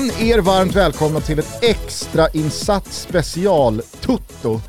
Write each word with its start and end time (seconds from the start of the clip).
igen 0.00 0.28
er 0.28 0.38
varmt 0.38 0.76
välkomna 0.76 1.20
till 1.20 1.38
ett 1.38 1.64
extra 1.64 2.28
insatt 2.28 2.86
special 2.86 3.82
Tutto. 4.00 4.60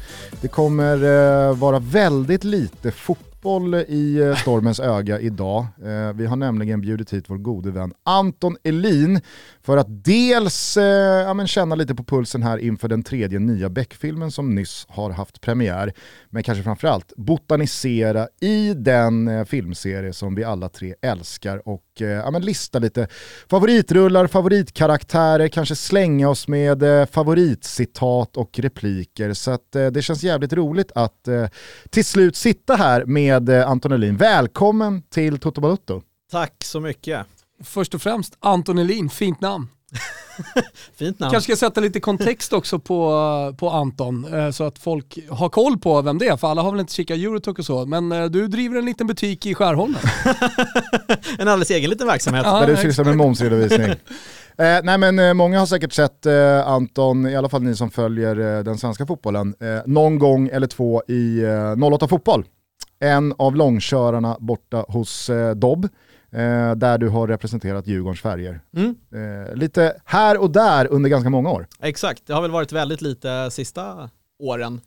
Det 0.42 0.48
kommer 0.48 1.04
eh, 1.04 1.56
vara 1.56 1.80
väldigt 1.80 2.44
lite 2.44 2.92
fotboll 2.92 3.76
i 3.76 4.20
eh, 4.20 4.36
stormens 4.36 4.80
öga 4.80 5.20
idag. 5.20 5.66
Eh, 5.84 6.14
vi 6.14 6.26
har 6.26 6.36
nämligen 6.36 6.82
bjudit 6.82 7.14
hit 7.14 7.26
vår 7.28 7.38
gode 7.38 7.72
vän 7.72 7.94
Anton 8.04 8.58
Elin 8.64 9.22
för 9.64 9.78
att 9.78 10.04
dels 10.04 10.78
eh, 10.78 10.84
ja, 11.26 11.34
men 11.34 11.48
känna 11.48 11.76
lite 11.76 11.96
på 11.96 12.04
pulsen 12.04 12.44
här 12.44 12.58
inför 12.58 12.88
den 12.88 13.04
tredje 13.04 13.40
nya 13.40 13.70
Beck-filmen 13.70 14.32
som 14.32 14.56
nyss 14.56 14.86
har 14.90 15.10
haft 15.10 15.42
premiär. 15.42 15.94
Men 16.30 16.44
kanske 16.44 16.64
framförallt 16.64 17.14
botanisera 17.18 18.28
i 18.42 18.74
den 18.74 19.28
eh, 19.28 19.46
filmserie 19.46 20.14
som 20.14 20.36
vi 20.36 20.44
alla 20.44 20.70
tre 20.70 20.96
älskar 21.02 21.68
och 21.68 22.02
eh, 22.02 22.08
ja, 22.08 22.32
men 22.32 22.42
lista 22.42 22.80
lite 22.80 23.08
favoritrullar, 23.50 24.28
favoritkaraktärer, 24.28 25.48
kanske 25.48 25.76
slänga 25.76 26.30
oss 26.30 26.48
med 26.48 26.84
eh, 26.84 27.06
favoritcitat 27.06 28.38
och 28.38 28.60
repliker. 28.60 29.34
Så 29.34 29.52
att, 29.52 29.76
eh, 29.76 29.88
det 29.88 30.02
känns 30.02 30.24
jävligt 30.24 30.54
roligt 30.54 30.92
att 30.96 31.28
eh, 31.28 31.48
till 31.90 32.06
slut 32.06 32.36
sitta 32.36 32.76
här 32.76 33.06
med 33.06 33.50
eh, 33.50 33.70
Anton 33.70 33.92
Elin. 33.92 34.18
Välkommen 34.18 35.02
till 35.02 35.40
Toto 35.40 35.62
Balutto. 35.62 36.02
Tack 36.32 36.64
så 36.64 36.80
mycket. 36.80 37.28
Först 37.64 37.96
och 37.96 38.02
främst, 38.02 38.38
Anton 38.40 38.78
Elin, 38.78 39.10
fint 39.10 39.42
namn. 39.42 39.68
Fint 40.96 41.20
namn. 41.20 41.32
Kanske 41.32 41.56
ska 41.56 41.66
sätta 41.66 41.82
lite 41.82 42.00
kontext 42.00 42.54
också 42.54 42.80
på, 42.80 43.56
på 43.58 43.70
Anton 43.70 44.34
eh, 44.34 44.52
så 44.52 44.64
att 44.64 44.80
folk 44.80 45.18
har 45.30 45.50
koll 45.50 45.78
på 45.78 46.02
vem 46.02 46.18
det 46.18 46.28
är, 46.28 46.38
för 46.38 46.48
alla 46.48 46.62
har 46.62 46.72
väl 46.72 46.80
inte 46.80 46.94
kikat 46.94 47.18
Eurotalk 47.18 47.60
och 47.60 47.66
så, 47.66 47.86
men 47.86 48.12
eh, 48.12 48.26
du 48.26 48.48
driver 48.48 48.78
en 48.78 48.86
liten 48.86 49.08
butik 49.08 49.46
i 49.46 49.56
Skärholmen. 49.56 50.02
en 51.40 51.48
alldeles 51.48 51.72
egen 51.72 51.90
liten 51.90 52.08
verksamhet. 52.08 52.44
Ja, 52.46 52.60
där 52.60 52.68
du 52.68 52.78
sysslar 52.78 53.06
med 53.06 53.18
momsredovisning. 53.18 53.92
Eh, 54.58 54.80
nej 54.84 54.98
men 54.98 55.20
eh, 55.20 55.34
många 55.34 55.60
har 55.60 55.66
säkert 55.66 55.94
sett 55.94 56.26
eh, 56.26 56.68
Anton, 56.68 57.28
i 57.28 57.36
alla 57.36 57.50
fall 57.50 57.64
ni 57.64 57.76
som 57.76 57.92
följer 57.92 58.58
eh, 58.58 58.64
den 58.64 58.78
svenska 58.78 59.06
fotbollen, 59.06 59.56
eh, 59.60 59.82
någon 59.86 60.20
gång 60.20 60.48
eller 60.48 60.68
två 60.68 61.04
i 61.08 61.44
eh, 61.44 61.94
08 61.94 62.08
Fotboll. 62.08 62.46
En 63.00 63.34
av 63.38 63.56
långkörarna 63.56 64.38
borta 64.40 64.86
hos 64.88 65.30
eh, 65.30 65.56
Dobb, 65.56 65.88
eh, 66.34 66.76
där 66.76 66.98
du 66.98 67.10
har 67.10 67.28
representerat 67.28 67.88
Djurgårdens 67.88 68.22
färger. 68.22 68.62
Mm, 68.76 68.96
Eh, 69.14 69.56
lite 69.56 69.96
här 70.06 70.38
och 70.38 70.52
där 70.52 70.88
under 70.92 71.10
ganska 71.10 71.30
många 71.30 71.50
år. 71.50 71.68
exakt, 71.82 72.28
det 72.28 72.34
har 72.34 72.42
väl 72.42 72.52
varit 72.52 72.72
väldigt 72.72 73.02
lite 73.02 73.52
sista 73.52 74.10
åren. 74.40 74.82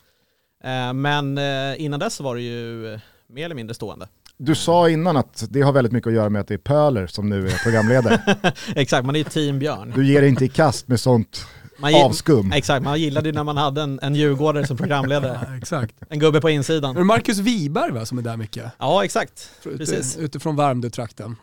Eh, 0.64 0.92
Men 0.92 1.38
eh, 1.38 1.82
innan 1.82 2.00
dess 2.00 2.20
var 2.20 2.34
det 2.34 2.42
ju 2.42 2.98
mer 3.28 3.44
eller 3.44 3.54
mindre 3.54 3.74
stående. 3.74 4.08
Du 4.36 4.54
sa 4.54 4.88
innan 4.88 5.16
att 5.16 5.44
det 5.50 5.60
har 5.62 5.72
väldigt 5.72 5.92
mycket 5.92 6.06
att 6.08 6.14
göra 6.14 6.28
med 6.28 6.40
att 6.40 6.48
det 6.48 6.54
är 6.54 6.58
Pöler 6.58 7.06
som 7.06 7.28
nu 7.28 7.46
är 7.46 7.62
programledare. 7.64 8.36
Exakt, 8.76 9.06
man 9.06 9.14
är 9.14 9.18
ju 9.18 9.24
team 9.24 9.58
Björn. 9.58 9.92
Du 9.96 10.06
ger 10.06 10.20
dig 10.20 10.30
inte 10.30 10.44
i 10.44 10.48
kast 10.48 10.88
med 10.88 11.00
sånt 11.00 11.46
Man 11.92 12.04
avskum. 12.04 12.52
Exakt, 12.52 12.84
man 12.84 13.00
gillade 13.00 13.28
ju 13.28 13.32
när 13.32 13.44
man 13.44 13.56
hade 13.56 13.82
en, 13.82 14.00
en 14.02 14.14
djurgårdare 14.14 14.66
som 14.66 14.76
programledare. 14.76 15.40
Ja, 15.48 15.56
exakt. 15.56 15.94
En 16.08 16.18
gubbe 16.18 16.40
på 16.40 16.48
Är 16.48 16.52
det 16.52 16.56
insidan. 16.56 17.06
Marcus 17.06 17.38
Wiberg 17.38 17.92
va, 17.92 18.06
som 18.06 18.18
är 18.18 18.22
där 18.22 18.36
mycket? 18.36 18.72
Ja, 18.78 19.04
exakt. 19.04 19.50
Ute, 19.64 19.78
Precis. 19.78 20.16
utifrån 20.16 20.56
Värmdö-trakten. 20.56 21.36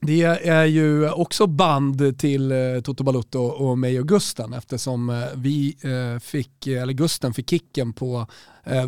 Det 0.00 0.22
är 0.22 0.64
ju 0.64 1.10
också 1.10 1.46
band 1.46 2.18
till 2.18 2.52
eh, 2.52 2.80
Toto 2.84 3.04
Balutto 3.04 3.40
och 3.40 3.78
mig 3.78 4.00
och 4.00 4.08
Gusten 4.08 4.52
eftersom 4.52 5.10
eh, 5.10 5.16
vi 5.34 5.76
eh, 5.80 6.20
fick, 6.20 6.66
eller 6.66 6.92
Gusten 6.92 7.34
fick 7.34 7.50
kicken 7.50 7.92
på 7.92 8.26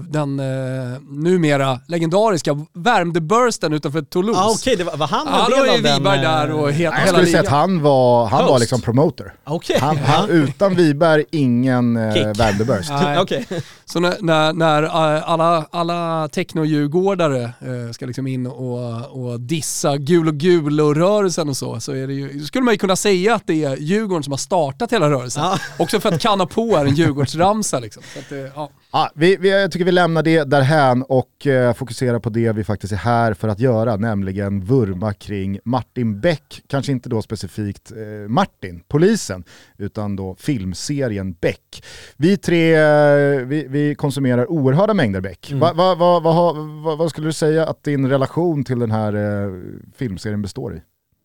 den 0.09 0.41
eh, 0.41 1.01
numera 1.11 1.81
legendariska 1.87 2.67
Värmdö-bursten 2.73 3.73
utanför 3.73 4.03
Toulouse. 4.03 4.41
Ah, 4.41 4.51
Okej, 4.51 4.77
det 4.77 4.85
var, 4.85 4.97
var 4.97 5.07
han 5.07 5.29
en 5.29 5.35
då 5.51 5.57
del 5.65 5.69
av 5.77 5.83
den? 5.83 5.99
Wiberg 5.99 6.17
eh, 6.19 6.23
där 6.23 6.51
och 6.51 6.71
he- 6.71 6.73
Nej, 6.73 6.83
Jag 6.83 6.93
hela 6.93 7.07
skulle 7.07 7.27
säga 7.27 7.41
att 7.41 7.49
han 7.49 7.83
var, 7.83 8.27
han 8.27 8.45
var 8.47 8.59
liksom 8.59 8.81
promoter. 8.81 9.33
Okej. 9.45 9.79
Han, 9.81 9.97
han, 9.97 10.31
utan 10.31 10.75
Wiberg, 10.75 11.25
ingen 11.31 11.97
eh. 11.97 12.33
Värmdöburst. 12.37 12.91
Okej. 13.19 13.47
Så 13.85 14.01
när, 14.01 14.17
när, 14.21 14.53
när 14.53 14.83
eh, 14.83 15.31
alla, 15.31 15.67
alla 15.71 16.29
techno-djurgårdare 16.29 17.43
eh, 17.43 17.93
ska 17.93 18.07
liksom 18.07 18.27
in 18.27 18.47
och, 18.47 19.23
och 19.23 19.41
dissa 19.41 19.97
gul 19.97 20.29
och 20.29 20.35
gul-rörelsen 20.35 21.49
och 21.49 21.57
så, 21.57 21.81
så 21.81 21.93
är 21.93 22.07
det 22.07 22.13
ju, 22.15 22.45
skulle 22.45 22.65
man 22.65 22.75
ju 22.75 22.79
kunna 22.79 22.97
säga 22.97 23.35
att 23.35 23.43
det 23.47 23.65
är 23.65 23.77
Djurgården 23.77 24.23
som 24.23 24.33
har 24.33 24.39
startat 24.39 24.93
hela 24.93 25.11
rörelsen. 25.11 25.43
Ja. 25.45 25.59
Också 25.79 26.01
för 26.01 26.13
att 26.13 26.21
kanna 26.21 26.47
på 26.47 26.77
är 26.77 26.85
en 26.87 26.95
Djurgårdsramsa. 26.95 27.79
Liksom. 27.79 28.03
Så 28.15 28.19
att, 28.19 28.53
ja. 28.57 28.71
Ja, 28.93 29.11
vi, 29.15 29.37
vi, 29.37 29.51
jag 29.51 29.73
tycker 29.73 29.85
vi 29.85 29.93
lämnar 29.93 30.23
det 30.23 30.45
därhän 30.45 31.03
och 31.03 31.47
eh, 31.47 31.75
fokuserar 31.75 32.19
på 32.19 32.31
det 32.31 32.53
vi 32.53 32.65
faktiskt 32.65 32.93
är 32.93 32.97
här 32.97 33.35
för 33.35 33.49
att 33.49 33.61
göra, 33.61 33.97
nämligen 33.97 34.65
vurma 34.65 35.13
kring 35.13 35.59
Martin 35.65 36.21
Beck, 36.21 36.63
kanske 36.67 36.93
inte 36.93 37.09
då 37.09 37.23
specifikt 37.23 37.93
eh, 37.93 38.29
Martin, 38.29 38.83
polisen, 38.89 39.45
utan 39.79 40.17
då 40.17 40.35
filmserien 40.39 41.33
Beck. 41.33 41.85
Vi 42.17 42.37
tre, 42.37 42.75
eh, 42.75 43.47
vi, 43.47 43.67
vi 43.69 43.95
konsumerar 43.95 44.51
oerhörda 44.51 44.95
mängder 44.95 45.21
Beck. 45.21 45.51
Mm. 45.51 45.61
Va, 45.61 45.95
va, 45.95 46.21
va, 46.21 46.53
vad 46.97 47.11
skulle 47.11 47.27
du 47.27 47.33
säga 47.33 47.67
att 47.67 47.85
din 47.85 48.09
relation 48.09 48.65
till 48.65 48.79
den 48.79 48.91
här 48.91 49.15
eh, 49.15 49.53
filmserien 49.97 50.43
består 50.43 50.75
i? 50.75 50.77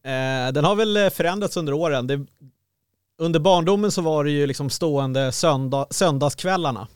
Eh, 0.05 0.53
Den 0.53 0.65
har 0.65 0.75
väl 0.75 0.97
eh, 0.97 1.09
förändrats 1.09 1.57
under 1.57 1.73
åren. 1.73 2.07
Det, 2.07 2.25
under 3.19 3.39
barndomen 3.39 3.91
så 3.91 4.01
var 4.01 4.23
det 4.23 4.31
ju 4.31 4.47
liksom 4.47 4.69
stående 4.69 5.31
söndag, 5.31 5.87
söndagskvällarna 5.89 6.87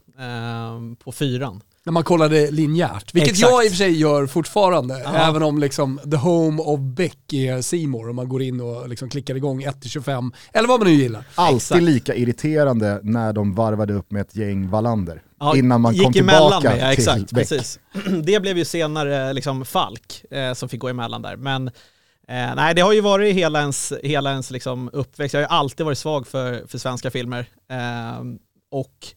på 1.03 1.11
fyran. 1.11 1.61
När 1.83 1.91
man 1.91 2.03
kollade 2.03 2.51
linjärt, 2.51 3.13
vilket 3.15 3.31
Exakt. 3.31 3.51
jag 3.51 3.65
i 3.65 3.67
och 3.67 3.71
för 3.71 3.77
sig 3.77 3.91
gör 3.99 4.27
fortfarande, 4.27 4.99
Ja. 5.03 5.15
även 5.15 5.43
om 5.43 5.59
liksom 5.59 5.99
the 6.11 6.17
home 6.17 6.61
of 6.61 6.79
Beck 6.79 7.33
är 7.33 7.61
Seymour 7.61 8.09
och 8.09 8.15
man 8.15 8.29
går 8.29 8.41
in 8.41 8.61
och 8.61 8.89
liksom 8.89 9.09
klickar 9.09 9.35
igång 9.35 9.63
1-25, 9.63 10.31
eller 10.53 10.67
vad 10.67 10.79
man 10.79 10.87
nu 10.87 10.93
gillar. 10.93 11.23
Alltid 11.35 11.57
Exakt. 11.57 11.83
lika 11.83 12.15
irriterande 12.15 12.99
när 13.03 13.33
de 13.33 13.53
varvade 13.55 13.93
upp 13.93 14.11
med 14.11 14.21
ett 14.21 14.35
gäng 14.35 14.69
Wallander. 14.69 15.21
Ja, 15.39 15.57
innan 15.57 15.81
man 15.81 15.93
gick 15.93 16.03
kom 16.03 16.13
tillbaka 16.13 16.69
med, 16.69 16.77
ja, 16.79 16.91
till 16.95 16.99
exakt, 16.99 17.31
Beck. 17.31 17.49
precis. 17.49 17.79
Det 18.23 18.39
blev 18.39 18.57
ju 18.57 18.65
senare 18.65 19.33
liksom 19.33 19.65
Falk 19.65 20.23
eh, 20.31 20.53
som 20.53 20.69
fick 20.69 20.79
gå 20.81 20.87
emellan 20.89 21.21
där. 21.21 21.35
Men 21.35 21.67
eh, 21.67 22.55
nej, 22.55 22.75
det 22.75 22.81
har 22.81 22.93
ju 22.93 23.01
varit 23.01 23.35
hela 23.35 23.59
ens, 23.59 23.93
hela 24.03 24.31
ens 24.31 24.51
liksom 24.51 24.89
uppväxt. 24.93 25.33
Jag 25.33 25.41
har 25.41 25.47
ju 25.49 25.55
alltid 25.59 25.85
varit 25.85 25.97
svag 25.97 26.27
för, 26.27 26.67
för 26.67 26.77
svenska 26.77 27.11
filmer. 27.11 27.45
Eh, 27.71 28.23
och 28.71 29.07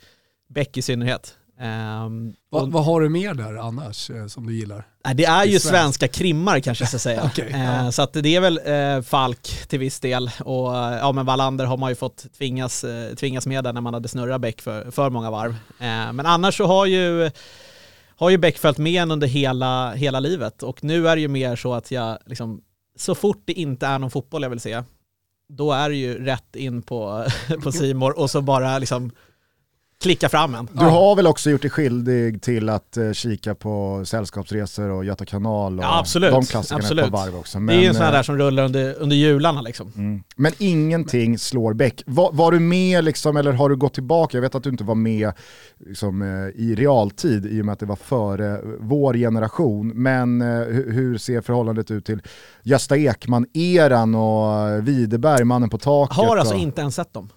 Beck 0.54 0.76
i 0.76 0.82
synnerhet. 0.82 1.36
Eh, 1.60 2.08
Va, 2.50 2.60
och, 2.60 2.72
vad 2.72 2.84
har 2.84 3.00
du 3.00 3.08
mer 3.08 3.34
där 3.34 3.54
annars 3.54 4.10
eh, 4.10 4.26
som 4.26 4.46
du 4.46 4.54
gillar? 4.54 4.86
nej, 5.04 5.14
det 5.14 5.24
är 5.24 5.44
ju 5.44 5.50
svenskt. 5.50 5.68
svenska 5.68 6.08
krimmar 6.08 6.60
kanske 6.60 6.82
jag 6.82 6.88
ska 6.88 6.98
säga. 7.08 7.22
Okej, 7.24 7.50
eh, 7.50 7.84
ja. 7.84 7.92
Så 7.92 8.02
att 8.02 8.12
det 8.12 8.36
är 8.36 8.40
väl 8.40 8.60
eh, 8.64 9.02
Falk 9.02 9.68
till 9.68 9.78
viss 9.78 10.00
del. 10.00 10.30
Och 10.44 10.76
eh, 10.76 10.98
ja, 10.98 11.12
men 11.12 11.26
Wallander 11.26 11.64
har 11.64 11.76
man 11.76 11.90
ju 11.90 11.94
fått 11.94 12.26
tvingas, 12.38 12.84
eh, 12.84 13.14
tvingas 13.14 13.46
med 13.46 13.64
där 13.64 13.72
när 13.72 13.80
man 13.80 13.94
hade 13.94 14.08
snurrat 14.08 14.40
Beck 14.40 14.60
för, 14.60 14.90
för 14.90 15.10
många 15.10 15.30
varv. 15.30 15.50
Eh, 15.78 16.12
men 16.12 16.20
annars 16.20 16.56
så 16.56 16.66
har 16.66 16.86
ju 16.86 17.30
har 18.16 18.30
ju 18.30 18.38
Beck 18.38 18.58
följt 18.58 18.78
med 18.78 19.02
en 19.02 19.10
under 19.10 19.26
hela, 19.26 19.92
hela 19.92 20.20
livet 20.20 20.62
och 20.62 20.84
nu 20.84 21.08
är 21.08 21.16
det 21.16 21.22
ju 21.22 21.28
mer 21.28 21.56
så 21.56 21.74
att 21.74 21.90
jag 21.90 22.18
liksom, 22.26 22.62
så 22.96 23.14
fort 23.14 23.42
det 23.44 23.52
inte 23.52 23.86
är 23.86 23.98
någon 23.98 24.10
fotboll 24.10 24.42
jag 24.42 24.50
vill 24.50 24.60
se, 24.60 24.82
då 25.48 25.72
är 25.72 25.88
det 25.88 25.96
ju 25.96 26.24
rätt 26.24 26.56
in 26.56 26.82
på, 26.82 27.26
på 27.62 27.72
Simor 27.72 28.18
och 28.18 28.30
så 28.30 28.40
bara 28.40 28.78
liksom 28.78 29.10
klicka 30.00 30.28
fram 30.28 30.54
en. 30.54 30.68
Du 30.72 30.84
har 30.84 31.16
väl 31.16 31.26
också 31.26 31.50
gjort 31.50 31.62
dig 31.62 31.70
skyldig 31.70 32.42
till 32.42 32.68
att 32.68 32.96
eh, 32.96 33.12
kika 33.12 33.54
på 33.54 34.02
Sällskapsresor 34.04 34.88
och 34.88 35.04
Göta 35.04 35.24
kanal 35.24 35.78
och 35.78 35.84
Ja, 35.84 35.98
absolut. 35.98 36.32
de 36.32 36.44
klassikerna 36.44 36.78
Absolut. 36.78 37.04
ett 37.04 37.10
par 37.12 37.18
varv 37.18 37.36
också. 37.36 37.58
det 37.58 37.74
är 37.74 37.80
ju 37.80 37.86
en 37.86 37.94
sån 37.94 38.02
här 38.02 38.12
eh, 38.12 38.16
där 38.16 38.22
som 38.22 38.38
rullar 38.38 38.64
under, 38.64 38.94
under 38.98 39.16
jularna 39.16 39.60
liksom. 39.60 39.92
Mm. 39.96 40.22
Men 40.36 40.52
ingenting 40.58 41.38
slår 41.38 41.74
Beck. 41.74 42.02
Var, 42.06 42.32
var 42.32 42.52
du 42.52 42.60
med 42.60 43.04
liksom, 43.04 43.36
eller 43.36 43.52
har 43.52 43.68
du 43.68 43.76
gått 43.76 43.94
tillbaka? 43.94 44.36
Jag 44.36 44.42
vet 44.42 44.54
att 44.54 44.62
du 44.62 44.70
inte 44.70 44.84
var 44.84 44.94
med 44.94 45.32
liksom, 45.86 46.22
eh, 46.22 46.62
i 46.62 46.74
realtid 46.74 47.46
i 47.46 47.60
och 47.62 47.66
med 47.66 47.72
att 47.72 47.80
det 47.80 47.86
var 47.86 47.96
före 47.96 48.60
vår 48.80 49.14
generation. 49.14 49.88
Men 49.88 50.42
eh, 50.42 50.66
hur, 50.68 51.18
ser 51.18 51.40
förhållandet 51.40 51.90
ut 51.90 52.06
till 52.06 52.22
Gösta 52.62 52.96
Ekman-eran 52.96 54.14
och 54.14 54.88
Widerberg, 54.88 55.44
Mannen 55.44 55.70
på 55.70 55.78
taket? 55.78 56.16
Har 56.16 56.36
alltså 56.36 56.54
och... 56.54 56.60
inte 56.60 56.80
ens 56.80 56.94
sett 56.94 57.12
dem. 57.12 57.28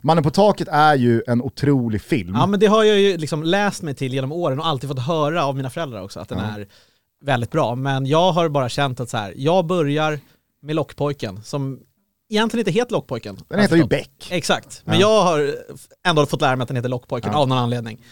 Mannen 0.00 0.24
på 0.24 0.30
taket 0.30 0.68
är 0.68 0.94
ju 0.94 1.22
en 1.26 1.42
otrolig 1.42 2.02
film. 2.02 2.34
Ja 2.34 2.46
men 2.46 2.60
det 2.60 2.66
har 2.66 2.84
jag 2.84 3.00
ju 3.00 3.16
liksom 3.16 3.42
läst 3.42 3.82
mig 3.82 3.94
till 3.94 4.14
genom 4.14 4.32
åren 4.32 4.60
och 4.60 4.66
alltid 4.66 4.90
fått 4.90 4.98
höra 5.06 5.44
av 5.44 5.56
mina 5.56 5.70
föräldrar 5.70 6.02
också 6.02 6.20
att 6.20 6.28
den 6.28 6.38
Ja. 6.38 6.44
är 6.60 6.66
väldigt 7.24 7.50
bra. 7.50 7.74
Men 7.74 8.06
jag 8.06 8.32
har 8.32 8.48
bara 8.48 8.68
känt 8.68 9.00
att 9.00 9.10
så 9.10 9.16
här, 9.16 9.34
jag 9.36 9.66
börjar 9.66 10.20
med 10.62 10.76
Lockpojken 10.76 11.42
som 11.42 11.80
egentligen 12.30 12.60
inte 12.60 12.70
heter 12.80 12.92
Lockpojken. 12.92 13.36
Den 13.48 13.60
heter 13.60 13.76
ju 13.76 13.82
förstått. 13.82 13.90
Beck. 13.90 14.28
Exakt, 14.30 14.82
men 14.84 15.00
Ja. 15.00 15.00
jag 15.00 15.24
har 15.24 15.54
ändå 16.08 16.26
fått 16.26 16.40
lära 16.40 16.56
mig 16.56 16.62
att 16.62 16.68
den 16.68 16.76
heter 16.76 16.88
Lockpojken 16.88 17.30
Ja. 17.32 17.38
av 17.38 17.48
någon 17.48 17.58
anledning. 17.58 18.04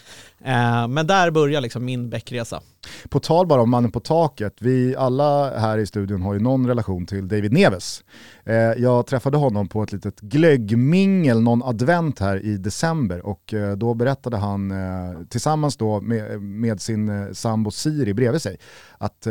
Eh, 0.45 0.87
men 0.87 1.07
där 1.07 1.31
börjar 1.31 1.61
liksom 1.61 1.85
min 1.85 2.09
Beckresa. 2.09 2.61
På 3.09 3.19
tal 3.19 3.47
bara 3.47 3.61
om 3.61 3.69
Mannen 3.69 3.91
på 3.91 3.99
taket, 3.99 4.53
vi 4.59 4.95
alla 4.95 5.59
här 5.59 5.77
i 5.77 5.85
studion 5.85 6.21
har 6.21 6.33
ju 6.33 6.39
någon 6.39 6.67
relation 6.67 7.05
till 7.05 7.27
David 7.27 7.53
Neves. 7.53 8.03
Eh, 8.45 8.55
jag 8.55 9.07
träffade 9.07 9.37
honom 9.37 9.67
på 9.67 9.83
ett 9.83 9.91
litet 9.91 10.19
glöggmingel 10.21 11.41
någon 11.41 11.63
advent 11.63 12.19
här 12.19 12.45
i 12.45 12.57
december 12.57 13.25
och 13.25 13.53
eh, 13.53 13.75
då 13.77 13.93
berättade 13.93 14.37
han 14.37 14.73
tillsammans 15.29 15.77
då 15.77 16.01
med, 16.01 16.41
med 16.41 16.81
sin 16.81 17.35
sambo 17.35 17.71
Siri 17.71 18.13
bredvid 18.13 18.41
sig 18.41 18.57
att 18.97 19.27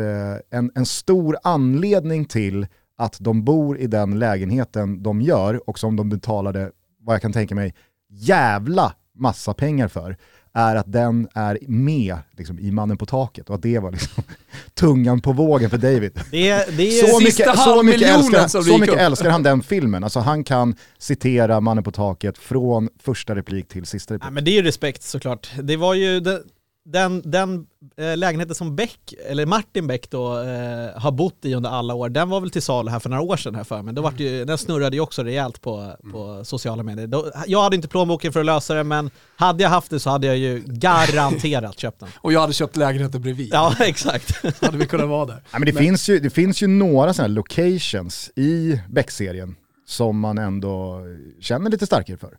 en, 0.49 0.71
en 0.75 0.85
stor 0.85 1.37
anledning 1.43 2.25
till 2.25 2.67
att 2.97 3.17
de 3.19 3.43
bor 3.43 3.77
i 3.77 3.87
den 3.87 4.19
lägenheten 4.19 5.03
de 5.03 5.21
gör 5.21 5.69
och 5.69 5.79
som 5.79 5.95
de 5.95 6.09
betalade, 6.09 6.71
vad 6.99 7.13
jag 7.13 7.21
kan 7.21 7.33
tänka 7.33 7.55
mig, 7.55 7.73
jävla 8.09 8.93
massa 9.15 9.53
pengar 9.53 9.87
för, 9.87 10.17
är 10.53 10.75
att 10.75 10.91
den 10.91 11.27
är 11.33 11.57
med 11.67 12.17
liksom, 12.31 12.59
i 12.59 12.71
Mannen 12.71 12.97
på 12.97 13.05
taket 13.05 13.49
och 13.49 13.55
att 13.55 13.61
det 13.61 13.79
var 13.79 13.91
liksom, 13.91 14.23
tungan 14.73 15.21
på 15.21 15.31
vågen 15.31 15.69
för 15.69 15.77
David. 15.77 16.11
Det, 16.31 16.77
det 16.77 16.99
är 16.99 17.07
så 17.07 17.19
mycket, 17.19 17.59
så 17.59 17.83
mycket, 17.83 18.09
älskar, 18.09 18.47
så 18.47 18.77
mycket 18.77 18.97
älskar 18.97 19.29
han 19.29 19.43
den 19.43 19.63
filmen. 19.63 20.03
Alltså 20.03 20.19
han 20.19 20.43
kan 20.43 20.75
citera 20.97 21.61
Mannen 21.61 21.83
på 21.83 21.91
taket 21.91 22.37
från 22.37 22.89
första 22.99 23.35
replik 23.35 23.67
till 23.67 23.85
sista 23.85 24.13
replik. 24.13 24.27
Ja, 24.27 24.31
men 24.31 24.43
det 24.43 24.51
är 24.51 24.55
ju 24.55 24.61
respekt 24.61 25.03
såklart. 25.03 25.51
Det 25.63 25.77
var 25.77 25.93
ju 25.93 26.19
den, 26.19 26.43
den, 26.91 27.21
den 27.25 27.67
eh, 27.97 28.17
lägenheten 28.17 28.55
som 28.55 28.75
Beck, 28.75 29.13
eller 29.29 29.45
Martin 29.45 29.87
Beck 29.87 30.09
då, 30.09 30.39
eh, 30.39 30.99
har 31.01 31.11
bott 31.11 31.45
i 31.45 31.53
under 31.53 31.69
alla 31.69 31.93
år, 31.93 32.09
den 32.09 32.29
var 32.29 32.41
väl 32.41 32.49
till 32.49 32.61
salu 32.61 32.91
här 32.91 32.99
för 32.99 33.09
några 33.09 33.23
år 33.23 33.37
sedan 33.37 33.55
här 33.55 33.63
för 33.63 33.81
mig. 33.81 33.93
Då 33.93 34.01
vart 34.01 34.19
ju, 34.19 34.45
den 34.45 34.57
snurrade 34.57 34.95
ju 34.95 35.01
också 35.01 35.23
rejält 35.23 35.61
på, 35.61 35.95
på 36.11 36.45
sociala 36.45 36.83
medier. 36.83 37.07
Då, 37.07 37.31
jag 37.47 37.61
hade 37.63 37.75
inte 37.75 37.87
plånboken 37.87 38.33
för 38.33 38.39
att 38.39 38.45
lösa 38.45 38.73
det, 38.73 38.83
men 38.83 39.09
hade 39.35 39.63
jag 39.63 39.69
haft 39.69 39.89
det 39.89 39.99
så 39.99 40.09
hade 40.09 40.27
jag 40.27 40.37
ju 40.37 40.63
garanterat 40.65 41.79
köpt 41.79 41.99
den. 41.99 42.09
Och 42.21 42.33
jag 42.33 42.41
hade 42.41 42.53
köpt 42.53 42.75
lägenheten 42.75 43.21
bredvid. 43.21 43.49
Ja, 43.53 43.75
exakt. 43.79 44.61
hade 44.61 44.77
vi 44.77 44.85
kunnat 44.85 45.09
vara 45.09 45.25
där. 45.25 45.43
Ja, 45.51 45.59
men 45.59 45.65
det, 45.65 45.73
Finns 45.73 46.09
ju, 46.09 46.19
det 46.19 46.29
finns 46.29 46.63
ju 46.63 46.67
några 46.67 47.13
sådana 47.13 47.33
locations 47.33 48.31
i 48.35 48.81
Beck-serien 48.89 49.55
som 49.85 50.19
man 50.19 50.37
ändå 50.37 51.01
känner 51.39 51.69
lite 51.69 51.85
starkare 51.85 52.17
för. 52.17 52.37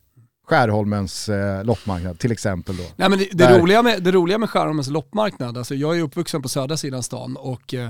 Skärholmens 0.49 1.29
eh, 1.29 1.63
loppmarknad 1.63 2.19
till 2.19 2.31
exempel 2.31 2.77
då. 2.77 2.83
Nej, 2.95 3.09
men 3.09 3.19
det, 3.19 3.29
Där. 3.31 3.49
det, 3.53 3.59
roliga 3.59 3.83
med, 3.83 4.03
det 4.03 4.11
roliga 4.11 4.37
med 4.37 4.49
Skärholmens 4.49 4.87
loppmarknad, 4.89 5.57
alltså 5.57 5.75
jag 5.75 5.97
är 5.97 6.01
uppvuxen 6.01 6.41
på 6.41 6.49
södra 6.49 6.77
sidan 6.77 7.03
stan 7.03 7.37
och 7.37 7.73
eh, 7.73 7.89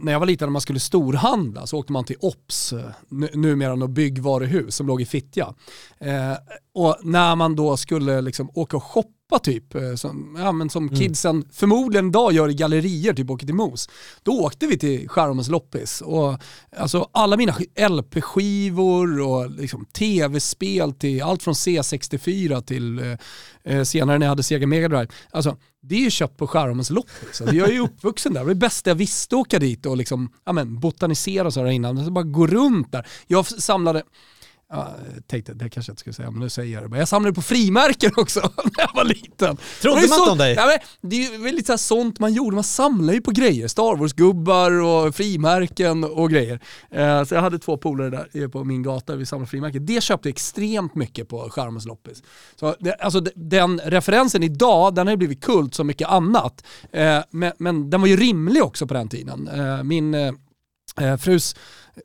när 0.00 0.12
jag 0.12 0.20
var 0.20 0.26
liten 0.26 0.46
när 0.48 0.52
man 0.52 0.60
skulle 0.60 0.80
storhandla 0.80 1.66
så 1.66 1.78
åkte 1.78 1.92
man 1.92 2.04
till 2.04 2.16
OBS, 2.20 2.72
eh, 2.72 2.80
nu- 3.08 3.30
numera 3.34 3.74
något 3.74 3.90
byggvaruhus 3.90 4.74
som 4.76 4.86
låg 4.86 5.02
i 5.02 5.04
Fittja. 5.06 5.54
Eh, 6.00 6.32
och 6.74 6.96
när 7.02 7.36
man 7.36 7.56
då 7.56 7.76
skulle 7.76 8.20
liksom 8.20 8.50
åka 8.54 8.76
och 8.76 8.82
shoppa 8.84 9.10
typ, 9.38 9.74
eh, 9.74 9.94
som, 9.94 10.36
ja, 10.38 10.52
men 10.52 10.70
som 10.70 10.88
kidsen 10.88 11.44
förmodligen 11.52 12.08
idag 12.08 12.32
gör 12.32 12.48
i 12.50 12.54
gallerier, 12.54 13.14
typ 13.14 13.30
åker 13.30 13.46
till 13.46 13.54
Mos, 13.54 13.88
då 14.22 14.32
åkte 14.32 14.66
vi 14.66 14.78
till 14.78 15.08
Skärholmens 15.08 15.48
loppis. 15.48 16.00
Och, 16.00 16.38
alltså, 16.76 17.08
alla 17.12 17.36
mina 17.36 17.52
sk- 17.52 17.88
LP-skivor 17.88 19.20
och 19.20 19.50
liksom, 19.50 19.84
tv-spel 19.84 20.92
till 20.92 21.22
allt 21.22 21.42
från 21.42 21.54
C64 21.54 22.60
till 22.62 22.98
eh, 22.98 23.18
eh, 23.64 23.82
senare 23.84 24.18
när 24.18 24.26
jag 24.26 24.30
hade 24.30 24.42
Sega 24.42 24.66
Mega 24.66 24.88
Drive. 24.88 25.08
Alltså, 25.30 25.56
det 25.82 25.94
är 25.94 26.00
ju 26.00 26.10
köpt 26.10 26.36
på 26.36 26.46
Skärholmens 26.46 26.90
loppis. 26.90 27.40
Alltså, 27.40 27.56
jag 27.56 27.68
är 27.68 27.72
ju 27.72 27.80
uppvuxen 27.80 28.32
där, 28.32 28.40
det 28.40 28.44
var 28.44 28.54
det 28.54 28.60
bästa 28.60 28.90
jag 28.90 28.94
visste 28.94 29.34
att 29.36 29.40
åka 29.40 29.58
dit 29.58 29.86
och 29.86 29.96
liksom, 29.96 30.30
ja, 30.44 30.52
men, 30.52 30.80
botanisera 30.80 31.46
och 31.46 31.52
så 31.54 31.62
där 31.62 31.70
innan. 31.70 31.96
Alltså, 31.98 32.12
bara 32.12 32.24
gå 32.24 32.46
runt 32.46 32.92
där. 32.92 33.06
Jag 33.26 33.46
samlade, 33.46 34.02
jag 34.74 34.88
tänkte, 35.26 35.54
det 35.54 35.68
kanske 35.68 35.90
jag 35.90 35.92
inte 35.92 36.00
skulle 36.00 36.14
säga, 36.14 36.30
men 36.30 36.40
nu 36.40 36.48
säger 36.48 36.74
jag 36.74 36.82
det. 36.82 36.88
bara. 36.88 36.98
Jag 36.98 37.08
samlade 37.08 37.34
på 37.34 37.42
frimärken 37.42 38.10
också 38.16 38.40
när 38.64 38.72
jag 38.76 38.94
var 38.94 39.04
liten. 39.04 39.56
Trodde 39.82 39.96
man 39.96 40.04
inte 40.04 40.30
om 40.30 40.38
dig? 40.38 40.54
Ja, 40.54 40.66
men, 40.66 41.10
det 41.10 41.24
är 41.26 41.38
väl 41.38 41.54
lite 41.54 41.78
så 41.78 41.78
sånt 41.78 42.18
man 42.20 42.32
gjorde, 42.32 42.54
man 42.54 42.64
samlade 42.64 43.14
ju 43.14 43.20
på 43.20 43.30
grejer. 43.30 43.68
Star 43.68 43.96
Wars-gubbar 43.96 44.70
och 44.82 45.14
frimärken 45.14 46.04
och 46.04 46.30
grejer. 46.30 46.60
Eh, 46.90 47.24
så 47.24 47.34
jag 47.34 47.40
hade 47.42 47.58
två 47.58 47.76
polare 47.76 48.10
där 48.10 48.42
eh, 48.42 48.48
på 48.48 48.64
min 48.64 48.82
gata, 48.82 49.16
vi 49.16 49.26
samlade 49.26 49.50
frimärken. 49.50 49.86
Det 49.86 50.02
köpte 50.02 50.28
jag 50.28 50.32
extremt 50.34 50.94
mycket 50.94 51.28
på 51.28 51.48
Skärholmens 51.50 51.86
loppis. 51.86 52.22
Så 52.56 52.74
det, 52.80 52.94
alltså, 52.94 53.20
de- 53.20 53.32
den 53.36 53.80
referensen 53.84 54.42
idag, 54.42 54.94
den 54.94 55.06
har 55.06 55.12
ju 55.12 55.16
blivit 55.16 55.44
kult 55.44 55.74
som 55.74 55.86
mycket 55.86 56.08
annat. 56.08 56.64
Eh, 56.92 57.18
men, 57.30 57.52
men 57.58 57.90
den 57.90 58.00
var 58.00 58.08
ju 58.08 58.16
rimlig 58.16 58.62
också 58.64 58.86
på 58.86 58.94
den 58.94 59.08
tiden. 59.08 59.48
Eh, 59.48 59.82
min 59.82 60.14
eh, 61.00 61.16
frus 61.16 61.56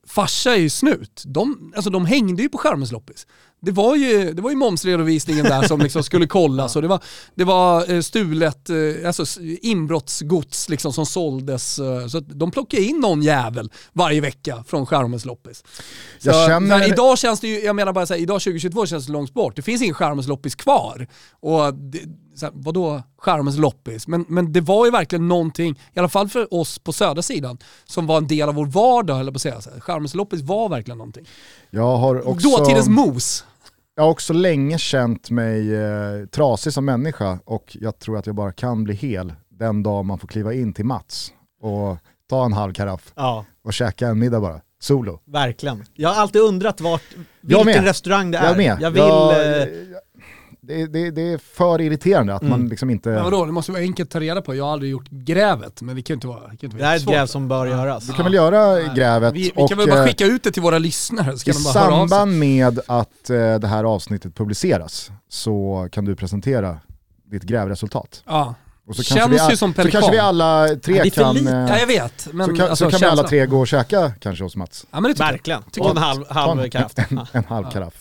farsa 0.08 0.56
är 0.56 0.60
ju 0.60 0.70
snut. 0.70 1.24
De, 1.26 1.74
alltså 1.76 1.90
de 1.90 2.06
hängde 2.06 2.44
ju 2.44 2.50
på 2.50 2.58
Skärholmens 2.58 2.92
loppis. 2.92 3.28
Det 3.62 3.72
var 3.72 3.96
ju, 3.96 4.34
det 4.34 4.42
var 4.42 4.50
ju 4.50 4.56
momsredovisningen 4.56 5.46
där 5.46 5.62
som 5.68 5.80
liksom 5.80 6.04
skulle 6.04 6.28
kollas 6.28 6.76
och 6.76 6.82
det 6.82 6.88
var, 6.88 7.04
det 7.36 7.44
var 7.44 7.92
eh, 7.94 8.02
stulet, 8.02 8.70
eh, 8.70 8.76
alltså 9.08 9.42
inbrottsgods 9.62 10.70
liksom 10.70 10.94
som 10.94 11.06
såldes. 11.06 11.80
eh, 11.80 12.08
Så 12.08 12.20
de 12.20 12.52
plockade 12.52 12.84
in 12.84 13.00
någon 13.00 13.22
jävel 13.22 13.72
varje 13.94 14.22
vecka 14.22 14.64
från 14.68 14.86
Skärholmens 14.86 15.26
loppis. 15.26 15.64
Så, 16.20 16.32
känner- 16.32 16.78
här, 16.78 16.88
idag 16.88 17.18
känns 17.18 17.40
det 17.40 17.48
ju, 17.48 17.60
jag 17.60 17.76
menar 17.76 17.94
bara 17.94 18.06
så 18.06 18.14
här, 18.14 18.22
idag 18.22 18.42
2022 18.42 18.86
känns 18.86 19.06
det 19.06 19.12
långt 19.12 19.34
bort. 19.34 19.56
Det 19.56 19.62
finns 19.62 19.82
ingen 19.82 19.96
Skärholmens 19.96 20.28
loppis 20.28 20.56
kvar. 20.56 21.08
Och 21.40 21.74
det, 21.74 22.00
så 22.40 22.46
här, 22.46 22.54
vadå 22.56 23.04
Skärholmens 23.18 23.58
loppis? 23.58 24.08
Men, 24.08 24.26
men 24.28 24.54
det 24.54 24.62
var 24.62 24.86
ju 24.86 24.92
verkligen 24.92 25.28
någonting, 25.28 25.80
i 25.94 26.00
alla 26.00 26.10
fall 26.10 26.30
för 26.30 26.54
oss 26.54 26.80
på 26.80 26.94
södra 26.94 27.22
sidan, 27.22 27.58
som 27.86 28.08
var 28.08 28.18
en 28.18 28.28
del 28.28 28.50
av 28.50 28.56
vår 28.56 28.66
vardag, 28.66 29.20
eller 29.20 29.32
på 29.32 29.36
att 29.36 29.42
säga. 29.42 29.62
Skärholmens 29.80 30.16
loppis 30.16 30.42
var 30.42 30.70
verkligen 30.70 30.98
någonting. 30.98 31.26
Jag 31.70 31.98
har 31.98 32.28
också, 32.28 32.50
Dåtidens 32.50 32.88
mos. 32.90 33.46
jag 33.96 34.04
har 34.04 34.10
också 34.10 34.34
länge 34.34 34.78
känt 34.78 35.30
mig 35.30 35.76
eh, 35.76 36.26
trasig 36.32 36.74
som 36.74 36.86
människa 36.86 37.40
och 37.46 37.78
jag 37.80 38.00
tror 38.00 38.18
att 38.18 38.26
jag 38.26 38.36
bara 38.36 38.52
kan 38.52 38.84
bli 38.84 38.94
hel 38.96 39.34
den 39.50 39.84
dag 39.84 40.06
man 40.06 40.20
får 40.20 40.28
kliva 40.28 40.54
in 40.54 40.74
till 40.74 40.86
Mats 40.86 41.32
och 41.62 41.98
ta 42.30 42.46
en 42.46 42.54
halv 42.54 42.74
karaff 42.74 43.12
Ja, 43.16 43.46
och 43.64 43.74
käka 43.74 44.08
en 44.08 44.20
middag 44.20 44.40
bara. 44.40 44.62
Solo. 44.82 45.20
verkligen. 45.26 45.84
Jag 45.94 46.10
har 46.10 46.16
alltid 46.22 46.42
undrat 46.42 46.82
vart, 46.82 47.02
Jag 47.42 47.66
vilken 47.66 47.84
restaurang 47.86 48.32
det 48.32 48.38
är. 48.38 48.48
Jag 48.48 48.58
med. 48.58 48.78
Jag 48.82 48.92
vill... 48.92 49.00
Jag- 49.02 49.62
eh, 49.62 49.68
det, 50.62 50.86
det, 50.86 51.12
det 51.12 51.22
är 51.22 51.38
för 51.38 51.82
irriterande 51.82 52.36
att 52.36 52.42
man 52.42 52.54
Mm. 52.60 52.70
liksom 52.70 52.90
inte... 52.90 53.10
Men 53.10 53.24
vadå, 53.24 53.46
det 53.46 53.52
måste 53.52 53.72
vara 53.72 53.82
enkelt 53.82 54.08
att 54.08 54.12
ta 54.14 54.20
reda 54.20 54.42
på. 54.42 54.56
Jag 54.56 54.66
har 54.66 54.72
aldrig 54.74 54.92
gjort 54.92 55.10
grävet, 55.10 55.82
men 55.82 55.96
det 55.96 56.02
kan 56.02 56.14
ju 56.14 56.16
inte 56.16 56.28
vara, 56.28 56.40
det 56.40 56.58
kan 56.58 56.68
inte 56.68 56.78
det 56.78 56.86
här 56.86 56.94
är 56.94 56.98
ett 56.98 57.06
gräv 57.06 57.26
som 57.26 57.48
bör 57.48 57.68
göras. 57.68 58.08
Du 58.08 58.14
kan 58.14 58.26
väl 58.26 58.34
göra 58.34 58.94
grävet 58.94 59.34
Vi, 59.34 59.42
vi 59.42 59.52
och 59.56 59.70
kan 59.70 59.78
väl 59.78 59.90
bara 59.90 60.00
eh, 60.00 60.06
skicka 60.06 60.26
ut 60.26 60.44
det 60.44 60.52
till 60.52 60.62
våra 60.62 60.80
lyssnare 60.80 61.38
så 61.38 61.50
i 61.50 61.54
kan 61.54 61.64
de 61.64 61.64
bara 61.64 61.74
samband 61.74 62.40
med 62.40 62.80
att 62.88 63.30
eh, 63.30 63.56
det 63.60 63.68
här 63.68 63.84
avsnittet 63.84 64.36
publiceras 64.36 65.12
så 65.30 65.88
kan 65.92 66.06
du 66.06 66.16
presentera 66.16 66.80
ditt 67.32 67.44
grävresultat. 67.44 68.24
Ja. 68.26 68.56
Och 68.90 68.96
så 68.96 69.04
Känns 69.04 69.20
kanske, 69.20 69.46
vi, 69.46 69.52
ju 69.52 69.58
som 69.58 69.72
så 69.74 69.76
pelikan. 69.76 70.02
kanske 70.02 70.12
vi 70.12 70.20
alla 70.20 70.68
tre 70.68 70.96
Ja, 70.98 71.04
det 71.04 71.10
är 71.10 71.12
för 71.12 71.22
kan... 71.24 71.36
lite. 71.36 71.52
eh, 71.52 71.58
Ja 71.70 71.80
jag 71.80 71.88
vet, 71.88 72.28
men 72.34 72.48
så 72.48 72.56
kan, 72.56 72.70
alltså, 72.70 72.86
så 72.86 72.92
kan 72.92 73.00
vi 73.00 73.06
alla 73.06 73.24
tre 73.24 73.46
gå 73.46 73.60
och 73.60 73.68
käka 73.68 74.12
kanske 74.20 74.44
hos 74.44 74.56
Mats. 74.56 74.86
Ja 74.92 75.00
men 75.00 75.04
det 75.12 75.14
tycker 75.16 75.24
jag. 75.26 75.32
Verkligen. 75.32 75.62
Tycker 75.64 75.82
Och 75.90 75.90
en 75.90 75.96
jag. 75.98 76.04
halv, 76.08 76.24
Ta 76.24 76.34
halv 76.34 76.62
en, 76.62 76.70
kraft. 76.72 77.00
en, 77.10 77.20
en 77.32 77.44
halv 77.48 77.70
karaff. 77.72 77.94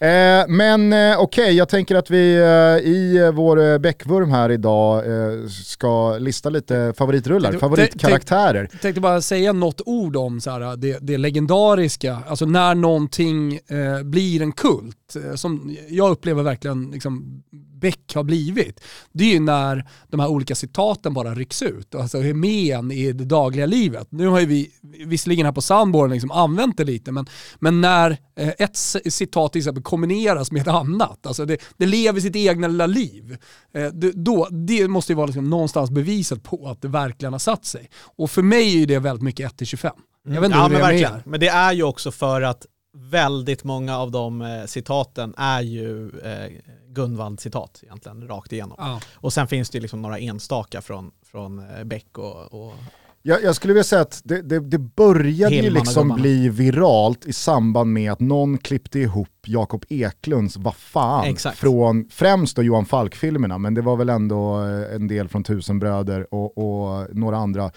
Ja. 0.00 0.06
Eh, 0.06 0.44
men 0.48 0.92
eh, 0.92 1.18
okej, 1.20 1.52
jag 1.56 1.68
tänker 1.68 1.94
att 1.96 2.10
vi 2.10 2.34
eh, 2.36 2.90
i 2.90 3.16
eh, 3.16 3.30
vår 3.32 3.72
eh, 3.72 3.78
bäckvurm 3.78 4.30
här 4.30 4.50
idag 4.50 4.98
eh, 4.98 5.48
ska 5.64 6.18
lista 6.18 6.50
lite 6.50 6.94
favoritrullar, 6.98 7.52
favoritkaraktärer. 7.52 8.68
Jag 8.72 8.80
tänkte 8.80 9.00
bara 9.00 9.20
säga 9.22 9.52
något 9.52 9.80
ord 9.86 10.16
om 10.16 10.40
så 10.40 10.50
här, 10.50 10.76
det, 10.76 10.98
det 11.00 11.18
legendariska, 11.18 12.18
alltså 12.28 12.44
när 12.46 12.74
någonting 12.74 13.54
eh, 13.54 14.02
blir 14.04 14.42
en 14.42 14.52
kult, 14.52 15.16
som 15.34 15.76
jag 15.88 16.10
upplever 16.10 16.42
verkligen 16.42 16.90
liksom, 16.90 17.42
Beck 17.82 18.14
har 18.14 18.22
blivit. 18.22 18.80
Det 19.12 19.24
är 19.24 19.28
ju 19.28 19.40
när 19.40 19.88
de 20.08 20.20
här 20.20 20.28
olika 20.28 20.54
citaten 20.54 21.14
bara 21.14 21.34
rycks 21.34 21.62
ut, 21.62 21.94
alltså 21.94 22.18
är 22.18 22.34
med 22.34 22.92
i 22.92 23.12
det 23.12 23.24
dagliga 23.24 23.66
livet. 23.66 24.06
Nu 24.10 24.26
har 24.26 24.40
ju 24.40 24.46
vi, 24.46 24.70
visserligen 25.06 25.46
här 25.46 25.52
på 25.52 25.62
Soundboard 25.62 26.10
liksom 26.10 26.30
använt 26.30 26.76
det 26.76 26.84
lite, 26.84 27.12
men, 27.12 27.26
men 27.58 27.80
när 27.80 28.10
eh, 28.36 28.48
ett 28.58 28.76
citat 29.12 29.52
till 29.52 29.58
exempel 29.60 29.82
kombineras 29.82 30.52
med 30.52 30.62
ett 30.62 30.68
annat, 30.68 31.26
alltså 31.26 31.44
det, 31.44 31.58
det 31.76 31.86
lever 31.86 32.20
sitt 32.20 32.36
egna 32.36 32.68
lilla 32.68 32.86
liv, 32.86 33.36
eh, 33.74 33.86
det, 33.86 34.12
då, 34.12 34.48
det 34.50 34.88
måste 34.88 35.12
ju 35.12 35.16
vara 35.16 35.26
liksom 35.26 35.50
någonstans 35.50 35.90
beviset 35.90 36.42
på 36.42 36.68
att 36.68 36.82
det 36.82 36.88
verkligen 36.88 37.32
har 37.32 37.38
satt 37.38 37.64
sig. 37.64 37.90
Och 38.16 38.30
för 38.30 38.42
mig 38.42 38.82
är 38.82 38.86
det 38.86 38.98
väldigt 38.98 39.22
mycket 39.22 39.60
1-25. 39.60 39.90
Jag 40.24 40.40
vet 40.40 40.44
inte 40.44 40.58
ja, 40.58 40.62
hur 40.62 40.70
det 40.70 40.74
men 40.74 40.84
är 40.84 40.92
med 40.92 41.00
verkligen. 41.00 41.14
er. 41.14 41.22
Men 41.26 41.40
det 41.40 41.48
är 41.48 41.72
ju 41.72 41.82
också 41.82 42.10
för 42.10 42.42
att 42.42 42.66
väldigt 42.92 43.64
många 43.64 43.98
av 43.98 44.10
de 44.10 44.42
eh, 44.42 44.64
citaten 44.64 45.34
är 45.36 45.60
ju 45.60 46.20
eh, 46.20 46.50
Gunvald-citat 46.88 47.80
egentligen, 47.82 48.28
rakt 48.28 48.52
igenom. 48.52 48.76
Ja. 48.80 49.00
Och 49.14 49.32
sen 49.32 49.48
finns 49.48 49.70
det 49.70 49.80
liksom 49.80 50.02
några 50.02 50.18
enstaka 50.18 50.82
från, 50.82 51.10
från 51.22 51.58
eh, 51.58 51.84
Beck 51.84 52.18
och, 52.18 52.54
och 52.54 52.74
Jag, 53.24 53.42
jag 53.42 53.56
skulle 53.56 53.72
vilja 53.72 53.84
säga 53.84 54.02
att 54.02 54.20
det, 54.24 54.42
det, 54.42 54.60
det 54.60 54.78
började 54.78 55.54
ju 55.54 55.62
Hillman 55.62 55.80
och 55.80 55.86
liksom 55.86 56.14
bli 56.14 56.48
viralt 56.48 57.26
i 57.26 57.32
samband 57.32 57.92
med 57.92 58.12
att 58.12 58.20
någon 58.20 58.58
klippte 58.58 58.98
ihop 58.98 59.28
Jakob 59.46 59.84
Eklunds 59.88 60.56
Vad 60.56 60.74
fan 60.76 61.24
Exakt. 61.24 61.58
från 61.58 62.08
främst 62.10 62.56
då 62.56 62.62
Johan 62.62 62.86
Falk-filmerna, 62.86 63.58
men 63.58 63.74
det 63.74 63.82
var 63.82 63.96
väl 63.96 64.08
ändå 64.08 64.64
eh, 64.64 64.94
en 64.94 65.08
del 65.08 65.28
från 65.28 65.44
Tusenbröder 65.44 66.34
och, 66.34 66.58
och 66.58 67.16
några 67.16 67.36
andra 67.36 67.70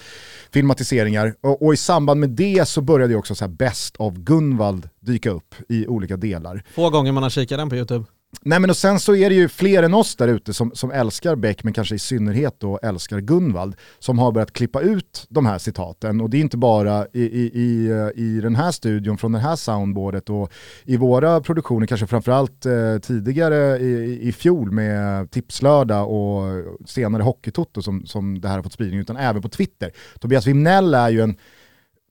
filmatiseringar. 0.53 1.35
Och, 1.41 1.65
och 1.65 1.73
i 1.73 1.77
samband 1.77 2.19
med 2.19 2.29
det 2.29 2.67
så 2.67 2.81
började 2.81 3.13
ju 3.13 3.19
också 3.19 3.35
så 3.35 3.45
här 3.45 3.51
Best 3.51 3.95
of 3.95 4.13
Gunvald 4.13 4.89
dyka 4.99 5.29
upp 5.29 5.55
i 5.69 5.87
olika 5.87 6.17
delar. 6.17 6.63
få 6.75 6.89
gånger 6.89 7.11
man 7.11 7.23
har 7.23 7.29
kikat 7.29 7.57
den 7.57 7.69
på 7.69 7.75
YouTube. 7.75 8.05
Nej 8.41 8.59
men 8.59 8.69
och 8.69 8.77
sen 8.77 8.99
så 8.99 9.15
är 9.15 9.29
det 9.29 9.35
ju 9.35 9.49
fler 9.49 9.83
än 9.83 9.93
oss 9.93 10.15
där 10.15 10.27
ute 10.27 10.53
som, 10.53 10.71
som 10.73 10.91
älskar 10.91 11.35
Beck, 11.35 11.63
men 11.63 11.73
kanske 11.73 11.95
i 11.95 11.99
synnerhet 11.99 12.55
då 12.59 12.79
älskar 12.83 13.19
Gunvald, 13.19 13.75
som 13.99 14.19
har 14.19 14.31
börjat 14.31 14.53
klippa 14.53 14.81
ut 14.81 15.25
de 15.29 15.45
här 15.45 15.57
citaten. 15.57 16.21
Och 16.21 16.29
det 16.29 16.37
är 16.37 16.41
inte 16.41 16.57
bara 16.57 17.05
i, 17.13 17.21
i, 17.21 17.51
i, 17.53 17.91
i 18.15 18.41
den 18.41 18.55
här 18.55 18.71
studion, 18.71 19.17
från 19.17 19.31
det 19.31 19.39
här 19.39 19.55
soundboardet 19.55 20.29
och 20.29 20.51
i 20.83 20.97
våra 20.97 21.41
produktioner, 21.41 21.87
kanske 21.87 22.07
framförallt 22.07 22.65
eh, 22.65 22.97
tidigare 23.01 23.79
i, 23.79 24.19
i 24.21 24.31
fjol 24.31 24.71
med 24.71 25.31
Tipslördag 25.31 26.09
och 26.09 26.63
senare 26.85 27.23
Hockeytoto 27.23 27.81
som, 27.81 28.05
som 28.05 28.41
det 28.41 28.47
här 28.47 28.55
har 28.55 28.63
fått 28.63 28.73
spridning, 28.73 28.99
utan 28.99 29.17
även 29.17 29.41
på 29.41 29.49
Twitter. 29.49 29.91
Tobias 30.19 30.47
Wimnell 30.47 30.93
är 30.93 31.09
ju 31.09 31.21
en 31.21 31.37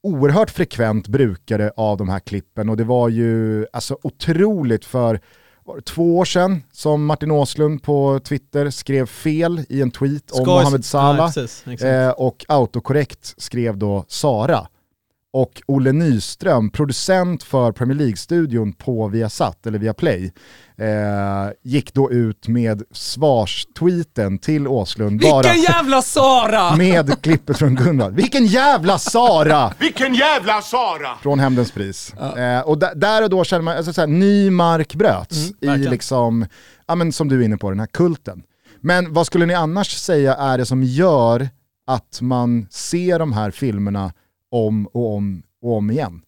oerhört 0.02 0.50
frekvent 0.50 1.08
brukare 1.08 1.70
av 1.76 1.98
de 1.98 2.08
här 2.08 2.20
klippen 2.20 2.68
och 2.68 2.76
det 2.76 2.84
var 2.84 3.08
ju 3.08 3.66
alltså 3.72 3.98
otroligt 4.02 4.84
för 4.84 5.20
var 5.66 5.76
det 5.76 5.82
två 5.82 6.18
år 6.18 6.24
sedan 6.24 6.62
som 6.72 7.06
Martin 7.06 7.30
Åslund 7.30 7.82
på 7.82 8.20
Twitter 8.24 8.70
skrev 8.70 9.06
fel 9.06 9.64
i 9.68 9.82
en 9.82 9.90
tweet 9.90 10.30
om 10.30 10.46
Mohamed 10.46 10.84
Salah 10.84 11.16
Ja, 11.18 11.26
precis, 11.26 11.64
exakt. 11.66 11.82
eh, 11.82 12.08
och 12.08 12.44
autokorrekt 12.48 13.34
skrev 13.36 13.78
då 13.78 14.04
Sara. 14.08 14.66
Och 15.34 15.62
Olle 15.66 15.92
Nyström, 15.92 16.70
producent 16.70 17.42
för 17.42 17.72
Premier 17.72 17.98
League-studion 17.98 18.72
på 18.72 19.08
Viasat, 19.08 19.66
eller 19.66 19.78
Viaplay, 19.78 20.32
eh, 20.78 20.86
gick 21.62 21.94
då 21.94 22.10
ut 22.12 22.48
med 22.48 22.82
svarstweeten 22.92 24.38
till 24.38 24.68
Åslund. 24.68 25.20
bara 25.20 25.42
Vilken 25.42 25.62
jävla 25.62 26.02
Sara! 26.02 26.76
med 26.76 27.22
klippet 27.22 27.58
från 27.58 27.74
Gunnar. 27.74 28.10
Vilken 28.10 28.46
jävla 28.46 28.98
Sara! 28.98 29.72
Vilken 29.78 30.14
jävla 30.14 30.62
Sara! 30.62 31.08
Från 31.22 31.38
Hämndens 31.40 31.72
pris. 31.72 32.14
Eh, 32.14 32.60
och 32.60 32.78
där, 32.78 33.22
och 33.22 33.30
då 33.30 33.44
känner 33.44 33.62
man, 33.62 33.76
alltså, 33.76 33.92
såhär, 33.92 34.08
ny 34.08 34.50
mark 34.50 34.94
bröts 34.94 35.36
i 35.60 35.66
verkligen. 35.66 35.90
liksom, 35.90 36.46
ja 36.86 36.94
men 36.94 37.12
som 37.12 37.28
du 37.28 37.40
är 37.40 37.44
inne 37.44 37.56
på, 37.56 37.70
den 37.70 37.80
här 37.80 37.86
kulten. 37.86 38.42
Men 38.80 39.12
vad 39.12 39.26
skulle 39.26 39.46
ni 39.46 39.54
annars 39.54 39.90
säga 39.96 40.34
är 40.34 40.58
det 40.58 40.66
som 40.66 40.82
gör 40.82 41.48
att 41.86 42.18
man 42.20 42.66
ser 42.70 43.18
de 43.18 43.32
här 43.32 43.50
filmerna 43.50 44.12
om 44.54 44.86
och 44.86 45.14
om 45.14 45.42
och 45.62 45.72
om 45.76 45.90
igen? 45.90 46.20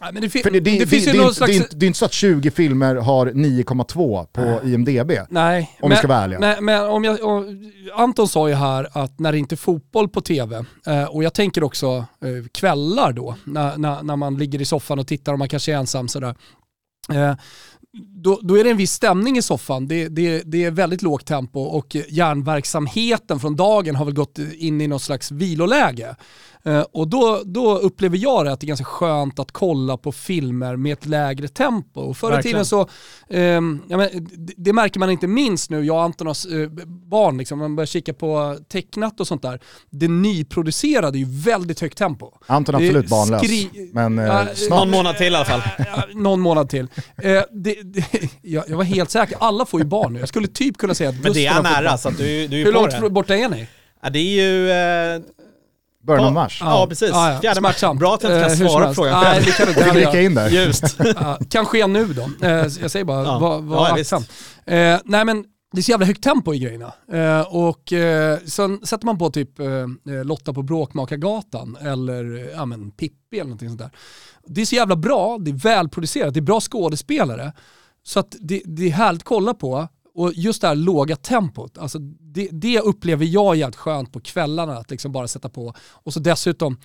Nej, 0.00 0.12
men 0.12 0.22
det, 0.22 0.30
fi- 0.30 0.42
För 0.42 0.50
det, 0.50 0.60
det, 0.60 0.70
det 0.70 0.78
det, 0.78 0.86
finns 0.86 1.04
det, 1.04 1.10
ju 1.12 1.18
någon 1.18 1.28
inte- 1.28 1.46
det, 1.46 1.52
är 1.52 1.56
inte, 1.56 1.76
det 1.76 1.84
är 1.84 1.86
inte 1.86 1.98
så 1.98 2.04
att 2.04 2.12
20 2.12 2.50
filmer 2.50 2.94
har 2.94 3.26
9,2 3.26 4.26
på 4.32 4.68
IMDB. 4.68 5.12
Nej, 5.30 5.76
Om 5.80 5.90
vi 5.90 5.96
ska 5.96 6.08
vara 6.08 6.18
ärliga. 6.18 6.38
Men, 6.40 6.64
men 6.64 6.84
om 6.88 7.04
jag, 7.04 7.24
om, 7.24 7.70
Anton 7.94 8.28
sa 8.28 8.48
ju 8.48 8.54
här 8.54 8.88
att 8.92 9.18
när 9.18 9.32
det 9.32 9.38
inte 9.38 9.54
är 9.54 9.56
fotboll 9.56 10.08
på 10.08 10.20
tv, 10.20 10.64
eh, 10.86 11.04
och 11.04 11.24
jag 11.24 11.34
tänker 11.34 11.64
också 11.64 11.86
eh, 12.24 12.46
kvällar 12.52 13.12
då, 13.12 13.34
när, 13.44 13.76
när, 13.78 14.02
när 14.02 14.16
man 14.16 14.36
ligger 14.38 14.60
i 14.60 14.64
soffan 14.64 14.98
och 14.98 15.06
tittar 15.06 15.32
och 15.32 15.38
man 15.38 15.48
kanske 15.48 15.72
är 15.72 15.76
ensam 15.76 16.08
sådär. 16.08 16.34
Eh, 17.12 17.34
då, 18.08 18.40
då 18.42 18.58
är 18.58 18.64
det 18.64 18.70
en 18.70 18.76
viss 18.76 18.92
stämning 18.92 19.38
i 19.38 19.42
soffan. 19.42 19.88
Det, 19.88 20.08
det, 20.08 20.42
det 20.46 20.64
är 20.64 20.70
väldigt 20.70 21.02
lågt 21.02 21.26
tempo 21.26 21.60
och 21.60 21.96
hjärnverksamheten 22.08 23.40
från 23.40 23.56
dagen 23.56 23.94
har 23.96 24.04
väl 24.04 24.14
gått 24.14 24.38
in 24.38 24.80
i 24.80 24.86
något 24.86 25.02
slags 25.02 25.30
viloläge. 25.30 26.16
Eh, 26.66 26.84
och 26.92 27.08
då, 27.08 27.42
då 27.44 27.78
upplever 27.78 28.18
jag 28.18 28.44
det 28.44 28.52
att 28.52 28.60
det 28.60 28.64
är 28.64 28.68
ganska 28.68 28.84
skönt 28.84 29.38
att 29.38 29.52
kolla 29.52 29.96
på 29.96 30.12
filmer 30.12 30.76
med 30.76 30.92
ett 30.92 31.06
lägre 31.06 31.48
tempo. 31.48 32.00
Och 32.00 32.16
förr 32.16 32.38
i 32.38 32.42
tiden 32.42 32.64
så, 32.64 32.88
ehm, 33.30 33.82
ja, 33.88 33.96
men, 33.96 34.08
det, 34.36 34.52
det 34.56 34.72
märker 34.72 35.00
man 35.00 35.10
inte 35.10 35.26
minst 35.26 35.70
nu, 35.70 35.84
jag 35.84 35.96
och 35.96 36.02
Antonas 36.02 36.46
eh, 36.46 36.68
barn, 36.88 37.38
liksom, 37.38 37.58
man 37.58 37.76
börjar 37.76 37.86
kika 37.86 38.14
på 38.14 38.58
tecknat 38.68 39.20
och 39.20 39.26
sånt 39.26 39.42
där. 39.42 39.60
Det 39.90 40.08
nyproducerade 40.08 41.18
är 41.18 41.20
ju 41.20 41.40
väldigt 41.40 41.80
högt 41.80 41.98
tempo. 41.98 42.32
Anton 42.46 42.74
är 42.74 42.78
absolut 42.78 43.08
barnlös, 43.08 43.42
skri- 43.42 43.90
men 43.92 44.18
eh, 44.18 44.46
snart. 44.54 44.78
Någon 44.78 44.90
månad 44.90 45.16
till 45.16 45.32
i 45.32 45.36
alla 45.36 45.44
fall. 45.44 45.62
Någon 46.14 46.40
månad 46.40 46.68
till. 46.68 46.88
Eh, 47.16 47.42
det, 47.52 47.82
det, 47.82 48.04
jag, 48.42 48.64
jag 48.68 48.76
var 48.76 48.84
helt 48.84 49.10
säker, 49.10 49.36
alla 49.40 49.66
får 49.66 49.80
ju 49.80 49.86
barn 49.86 50.12
nu. 50.12 50.20
Jag 50.20 50.28
skulle 50.28 50.48
typ 50.48 50.76
kunna 50.78 50.94
säga 50.94 51.10
att 51.10 51.22
Men 51.22 51.32
det 51.32 51.46
är 51.46 51.62
nära 51.62 51.98
så 51.98 52.08
att 52.08 52.18
du, 52.18 52.48
du 52.48 52.60
är 52.60 52.64
Hur 52.64 52.72
långt 52.72 53.00
det. 53.00 53.10
borta 53.10 53.36
är 53.36 53.48
ni? 53.48 53.66
Ja, 54.02 54.10
det 54.10 54.18
är 54.18 54.42
ju... 54.42 54.70
Eh, 56.06 56.14
Början 56.14 56.24
av 56.24 56.30
ja, 56.30 56.34
mars. 56.34 56.58
Ja, 56.60 56.86
precis. 56.88 57.10
Ja, 57.12 57.32
ja. 57.32 57.40
Fjärde 57.40 57.60
mars. 57.60 57.72
Smärtsamt. 57.76 58.00
Bra 58.00 58.14
att 58.14 58.22
jag 58.22 58.32
inte 58.32 58.40
Eh, 58.40 58.48
kan 58.48 58.58
hur 58.58 58.66
som 58.66 58.68
svara 58.68 58.86
på 58.88 58.94
frågan 58.94 59.20
Nej, 59.24 59.32
själv. 59.32 59.44
det 59.46 59.52
kan 59.52 59.66
du 59.66 59.72
inte 59.72 59.84
fick 59.94 60.02
göra. 60.14 60.20
in 60.22 60.34
där. 60.34 60.48
Just. 60.66 60.96
Ja, 61.20 61.38
kan 61.50 61.66
ske 61.66 61.86
nu 61.86 62.06
då. 62.06 62.46
Eh, 62.46 62.50
jag 62.52 62.90
säger 62.90 63.04
bara, 63.04 63.24
Ja. 63.24 63.38
var, 63.38 63.60
var 63.60 63.88
Ja, 63.88 63.92
aktsam. 63.94 64.22
Eh, 64.66 64.98
nej 65.04 65.24
men 65.24 65.44
det 65.72 65.80
är 65.80 65.82
så 65.82 65.90
jävla 65.90 66.06
högt 66.06 66.22
tempo 66.22 66.54
i 66.54 66.58
grejerna. 66.58 66.92
Eh, 67.12 67.40
och 67.40 67.92
eh, 67.92 68.38
sen 68.46 68.80
sätter 68.86 69.06
man 69.06 69.18
på 69.18 69.30
typ 69.30 69.58
eh, 69.60 69.66
Lotta 70.24 70.52
på 70.52 70.62
Bråkmakargatan 70.62 71.76
eller 71.80 72.36
eh, 72.36 72.44
ja, 72.56 72.66
men 72.66 72.90
Pippi 72.90 73.14
eller 73.32 73.44
någonting 73.44 73.68
sånt 73.68 73.80
där. 73.80 73.90
Det 74.46 74.60
är 74.60 74.64
så 74.66 74.74
jävla 74.74 74.96
bra, 74.96 75.38
det 75.40 75.50
är 75.50 75.54
välproducerat, 75.54 76.34
det 76.34 76.40
är 76.40 76.42
bra 76.42 76.60
skådespelare. 76.60 77.52
Så 78.04 78.20
att 78.20 78.36
det, 78.40 78.62
det 78.64 78.86
är 78.86 78.90
härligt 78.90 79.20
att 79.22 79.24
kolla 79.28 79.54
på. 79.54 79.88
Och 80.16 80.32
just 80.34 80.60
det 80.60 80.68
här 80.68 80.74
låga 80.74 81.16
tempot, 81.16 81.78
alltså 81.78 81.98
det, 81.98 82.48
det 82.52 82.80
upplever 82.80 83.24
jag 83.24 83.56
jävligt 83.56 83.76
skönt 83.76 84.12
på 84.12 84.20
kvällarna 84.20 84.76
att 84.76 84.90
liksom 84.90 85.12
bara 85.12 85.28
sätta 85.28 85.48
på. 85.48 85.74
Och 85.90 86.12
så 86.12 86.20
dessutom 86.20 86.78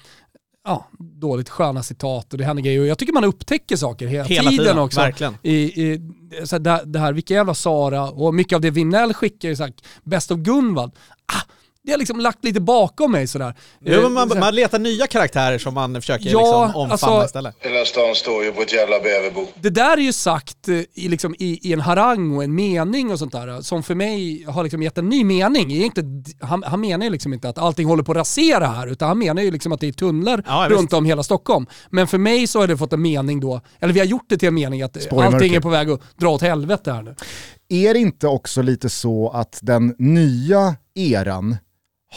ja, 0.63 0.87
dåligt 0.99 1.49
sköna 1.49 1.83
citat 1.83 2.33
och 2.33 2.37
det 2.37 2.45
händer 2.45 2.63
grejer. 2.63 2.81
Och 2.81 2.87
jag 2.87 2.97
tycker 2.97 3.13
man 3.13 3.23
upptäcker 3.23 3.75
saker 3.75 4.07
hela, 4.07 4.23
Hela 4.23 4.49
tiden, 4.49 4.65
tiden, 4.65 4.79
också. 4.79 4.99
verkligen. 4.99 5.37
I, 5.43 5.53
i, 5.53 6.01
så 6.45 6.55
här, 6.55 6.85
det, 6.85 6.99
här, 6.99 7.13
vilka 7.13 7.33
jävla 7.33 7.53
Sara 7.53 8.11
och 8.11 8.33
mycket 8.33 8.55
av 8.55 8.61
det 8.61 8.71
Vinell 8.71 9.13
skickar 9.13 9.55
så 9.55 9.63
här, 9.63 9.73
bäst 10.03 10.31
av 10.31 10.37
Gunvald. 10.37 10.91
Ah, 11.25 11.40
det 11.83 11.91
har 11.91 11.97
liksom 11.99 12.19
lagt 12.19 12.43
lite 12.43 12.59
bakom 12.61 13.11
mig 13.11 13.27
sådär. 13.27 13.55
Jo, 13.85 13.93
Eh, 14.01 14.09
man, 14.09 14.27
så 14.29 14.33
här, 14.35 14.41
man 14.41 14.55
letar 14.55 14.79
nya 14.79 15.07
karaktärer 15.07 15.57
som 15.57 15.73
man 15.73 15.95
försöker 15.95 16.29
Ja, 16.29 16.39
liksom 16.39 16.81
omfamna 16.81 16.91
alltså- 17.15 17.25
istället. 17.25 17.55
Hela 17.59 17.85
stan 17.85 18.15
står 18.15 18.43
ju 18.43 18.51
på 18.51 18.61
ett 18.61 18.73
jävla 18.73 18.99
bäverbo. 18.99 19.47
det 19.61 19.69
där 19.69 19.97
är 19.97 20.01
ju 20.01 20.13
sagt 20.13 20.67
eh, 20.67 20.75
i, 20.93 21.07
liksom, 21.09 21.35
i, 21.39 21.69
i 21.69 21.73
en 21.73 21.79
harang 21.79 22.35
och 22.37 22.43
en 22.43 22.55
mening 22.55 23.11
och 23.11 23.19
sånt 23.19 23.31
där 23.31 23.61
som 23.61 23.83
för 23.83 23.95
mig 23.95 24.43
har 24.47 24.63
liksom 24.63 24.83
gett 24.83 24.97
en 24.97 25.09
ny 25.09 25.23
mening. 25.23 25.71
Egentligen, 25.71 26.23
han, 26.41 26.63
han 26.63 26.81
menar 26.81 27.05
ju 27.05 27.11
liksom 27.11 27.33
inte 27.33 27.49
att 27.49 27.57
allting 27.57 27.87
håller 27.87 28.03
på 28.03 28.11
att 28.11 28.17
rasera 28.17 28.67
här 28.67 28.87
utan 28.87 29.07
han 29.07 29.19
menar 29.19 29.41
ju 29.41 29.51
liksom 29.51 29.71
att 29.71 29.79
det 29.79 29.87
är 29.87 29.91
tunnlar 29.91 30.43
Ja, 30.47 30.67
runt 30.69 30.81
visst. 30.83 30.93
om 30.93 31.05
hela 31.05 31.23
Stockholm. 31.23 31.65
Men 31.89 32.07
för 32.07 32.17
mig 32.17 32.47
så 32.47 32.59
har 32.59 32.67
det 32.67 32.77
fått 32.77 32.93
en 32.93 33.01
mening 33.01 33.39
då, 33.39 33.61
eller 33.79 33.93
vi 33.93 33.99
har 33.99 34.07
gjort 34.07 34.25
det 34.29 34.37
till 34.37 34.47
en 34.47 34.53
mening 34.53 34.81
att 34.81 34.97
i 34.97 34.99
allting 35.09 35.31
mörker. 35.31 35.55
är 35.55 35.59
på 35.59 35.69
väg 35.69 35.89
att 35.89 36.01
dra 36.17 36.29
åt 36.29 36.41
helvete 36.41 36.91
här 36.91 37.01
nu. 37.01 37.15
Är 37.69 37.93
det 37.93 37.99
inte 37.99 38.27
också 38.27 38.61
lite 38.61 38.89
så 38.89 39.29
att 39.29 39.59
den 39.61 39.95
nya 39.97 40.75
eran 40.95 41.57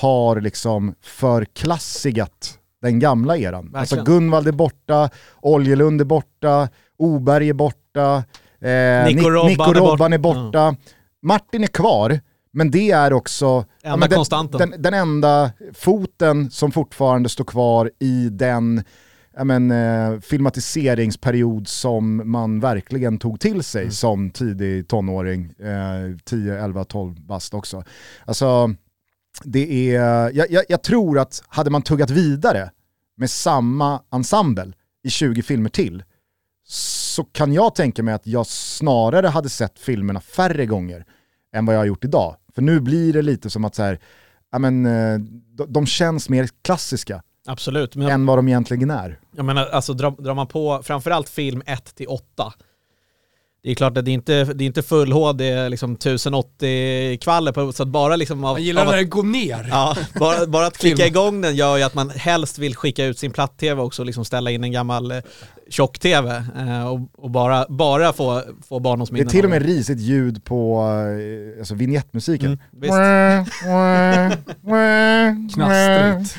har 0.01 0.41
liksom 0.41 0.95
förklassigat 1.03 2.59
den 2.83 2.99
gamla 2.99 3.37
eran? 3.37 3.71
Alltså 3.75 3.97
Verkligen. 3.97 4.05
Gunvald 4.21 4.49
är 4.49 4.53
borta, 4.53 5.11
Oljelund 5.43 6.01
är 6.01 6.05
borta, 6.05 6.69
Oberg 6.99 7.49
är 7.49 7.53
borta, 7.55 8.25
eh, 8.61 9.07
Nico 9.07 9.31
Robban 9.31 9.49
Nico 9.49 9.63
är 9.71 9.75
Robban 9.75 10.13
är 10.13 10.19
bort- 10.19 10.37
borta. 10.37 10.77
Martin 11.23 11.63
är 11.63 11.67
kvar, 11.69 12.21
men 12.53 12.71
det 12.71 12.91
är 12.91 13.13
också 13.13 13.65
Enda 13.83 14.09
den. 14.09 14.71
Den, 14.71 14.83
den 14.83 14.95
enda 14.95 15.51
foten 15.75 16.51
som 16.51 16.73
fortfarande 16.73 17.29
står 17.29 17.45
kvar 17.45 17.91
i 17.99 18.29
den 18.29 18.85
men, 19.45 19.71
eh, 19.71 20.21
filmatiseringsperiod 20.21 21.69
som 21.69 22.31
man 22.31 22.61
verkligen 22.61 23.19
tog 23.19 23.41
till 23.41 23.63
sig 23.63 23.83
Mm. 23.83 23.93
som 23.93 24.31
tidig 24.31 24.89
tonåring, 24.89 25.45
eh, 25.59 26.17
10, 26.25 26.65
11, 26.65 26.85
12 26.85 27.15
bast 27.27 27.55
också. 27.55 27.83
Alltså, 28.25 28.75
det 29.43 29.95
är, 29.97 30.31
jag, 30.31 30.51
jag, 30.51 30.65
jag 30.69 30.83
tror 30.83 31.19
att 31.19 31.43
hade 31.49 31.71
man 31.71 31.83
tuggat 31.83 32.11
vidare 32.11 32.71
med 33.17 33.31
samma 33.31 34.03
ensemble 34.13 34.73
i 35.03 35.11
20 35.11 35.43
filmer 35.43 35.71
till 35.71 36.05
så 36.67 37.25
kan 37.25 37.53
jag 37.53 37.75
tänka 37.75 38.03
mig 38.03 38.15
att 38.15 38.27
jag 38.27 38.47
snarare 38.47 39.27
hade 39.27 39.49
sett 39.49 39.79
filmerna 39.79 40.21
färre 40.21 40.67
gånger 40.67 41.05
än 41.55 41.67
vad 41.67 41.75
jag 41.75 41.81
har 41.81 41.87
gjort 41.87 42.05
idag. 42.05 42.37
För 42.55 42.63
nu 42.63 42.81
blir 42.81 43.13
det 43.13 43.23
lite 43.23 43.51
som 43.51 43.65
att 43.65 43.75
så 43.75 43.83
här, 43.83 43.99
ja, 44.53 44.59
men, 44.59 44.87
eh, 44.87 45.19
de, 45.57 45.73
de 45.73 45.87
känns 45.87 46.29
mer 46.29 46.49
klassiska 46.63 47.23
Absolut. 47.47 47.97
Men 47.97 48.09
än 48.09 48.27
vad 48.27 48.39
de 48.39 48.49
egentligen 48.49 48.91
är. 48.91 49.19
jag 49.37 49.45
menar, 49.45 49.67
alltså 49.67 49.93
drar, 49.93 50.11
drar 50.11 50.35
man 50.35 50.47
på 50.47 50.81
framförallt 50.83 51.29
film 51.29 51.63
1 51.67 51.95
till 51.95 52.07
8. 52.09 52.53
Det 53.65 53.71
är 53.71 53.75
klart 53.75 53.97
att 53.97 54.05
det 54.05 54.11
är 54.11 54.13
inte 54.13 54.45
det 54.45 54.65
är 54.65 54.67
inte 54.67 54.83
full 54.83 55.13
HD, 55.13 55.69
liksom 55.69 55.93
1080 55.95 57.19
kvaller 57.19 57.53
på, 57.53 57.73
så 57.73 57.83
att 57.83 57.89
bara 57.89 58.17
liksom 58.17 58.45
av, 58.45 58.53
Man 58.53 58.63
gillar 58.63 58.83
av 58.83 58.91
när 58.91 58.97
det 58.97 59.05
går 59.05 59.23
ner. 59.23 59.67
Ja, 59.71 59.97
bara, 60.21 60.47
bara 60.47 60.67
att 60.67 60.79
klicka 60.79 61.07
igång 61.07 61.41
den 61.41 61.57
gör 61.57 61.77
ju 61.77 61.83
att 61.83 61.95
man 61.95 62.11
helst 62.11 62.59
vill 62.59 62.77
skicka 62.77 63.05
ut 63.05 63.19
sin 63.19 63.31
platt-tv 63.31 63.83
också 63.83 64.03
och 64.03 64.07
liksom 64.07 64.25
ställa 64.25 64.51
in 64.51 64.65
en 64.65 64.73
gammal 64.73 65.11
eh, 65.11 65.19
tjock-tv 65.69 66.45
eh, 66.57 66.87
och, 66.87 67.01
och 67.25 67.31
bara, 67.31 67.67
bara 67.69 68.13
få, 68.13 68.43
få 68.69 68.79
Det 68.79 68.83
barndomsminnen. 68.83 69.27
är 69.27 69.31
till 69.31 69.45
och 69.45 69.51
med 69.51 69.63
risigt 69.63 70.01
ljud 70.01 70.45
på 70.45 70.81
eh, 71.55 71.59
alltså 71.59 71.75
vignettmusiken. 71.75 72.47
Mm, 72.47 72.59
visst. 72.71 72.95
Knastrigt. 75.55 76.37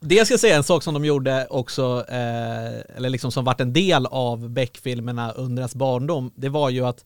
Det 0.00 0.24
ska 0.24 0.32
jag 0.32 0.40
säga 0.40 0.56
en 0.56 0.62
sak 0.64 0.82
som 0.82 0.94
de 0.94 1.04
gjorde 1.04 1.46
också, 1.50 2.04
eh, 2.08 2.96
eller 2.96 3.08
liksom 3.10 3.32
som 3.32 3.44
vart 3.44 3.60
en 3.60 3.72
del 3.72 4.06
av 4.06 4.50
Beck-filmerna 4.50 5.30
under 5.32 5.60
ens 5.62 5.74
barndom, 5.74 6.30
det 6.34 6.48
var 6.48 6.70
ju 6.70 6.86
att 6.86 7.04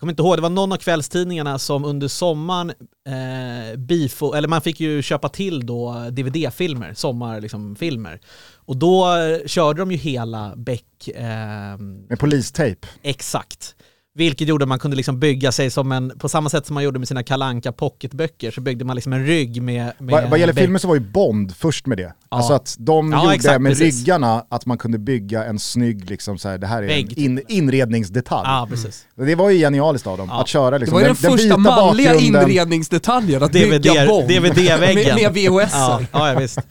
jag 0.00 0.02
kommer 0.02 0.12
inte 0.12 0.22
ihåg, 0.22 0.36
det 0.38 0.42
var 0.42 0.50
någon 0.50 0.72
av 0.72 0.76
kvällstidningarna 0.76 1.58
som 1.58 1.84
under 1.84 2.08
sommaren, 2.08 2.70
eh, 3.08 3.78
bifo, 3.78 4.32
eller 4.32 4.48
man 4.48 4.60
fick 4.62 4.80
ju 4.80 5.02
köpa 5.02 5.28
till 5.28 5.66
då 5.66 6.06
DVD-filmer, 6.10 6.94
sommarfilmer. 6.94 7.40
Liksom, 7.40 7.76
filmer. 7.76 8.20
och 8.54 8.76
då 8.76 9.16
eh, 9.16 9.46
körde 9.46 9.80
de 9.80 9.92
ju 9.92 9.96
hela 9.96 10.52
Beck, 10.56 11.08
eh, 11.08 11.78
Med 12.08 12.18
polistejp. 12.18 12.86
exakt. 13.02 13.74
Vilket 14.14 14.48
gjorde 14.48 14.64
att 14.64 14.68
man 14.68 14.78
kunde 14.78 14.96
liksom 14.96 15.20
bygga 15.20 15.52
sig 15.52 15.70
som 15.70 15.92
en, 15.92 16.18
på 16.18 16.28
samma 16.28 16.48
sätt 16.50 16.66
som 16.66 16.74
man 16.74 16.82
gjorde 16.84 16.98
med 16.98 17.08
sina 17.08 17.22
Kalanka 17.22 17.72
pocketböcker, 17.72 18.50
så 18.50 18.60
byggde 18.60 18.84
man 18.84 18.96
liksom 18.96 19.12
en 19.12 19.26
rygg 19.26 19.62
med, 19.62 19.92
med 19.98 20.12
Vad, 20.12 20.30
vad 20.30 20.38
gäller 20.38 20.52
filmer 20.52 20.78
så 20.78 20.88
var 20.88 20.94
ju 20.94 21.00
Bond 21.00 21.56
först 21.56 21.86
med 21.86 21.98
det. 21.98 22.12
Alltså 22.28 22.52
att 22.52 22.76
de 22.78 23.12
Ja, 23.12 23.22
gjorde 23.22 23.34
exakt, 23.34 23.60
med 23.60 23.70
precis. 23.72 23.98
ryggarna 24.00 24.44
att 24.48 24.66
man 24.66 24.78
kunde 24.78 24.98
bygga 24.98 25.44
en 25.44 25.58
snygg, 25.58 26.10
liksom 26.10 26.38
så 26.38 26.48
här, 26.48 26.58
det 26.58 26.66
här 26.66 26.82
är 26.82 26.86
Vägg. 26.86 27.12
en 27.18 27.24
in, 27.24 27.40
inredningsdetalj. 27.48 28.42
Ja, 28.48 28.66
precis. 28.70 29.06
Det 29.16 29.34
var 29.34 29.50
ju 29.50 29.58
genialiskt 29.58 30.06
av 30.06 30.18
dem, 30.18 30.28
Ja. 30.32 30.40
att 30.40 30.48
köra 30.48 30.70
Det 30.70 30.78
liksom, 30.78 30.94
var 30.94 31.00
ju 31.00 31.06
den, 31.06 31.16
den, 31.20 31.30
den 31.30 31.38
första 31.38 31.56
vita 31.56 31.70
manliga 31.76 32.14
inredningsdetaljen, 32.14 33.42
att 33.42 33.52
DVD 33.52 33.82
bygga 33.82 34.06
Bond. 34.06 34.28
DVD-väggen. 34.28 35.14
Med, 35.14 35.32
med 35.32 35.32
VHS. 35.34 35.72
Ja, 35.74 36.00
ja, 36.12 36.32
ja 36.32 36.38
visst. 36.38 36.58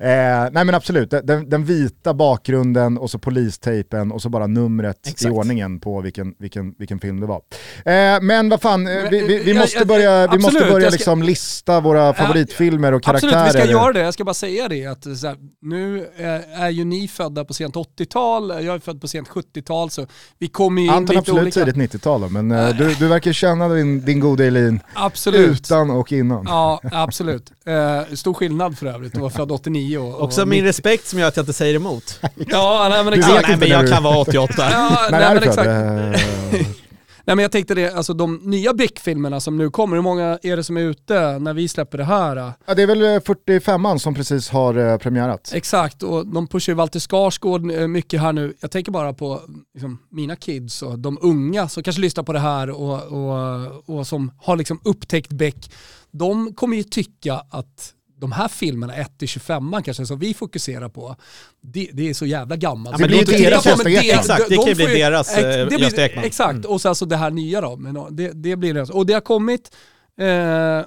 nej 0.00 0.64
men 0.64 0.74
absolut, 0.74 1.10
den, 1.10 1.50
den 1.50 1.64
vita 1.64 2.14
bakgrunden 2.14 2.98
och 2.98 3.10
så 3.10 3.18
polistejpen 3.18 4.12
och 4.12 4.22
så 4.22 4.28
bara 4.28 4.46
numret 4.46 5.06
Exakt. 5.06 5.22
i 5.22 5.28
ordningen 5.28 5.80
på 5.80 6.00
vilken, 6.00 6.34
vilken, 6.38 6.74
vilken 6.78 6.98
film 6.98 7.20
det 7.20 7.26
var. 7.26 7.40
Eh, 7.84 8.20
men 8.22 8.48
vad 8.48 8.62
fan, 8.62 8.86
eh, 8.86 9.10
vi, 9.10 9.20
vi, 9.26 9.38
vi 9.38 9.54
måste 9.54 9.84
börja, 9.86 10.26
vi 10.26 10.38
måste 10.38 10.60
börja 10.64 10.86
ska- 10.86 10.96
liksom 10.96 11.22
lista 11.22 11.80
våra 11.80 12.14
favoritfilmer 12.14 12.92
och 12.92 13.02
karaktärer. 13.02 13.32
Absolut, 13.32 13.54
vi 13.54 13.60
ska 13.68 13.70
göra 13.70 13.92
det. 13.92 14.00
Jag 14.00 14.14
ska 14.14 14.24
bara 14.24 14.34
säga 14.34 14.68
det 14.68 14.86
att 14.86 15.04
här, 15.04 15.36
nu 15.62 15.98
eh, 16.16 16.60
är 16.62 16.70
ju 16.70 16.84
ni 16.84 17.08
födda 17.08 17.44
på 17.44 17.54
sent 17.54 17.74
80-tal, 17.74 18.50
jag 18.50 18.74
är 18.74 18.78
född 18.78 19.00
på 19.00 19.08
sent 19.08 19.28
70-tal 19.28 19.90
så 19.90 20.06
vi 20.38 20.48
kommer 20.48 20.82
ju 20.82 20.88
in 20.88 20.94
Anton 20.94 21.16
lite 21.16 21.18
absolut 21.18 21.42
olika. 21.56 21.72
tidigt 21.72 21.92
90-tal 21.94 22.20
då, 22.20 22.28
men 22.28 22.50
eh, 22.52 22.68
du, 22.76 22.94
du 22.94 23.08
verkar 23.08 23.32
känna 23.32 23.68
din, 23.68 24.04
din 24.04 24.20
goda 24.20 24.44
Elin 24.44 24.80
Absolut. 24.94 25.50
utan 25.50 25.90
och 25.90 26.12
innan. 26.12 26.44
Ja, 26.48 26.80
absolut. 26.92 27.52
Eh, 27.66 28.14
stor 28.14 28.34
skillnad 28.34 28.78
för 28.78 28.86
övrigt 28.86 29.14
att 29.14 29.20
vara 29.20 29.30
född 29.30 29.50
89 29.60 29.89
och... 29.98 30.14
och 30.14 30.22
Också 30.22 30.46
min 30.46 30.64
respekt 30.64 31.06
som 31.06 31.18
gör 31.18 31.28
att 31.28 31.36
jag 31.36 31.42
inte 31.42 31.52
säger 31.52 31.74
emot. 31.74 32.20
Ja, 32.36 32.86
nej 32.90 33.04
men 33.04 33.12
exakt. 33.12 33.48
nej, 33.48 33.56
men 33.56 33.68
jag 33.68 33.88
kan 33.88 34.02
vara 34.02 34.18
88. 34.18 34.54
Ja, 34.58 34.98
nej, 35.10 35.34
men 35.34 35.42
exakt. 35.42 35.66
Eh, 35.66 36.66
Nej 37.24 37.36
men 37.36 37.42
jag 37.42 37.52
tänkte 37.52 37.74
det, 37.74 37.94
alltså 37.94 38.14
de 38.14 38.36
nya 38.36 38.74
Beck-filmerna 38.74 39.40
som 39.40 39.56
nu 39.56 39.70
kommer, 39.70 39.96
hur 39.96 40.02
många 40.02 40.38
är 40.42 40.56
det 40.56 40.64
som 40.64 40.76
är 40.76 40.80
ute 40.80 41.38
när 41.38 41.54
vi 41.54 41.68
släpper 41.68 41.98
det 41.98 42.04
här? 42.04 42.52
Ja, 42.66 42.74
det 42.74 42.82
är 42.82 42.86
väl 42.86 43.02
eh, 43.02 43.06
45an 43.06 43.98
som 43.98 44.14
precis 44.14 44.48
har 44.48 44.74
eh, 44.74 44.98
premiärat. 44.98 45.50
Exakt, 45.54 46.02
och 46.02 46.26
de 46.26 46.46
pushar 46.46 46.72
ju 46.72 46.76
Walter 46.76 47.00
Skarsgård 47.00 47.70
eh, 47.70 47.86
mycket 47.86 48.20
här 48.20 48.32
nu. 48.32 48.54
Jag 48.60 48.70
tänker 48.70 48.92
bara 48.92 49.12
på 49.12 49.40
liksom, 49.74 49.98
mina 50.10 50.36
kids 50.36 50.82
och 50.82 50.98
de 50.98 51.18
unga 51.22 51.68
som 51.68 51.82
kanske 51.82 52.02
lyssnar 52.02 52.24
på 52.24 52.32
det 52.32 52.38
här 52.38 52.70
och, 52.70 53.02
och, 53.02 53.98
och 53.98 54.06
som 54.06 54.32
har 54.38 54.56
liksom 54.56 54.80
upptäckt 54.84 55.30
Beck. 55.30 55.72
De 56.10 56.54
kommer 56.54 56.76
ju 56.76 56.82
tycka 56.82 57.42
att 57.50 57.92
de 58.20 58.32
här 58.32 58.48
filmerna, 58.48 58.92
1-25 58.94 59.82
kanske, 59.82 60.06
som 60.06 60.18
vi 60.18 60.34
fokuserar 60.34 60.88
på, 60.88 61.16
det, 61.62 61.90
det 61.92 62.08
är 62.10 62.14
så 62.14 62.26
jävla 62.26 62.56
gammalt. 62.56 62.94
Ja, 62.98 63.06
men 63.06 63.10
de 63.10 63.16
det 63.16 63.22
är 63.22 63.26
tycker- 63.26 63.50
deras 63.50 63.64
Ja, 63.66 63.70
Gösta 63.70 63.84
men 63.84 63.92
det- 63.92 63.98
Ekman. 63.98 64.18
Exakt, 64.20 64.48
det 64.48 64.54
de 64.54 64.56
kan 64.56 64.68
ju 64.68 64.74
bli 64.74 64.88
ju- 64.88 64.94
deras, 64.94 65.30
ex- 65.34 65.44
eh, 65.44 65.50
det 65.50 65.66
blir- 65.66 65.78
Gösta 65.78 66.04
Ekman. 66.04 66.24
Exakt, 66.24 66.50
Mm. 66.54 66.70
och 66.70 66.80
sen 66.80 66.94
så 66.94 67.04
det 67.04 67.16
här 67.16 67.30
nya 67.30 67.60
då. 67.60 67.76
Men 67.76 68.16
det, 68.16 68.32
det 68.34 68.56
blir 68.56 68.74
deras. 68.74 68.90
Och 68.90 69.06
det 69.06 69.12
har 69.12 69.20
kommit 69.20 69.76
eh, 70.20 70.26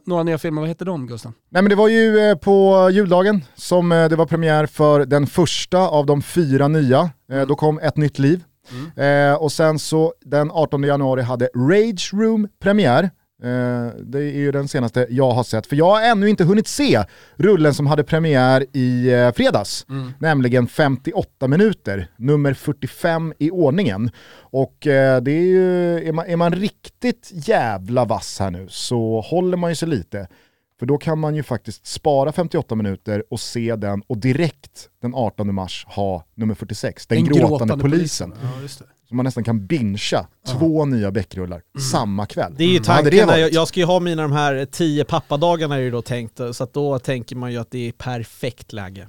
några 0.05 0.23
nya 0.23 0.37
filmer, 0.37 0.61
vad 0.61 0.67
heter 0.69 0.85
de 0.85 1.07
Gustav? 1.07 1.31
Nej 1.51 1.61
men 1.61 1.69
det 1.69 1.75
var 1.75 1.87
ju 1.87 2.19
eh, 2.19 2.35
på 2.35 2.89
juldagen 2.91 3.45
som 3.55 3.91
eh, 3.91 4.09
det 4.09 4.15
var 4.15 4.25
premiär 4.25 4.65
för 4.65 5.05
den 5.05 5.27
första 5.27 5.77
av 5.77 6.05
de 6.05 6.21
fyra 6.21 6.67
nya. 6.67 7.09
Eh, 7.31 7.41
Då 7.41 7.55
kom 7.55 7.79
Ett 7.79 7.97
nytt 7.97 8.19
liv. 8.19 8.43
Eh, 8.97 9.33
och 9.35 9.51
sen 9.51 9.79
så 9.79 10.13
den 10.25 10.51
18 10.51 10.83
januari 10.83 11.21
hade 11.21 11.45
Rage 11.55 12.09
Room 12.13 12.47
premiär. 12.61 13.09
Eh, 13.43 13.87
det 13.99 14.19
är 14.19 14.37
ju 14.37 14.51
den 14.51 14.67
senaste 14.67 15.07
jag 15.09 15.31
har 15.31 15.43
sett, 15.43 15.67
för 15.67 15.75
jag 15.75 15.89
har 15.89 16.01
ännu 16.01 16.29
inte 16.29 16.43
hunnit 16.43 16.67
se 16.67 17.03
rullen 17.35 17.73
som 17.73 17.87
hade 17.87 18.03
premiär 18.03 18.65
i 18.73 19.13
eh, 19.13 19.31
fredags, 19.31 19.85
nämligen 20.19 20.67
58 20.67 21.47
minuter, 21.47 22.07
nummer 22.17 22.53
45 22.53 23.33
i 23.39 23.51
ordningen. 23.51 24.11
Och 24.35 24.87
eh, 24.87 25.21
det 25.21 25.31
är 25.31 25.41
ju, 25.41 25.97
är 26.07 26.11
man, 26.11 26.25
är 26.25 26.35
man 26.35 26.53
riktigt 26.53 27.31
jävla 27.33 28.05
vass 28.05 28.39
här 28.39 28.51
nu 28.51 28.67
så 28.69 29.21
håller 29.21 29.57
man 29.57 29.71
ju 29.71 29.75
sig 29.75 29.87
lite. 29.87 30.27
För 30.79 30.85
då 30.85 30.97
kan 30.97 31.19
man 31.19 31.35
ju 31.35 31.43
faktiskt 31.43 31.87
spara 31.87 32.31
58 32.31 32.75
minuter 32.75 33.23
och 33.29 33.39
se 33.39 33.75
den 33.75 34.01
och 34.07 34.17
direkt 34.17 34.89
den 35.01 35.15
18 35.15 35.55
mars 35.55 35.85
ha 35.89 36.25
nummer 36.35 36.55
46, 36.55 37.07
Den, 37.07 37.25
gråtande, 37.25 37.77
polisen. 37.77 38.33
Ja, 38.41 38.61
just 38.61 38.79
det. 38.79 38.85
Så 39.09 39.15
man 39.15 39.23
nästan 39.25 39.43
kan 39.43 39.65
bingea 39.67 40.27
två 40.47 40.85
nya 40.85 41.11
Beck-rullar 41.11 41.61
samma 41.91 42.25
kväll. 42.25 42.53
Det 42.57 42.63
är 42.63 42.67
ju 42.67 42.79
Vad 42.79 42.87
hade 42.87 43.09
tanken, 43.09 43.27
när 43.27 43.37
jag, 43.37 43.53
jag 43.53 43.67
ska 43.67 43.79
ju 43.79 43.85
ha 43.85 43.99
mina 43.99 44.21
de 44.21 44.31
här 44.31 44.65
tio 44.65 45.03
pappadagarna 45.03 45.75
är 45.75 45.79
ju 45.79 45.91
då 45.91 46.01
tänkt, 46.01 46.39
så 46.51 46.63
att 46.63 46.73
då 46.73 46.99
tänker 46.99 47.35
man 47.35 47.51
ju 47.51 47.57
att 47.57 47.71
det 47.71 47.87
är 47.87 47.91
perfekt 47.91 48.73
läge. 48.73 49.07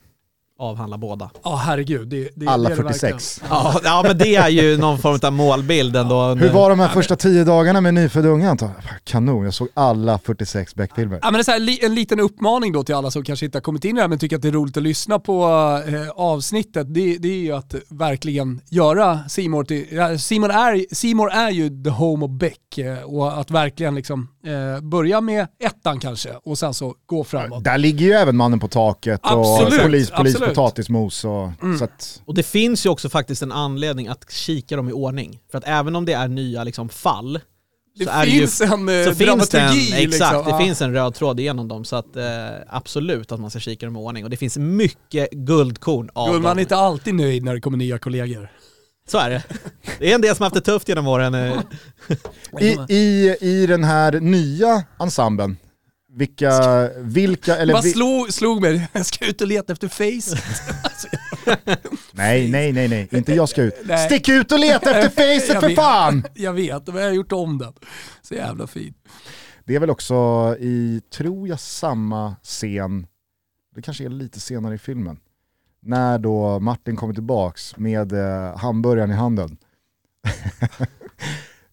Avhandla 0.59 0.99
båda. 0.99 1.31
Ja 1.45 1.57
herregud. 1.57 2.09
Det, 2.09 2.29
det, 2.35 2.47
Alla 2.47 2.69
det 2.69 2.75
är 2.75 2.77
det 2.77 2.83
verkligen. 2.83 3.19
46. 3.19 3.43
Ja, 3.49 3.81
ja 3.85 4.03
men 4.07 4.19
det 4.19 4.37
är 4.37 4.49
ju 4.49 4.77
någon 4.77 4.99
form 4.99 5.19
av 5.23 5.33
målbild 5.33 5.97
ändå. 5.97 6.35
Hur 6.35 6.51
var 6.51 6.71
de 6.71 6.81
här 6.81 6.89
första 6.89 7.17
tio 7.17 7.45
dagarna 7.45 7.81
med 7.81 7.95
nyfödd 7.95 8.27
unge 8.27 8.51
Anton? 8.51 8.71
Kanon, 9.05 9.45
jag 9.45 9.55
såg 9.55 9.69
alla 9.75 10.19
46 10.19 10.75
Beck-filmer. 10.75 11.19
Ja, 11.23 11.31
men 11.31 11.33
det 11.33 11.41
är 11.41 11.43
så 11.43 11.51
här, 11.51 11.85
en 11.85 11.95
liten 11.95 12.21
uppmaning 12.21 12.73
då 12.73 12.85
till 12.85 12.95
alla 12.95 13.11
som 13.11 13.25
kanske 13.25 13.47
inte 13.47 13.59
har 13.59 13.63
kommit 13.63 13.85
in 13.85 13.91
i 13.91 13.95
det 13.95 14.01
här 14.01 14.09
men 14.09 14.19
tycker 14.19 14.37
att 14.37 14.43
det 14.43 14.49
är 14.49 14.53
roligt 14.53 14.77
att 14.77 14.83
lyssna 14.83 15.19
på 15.19 15.45
eh, 15.89 16.11
avsnittet. 16.11 16.95
Det, 16.95 17.17
det 17.19 17.29
är 17.29 17.39
ju 17.39 17.53
att 17.53 17.75
verkligen 17.89 18.61
göra 18.71 19.29
Simor 19.29 19.65
till, 19.65 19.87
ja, 19.91 20.19
Simon 20.19 20.51
är, 20.51 20.95
Simor 20.95 21.31
är 21.31 21.51
ju 21.51 21.85
the 21.85 21.91
home 21.91 22.25
of 22.25 22.31
Beck 22.31 22.79
eh, 22.79 23.03
och 23.03 23.41
att 23.41 23.51
verkligen 23.51 23.95
liksom 23.95 24.29
eh, 24.47 24.81
börja 24.81 25.21
med 25.21 25.47
ettan 25.65 26.01
kanske 26.01 26.31
och 26.45 26.59
sen 26.59 26.75
så 26.75 26.95
gå 27.07 27.25
framåt. 27.25 27.65
Där 27.65 27.79
ligger 27.79 28.07
ju 28.07 28.13
även 28.13 28.37
Mannen 28.37 28.61
på 28.61 28.69
taket 28.69 29.21
och 29.23 29.61
Absolut, 29.61 29.83
polis, 29.83 30.11
polis, 30.11 30.37
absolut. 30.45 30.57
potatismos 30.57 31.25
och 31.25 31.51
så 31.79 31.85
att, 31.85 32.23
Och 32.25 32.35
det 32.35 32.43
finns 32.43 32.87
ju 32.87 32.91
också 32.91 33.09
faktiskt 33.09 33.43
en 33.43 33.53
anledning 33.53 34.09
att 34.09 34.33
kika 34.33 34.77
dem 34.77 34.89
i 34.89 34.93
ordning. 34.93 35.41
För 35.51 35.59
att 35.59 35.65
även 35.67 35.97
om 35.97 36.05
det 36.05 36.13
är 36.13 36.29
nya 36.29 36.65
liksom, 36.65 36.89
fall, 36.89 37.41
Det 37.99 38.05
så 38.05 38.11
finns 38.11 38.59
det 38.59 38.65
ju, 38.65 38.73
en 38.73 38.89
eh, 38.89 39.05
så 39.05 39.15
finns 39.15 39.19
det 39.19 39.59
en, 39.59 39.67
dramaturgi. 39.67 39.93
exakt, 40.05 40.33
liksom. 40.33 40.45
det 40.45 40.51
Ja. 40.51 40.59
finns 40.59 40.83
en 40.83 40.93
röd 40.95 41.15
tråd 41.15 41.41
igenom 41.41 41.69
dem. 41.69 41.85
Så 41.85 41.97
att, 41.97 42.17
eh, 42.17 42.25
absolut 42.69 43.33
att 43.33 43.41
man 43.41 43.51
ska 43.51 43.59
kika 43.61 43.87
dem 43.87 43.97
i 43.97 43.99
ordning. 43.99 44.25
Och 44.25 44.31
det 44.31 44.37
finns 44.37 44.57
mycket 44.57 45.31
guldkorn 45.31 46.11
av 46.15 46.29
man 46.33 46.43
dem. 46.43 46.59
är 46.59 46.61
inte 46.63 46.77
alltid 46.77 47.15
nöjd 47.15 47.45
när 47.45 47.55
det 47.55 47.61
kommer 47.61 47.79
nya 47.79 47.99
kollegor. 47.99 48.49
Så 49.09 49.19
är 49.19 49.31
det. 49.31 49.43
Det 49.99 50.11
är 50.11 50.15
en 50.15 50.21
del 50.21 50.37
som 50.37 50.43
haft 50.45 50.55
det 50.55 50.61
tufft 50.61 50.89
genom 50.89 51.07
åren. 51.07 51.35
eh. 51.35 51.61
i, 52.61 52.77
i, 52.89 53.37
I 53.41 53.67
den 53.67 53.85
här 53.85 54.13
nya 54.21 54.85
ensemblen, 55.01 55.57
vilka, 56.17 56.91
vilka, 56.97 57.57
eller 57.57 57.73
Bara 57.73 57.83
vi, 57.83 57.91
slog, 57.91 58.33
slog 58.33 58.61
mig, 58.61 58.89
jag 58.93 59.07
ska 59.07 59.27
ut 59.27 59.41
och 59.41 59.47
leta 59.47 59.73
efter 59.73 59.89
face. 59.89 60.43
nej 62.13 62.51
nej 62.51 62.73
nej 62.73 62.89
nej, 62.89 63.09
inte 63.13 63.35
jag 63.35 63.49
ska 63.49 63.63
ut. 63.63 63.75
Nej. 63.85 64.07
Stick 64.07 64.29
ut 64.29 64.53
och 64.53 64.59
leta 64.59 64.91
efter 64.91 65.09
facet 65.39 65.61
för 65.61 65.69
vet. 65.69 65.77
fan! 65.77 66.25
Jag 66.35 66.53
vet, 66.53 66.87
men 66.87 66.97
jag 66.97 67.09
har 67.09 67.15
gjort 67.15 67.33
om 67.33 67.59
den. 67.59 67.73
Så 68.23 68.35
jävla 68.35 68.67
fin. 68.67 68.95
Det 69.65 69.75
är 69.75 69.81
väl 69.81 69.91
också 69.91 70.15
i, 70.61 71.01
tror 71.11 71.49
jag, 71.49 71.61
samma 71.61 72.37
scen, 72.43 73.07
det 73.75 73.83
kanske 73.83 74.05
är 74.05 74.09
lite 74.09 74.41
senare 74.41 74.75
i 74.75 74.79
filmen, 74.79 75.21
när 75.83 76.19
då 76.19 76.61
Martin 76.61 76.97
kommer 76.97 77.15
tillbaks 77.15 77.77
med 77.77 78.13
eh, 78.13 78.57
hamburgaren 78.57 79.11
i 79.11 79.15
handen. 79.15 79.57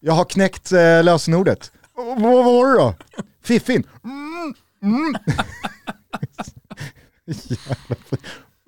jag 0.00 0.12
har 0.12 0.24
knäckt 0.24 0.72
eh, 0.72 1.04
lösenordet. 1.04 1.72
Vad 1.94 2.44
var 2.44 2.72
det 2.72 2.78
då? 2.78 2.94
Fiffin. 3.44 3.86
Mm, 4.04 4.54
mm. 4.82 5.14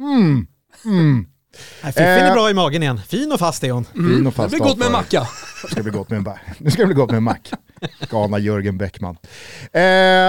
Mm, 0.01 0.47
mm. 0.85 1.27
Nej, 1.83 1.93
Fiffin 1.93 2.07
Eh. 2.07 2.27
är 2.29 2.33
bra 2.33 2.51
i 2.51 2.55
magen 2.55 2.83
igen. 2.83 2.99
Fin 3.09 3.33
och 3.33 3.39
fast 3.39 3.65
är 3.65 3.71
hon. 3.71 3.85
Fin 3.85 4.03
och 4.03 4.09
Mm. 4.11 4.25
Det 4.25 4.31
fast 4.33 4.51
blir 4.51 4.59
gott 4.61 4.79
med 4.79 4.87
en 4.87 4.93
macka. 4.93 5.21
Nu 5.63 5.69
ska 5.71 5.77
det 5.77 5.83
bli 5.83 5.93
gott 5.93 6.11
med 6.11 6.17
en, 6.27 6.35
nu 6.59 6.71
ska 6.71 6.83
det 6.83 6.87
bli 6.87 6.95
gott 6.95 7.11
med 7.11 7.17
en 7.17 7.23
mack. 7.23 7.51
Galna 8.11 8.39
Jörgen 8.39 8.79
Bäckman. 8.79 9.17
Eh, 9.63 9.81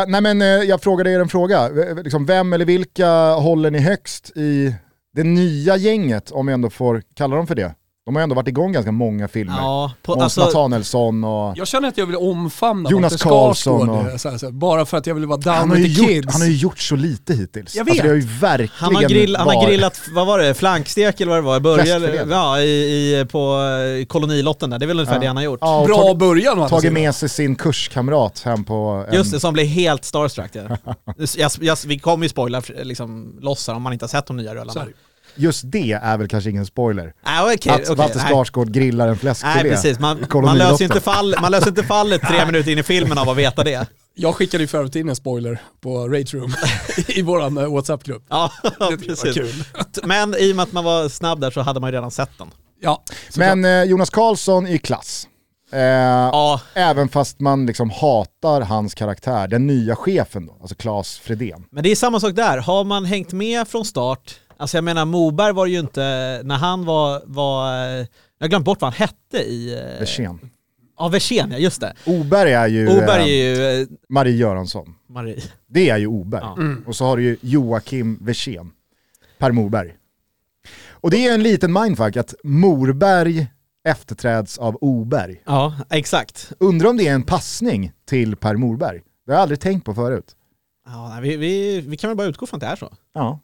nej 0.08 0.22
men 0.22 0.42
eh, 0.42 0.48
jag 0.48 0.82
frågade 0.82 1.12
er 1.12 1.20
en 1.20 1.30
fråga. 1.30 1.70
V- 1.70 2.04
Liksom, 2.04 2.26
vem 2.26 2.54
eller 2.54 2.66
vilka 2.66 3.34
håller 3.34 3.72
ni 3.72 3.80
högst 3.80 4.30
i 4.38 4.76
det 5.14 5.24
nya 5.24 5.78
gänget, 5.78 6.32
om 6.32 6.48
jag 6.48 6.54
ändå 6.54 6.70
får 6.70 7.04
kalla 7.16 7.36
dem 7.36 7.48
för 7.48 7.56
det? 7.56 7.76
De 8.06 8.16
har 8.16 8.24
ändå 8.24 8.36
varit 8.36 8.48
igång 8.48 8.72
ganska 8.72 8.92
många 8.92 9.28
filmer. 9.28 9.56
Ja, 9.58 9.92
på, 10.04 10.12
Måns 10.16 10.38
alltså, 10.38 11.00
och... 11.00 11.58
Jag 11.58 11.68
känner 11.68 11.88
att 11.88 11.98
jag 11.98 12.06
vill 12.06 12.16
omfamna 12.16 12.90
Jonas 12.90 13.22
Karlsson 13.24 13.90
och- 13.90 14.22
så 14.22 14.30
här, 14.30 14.38
så 14.38 14.46
här, 14.46 14.52
bara 14.54 14.86
för 14.86 14.98
att 14.98 15.08
jag 15.08 15.16
vill 15.16 15.26
vara 15.26 15.38
down 15.38 15.54
Han 15.56 15.70
har, 15.70 15.76
with 15.78 15.90
ju 15.90 15.96
the 15.96 16.02
gjort, 16.02 16.10
kids. 16.24 16.34
han 16.34 16.42
har 16.42 16.48
ju 16.48 16.56
gjort 16.56 16.80
så 16.80 16.96
lite 16.96 17.34
hittills. 17.34 17.76
Jag 17.76 17.82
Alltså, 17.82 17.94
vet. 17.96 18.04
det 18.04 18.10
har 18.10 18.16
ju 18.16 18.28
verkligen 18.40 18.72
han, 18.76 18.96
har 18.96 19.04
grill, 19.04 19.36
han 19.36 19.48
har 19.48 19.68
grillat, 19.68 20.02
vad 20.16 20.28
var 20.28 20.40
det, 20.40 20.54
flankstek 20.54 21.22
eller 21.22 21.32
vad 21.32 21.38
det 21.38 21.46
var? 21.46 21.60
Började, 21.60 22.26
ja, 22.30 22.60
i, 22.60 22.64
i, 23.20 23.26
på 23.32 23.60
eh, 24.02 24.06
kolonilotten 24.06 24.70
där. 24.70 24.80
Det 24.80 24.86
är 24.86 24.88
väl 24.88 25.00
ungefär 25.00 25.16
Ja. 25.16 25.20
det 25.22 25.28
han 25.28 25.36
har 25.36 25.44
gjort. 25.44 25.60
Ja, 25.62 25.84
Bra 25.88 25.98
tagit, 26.02 26.18
början 26.18 26.70
tagit 26.70 26.94
med 26.94 27.16
sig 27.16 27.30
sin 27.30 27.56
kurskamrat 27.56 28.42
hem 28.46 28.64
på 28.64 29.06
en... 29.10 29.16
Just 29.16 29.32
det, 29.32 29.40
som 29.40 29.54
blev 29.54 29.66
helt 29.66 30.06
starstruck. 30.06 30.52
Ja. 30.54 30.78
jag, 31.38 31.52
jag, 31.62 31.78
vi 31.88 32.00
kommer 32.00 32.26
ju 32.26 32.30
spoila 32.30 32.62
liksom, 32.84 33.36
loss 33.42 33.68
här 33.68 33.76
om 33.76 33.82
man 33.82 33.94
inte 33.94 34.04
har 34.06 34.10
sett 34.10 34.26
de 34.28 34.38
nya 34.38 34.56
rullarna. 34.56 34.86
Just 35.36 35.62
det 35.66 35.92
är 35.92 36.18
väl 36.18 36.28
kanske 36.28 36.50
ingen 36.50 36.66
spoiler. 36.66 37.14
Nej, 37.26 37.56
okej, 37.56 37.72
att 37.74 37.82
okej, 37.82 37.96
Walter. 37.96 38.20
Skarsgård 38.20 38.72
grillar 38.72 39.08
en 39.08 39.18
fläskfilé. 39.18 39.54
Nej 39.54 39.72
precis, 39.72 40.00
man, 40.00 40.26
man, 40.34 40.58
löser 40.58 40.86
inte 40.86 41.02
fall, 41.02 41.36
man 41.42 41.52
löser 41.52 41.68
inte 41.68 41.84
fallet 41.84 42.22
tre 42.22 42.46
minuter 42.46 42.72
in 42.72 42.78
i 42.78 42.84
filmen 42.84 43.18
av 43.18 43.30
att 43.30 43.38
veta 43.38 43.64
det. 43.64 43.88
Jag 44.16 44.36
skickade 44.36 44.64
ju 44.64 44.68
för 44.68 44.78
övrigt 44.78 44.96
in 44.96 45.10
en 45.10 45.16
spoiler 45.16 45.62
på 45.82 46.08
Rage 46.08 46.34
Room 46.34 46.54
i 47.08 47.22
våran 47.22 47.58
eh, 47.58 47.74
WhatsApp-grupp. 47.74 48.24
Ja, 48.30 48.52
Det 48.64 48.72
var 48.80 48.98
precis. 48.98 49.34
kul. 49.34 49.64
Men 50.04 50.36
i 50.40 50.52
och 50.52 50.56
med 50.56 50.64
att 50.64 50.72
man 50.72 50.84
var 50.84 51.10
snabb 51.10 51.42
där 51.42 51.52
så 51.52 51.62
hade 51.62 51.80
man 51.80 51.90
ju 51.90 51.96
redan 51.96 52.12
sett 52.12 52.38
den. 52.38 52.48
Ja. 52.82 53.04
Men 53.38 53.66
eh, 53.66 53.84
Jonas 53.84 54.10
Karlsson 54.10 54.68
i 54.68 54.78
klass. 54.78 55.28
Eh, 55.72 55.80
Ja, 55.80 56.62
Även 56.74 57.10
fast 57.10 57.40
man 57.40 57.66
liksom 57.66 57.90
hatar 57.90 58.62
hans 58.62 58.94
karaktär, 58.94 59.48
den 59.48 59.68
nya 59.68 59.96
chefen 59.96 60.46
då, 60.46 60.58
alltså 60.62 60.76
Claes 60.76 61.18
Fredén. 61.18 61.64
men 61.72 61.84
det 61.84 61.92
är 61.92 61.96
samma 61.96 62.20
sak 62.20 62.36
där. 62.36 62.58
Har 62.58 62.84
man 62.84 63.06
hängt 63.06 63.34
med 63.34 63.68
från 63.68 63.86
start, 63.86 64.36
alltså 64.58 64.78
jag 64.78 64.84
menar 64.84 65.06
Moberg 65.06 65.54
var 65.54 65.66
ju 65.66 65.80
inte, 65.80 66.02
när 66.44 66.56
han 66.56 66.86
var, 66.86 67.22
var 67.26 67.74
eh, 67.74 68.06
jag 68.38 68.46
har 68.46 68.48
glömt 68.48 68.66
bort 68.66 68.82
vad 68.82 68.94
han 68.94 68.98
hette 69.08 69.38
i... 69.38 69.74
eh, 69.74 70.00
Versén. 70.00 70.40
Ja, 70.98 71.08
Versén, 71.08 71.52
ja 71.52 71.58
just 71.58 71.82
det. 71.82 71.94
Oberg 72.06 72.54
är 72.54 72.68
ju 72.68 72.88
Oberg 72.88 73.22
eh, 73.22 73.60
är 73.60 73.74
ju... 73.76 73.82
eh, 73.82 73.88
Marie 74.10 74.36
Göransson. 74.36 74.96
Marie. 75.10 75.42
Det 75.68 75.90
är 75.90 75.98
ju 75.98 76.08
Oberg. 76.08 76.42
Ja. 76.44 76.54
Mm. 76.58 76.84
Och 76.88 76.96
så 76.96 77.06
har 77.06 77.18
du 77.18 77.24
ju 77.24 77.38
Joakim 77.42 78.18
Versén. 78.22 78.72
Per 79.38 79.52
Morberg. 79.52 79.96
Och 80.90 81.12
det 81.12 81.28
är 81.28 81.34
en 81.34 81.44
liten 81.44 81.74
mindfuck 81.74 82.18
att 82.18 82.34
Morberg 82.44 83.48
efterträds 83.88 84.58
av 84.58 84.78
Oberg. 84.82 85.42
Ja, 85.46 85.76
exakt. 85.90 86.52
Undrar 86.60 86.90
om 86.90 86.98
det 86.98 87.08
är 87.08 87.14
en 87.14 87.24
passning 87.24 87.92
till 88.06 88.36
Per 88.36 88.56
Morberg. 88.56 89.02
Det 89.26 89.32
har 89.32 89.36
jag 89.36 89.42
aldrig 89.42 89.60
tänkt 89.60 89.86
på 89.86 89.94
förut. 89.94 90.36
Ja, 90.86 91.10
nej, 91.10 91.22
vi, 91.22 91.38
vi, 91.38 91.82
vi 91.82 91.98
kan 91.98 92.10
väl 92.10 92.18
bara 92.18 92.28
utgå 92.28 92.46
från 92.46 92.58
att 92.58 92.62
det 92.62 92.68
är 92.68 92.76
så. 92.76 92.94
Ja, 93.14 93.40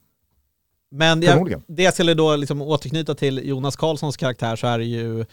Men 0.91 1.21
jag, 1.21 1.61
det 1.67 1.83
jag 1.83 1.93
skulle 1.93 2.13
då 2.13 2.35
liksom 2.35 2.61
återknyta 2.61 3.15
till 3.15 3.41
Jonas 3.47 3.75
Karlssons 3.75 4.17
karaktär 4.17 4.55
så 4.55 4.67
är 4.67 4.77
det 4.77 4.85
ju 4.85 5.25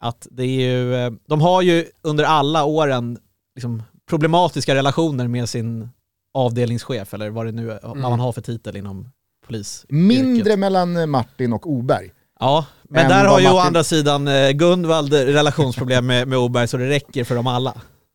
att 0.00 0.26
det 0.30 0.42
är 0.42 0.46
ju, 0.70 0.94
eh, 0.94 1.12
de 1.28 1.40
har 1.40 1.62
ju 1.62 1.86
under 2.02 2.24
alla 2.24 2.64
åren 2.64 3.18
liksom 3.54 3.82
problematiska 4.08 4.74
relationer 4.74 5.28
med 5.28 5.48
sin 5.48 5.88
avdelningschef 6.34 7.14
eller 7.14 7.30
vad 7.30 7.46
det 7.46 7.52
nu 7.52 7.70
är, 7.72 7.80
vad 7.82 7.96
man 7.96 8.20
har 8.20 8.32
för 8.32 8.40
titel 8.40 8.76
inom 8.76 9.08
polis. 9.46 9.86
mindre 9.88 10.56
mellan 10.56 11.10
Martin 11.10 11.52
och 11.52 11.70
Oberg. 11.70 12.10
Ja, 12.40 12.66
men 12.82 13.08
där 13.08 13.24
har 13.24 13.40
ju 13.40 13.46
å 13.46 13.50
Martin- 13.50 13.66
andra 13.66 13.84
sidan 13.84 14.28
eh, 14.28 14.50
Gunvald 14.50 15.12
relationsproblem 15.12 16.06
med, 16.06 16.28
med 16.28 16.38
Oberg 16.38 16.68
så 16.68 16.76
det 16.76 16.88
räcker 16.88 17.24
för 17.24 17.34
dem 17.34 17.46
alla. 17.46 17.74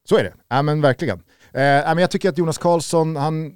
Så 0.10 0.18
är 0.18 0.24
det, 0.24 0.34
ja 0.50 0.62
men 0.62 0.82
verkligen. 0.82 1.20
Eh, 1.54 1.62
men 1.62 1.98
jag 1.98 2.12
tycker 2.12 2.30
att 2.30 2.38
Jonas 2.38 2.58
Karlsson, 2.58 3.16
han, 3.16 3.54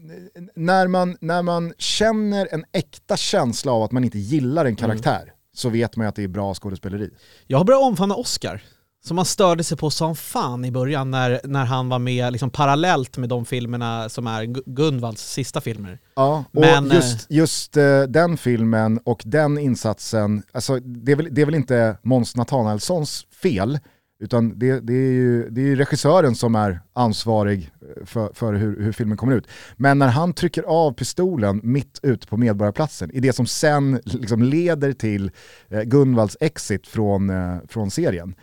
när, 0.55 0.87
man, 0.87 1.17
när 1.21 1.41
man 1.41 1.73
känner 1.77 2.47
en 2.51 2.63
äkta 2.71 3.17
känsla 3.17 3.71
av 3.71 3.83
att 3.83 3.91
man 3.91 4.03
inte 4.03 4.19
gillar 4.19 4.65
en 4.65 4.75
karaktär 4.75 5.33
så 5.53 5.69
vet 5.69 5.95
man 5.95 6.05
ju 6.05 6.09
att 6.09 6.15
det 6.15 6.23
är 6.23 6.27
bra 6.27 6.53
skådespeleri. 6.53 7.09
Jag 7.47 7.57
har 7.57 7.65
börjat 7.65 7.81
omfamna 7.83 8.15
Oscar, 8.15 8.63
som 9.03 9.15
man 9.15 9.25
störde 9.25 9.63
sig 9.63 9.77
på 9.77 9.89
som 9.89 10.15
fan 10.15 10.65
i 10.65 10.71
början 10.71 11.11
när, 11.11 11.41
när 11.43 11.65
han 11.65 11.89
var 11.89 11.99
med 11.99 12.31
liksom 12.31 12.49
parallellt 12.49 13.17
med 13.17 13.29
de 13.29 13.45
filmerna 13.45 14.09
som 14.09 14.27
är 14.27 14.43
Gu- 14.43 14.63
Gunvalds 14.65 15.31
sista 15.33 15.61
filmer. 15.61 15.99
Ja, 16.15 16.43
och 16.53 16.61
Men, 16.61 16.89
just, 16.89 17.31
just 17.31 17.77
eh, 17.77 18.01
den 18.01 18.37
filmen 18.37 18.99
och 19.03 19.21
den 19.25 19.57
insatsen, 19.57 20.43
alltså, 20.51 20.79
det, 20.79 21.11
är 21.11 21.15
väl, 21.15 21.27
det 21.31 21.41
är 21.41 21.45
väl 21.45 21.55
inte 21.55 21.97
Måns 22.03 22.35
Nathanaelssons 22.35 23.25
fel, 23.41 23.79
utan 24.21 24.59
det, 24.59 24.79
det, 24.79 24.93
är 24.93 25.11
ju, 25.11 25.49
det 25.49 25.61
är 25.61 25.65
ju 25.65 25.75
regissören 25.75 26.35
som 26.35 26.55
är 26.55 26.79
ansvarig 26.93 27.71
eh, 27.81 28.05
för, 28.05 28.31
för 28.33 28.53
hur, 28.53 28.81
hur 28.83 28.91
filmen 28.91 29.17
kommer 29.17 29.35
ut. 29.35 29.47
Men 29.77 29.99
när 29.99 30.07
han 30.07 30.33
trycker 30.33 30.63
av 30.63 30.93
pistolen 30.93 31.61
mitt 31.63 31.99
ute 32.03 32.27
på 32.27 32.37
Medborgarplatsen, 32.37 33.11
i 33.11 33.19
det 33.19 33.33
som 33.33 33.45
sen 33.47 33.99
liksom 34.05 34.43
leder 34.43 34.93
till 34.93 35.31
eh, 35.69 35.81
Gunvalds 35.81 36.37
exit 36.39 36.87
från, 36.87 37.29
eh, 37.29 37.55
från 37.67 37.91
serien, 37.91 38.35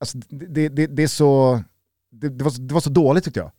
alltså, 0.00 0.18
det, 0.28 0.68
det, 0.68 0.86
det, 0.86 1.02
är 1.02 1.06
så, 1.08 1.62
det, 2.12 2.42
var, 2.44 2.50
så- 2.50 2.62
det 2.62 2.74
var 2.74 2.80
så 2.80 2.90
dåligt 2.90 3.24
tyckte 3.24 3.40
jag. 3.40 3.50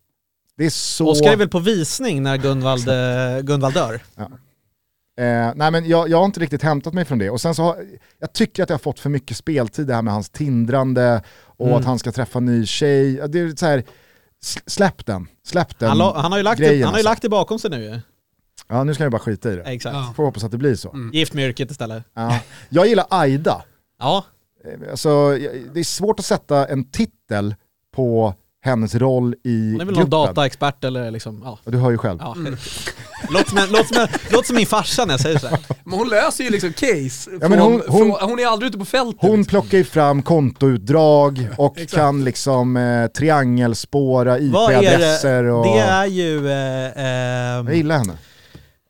Det 0.57 0.65
är 0.65 0.69
så... 0.69 1.09
Oscar 1.11 1.31
är 1.31 1.37
väl 1.37 1.49
på 1.49 1.59
visning 1.59 2.23
när 2.23 2.37
Gunvald, 2.37 2.85
Gunvald 3.47 3.73
dör? 3.73 4.01
Eh, 5.17 5.51
nej 5.55 5.71
men 5.71 5.85
jag, 5.87 6.09
jag 6.09 6.17
har 6.17 6.25
inte 6.25 6.39
riktigt 6.39 6.61
hämtat 6.61 6.93
mig 6.93 7.05
från 7.05 7.19
det. 7.19 7.29
Och 7.29 7.41
sen 7.41 7.55
så 7.55 7.63
har, 7.63 7.77
jag 8.19 8.33
tycker 8.33 8.63
att 8.63 8.69
jag 8.69 8.73
har 8.73 8.79
fått 8.79 8.99
för 8.99 9.09
mycket 9.09 9.37
speltid 9.37 9.87
det 9.87 9.93
här 9.95 10.01
med 10.01 10.13
hans 10.13 10.29
tindrande 10.29 11.21
och 11.45 11.67
Mm. 11.67 11.79
att 11.79 11.85
han 11.85 11.99
ska 11.99 12.11
träffa 12.11 12.37
en 12.39 12.45
ny 12.45 12.65
tjej. 12.65 13.13
Det 13.29 13.39
är 13.39 13.55
så 13.55 13.65
här, 13.65 13.83
släpp 14.65 15.05
den, 15.05 15.27
släpp 15.47 15.79
den 15.79 15.89
Han, 15.89 15.97
la, 15.97 16.21
han 16.21 16.31
har 16.31 16.39
ju 16.39 16.43
lagt, 16.43 16.59
det, 16.59 16.65
grejen, 16.67 16.83
han 16.83 16.93
har 16.93 16.99
ju 16.99 17.01
alltså. 17.01 17.09
lagt 17.11 17.21
det 17.21 17.29
bakom 17.29 17.59
sig 17.59 17.69
nu. 17.69 18.01
Ja 18.67 18.83
nu 18.83 18.93
ska 18.93 19.03
jag 19.03 19.11
bara 19.11 19.19
skita 19.19 19.53
i 19.53 19.55
det. 19.55 19.63
Exakt. 19.63 19.95
Ja. 19.95 20.13
Får 20.15 20.23
hoppas 20.25 20.43
att 20.43 20.51
det 20.51 20.57
blir 20.57 20.75
så. 20.75 20.89
Mm. 20.91 21.11
Gift 21.13 21.33
med 21.33 21.45
yrket 21.47 21.71
istället. 21.71 22.03
Ja. 22.13 22.39
Jag 22.69 22.87
gillar 22.87 23.05
Aida. 23.09 23.63
Ja, 23.99 24.25
Eh, 24.65 24.91
Alltså, 24.91 25.29
det 25.73 25.79
är 25.79 25.83
svårt 25.83 26.19
att 26.19 26.25
sätta 26.25 26.67
en 26.67 26.83
titel 26.83 27.55
på 27.95 28.33
hennes 28.65 28.95
roll 28.95 29.35
i 29.43 29.71
hon 29.71 29.81
är 29.81 29.85
väl 29.85 29.95
gruppen. 29.95 30.09
någon 30.09 30.09
dataexpert 30.09 30.83
eller 30.83 31.11
liksom, 31.11 31.41
ja. 31.45 31.59
Du 31.65 31.77
hör 31.77 31.91
ju 31.91 31.97
själv. 31.97 32.19
ja. 32.21 32.35
Låter, 33.29 33.49
som, 33.49 33.57
en- 33.57 33.69
låter, 33.69 33.83
som, 33.93 34.07
låter 34.31 34.47
som 34.47 34.55
min 34.55 34.65
farsa 34.65 35.05
när 35.05 35.13
jag 35.13 35.19
säger 35.21 35.39
så 35.39 35.47
här. 35.47 35.59
Men 35.83 35.99
hon 35.99 36.09
löser 36.09 36.43
ju 36.43 36.49
liksom 36.49 36.73
case. 36.73 37.29
Ja, 37.41 37.47
hon- 37.47 37.59
hon- 37.59 37.81
från, 37.81 38.29
hon 38.29 38.39
är 38.39 38.45
aldrig 38.47 38.69
ute 38.69 38.77
på 38.77 38.85
fältet. 38.85 39.17
Hon 39.21 39.37
liksom. 39.37 39.45
plockar 39.49 39.77
ju 39.77 39.83
fram 39.83 40.21
kontoutdrag 40.21 41.47
och 41.57 41.77
kan 41.91 42.23
liksom 42.23 42.77
eh, 42.77 43.07
triangelspåra 43.07 44.31
Vad 44.39 44.71
är 44.73 44.81
IP-adresser 44.83 45.43
det? 45.43 45.51
och... 45.51 45.65
Det 45.65 45.79
är 45.79 46.05
ju... 46.05 46.49
Eh, 46.51 46.91
ehm, 47.57 47.67
Jag 47.67 47.75
gillar 47.75 47.97
henne. 47.97 48.13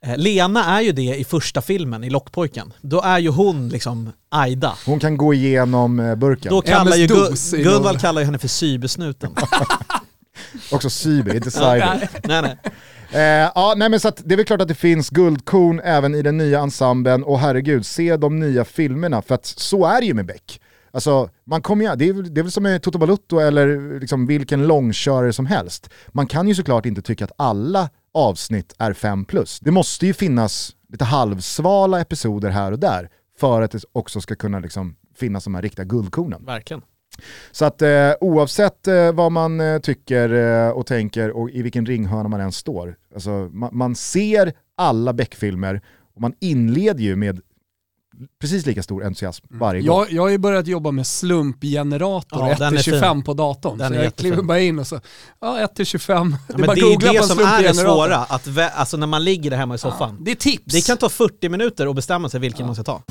Eh, 0.05 0.17
Lena 0.17 0.65
är 0.65 0.81
ju 0.81 0.91
det 0.91 1.15
i 1.15 1.23
första 1.23 1.61
filmen, 1.61 2.03
i 2.03 2.09
Lockpojken. 2.09 2.73
Då 2.81 3.01
är 3.01 3.19
ju 3.19 3.29
hon 3.29 3.69
liksom 3.69 4.11
Aida. 4.29 4.73
Hon 4.85 4.99
kan 4.99 5.17
gå 5.17 5.33
igenom 5.33 5.99
eh, 5.99 6.15
burken. 6.15 6.49
Då 6.49 6.61
kallar 6.61 6.95
ju 6.97 7.03
MS-DOS 7.05 7.53
Gu- 7.53 7.57
i 7.57 7.63
Gunvald 7.63 7.99
kallar 8.01 8.21
ju 8.21 8.25
henne 8.25 8.39
för 8.39 8.47
cybersnuten. 8.47 9.35
Också 10.71 10.89
cyber, 10.89 11.35
inte 11.35 11.51
cyber. 11.51 12.09
nej, 12.27 12.41
nej. 12.41 12.57
Eh, 13.11 13.21
ja, 13.55 13.73
nej, 13.77 13.89
men 13.89 13.99
så 13.99 14.07
att 14.07 14.21
det 14.25 14.35
är 14.35 14.37
väl 14.37 14.45
klart 14.45 14.61
att 14.61 14.67
det 14.67 14.75
finns 14.75 15.09
guldkorn 15.09 15.79
även 15.83 16.15
i 16.15 16.21
den 16.21 16.37
nya 16.37 16.59
ensemblen 16.59 17.23
och 17.23 17.39
herregud, 17.39 17.85
se 17.85 18.17
de 18.17 18.39
nya 18.39 18.65
filmerna 18.65 19.21
för 19.21 19.35
att 19.35 19.45
så 19.45 19.85
är 19.85 20.01
det 20.01 20.07
ju 20.07 20.13
med 20.13 20.25
Beck. 20.25 20.61
Alltså, 20.91 21.29
man 21.45 21.61
kommer 21.61 21.85
ju, 21.85 21.95
det, 21.95 22.09
är, 22.09 22.13
väl- 22.13 22.33
det 22.33 22.41
är 22.41 22.43
väl 22.43 22.51
som 22.51 22.63
med 22.63 22.81
Toto 22.81 22.97
Balutto 22.97 23.39
eller 23.39 23.99
liksom 23.99 24.27
vilken 24.27 24.67
långkörare 24.67 25.33
som 25.33 25.45
helst. 25.45 25.89
Man 26.07 26.27
kan 26.27 26.47
ju 26.47 26.55
såklart 26.55 26.85
inte 26.85 27.01
tycka 27.01 27.25
att 27.25 27.31
alla 27.37 27.89
avsnitt 28.15 28.73
är 28.79 28.93
5 28.93 29.25
plus. 29.25 29.59
Det 29.59 29.71
måste 29.71 30.05
ju 30.05 30.13
finnas 30.13 30.75
lite 30.89 31.05
halvsvala 31.05 32.01
episoder 32.01 32.49
här 32.49 32.71
och 32.71 32.79
där 32.79 33.09
för 33.39 33.61
att 33.61 33.71
det 33.71 33.83
också 33.91 34.21
ska 34.21 34.35
kunna 34.35 34.59
liksom 34.59 34.95
finnas 35.15 35.43
de 35.43 35.55
här 35.55 35.61
riktiga 35.61 35.85
guldkornen. 35.85 36.45
Verkligen. 36.45 36.81
Så 37.51 37.65
att 37.65 37.81
eh, 37.81 38.11
oavsett 38.21 38.87
eh, 38.87 39.11
vad 39.11 39.31
man 39.31 39.59
eh, 39.59 39.79
tycker 39.79 40.33
eh, 40.33 40.69
och 40.69 40.85
tänker 40.85 41.31
och 41.31 41.49
i 41.49 41.61
vilken 41.61 41.85
ringhörna 41.85 42.29
man 42.29 42.41
än 42.41 42.51
står, 42.51 42.97
alltså, 43.13 43.29
man, 43.29 43.69
man 43.77 43.95
ser 43.95 44.53
alla 44.77 45.13
Beck-filmer 45.13 45.81
och 46.15 46.21
man 46.21 46.33
inleder 46.39 47.03
ju 47.03 47.15
med 47.15 47.41
precis 48.41 48.65
lika 48.65 48.83
stor 48.83 49.03
entusiasm 49.05 49.45
varje 49.49 49.81
gång. 49.81 49.97
Jag, 49.99 50.11
jag 50.11 50.21
har 50.21 50.29
ju 50.29 50.37
börjat 50.37 50.67
jobba 50.67 50.91
med 50.91 51.07
slumpgenerator, 51.07 52.39
Ja, 52.39 52.51
1 52.51 52.57
den 52.59 52.67
är 52.67 52.77
till 52.77 52.83
fin. 52.83 52.93
25 52.93 53.23
på 53.23 53.33
datorn. 53.33 53.77
Den 53.77 53.87
så 53.93 53.99
är 53.99 54.03
jag 54.03 54.15
kliver 54.15 54.43
bara 54.43 54.59
in 54.59 54.79
och 54.79 54.87
så, 54.87 54.99
ja 55.41 55.59
1 55.59 55.75
till 55.75 55.85
25. 55.85 56.35
Ja, 56.47 56.53
det 56.57 56.63
är 56.63 56.67
bara 56.67 56.75
det 56.75 56.81
att 56.81 56.87
är 56.87 56.91
googla 56.91 57.07
på 57.07 57.13
det 57.13 57.17
en 57.19 57.23
som 57.27 57.39
är 57.39 57.63
det 57.63 57.73
svåra, 57.73 58.17
att 58.17 58.47
vä- 58.47 58.69
alltså 58.75 58.97
när 58.97 59.07
man 59.07 59.23
ligger 59.23 59.49
där 59.49 59.57
hemma 59.57 59.75
i 59.75 59.77
soffan. 59.77 60.17
Det 60.23 60.31
är 60.31 60.35
tips. 60.35 60.73
Det 60.73 60.85
kan 60.87 60.97
ta 60.97 61.09
40 61.09 61.49
minuter 61.49 61.87
att 61.87 61.95
bestämma 61.95 62.29
sig 62.29 62.39
vilken 62.39 62.65
man 62.65 62.75
ska 62.75 62.83
ta. 62.83 63.01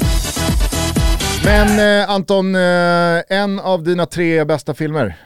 Men 1.45 2.03
eh, 2.03 2.11
Anton, 2.11 2.55
eh, 2.55 2.61
en 3.29 3.61
av 3.61 3.83
dina 3.83 4.07
tre 4.07 4.45
bästa 4.45 4.75
filmer. 4.75 5.17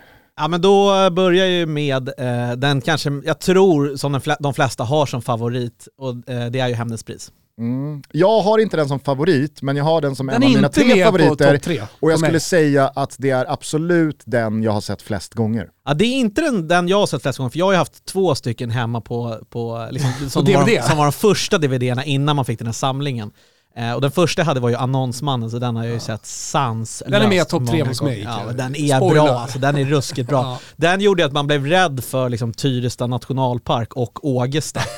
Ja 0.41 0.49
men 0.49 0.61
då 0.61 1.11
börjar 1.11 1.47
jag 1.47 1.55
ju 1.55 1.67
med 1.67 2.09
eh, 2.19 2.53
den 2.57 2.81
kanske, 2.81 3.11
jag 3.25 3.41
tror 3.41 3.97
som 3.97 4.21
de 4.41 4.55
flesta 4.55 4.85
har 4.85 5.07
som 5.07 5.23
favorit 5.23 5.89
och 5.99 6.31
eh, 6.31 6.47
det 6.51 6.61
är 6.61 6.69
ju 6.69 6.75
Hämndens 6.75 7.03
pris. 7.05 7.33
Mm. 7.59 8.03
Jag 8.13 8.41
har 8.41 8.59
inte 8.59 8.77
den 8.77 8.89
som 8.89 9.01
favorit, 9.01 9.63
men 9.63 9.77
jag 9.77 9.85
har 9.85 10.01
den 10.01 10.17
som 10.17 10.27
Den 10.27 10.37
en 10.37 10.43
av 10.43 10.49
mina 10.49 10.67
inte 10.69 10.81
tre 10.81 11.05
favoriter. 11.05 11.59
tre. 11.59 11.83
Och 12.01 12.13
jag 12.13 12.19
skulle 12.19 12.41
säga 12.41 12.89
att 12.89 13.15
det 13.19 13.31
är 13.31 13.53
absolut 13.53 14.23
den 14.27 14.63
jag 14.63 14.73
har 14.73 14.81
sett 14.81 15.03
flest 15.03 15.35
gånger. 15.35 15.69
Ja, 15.87 15.95
det 15.95 16.05
är 16.05 16.15
inte 16.19 16.41
den, 16.43 16.69
den 16.69 16.89
jag 16.89 16.99
har 16.99 17.07
sett 17.07 17.23
flest 17.23 17.39
gånger, 17.39 17.51
för 17.51 17.59
jag 17.59 17.67
har 17.67 17.73
ju 17.73 17.79
haft 17.79 18.05
två 18.05 18.35
stycken 18.35 18.71
hemma 18.71 19.01
på, 19.01 19.39
på 19.51 19.89
liksom, 19.91 20.13
som, 20.31 20.45
På 20.47 20.53
var, 20.53 20.67
de- 20.67 20.83
som 20.83 20.97
var 20.97 21.05
de 21.05 21.13
första 21.13 21.59
DVDerna 21.59 22.05
innan 22.05 22.37
man 22.37 22.45
fick 22.45 22.59
den 22.59 22.67
här 22.67 22.73
samlingen. 22.73 23.31
Eh, 23.77 23.93
och 23.93 24.01
den 24.01 24.11
första 24.11 24.41
jag 24.41 24.47
hade 24.47 24.61
var 24.61 24.69
ju 24.69 24.75
Annonsmannen, 24.77 25.51
så 25.51 25.59
den 25.59 25.77
har 25.77 25.85
jag 25.85 25.93
ju 25.95 26.01
sett 26.01 26.27
sanslöst 26.27 27.13
Den 27.13 27.23
är 27.23 27.29
med 27.29 27.49
topp 27.49 27.67
tre 27.71 27.83
hos 27.83 28.03
mig. 28.03 28.23
Ja, 28.23 28.53
den 28.53 28.77
är 28.77 28.97
Spoiler. 28.97 29.23
bra 29.23 29.39
alltså, 29.39 29.59
den 29.59 29.77
är 29.77 29.85
ruskigt 29.85 30.29
bra. 30.29 30.43
Ja. 30.45 30.59
Den 30.77 31.01
gjorde 31.01 31.25
att 31.25 31.33
man 31.33 31.47
blev 31.47 31.67
rädd 31.67 32.05
för 32.05 32.29
liksom, 32.29 32.53
Tyresta 32.55 33.07
nationalpark 33.07 33.93
och 33.97 34.25
Ågesta. 34.27 34.81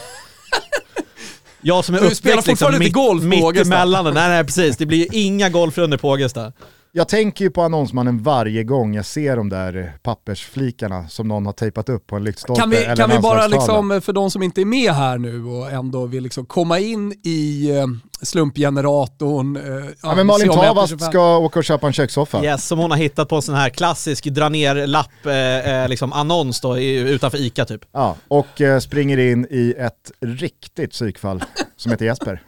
Jag 1.60 1.84
som 1.84 1.94
är 1.94 1.98
uppväxt 1.98 2.46
liksom, 2.46 2.72
mitt, 2.72 2.82
inte 2.82 2.90
golf 2.90 3.22
mitt 3.24 3.56
emellan. 3.56 4.14
Nej, 4.14 4.28
nej 4.28 4.44
precis, 4.44 4.76
det 4.76 4.86
blir 4.86 4.98
ju 4.98 5.06
inga 5.20 5.48
golfrundor 5.48 5.96
på 5.96 6.08
Ågesta. 6.08 6.52
Jag 6.92 7.08
tänker 7.08 7.44
ju 7.44 7.50
på 7.50 7.62
annonsmannen 7.62 8.22
varje 8.22 8.64
gång 8.64 8.94
jag 8.94 9.06
ser 9.06 9.36
de 9.36 9.48
där 9.48 9.92
pappersflikarna 10.02 11.08
som 11.08 11.28
någon 11.28 11.46
har 11.46 11.52
tejpat 11.52 11.88
upp 11.88 12.06
på 12.06 12.16
en 12.16 12.24
lyktstolpe 12.24 12.60
Kan 12.60 12.70
vi, 12.70 12.76
eller 12.76 12.96
kan 12.96 13.10
vi 13.10 13.18
bara 13.18 13.46
liksom, 13.46 14.00
för 14.04 14.12
de 14.12 14.30
som 14.30 14.42
inte 14.42 14.60
är 14.60 14.64
med 14.64 14.92
här 14.92 15.18
nu 15.18 15.44
och 15.44 15.70
ändå 15.70 16.06
vill 16.06 16.22
liksom 16.22 16.46
komma 16.46 16.78
in 16.78 17.12
i 17.24 17.70
eh, 17.70 17.86
slumpgeneratorn. 18.22 19.56
eh, 19.56 19.90
Ja, 20.02 20.14
men 20.14 20.26
Malin 20.26 20.48
Tavast 20.48 21.00
ska 21.00 21.36
åka 21.36 21.58
och 21.58 21.64
köpa 21.64 21.86
en 21.86 21.92
kökssoffa. 21.92 22.44
Yes, 22.44 22.66
som 22.66 22.78
hon 22.78 22.90
har 22.90 22.98
hittat 22.98 23.28
på 23.28 23.36
en 23.36 23.42
sån 23.42 23.54
här 23.54 23.70
klassisk 23.70 24.24
dra 24.24 24.48
ner-lapp, 24.48 25.26
eh, 25.26 25.82
eh, 25.82 25.88
liksom 25.88 26.12
annons 26.12 26.60
då, 26.60 26.78
utanför 26.78 27.38
ICA 27.40 27.64
typ. 27.64 27.80
Ja, 27.92 28.16
och 28.28 28.60
eh, 28.60 28.78
springer 28.78 29.18
in 29.18 29.46
i 29.50 29.74
ett 29.78 30.10
riktigt 30.20 30.90
psykfall 30.90 31.44
som 31.76 31.90
heter 31.92 32.04
Jesper. 32.04 32.42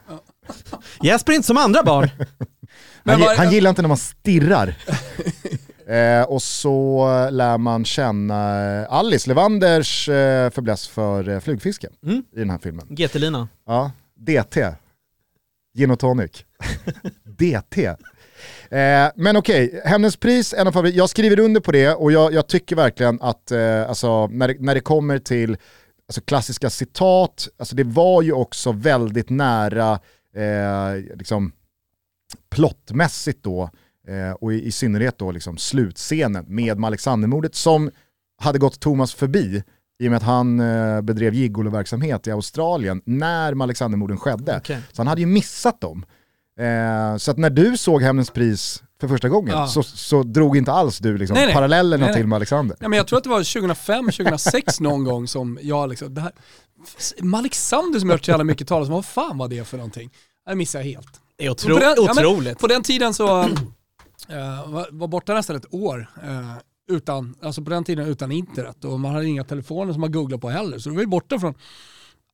Jesper 1.02 1.32
är 1.32 1.36
inte 1.36 1.46
som 1.46 1.56
andra 1.56 1.82
barn. 1.82 2.10
Han, 3.04 3.20
vad- 3.20 3.36
han 3.36 3.50
gillar 3.52 3.70
inte 3.70 3.82
när 3.82 3.88
man 3.88 3.96
stirrar. 3.96 4.74
eh, 5.86 6.22
och 6.22 6.42
så 6.42 7.06
lär 7.30 7.58
man 7.58 7.84
känna 7.84 8.44
Alice 8.86 9.28
Levanders 9.28 10.08
eh, 10.08 10.50
fäbless 10.50 10.88
för 10.88 11.28
eh, 11.28 11.40
flugfiske 11.40 11.88
Mm. 12.06 12.22
i 12.32 12.38
den 12.38 12.50
här 12.50 12.58
filmen. 12.58 12.86
GT-lina. 12.90 13.48
Ja, 13.66 13.90
DT. 14.16 14.74
Gin 15.78 15.90
och 15.90 15.98
tonic. 15.98 16.30
DT. 17.24 17.86
Eh, 18.70 19.08
men 19.16 19.36
okej, 19.36 19.80
Hämndens 19.84 20.16
pris, 20.16 20.54
en 20.54 20.66
av 20.66 20.72
favorit. 20.72 20.94
Jag 20.94 21.10
skriver 21.10 21.38
under 21.40 21.60
på 21.60 21.72
det 21.72 21.88
och 21.94 22.12
jag, 22.12 22.32
jag 22.34 22.46
tycker 22.46 22.76
verkligen 22.76 23.18
att 23.22 23.50
eh, 23.50 23.88
alltså, 23.88 24.26
när, 24.26 24.56
när 24.58 24.74
det 24.74 24.80
kommer 24.80 25.18
till 25.18 25.56
alltså, 26.08 26.20
klassiska 26.20 26.70
citat, 26.70 27.48
alltså, 27.58 27.76
det 27.76 27.84
var 27.84 28.22
ju 28.22 28.32
också 28.32 28.72
väldigt 28.72 29.30
nära 29.30 29.92
eh, 30.36 31.16
liksom 31.16 31.52
plottmässigt 32.52 33.42
då, 33.42 33.70
eh, 34.08 34.30
och 34.40 34.52
i, 34.52 34.66
i 34.66 34.72
synnerhet 34.72 35.18
då 35.18 35.30
liksom 35.32 35.56
slutscenen 35.58 36.44
med 36.48 36.84
Alexandermordet 36.84 37.54
som 37.54 37.90
hade 38.42 38.58
gått 38.58 38.80
Thomas 38.80 39.14
förbi 39.14 39.62
i 39.98 40.06
och 40.08 40.10
med 40.10 40.16
att 40.16 40.22
han 40.22 40.60
eh, 40.60 41.00
bedrev 41.00 41.34
gigoloverksamhet 41.34 42.26
i 42.26 42.30
Australien 42.30 43.02
när 43.04 43.62
Alexandermorden 43.62 44.18
skedde. 44.18 44.56
Okej. 44.58 44.78
Så 44.92 45.00
han 45.02 45.06
hade 45.06 45.20
ju 45.20 45.26
missat 45.26 45.80
dem. 45.80 46.04
Eh, 46.60 47.16
så 47.16 47.30
att 47.30 47.38
när 47.38 47.50
du 47.50 47.76
såg 47.76 48.02
Hämndens 48.02 48.30
pris 48.30 48.82
för 49.00 49.08
första 49.08 49.28
gången 49.28 49.54
Ja. 49.54 49.66
så, 49.66 49.82
så 49.82 50.22
drog 50.22 50.56
inte 50.56 50.72
alls 50.72 50.98
du 50.98 51.18
liksom 51.18 51.34
Nej, 51.34 51.44
nej. 51.46 51.54
parallellerna 51.54 52.00
Nej, 52.04 52.12
nej. 52.12 52.16
till 52.20 52.26
med 52.26 52.36
Alexander. 52.36 52.76
Ja, 52.80 52.88
men 52.88 52.96
jag 52.96 53.06
tror 53.06 53.16
att 53.16 53.24
det 53.24 53.30
var 53.30 53.38
2005, 53.38 54.04
2006 54.04 54.80
någon 54.80 55.04
gång 55.04 55.28
som 55.28 55.58
jag 55.62 55.88
liksom, 55.88 56.14
det 56.14 56.20
här, 56.20 56.32
Alexander 57.36 58.00
som 58.00 58.08
jag 58.08 58.14
hört 58.14 58.24
så 58.24 58.30
jävla 58.30 58.44
mycket 58.44 58.68
talas 58.68 58.88
om, 58.88 58.94
vad 58.94 59.04
fan 59.04 59.38
var 59.38 59.48
det 59.48 59.64
för 59.64 59.76
någonting? 59.76 60.10
Det 60.48 60.54
missade 60.54 60.84
jag 60.84 60.92
helt. 60.92 61.20
Det 61.36 61.46
är 61.46 61.50
otro, 61.50 61.74
på 61.74 61.80
den- 61.80 61.94
ja, 61.96 62.10
otroligt. 62.12 62.58
På 62.58 62.66
den 62.66 62.82
tiden 62.82 63.14
så 63.14 63.40
eh, 64.28 64.70
var, 64.70 64.88
var 64.92 65.08
borta 65.08 65.34
nästan 65.34 65.56
ett 65.56 65.74
år 65.74 66.10
eh, 66.22 66.52
utan, 66.90 67.34
alltså 67.42 67.62
på 67.62 67.70
den 67.70 67.84
tiden 67.84 68.06
utan 68.06 68.32
internet 68.32 68.84
och 68.84 69.00
man 69.00 69.12
hade 69.14 69.26
inga 69.26 69.44
telefoner 69.44 69.92
som 69.92 70.00
man 70.00 70.12
googlade 70.12 70.40
på 70.40 70.50
heller. 70.50 70.78
Så 70.78 70.88
det 70.88 70.94
var 70.94 71.02
ju 71.02 71.08
borta 71.08 71.38
från 71.38 71.54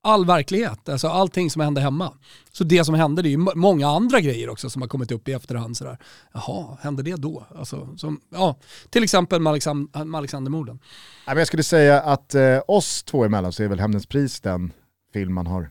all 0.03 0.27
verklighet, 0.27 0.89
alltså 0.89 1.09
allting 1.09 1.51
som 1.51 1.63
hände 1.63 1.81
hemma. 1.81 2.13
Så 2.53 2.65
det 2.65 2.85
som 2.85 2.95
hände, 2.95 3.23
det 3.23 3.29
är 3.29 3.31
ju 3.31 3.37
må- 3.37 3.53
många 3.55 3.89
andra 3.89 4.21
grejer 4.21 4.49
också 4.51 4.71
som 4.71 4.83
har 4.83 4.89
kommit 4.89 5.13
upp 5.13 5.29
i 5.29 5.33
efterhand. 5.33 5.77
Sådär. 5.77 5.99
Jaha, 6.35 6.79
hände 6.81 7.03
det 7.03 7.17
då? 7.17 7.47
Alltså, 7.59 7.89
som, 7.97 8.21
ja, 8.31 8.57
till 8.91 9.05
exempel 9.05 9.41
med, 9.41 9.53
Alexand- 9.53 10.05
med 10.05 10.19
Alexandermorden. 10.19 10.79
Jag 11.27 11.47
skulle 11.47 11.63
säga 11.63 12.01
att 12.01 12.35
eh, 12.35 12.59
oss 12.69 13.03
två 13.03 13.25
emellan 13.25 13.53
så 13.53 13.63
är 13.63 13.69
väl 13.69 13.81
Hämndens 13.81 14.07
pris 14.07 14.41
den 14.41 14.73
film 15.13 15.35
man 15.35 15.47
har 15.47 15.71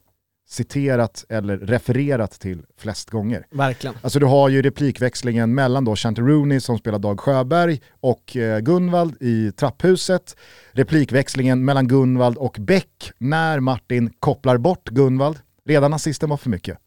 citerat 0.50 1.26
eller 1.30 1.58
refererat 1.58 2.32
till 2.32 2.62
flest 2.78 3.10
gånger. 3.10 3.46
Verkligen. 3.52 3.96
Alltså 4.02 4.20
du 4.20 4.26
har 4.26 4.50
ju 4.50 4.62
replikväxlingen 4.62 5.56
mellan 5.56 5.86
då 5.86 5.96
Chantaroni 5.96 6.62
som 6.62 6.78
spelar 6.78 7.00
Dag 7.00 7.20
Sjöberg 7.20 7.82
och 8.00 8.38
eh, 8.38 8.60
Gunvald 8.60 9.16
i 9.22 9.52
trapphuset. 9.52 10.36
Replikväxlingen 10.72 11.66
mellan 11.66 11.88
Gunvald 11.88 12.38
och 12.38 12.58
Beck 12.60 13.12
när 13.18 13.60
Martin 13.60 14.14
kopplar 14.20 14.58
bort 14.58 14.90
Gunvald. 14.90 15.38
Redan 15.66 15.92
nazisten 15.92 16.30
var 16.30 16.38
för 16.38 16.50
mycket. 16.50 16.78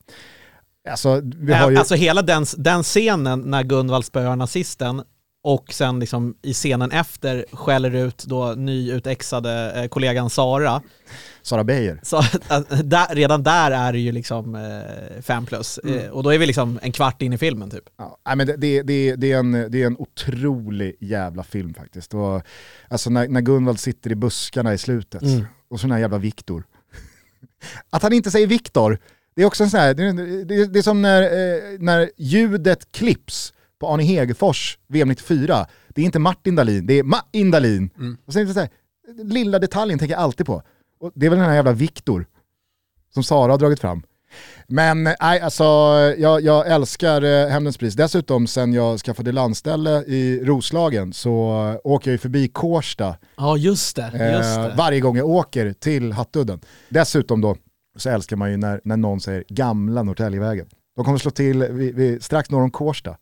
Alltså, 0.91 1.21
vi 1.25 1.53
har 1.53 1.71
ju... 1.71 1.77
Alltså 1.77 1.95
hela 1.95 2.23
den, 2.23 2.47
den 2.57 2.83
scenen 2.83 3.41
när 3.41 3.63
Gunvald 3.63 4.05
spöar 4.05 4.37
nazisten 4.37 5.03
och 5.43 5.73
sen 5.73 6.01
liksom 6.01 6.35
i 6.43 6.53
scenen 6.55 6.91
efter 6.91 7.45
skäller 7.53 7.95
ut 7.95 8.25
då 8.25 8.55
nyutexade 8.57 9.73
eh, 9.73 9.89
kollegan 9.89 10.31
Sara. 10.31 10.83
Sara 11.43 11.65
Beijer. 11.65 12.01
Så 12.03 12.23
där, 12.85 13.15
redan 13.15 13.43
där 13.43 13.71
är 13.71 13.93
det 13.93 13.99
ju 13.99 14.13
liksom 14.13 14.55
eh, 14.55 15.23
fem 15.23 15.47
plus. 15.47 15.79
Eh, 15.79 16.11
och 16.11 16.23
då 16.23 16.31
är 16.31 16.39
vi 16.39 16.47
liksom 16.47 16.79
en 16.83 16.93
kvart 16.93 17.23
in 17.23 17.33
i 17.33 17.39
filmen 17.39 17.71
typ. 17.71 17.85
Ja, 17.99 18.35
men 18.35 18.47
det, 18.47 18.57
det, 18.57 18.83
det, 18.83 19.17
det, 19.17 19.33
är 19.33 19.39
en, 19.39 19.53
det 19.53 19.83
är 19.83 19.87
en 19.87 19.97
otrolig 19.99 20.97
jävla 21.01 21.43
film 21.43 21.75
faktiskt. 21.75 22.15
Och, 22.15 22.43
alltså 22.89 23.11
när, 23.11 23.29
när 23.29 23.41
Gunvald 23.41 23.81
sitter 23.81 24.13
i 24.13 24.15
buskarna 24.15 24.75
i 24.75 24.79
slutet, 24.79 25.23
Mm. 25.23 25.45
och 25.71 25.81
så 25.81 25.87
den 25.87 25.93
här 25.93 25.99
jävla 26.01 26.19
Viktor. 26.19 26.65
Att 27.91 28.03
han 28.03 28.13
inte 28.13 28.31
säger 28.31 28.47
Viktor, 28.47 28.99
det 29.37 29.43
är 29.43 29.47
också 29.47 29.65
en 29.65 29.71
sån 29.71 29.81
här, 29.81 29.95
det, 29.95 30.67
det, 30.67 30.79
är 30.79 30.83
som 30.83 31.03
när, 31.03 31.23
eh, 31.23 31.79
när 31.79 32.11
ljudet 32.17 32.93
klipps 32.93 33.53
på 33.81 33.89
Arne 33.89 34.03
Hegerfors 34.03 34.79
VM 34.89 35.09
94. 35.09 35.67
Det 35.89 36.01
är 36.01 36.05
inte 36.05 36.19
Martin 36.19 36.55
Dahlin, 36.55 36.87
det 36.87 36.95
är 36.95 37.03
Martin 37.03 37.51
Dahlin. 37.51 37.91
Och 38.27 38.33
sen 38.33 38.55
så 38.55 38.61
här, 38.61 38.69
lilla 39.25 39.59
detaljen 39.59 39.99
tänker 39.99 40.15
jag 40.15 40.23
alltid 40.23 40.47
på. 40.47 40.63
Och 41.01 41.13
det 41.15 41.27
är 41.27 41.31
väl 41.31 41.39
den 41.39 41.49
här 41.49 41.55
jävla 41.55 41.73
Viktor 41.73 42.27
som 43.15 43.23
Sara 43.23 43.53
har 43.53 43.59
dragit 43.59 43.81
fram. 43.81 44.03
Men 44.67 45.03
nej, 45.03 45.41
alltså 45.41 45.65
jag, 46.19 46.41
jag 46.41 46.69
älskar 46.69 47.23
eh, 47.23 47.49
Hämndens 47.49 47.79
pris. 47.79 47.95
Dessutom 47.95 48.47
sen 48.47 48.73
jag 48.73 48.99
skaffade 48.99 49.33
landställe 49.33 49.91
i 49.91 50.41
Roslagen 50.45 51.13
så 51.13 51.69
eh, 51.71 51.91
åker 51.93 52.11
jag 52.11 52.15
ju 52.15 52.19
förbi 52.19 52.49
Kårsta 52.49 53.17
Ja 53.37 53.57
just 53.57 53.97
det, 53.97 54.03
just 54.03 54.59
eh, 54.59 54.65
det. 54.65 54.75
varje 54.77 55.01
gång 55.01 55.17
jag 55.17 55.29
åker 55.29 55.73
till 55.73 56.13
Hattudden. 56.13 56.61
Dessutom 56.89 57.41
då 57.41 57.57
så 57.97 58.11
älskar 58.11 58.37
man 58.37 58.51
ju 58.51 58.57
när, 58.57 58.81
när 58.85 58.97
någon 58.97 59.21
säger 59.21 59.45
gamla 59.49 60.03
Norrtäljevägen. 60.03 60.67
De 60.97 61.05
kommer 61.05 61.19
slå 61.19 61.31
till 61.31 61.63
vid, 61.63 61.95
vid, 61.95 62.25
strax 62.25 62.51
norr 62.51 62.63
om 62.63 62.71
Kårsta, 62.71 63.17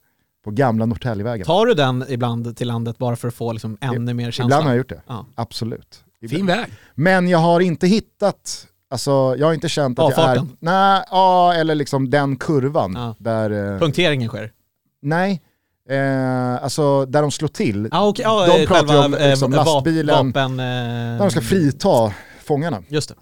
på 0.45 0.51
gamla 0.51 0.87
Norrtäljevägen. 0.87 1.47
Tar 1.47 1.67
du 1.67 1.75
den 1.75 2.05
ibland 2.09 2.57
till 2.57 2.69
landet 2.69 2.99
bara 2.99 3.17
för 3.17 3.29
att 3.29 3.35
få 3.35 3.53
liksom 3.53 3.79
ännu 3.81 4.15
mer 4.15 4.31
känsla? 4.31 4.45
Ibland 4.45 4.65
har 4.65 4.71
jag 4.71 4.79
gjort 4.79 4.89
det, 4.89 5.03
Ja. 5.07 5.27
absolut. 5.35 6.05
Fin 6.31 6.47
väg. 6.47 6.67
Men 6.95 7.29
jag 7.29 7.39
har 7.39 7.61
inte 7.61 7.87
hittat, 7.87 8.67
alltså 8.91 9.35
jag 9.39 9.47
har 9.47 9.55
inte 9.55 9.69
känt 9.69 9.99
att 9.99 10.11
jag 10.11 10.19
är, 10.19 10.23
Avfarten? 10.23 10.57
nej, 10.61 11.03
ja, 11.11 11.55
eller 11.55 11.75
liksom 11.75 12.11
den 12.11 12.37
kurvan 12.37 12.93
Ja. 12.97 13.15
där, 13.19 13.73
eh, 13.75 13.79
Punkteringen 13.79 14.29
sker? 14.29 14.53
nej, 15.03 15.43
eh, 15.91 16.63
alltså 16.65 17.05
där 17.07 17.23
de 17.23 17.31
slår 17.31 17.49
till, 17.49 17.89
Ja, 17.93 18.09
okej. 18.09 18.23
Ja, 18.23 18.47
De 18.47 18.63
eh, 18.63 18.67
pratar 18.69 18.95
ju 18.95 19.05
om, 19.05 19.15
eh, 19.15 19.29
liksom, 19.29 19.51
va- 19.51 19.57
lastbilen. 19.65 20.27
Vapen, 20.27 20.57
där 20.57 21.13
eh, 21.13 21.19
de 21.19 21.31
ska 21.31 21.41
frita 21.41 22.13
fångarna. 22.45 22.83
Just 22.89 23.09
det. 23.09 23.15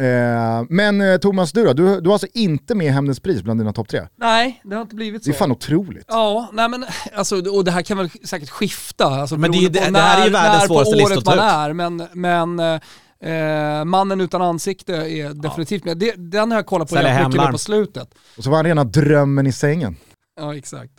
Eh, 0.00 0.64
men 0.68 1.00
eh, 1.00 1.16
Thomas, 1.16 1.52
du 1.52 1.64
då? 1.64 1.72
Du, 1.72 2.00
du 2.00 2.08
har 2.08 2.12
alltså 2.14 2.26
inte 2.34 2.74
med 2.74 2.92
Hämndens 2.92 3.20
pris 3.20 3.42
bland 3.42 3.60
dina 3.60 3.72
topp 3.72 3.88
tre? 3.88 4.00
Nej, 4.18 4.60
det 4.64 4.74
har 4.74 4.82
inte 4.82 4.94
blivit 4.94 5.20
Det 5.24 5.24
så. 5.24 5.30
är 5.30 5.38
fan 5.38 5.52
otroligt. 5.52 6.04
Ja, 6.08 6.50
nej 6.52 6.68
men 6.68 6.84
alltså, 7.14 7.50
och 7.50 7.64
det 7.64 7.70
här 7.70 7.82
kan 7.82 7.98
väl 7.98 8.10
säkert 8.24 8.50
skifta. 8.50 9.04
Alltså, 9.04 9.36
Men 9.36 9.52
det 9.52 9.58
är 9.58 9.60
ju- 9.60 9.70
beroende 9.70 9.90
på 9.90 9.92
det- 9.94 10.00
det 10.00 10.06
här 10.06 10.20
är 10.20 10.24
ju 10.24 10.30
när- 10.32 10.42
världens 10.42 10.60
när 10.62 10.66
svåraste 10.66 10.96
lista 10.96 11.06
året 11.14 11.18
att 11.18 11.24
ta 11.24 11.36
man 11.36 11.46
ut. 11.46 11.52
är, 11.52 11.72
men, 11.72 12.08
men 12.12 12.80
eh, 13.24 13.84
Mannen 13.84 14.20
utan 14.20 14.42
ansikte 14.42 14.94
är 14.94 15.34
definitivt 15.34 15.84
med. 15.84 15.98
Det, 15.98 16.14
den 16.16 16.50
har 16.50 16.58
jag 16.58 16.66
kollat 16.66 16.88
på 16.88 16.94
jävligt 16.96 17.28
mycket 17.28 17.46
nu 17.46 17.52
på 17.52 17.58
slutet. 17.58 18.08
Och 18.38 18.44
så 18.44 18.50
var 18.50 18.56
han 18.56 18.66
rena 18.66 18.84
drömmen 18.84 19.46
i 19.46 19.52
sängen. 19.52 19.96
Ja, 20.40 20.56
exakt. 20.56 20.92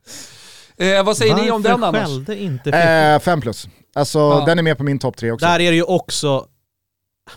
Eh, 0.78 1.04
vad 1.04 1.18
säger 1.18 1.36
ni 1.36 1.52
om 1.52 1.62
den 1.62 1.84
annars? 1.84 2.08
skällde 2.08 2.42
inte 2.42 2.64
Fiffi? 2.64 2.78
Eh, 3.14 3.20
fem 3.20 3.42
plus. 3.42 3.68
Alltså 3.96 4.20
Ja. 4.20 4.44
den 4.46 4.60
är 4.60 4.64
med 4.64 4.78
på 4.78 4.84
min 4.84 5.00
topp 5.00 5.18
tre 5.18 5.32
också. 5.32 5.46
Där 5.46 5.60
är 5.60 5.70
det 5.72 5.76
ju 5.78 5.84
också, 5.84 6.46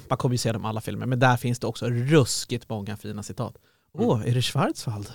man 0.08 0.18
kommer 0.18 0.34
ju 0.34 0.38
se 0.38 0.52
dem 0.52 0.64
alla 0.64 0.80
filmer, 0.80 1.06
men 1.06 1.18
där 1.20 1.36
finns 1.36 1.58
det 1.58 1.66
också 1.66 1.86
ruskigt 1.88 2.68
många 2.68 2.96
fina 2.96 3.22
citat. 3.22 3.54
Åh, 3.92 4.28
är 4.28 4.34
det 4.34 4.42
Schwarzwald? 4.42 5.08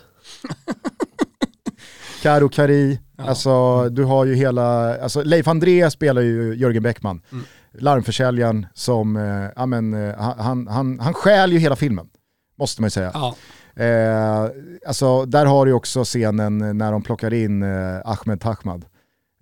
Karo 2.21 2.49
Kari, 2.49 2.99
Ja. 3.17 3.23
alltså 3.29 3.89
du 3.89 4.03
har 4.03 4.25
ju 4.25 4.35
hela, 4.35 4.97
alltså 5.03 5.23
Leif 5.23 5.47
André 5.47 5.91
spelar 5.91 6.21
ju 6.21 6.53
Jörgen 6.55 6.83
Bäckman. 6.83 7.21
Mm. 7.31 7.43
Larmförsäljaren 7.73 8.65
som, 8.73 9.15
eh, 9.17 9.49
ja 9.55 9.65
men 9.65 9.93
eh, 9.93 10.15
han, 10.19 10.67
han, 10.67 10.99
han 10.99 11.13
stjäl 11.13 11.51
ju 11.51 11.59
hela 11.59 11.75
filmen. 11.75 12.09
Måste 12.57 12.81
man 12.81 12.85
ju 12.87 12.91
säga. 12.91 13.11
Ja. 13.13 13.35
Eh, 13.83 14.49
alltså 14.87 15.25
där 15.25 15.45
har 15.45 15.65
du 15.65 15.73
också 15.73 16.03
scenen 16.03 16.77
när 16.77 16.91
de 16.91 17.01
plockar 17.03 17.33
in 17.33 17.63
eh, 17.63 17.99
Ahmed 18.05 18.41
Tahmad. 18.41 18.85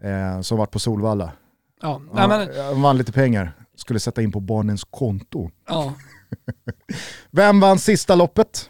Eh, 0.04 0.42
som 0.42 0.58
varit 0.58 0.72
på 0.72 0.80
Solvalla. 0.80 1.32
Ja. 1.82 2.02
Ja, 2.16 2.28
men, 2.28 2.50
Han 2.66 2.82
vann 2.82 2.98
lite 2.98 3.12
pengar, 3.12 3.52
skulle 3.88 4.00
sätta 4.00 4.22
in 4.22 4.32
på 4.32 4.40
barnens 4.40 4.84
konto. 4.84 5.52
ja. 5.68 5.94
Vem 7.32 7.60
vann 7.60 7.80
sista 7.80 8.16
loppet? 8.16 8.70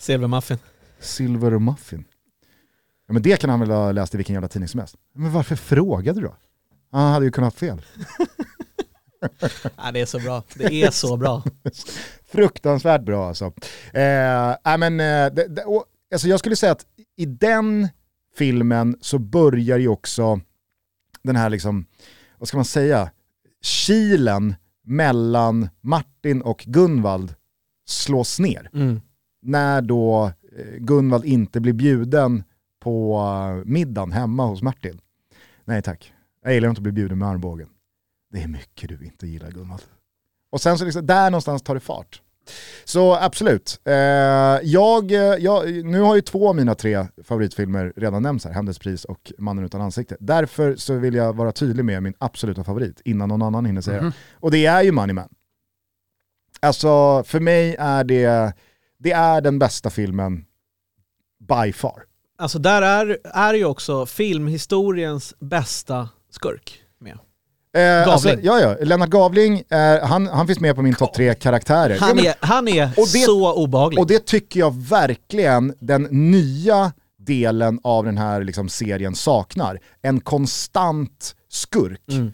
Silvermuffin. 0.00 0.58
Silver 1.00 1.58
Muffin. 1.58 2.04
Ja, 3.06 3.12
men 3.12 3.22
det 3.22 3.40
kan 3.40 3.50
han 3.50 3.60
väl 3.60 3.70
ha 3.70 3.92
läst 3.92 4.14
i 4.14 4.16
vilken 4.16 4.34
jävla 4.34 4.48
tidning 4.48 4.68
som 4.68 4.80
helst. 4.80 4.96
Men 5.14 5.32
varför 5.32 5.56
frågade 5.56 6.20
du 6.20 6.26
då? 6.26 6.36
Han 6.90 7.12
hade 7.12 7.24
ju 7.24 7.30
kunnat 7.32 7.54
ha 7.54 7.58
fel. 7.58 7.82
Ja, 9.76 9.92
det 9.92 10.00
är 10.00 10.06
så 10.06 10.18
bra. 10.18 10.42
Det 10.54 10.82
är 10.82 10.90
så 10.90 11.16
bra. 11.16 11.42
Fruktansvärt 12.26 13.02
bra 13.02 13.28
alltså. 13.28 13.44
Eh, 13.92 14.56
nej, 14.64 14.78
men, 14.78 15.00
eh, 15.00 15.34
det, 15.34 15.48
det, 15.48 15.64
och, 15.64 15.84
alltså 16.12 16.28
jag 16.28 16.38
skulle 16.38 16.56
säga 16.56 16.72
att 16.72 16.86
i 17.16 17.26
den 17.26 17.88
filmen 18.36 18.96
så 19.00 19.18
börjar 19.18 19.78
ju 19.78 19.88
också 19.88 20.40
den 21.22 21.36
här, 21.36 21.50
liksom, 21.50 21.86
vad 22.38 22.48
ska 22.48 22.56
man 22.56 22.64
säga, 22.64 23.10
kilen 23.64 24.54
mellan 24.82 25.68
Martin 25.80 26.42
och 26.42 26.64
Gunvald 26.66 27.34
slås 27.86 28.38
ner. 28.38 28.70
Mm. 28.74 29.00
när 29.42 29.82
då 29.82 30.32
eh, 30.56 30.76
Gunvald 30.78 31.24
inte 31.24 31.60
blir 31.60 31.72
bjuden 31.72 32.44
på 32.80 33.18
eh, 33.18 33.70
middagen 33.70 34.12
hemma 34.12 34.46
hos 34.46 34.62
Martin. 34.62 35.00
Nej 35.64 35.82
tack, 35.82 36.12
jag 36.42 36.54
gillar 36.54 36.68
inte 36.68 36.78
att 36.78 36.82
bli 36.82 36.92
bjuden 36.92 37.18
med 37.18 37.28
armbågen. 37.28 37.68
Det 38.32 38.42
är 38.42 38.48
mycket 38.48 38.88
du 38.88 39.04
inte 39.04 39.26
gillar 39.26 39.50
Gunvald. 39.50 39.82
Och 40.50 40.60
sen 40.60 40.78
så 40.78 40.84
liksom, 40.84 41.06
där 41.06 41.30
någonstans 41.30 41.62
tar 41.62 41.74
det 41.74 41.80
fart. 41.80 42.22
Så 42.84 43.14
absolut. 43.14 43.80
Eh, 43.84 43.94
jag, 44.62 45.12
eh, 45.12 45.18
jag, 45.18 45.84
nu 45.84 46.00
har 46.00 46.14
ju 46.14 46.20
två 46.20 46.48
av 46.48 46.56
mina 46.56 46.74
tre 46.74 47.06
favoritfilmer 47.24 47.92
redan 47.96 48.22
nämnts 48.22 48.44
här, 48.44 48.52
Hämndens 48.52 48.78
pris 48.78 49.04
och 49.04 49.32
Mannen 49.38 49.64
utan 49.64 49.80
ansikte. 49.80 50.16
Därför 50.20 50.76
så 50.76 50.94
vill 50.94 51.14
jag 51.14 51.36
vara 51.36 51.52
tydlig 51.52 51.84
med 51.84 52.02
min 52.02 52.14
absoluta 52.18 52.64
favorit 52.64 53.00
innan 53.04 53.28
någon 53.28 53.42
annan 53.42 53.66
hinner 53.66 53.80
säga 53.80 54.02
det. 54.02 54.12
Och 54.32 54.50
det 54.50 54.66
är 54.66 54.82
ju 54.82 54.92
Money 54.92 55.14
Man. 55.14 55.28
Alltså 56.60 57.22
för 57.26 57.40
mig 57.40 57.76
är 57.78 58.04
det, 58.04 58.52
det 58.98 59.12
är 59.12 59.40
den 59.40 59.58
bästa 59.58 59.90
filmen 59.90 60.44
by 61.48 61.72
far. 61.72 62.02
Alltså 62.38 62.58
där 62.58 62.82
är, 62.82 63.18
är 63.24 63.54
ju 63.54 63.64
också 63.64 64.06
filmhistoriens 64.06 65.34
bästa 65.40 66.08
skurk 66.30 66.82
med. 66.98 67.18
Eh, 67.74 68.08
alltså, 68.08 68.28
Gavling. 68.28 68.44
ja, 68.46 68.60
ja. 68.60 68.76
Lennart 68.84 69.08
Gavling, 69.10 69.62
eh, 69.68 70.04
han, 70.06 70.26
han 70.26 70.46
finns 70.46 70.60
med 70.60 70.76
på 70.76 70.82
min 70.82 70.94
topp 70.94 71.14
tre 71.14 71.34
karaktärer. 71.34 71.98
Han 72.00 72.18
är, 72.18 72.34
han 72.40 72.68
är 72.68 72.84
Och 72.86 73.06
det- 73.12 73.18
så 73.24 73.52
obehaglig. 73.54 74.00
Och 74.00 74.06
det 74.06 74.26
tycker 74.26 74.60
jag 74.60 74.82
verkligen 74.82 75.74
den 75.80 76.02
nya 76.10 76.92
delen 77.18 77.80
av 77.82 78.04
den 78.04 78.18
här 78.18 78.44
liksom, 78.44 78.68
serien 78.68 79.14
saknar. 79.14 79.78
En 80.02 80.20
konstant 80.20 81.34
skurk. 81.48 82.00
Mm. 82.10 82.32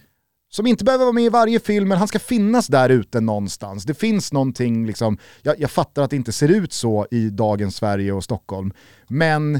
Som 0.53 0.66
inte 0.66 0.85
behöver 0.85 1.05
vara 1.05 1.12
med 1.12 1.24
i 1.24 1.29
varje 1.29 1.61
film, 1.61 1.88
men 1.88 1.98
han 1.98 2.09
ska 2.09 2.18
finnas 2.18 2.66
där 2.66 2.88
ute 2.88 3.20
någonstans. 3.20 3.85
Det 3.85 3.94
finns 3.94 4.33
någonting, 4.33 4.87
liksom, 4.87 5.18
jag, 5.42 5.61
jag 5.61 5.70
fattar 5.70 6.03
att 6.03 6.11
det 6.11 6.16
inte 6.16 6.33
ser 6.33 6.48
ut 6.48 6.72
så 6.72 7.07
i 7.11 7.31
dagens 7.31 7.76
Sverige 7.76 8.12
och 8.12 8.24
Stockholm, 8.24 8.72
men 9.09 9.53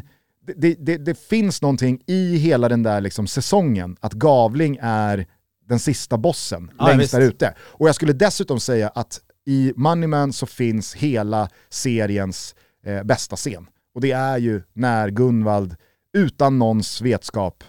det, 0.47 0.53
det, 0.57 0.75
det, 0.79 0.97
det 0.97 1.19
finns 1.29 1.63
någonting 1.63 2.01
i 2.07 2.37
hela 2.37 2.69
den 2.69 2.83
där 2.83 3.01
liksom, 3.01 3.27
säsongen, 3.27 3.97
att 4.01 4.13
Gavling 4.13 4.79
är 4.83 5.27
den 5.71 5.79
sista 5.79 6.19
bossen 6.19 6.71
Ja, 6.79 6.87
längst 6.87 7.03
visst. 7.03 7.13
där 7.13 7.21
ute. 7.21 7.55
Och 7.61 7.89
jag 7.89 7.95
skulle 7.95 8.13
dessutom 8.13 8.61
säga 8.61 8.89
att 8.89 9.21
i 9.47 9.73
Moneyman 9.77 10.33
så 10.33 10.47
finns 10.47 10.95
hela 10.95 11.49
seriens 11.71 12.55
eh, 12.87 13.03
bästa 13.03 13.37
scen. 13.37 13.67
Och 13.95 14.01
det 14.01 14.11
är 14.13 14.39
ju 14.39 14.63
när 14.73 15.09
Gunvald 15.11 15.77
utan 16.19 16.59
någons 16.59 17.01
vetskap 17.01 17.65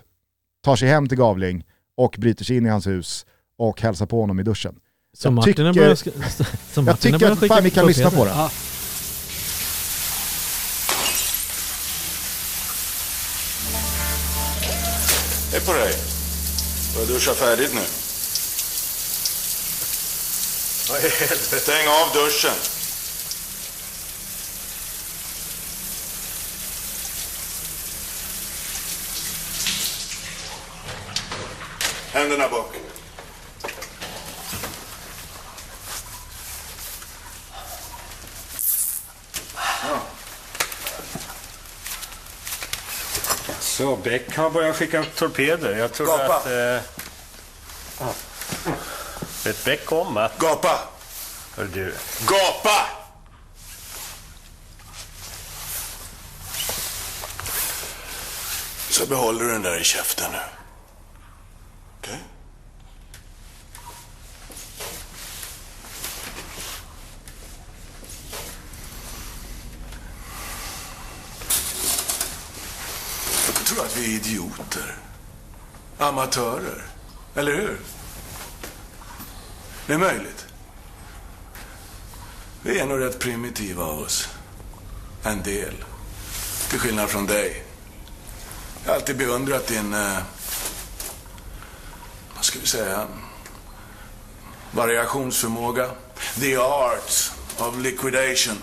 tar 0.63 0.75
sig 0.75 0.89
hem 0.89 1.07
till 1.07 1.17
Gavling 1.17 1.63
och 1.97 2.15
bryter 2.19 2.45
sig 2.45 2.57
in 2.57 2.65
i 2.65 2.69
hans 2.69 2.87
hus 2.87 3.25
och 3.57 3.81
hälsar 3.81 4.05
på 4.05 4.21
honom 4.21 4.39
i 4.39 4.43
duschen. 4.43 4.75
så 5.17 5.27
jag 5.27 5.43
tycker- 5.43 5.73
börjar, 5.73 5.95
som 6.73 6.87
Jag 6.87 6.99
tycker 6.99 7.19
börjar 7.19 7.33
att 7.33 7.39
skicka 7.39 7.53
fan, 7.55 7.63
vi 7.63 7.69
kan 7.69 7.87
lyssna 7.87 8.09
på. 8.11 8.27
Ja. 8.27 8.51
Hej 15.51 15.61
på 15.61 15.73
dig. 15.73 16.10
Du 16.93 16.99
har 16.99 17.05
duschat 17.05 17.37
färdigt 17.37 17.73
nu. 17.73 17.81
Vad 20.89 21.05
i 21.05 21.09
helvete? 21.09 21.59
Stäng 21.59 21.87
av 21.87 22.13
duschen. 22.13 22.55
Händerna 32.11 32.49
bak. 32.49 32.80
Så 43.71 43.95
Beck 43.95 44.37
har 44.37 44.49
börjat 44.49 44.75
skicka 44.75 45.05
torpeder. 45.15 45.77
Jag 45.77 45.93
trodde 45.93 46.11
Gapa. 46.11 46.35
att... 46.35 46.45
Eh, 46.45 46.81
vet 49.43 49.65
Beck 49.65 49.91
om 49.91 50.17
att... 50.17 50.37
Gapa! 50.37 50.79
Hör 51.55 51.65
du, 51.73 51.93
Gapa! 52.25 52.85
Så 58.89 59.05
behåller 59.05 59.45
du 59.45 59.51
den 59.51 59.61
där 59.61 59.81
i 59.81 59.83
käften 59.83 60.31
nu. 60.31 60.37
Okej? 61.99 62.19
Jag 62.23 62.30
tror 73.71 73.85
att 73.85 73.97
vi 73.97 74.05
är 74.05 74.19
idioter. 74.19 74.97
Amatörer. 75.97 76.85
Eller 77.35 77.55
hur? 77.55 77.79
Det 79.87 79.93
är 79.93 79.97
möjligt. 79.97 80.45
Vi 82.63 82.79
är 82.79 82.85
nog 82.85 82.99
rätt 82.99 83.19
primitiva 83.19 83.83
av 83.83 83.99
oss. 83.99 84.29
En 85.23 85.43
del. 85.43 85.73
Till 86.69 86.79
skillnad 86.79 87.09
från 87.09 87.25
dig. 87.25 87.63
Jag 88.83 88.91
har 88.91 88.95
alltid 88.95 89.17
beundrat 89.17 89.67
din... 89.67 89.93
Eh, 89.93 90.17
vad 92.35 92.45
ska 92.45 92.59
vi 92.59 92.67
säga? 92.67 93.07
Variationsförmåga. 94.71 95.89
The 96.39 96.57
art 96.57 97.31
of 97.57 97.77
liquidation. 97.77 98.61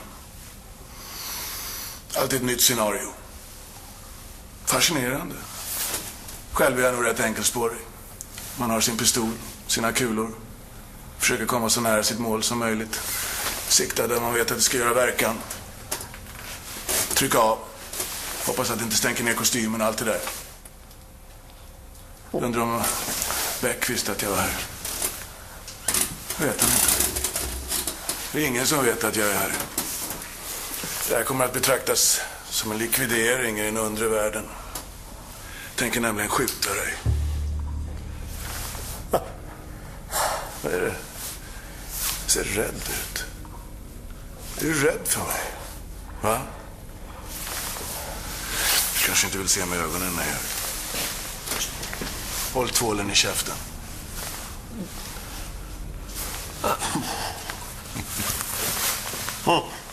Alltid 2.16 2.38
ett 2.38 2.46
nytt 2.46 2.62
scenario. 2.62 3.17
Fascinerande. 4.68 5.34
Själv 6.52 6.78
är 6.78 6.82
jag 6.82 6.94
nog 6.94 7.06
rätt 7.06 7.20
enkelspårig. 7.20 7.78
Man 8.56 8.70
har 8.70 8.80
sin 8.80 8.96
pistol, 8.96 9.32
sina 9.66 9.92
kulor. 9.92 10.30
Försöker 11.18 11.46
komma 11.46 11.70
så 11.70 11.80
nära 11.80 12.02
sitt 12.02 12.18
mål 12.18 12.42
som 12.42 12.58
möjligt. 12.58 13.00
Sikta 13.68 14.06
där 14.06 14.20
man 14.20 14.34
vet 14.34 14.50
att 14.50 14.56
det 14.56 14.62
ska 14.62 14.78
göra 14.78 14.94
verkan. 14.94 15.38
Trycka 17.08 17.38
av. 17.38 17.58
Hoppas 18.46 18.70
att 18.70 18.78
det 18.78 18.84
inte 18.84 18.96
stänker 18.96 19.24
ner 19.24 19.34
kostymen 19.34 19.80
och 19.80 19.86
allt 19.86 19.98
det 19.98 20.04
där. 20.04 20.20
Undrar 22.30 22.62
om 22.62 22.82
Beck 23.62 23.90
visste 23.90 24.12
att 24.12 24.22
jag 24.22 24.30
var 24.30 24.36
här. 24.36 24.56
Vet 26.38 26.60
han 26.60 26.70
inte. 26.70 26.86
Det 28.32 28.42
är 28.42 28.46
ingen 28.46 28.66
som 28.66 28.84
vet 28.84 29.04
att 29.04 29.16
jag 29.16 29.28
är 29.28 29.34
här. 29.34 29.52
Det 31.08 31.14
här 31.14 31.24
kommer 31.24 31.44
att 31.44 31.52
betraktas 31.52 32.20
som 32.50 32.72
en 32.72 32.78
likvidering 32.78 33.58
i 33.58 33.64
den 33.64 33.76
undre 33.76 34.08
världen. 34.08 34.44
Tänker 35.76 36.00
nämligen 36.00 36.30
skjuta 36.30 36.74
dig. 36.74 36.94
Vad 40.62 40.72
är 40.72 40.80
det? 40.80 40.94
Du 42.26 42.32
ser 42.32 42.44
rädd 42.44 42.74
ut. 42.74 43.24
Är 44.58 44.64
du 44.64 44.84
rädd 44.84 45.08
för 45.08 45.20
mig? 45.20 45.42
Va? 46.22 46.40
Du 48.94 49.00
kanske 49.06 49.26
inte 49.26 49.38
vill 49.38 49.48
se 49.48 49.66
mig 49.66 49.78
i 49.78 49.82
ögonen 49.82 50.14
när 50.16 50.26
jag. 50.26 50.38
Håll 52.54 52.68
tvålen 52.68 53.10
i 53.10 53.14
käften. 53.14 53.54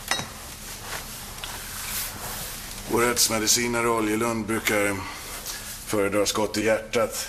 Vår 2.90 3.00
rättsmedicinare 3.00 3.88
Oljelund 3.88 4.46
brukar 4.46 4.96
föredra 5.86 6.26
skott 6.26 6.56
i 6.56 6.64
hjärtat. 6.64 7.28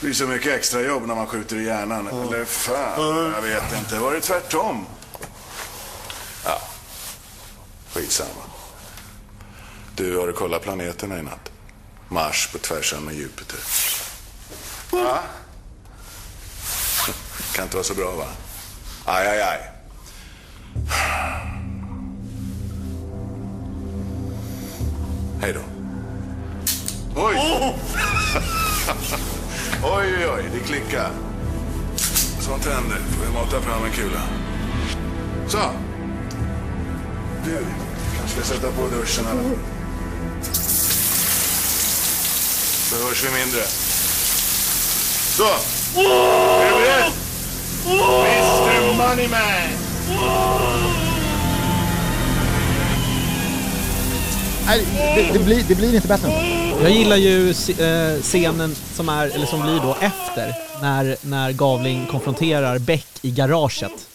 Det 0.00 0.06
blir 0.06 0.14
så 0.14 0.26
mycket 0.26 0.52
extra 0.52 0.80
jobb 0.80 1.06
när 1.06 1.14
man 1.14 1.26
skjuter 1.26 1.56
i 1.56 1.64
hjärnan. 1.64 2.08
Eller 2.08 2.44
fan, 2.44 3.32
jag 3.34 3.42
vet 3.42 3.78
inte. 3.78 3.98
Var 3.98 4.14
det 4.14 4.20
tvärtom? 4.20 4.86
Ja, 6.44 6.60
skitsamma. 7.92 8.42
Du, 9.96 10.16
har 10.16 10.26
du 10.26 10.32
kollat 10.32 10.62
planeterna 10.62 11.18
i 11.18 11.22
natt? 11.22 11.50
Mars 12.08 12.48
på 12.52 12.58
tvärsan 12.58 13.04
med 13.04 13.14
Jupiter. 13.14 13.58
Va? 14.90 15.18
Kan 17.52 17.64
inte 17.64 17.76
vara 17.76 17.84
så 17.84 17.94
bra, 17.94 18.10
va? 18.10 18.26
Aj, 19.04 19.28
aj, 19.28 19.42
aj. 19.42 19.69
Hej 25.42 25.52
då. 25.52 25.60
Oj! 27.16 27.36
oj, 29.82 30.06
oj, 30.16 30.26
oj, 30.36 30.44
det 30.54 30.60
klickar. 30.60 31.10
Sånt 32.40 32.64
händer. 32.64 32.96
Får 32.96 33.26
vi 33.26 33.32
mata 33.32 33.60
fram 33.60 33.84
en 33.84 33.92
kula. 33.92 34.20
Så. 35.48 35.58
Du, 37.44 37.58
kanske 38.18 38.42
ska 38.42 38.54
sätta 38.54 38.70
på 38.70 38.88
duschen 38.88 39.26
eller? 39.26 39.42
Så 42.90 42.96
hörs 42.96 43.24
vi 43.24 43.30
mindre. 43.38 43.62
Så. 45.36 45.44
Är 46.00 46.64
du 46.64 46.70
beredd? 46.80 47.12
Mr 47.86 48.96
Moneyman! 48.96 49.70
Nej, 54.70 54.86
det, 55.16 55.38
det, 55.38 55.44
blir, 55.44 55.64
det 55.68 55.74
blir 55.74 55.94
inte 55.94 56.08
bättre 56.08 56.28
än. 56.28 56.82
Jag 56.82 56.90
gillar 56.90 57.16
ju 57.16 57.48
eh, 57.50 58.20
scenen 58.20 58.74
som, 58.74 59.08
är, 59.08 59.26
eller 59.26 59.46
som 59.46 59.62
blir 59.62 59.80
då 59.80 59.96
efter, 60.00 60.54
när, 60.82 61.26
när 61.30 61.52
Gavling 61.52 62.06
konfronterar 62.06 62.78
Beck 62.78 63.06
i 63.22 63.30
garaget. 63.30 64.08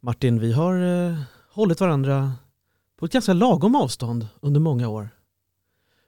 Martin, 0.00 0.40
vi 0.40 0.52
har 0.52 1.06
eh, 1.06 1.14
hållit 1.52 1.80
varandra 1.80 2.32
på 2.98 3.06
ett 3.06 3.12
ganska 3.12 3.32
lagom 3.32 3.74
avstånd 3.74 4.26
under 4.40 4.60
många 4.60 4.88
år. 4.88 5.08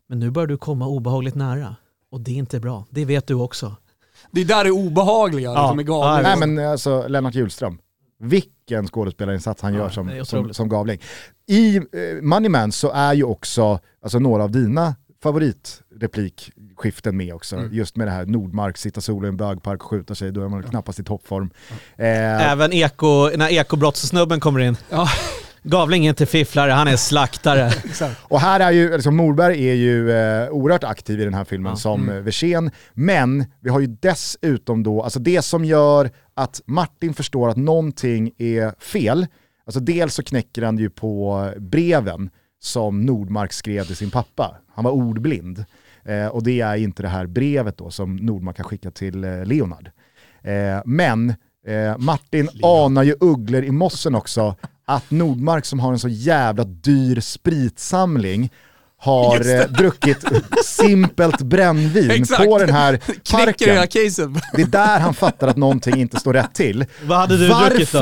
Men 0.09 0.19
nu 0.19 0.31
börjar 0.31 0.47
du 0.47 0.57
komma 0.57 0.87
obehagligt 0.87 1.35
nära. 1.35 1.77
Och 2.11 2.21
det 2.21 2.31
är 2.31 2.37
inte 2.37 2.61
bra. 2.61 2.85
Det 2.91 3.05
vet 3.05 3.27
du 3.27 3.35
också. 3.35 3.77
Det 4.31 4.41
är 4.41 4.45
där 4.45 4.65
det 4.65 4.71
obehagliga 4.71 5.51
Ja. 5.51 5.63
liksom, 5.63 5.79
är 5.79 5.83
galet. 5.83 6.23
Nej 6.23 6.49
men 6.49 6.71
alltså 6.71 7.09
Lennart 7.09 7.35
Hjulström, 7.35 7.79
vilken 8.19 8.87
skådespelarinsats 8.87 9.63
han 9.63 9.75
gör 9.75 9.81
det 9.81 10.19
är 10.19 10.25
som, 10.25 10.25
som, 10.25 10.55
som 10.55 10.69
Gavling. 10.69 11.01
I 11.53 11.77
eh, 11.77 11.83
Moneyman 12.23 12.73
så 12.73 12.91
är 12.93 13.15
ju 13.15 13.25
också 13.25 13.79
alltså, 14.03 14.19
några 14.19 14.43
av 14.45 14.51
dina 14.51 14.95
favoritreplikskiften 15.23 17.17
med 17.17 17.35
också. 17.35 17.57
Mm. 17.57 17.73
Just 17.73 17.97
med 17.97 18.07
det 18.07 18.11
här 18.11 18.27
Nordmark, 18.27 18.79
sitta 18.79 19.01
solo 19.01 19.27
i 19.27 19.29
en 19.29 19.37
bögpark 19.37 19.83
och 19.85 19.91
skjuta 19.91 20.15
sig, 20.15 20.33
då 20.33 20.45
är 20.45 20.49
man 20.49 20.63
knappast 20.63 20.99
i 20.99 21.05
toppform. 21.05 21.51
Eh, 21.97 22.53
Även 22.53 22.73
eko, 22.73 23.29
när 23.37 23.53
ekobrottssnubben 23.53 24.41
kommer 24.41 24.61
in. 24.61 24.77
Ja, 24.91 25.09
Gavling 25.63 26.05
är 26.05 26.09
inte 26.09 26.27
fifflare, 26.27 26.71
han 26.71 26.89
är 26.89 26.97
slaktare. 26.97 27.73
Och 28.23 28.41
här 28.41 28.61
är 28.61 28.71
ju, 28.71 28.93
liksom 28.97 29.17
Morberg 29.17 29.71
är 29.71 29.75
ju 29.75 30.11
eh, 30.11 30.49
oerhört 30.51 30.85
aktiv 30.85 31.21
i 31.21 31.25
den 31.25 31.35
här 31.35 31.45
filmen 31.45 31.73
Ja. 31.73 31.77
som 31.77 32.09
mm. 32.09 32.25
Versén, 32.25 32.71
men 32.93 33.45
vi 33.61 33.71
har 33.71 33.81
ju 33.81 33.87
dessutom 33.87 34.83
då, 34.83 35.03
alltså 35.03 35.19
det 35.19 35.43
som 35.43 35.65
gör 35.65 36.11
att 36.35 36.61
Martin 36.67 37.15
förstår 37.15 37.49
att 37.49 37.57
någonting 37.57 38.33
är 38.39 38.81
fel, 38.81 39.27
alltså 39.65 39.81
dels 39.81 40.15
så 40.15 40.23
knäcker 40.23 40.63
han 40.63 40.79
ju 40.79 40.91
på 40.91 41.51
breven 41.57 42.31
som 42.61 43.01
Nordmark 43.07 43.53
skrev 43.53 43.85
till 43.85 43.97
sin 43.97 44.11
pappa. 44.11 44.57
Han 44.75 44.85
var 44.85 44.93
ordblind. 44.93 45.65
Eh, 46.05 46.27
och 46.27 46.43
det 46.43 46.61
är 46.61 46.77
inte 46.77 47.03
det 47.03 47.09
här 47.09 47.27
brevet 47.27 47.79
då 47.79 47.91
som 47.91 48.17
Nordmark 48.17 48.59
har 48.59 48.65
skickat 48.65 48.95
till 48.95 49.25
eh, 49.25 49.45
Leonard. 49.45 49.91
Eh, 50.43 50.81
men 50.85 51.31
eh, 51.67 51.99
Martin 51.99 52.49
anar 52.63 53.03
ju 53.03 53.17
ugglor 53.21 53.65
i 53.65 53.71
mossen 53.71 54.15
också 54.15 54.57
att 54.85 55.11
Nordmark 55.11 55.65
som 55.65 55.81
har 55.81 55.93
en 55.93 55.99
så 55.99 56.09
jävla 56.09 56.65
dyr 56.65 57.21
spritsamling 57.21 58.51
har 58.97 59.61
eh, 59.61 59.67
druckit 59.67 60.25
simpelt 60.65 61.43
brännvin 61.43 62.11
Exakt. 62.11 62.45
på 62.45 62.59
den 62.67 62.71
här 62.71 62.97
parken. 63.33 63.89
Det 64.53 64.63
är 64.63 64.67
där 64.67 65.01
han 65.01 65.15
fattar 65.15 65.49
att 65.49 65.57
någonting 65.57 65.97
inte 65.97 66.21
står 66.21 66.33
rätt 66.33 66.55
till. 66.55 66.85
Vad 67.05 67.19
hade 67.19 67.39
du 67.39 67.49
druckit 67.49 67.93
då? 67.93 68.01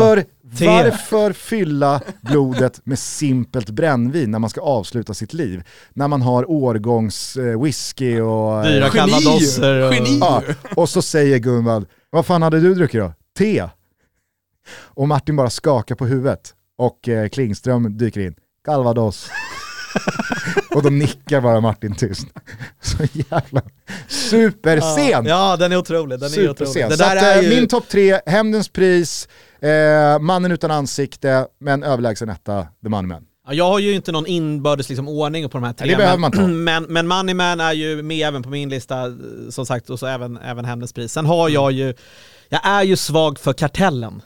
Varför, 0.50 0.64
Te. 0.64 0.66
varför 0.66 1.32
fylla 1.32 2.00
blodet 2.20 2.80
med 2.84 2.98
simpelt 2.98 3.70
brännvin 3.70 4.30
när 4.30 4.38
man 4.38 4.50
ska 4.50 4.60
avsluta 4.60 5.14
sitt 5.14 5.32
liv? 5.32 5.62
När 5.90 6.08
man 6.08 6.22
har 6.22 6.50
årgångs 6.50 7.36
eh, 7.36 7.62
whisky 7.62 8.20
och... 8.20 8.66
eh, 8.66 8.72
Dyra 8.72 8.90
Geni 8.94 9.12
calvadosser 9.12 9.86
och... 9.86 9.94
Geni. 9.94 10.18
Ja, 10.20 10.42
och 10.76 10.88
så 10.88 11.02
säger 11.02 11.38
Gunvald, 11.38 11.86
vad 12.10 12.26
fan 12.26 12.42
hade 12.42 12.60
du 12.60 12.74
druckit 12.74 13.00
då? 13.00 13.12
Te. 13.38 13.68
Och 14.76 15.08
Martin 15.08 15.36
bara 15.36 15.50
skakar 15.50 15.94
på 15.94 16.06
huvudet 16.06 16.54
och 16.78 17.08
eh, 17.08 17.28
Klingström 17.28 17.98
dyker 17.98 18.20
in, 18.20 18.34
calvados. 18.64 19.30
och 20.74 20.82
då 20.82 20.90
nickar 20.90 21.40
bara 21.40 21.60
Martin 21.60 21.94
tyst. 21.94 22.26
Så 22.80 22.96
jävla 23.12 23.62
superscen! 24.08 25.26
Ja, 25.26 25.56
den 25.56 25.72
är 25.72 25.76
otrolig. 25.76 26.20
Den 26.20 26.28
är 26.32 26.32
otrolig. 26.50 26.56
Superscen. 26.56 26.90
Det 26.90 26.96
Så 26.96 27.04
att, 27.04 27.12
är 27.22 27.36
eh, 27.38 27.42
ju... 27.42 27.48
Min 27.48 27.68
topp 27.68 27.88
tre, 27.88 28.20
Hämndens 28.26 28.68
pris, 28.68 29.28
eh, 29.62 30.18
Mannen 30.18 30.52
utan 30.52 30.70
ansikte, 30.70 31.46
men 31.60 31.82
överlägsen 31.82 32.28
etta, 32.28 32.66
The 32.82 32.88
Money 32.88 33.08
Man. 33.08 33.26
Ja, 33.46 33.54
jag 33.54 33.64
har 33.64 33.78
ju 33.78 33.94
inte 33.94 34.12
någon 34.12 34.26
inbördes 34.26 34.88
liksom, 34.88 35.08
ordning 35.08 35.48
på 35.48 35.58
de 35.58 35.64
här 35.64 35.72
tre. 35.72 35.90
Det 35.90 35.96
behöver 35.96 36.18
man 36.18 36.32
inte 36.34 36.46
men, 36.46 36.84
men 36.84 37.08
Money 37.08 37.34
Man 37.34 37.60
är 37.60 37.72
ju 37.72 38.02
med 38.02 38.28
även 38.28 38.42
på 38.42 38.48
min 38.48 38.68
lista, 38.68 39.04
som 39.50 39.66
sagt, 39.66 39.90
och 39.90 39.98
så 39.98 40.06
även, 40.06 40.36
även 40.36 40.64
Hämndens 40.64 40.92
pris. 40.92 41.12
Sen 41.12 41.26
har 41.26 41.48
jag 41.48 41.72
ju, 41.72 41.94
jag 42.48 42.60
är 42.66 42.82
ju 42.82 42.96
svag 42.96 43.38
för 43.38 43.52
Kartellen. 43.52 44.22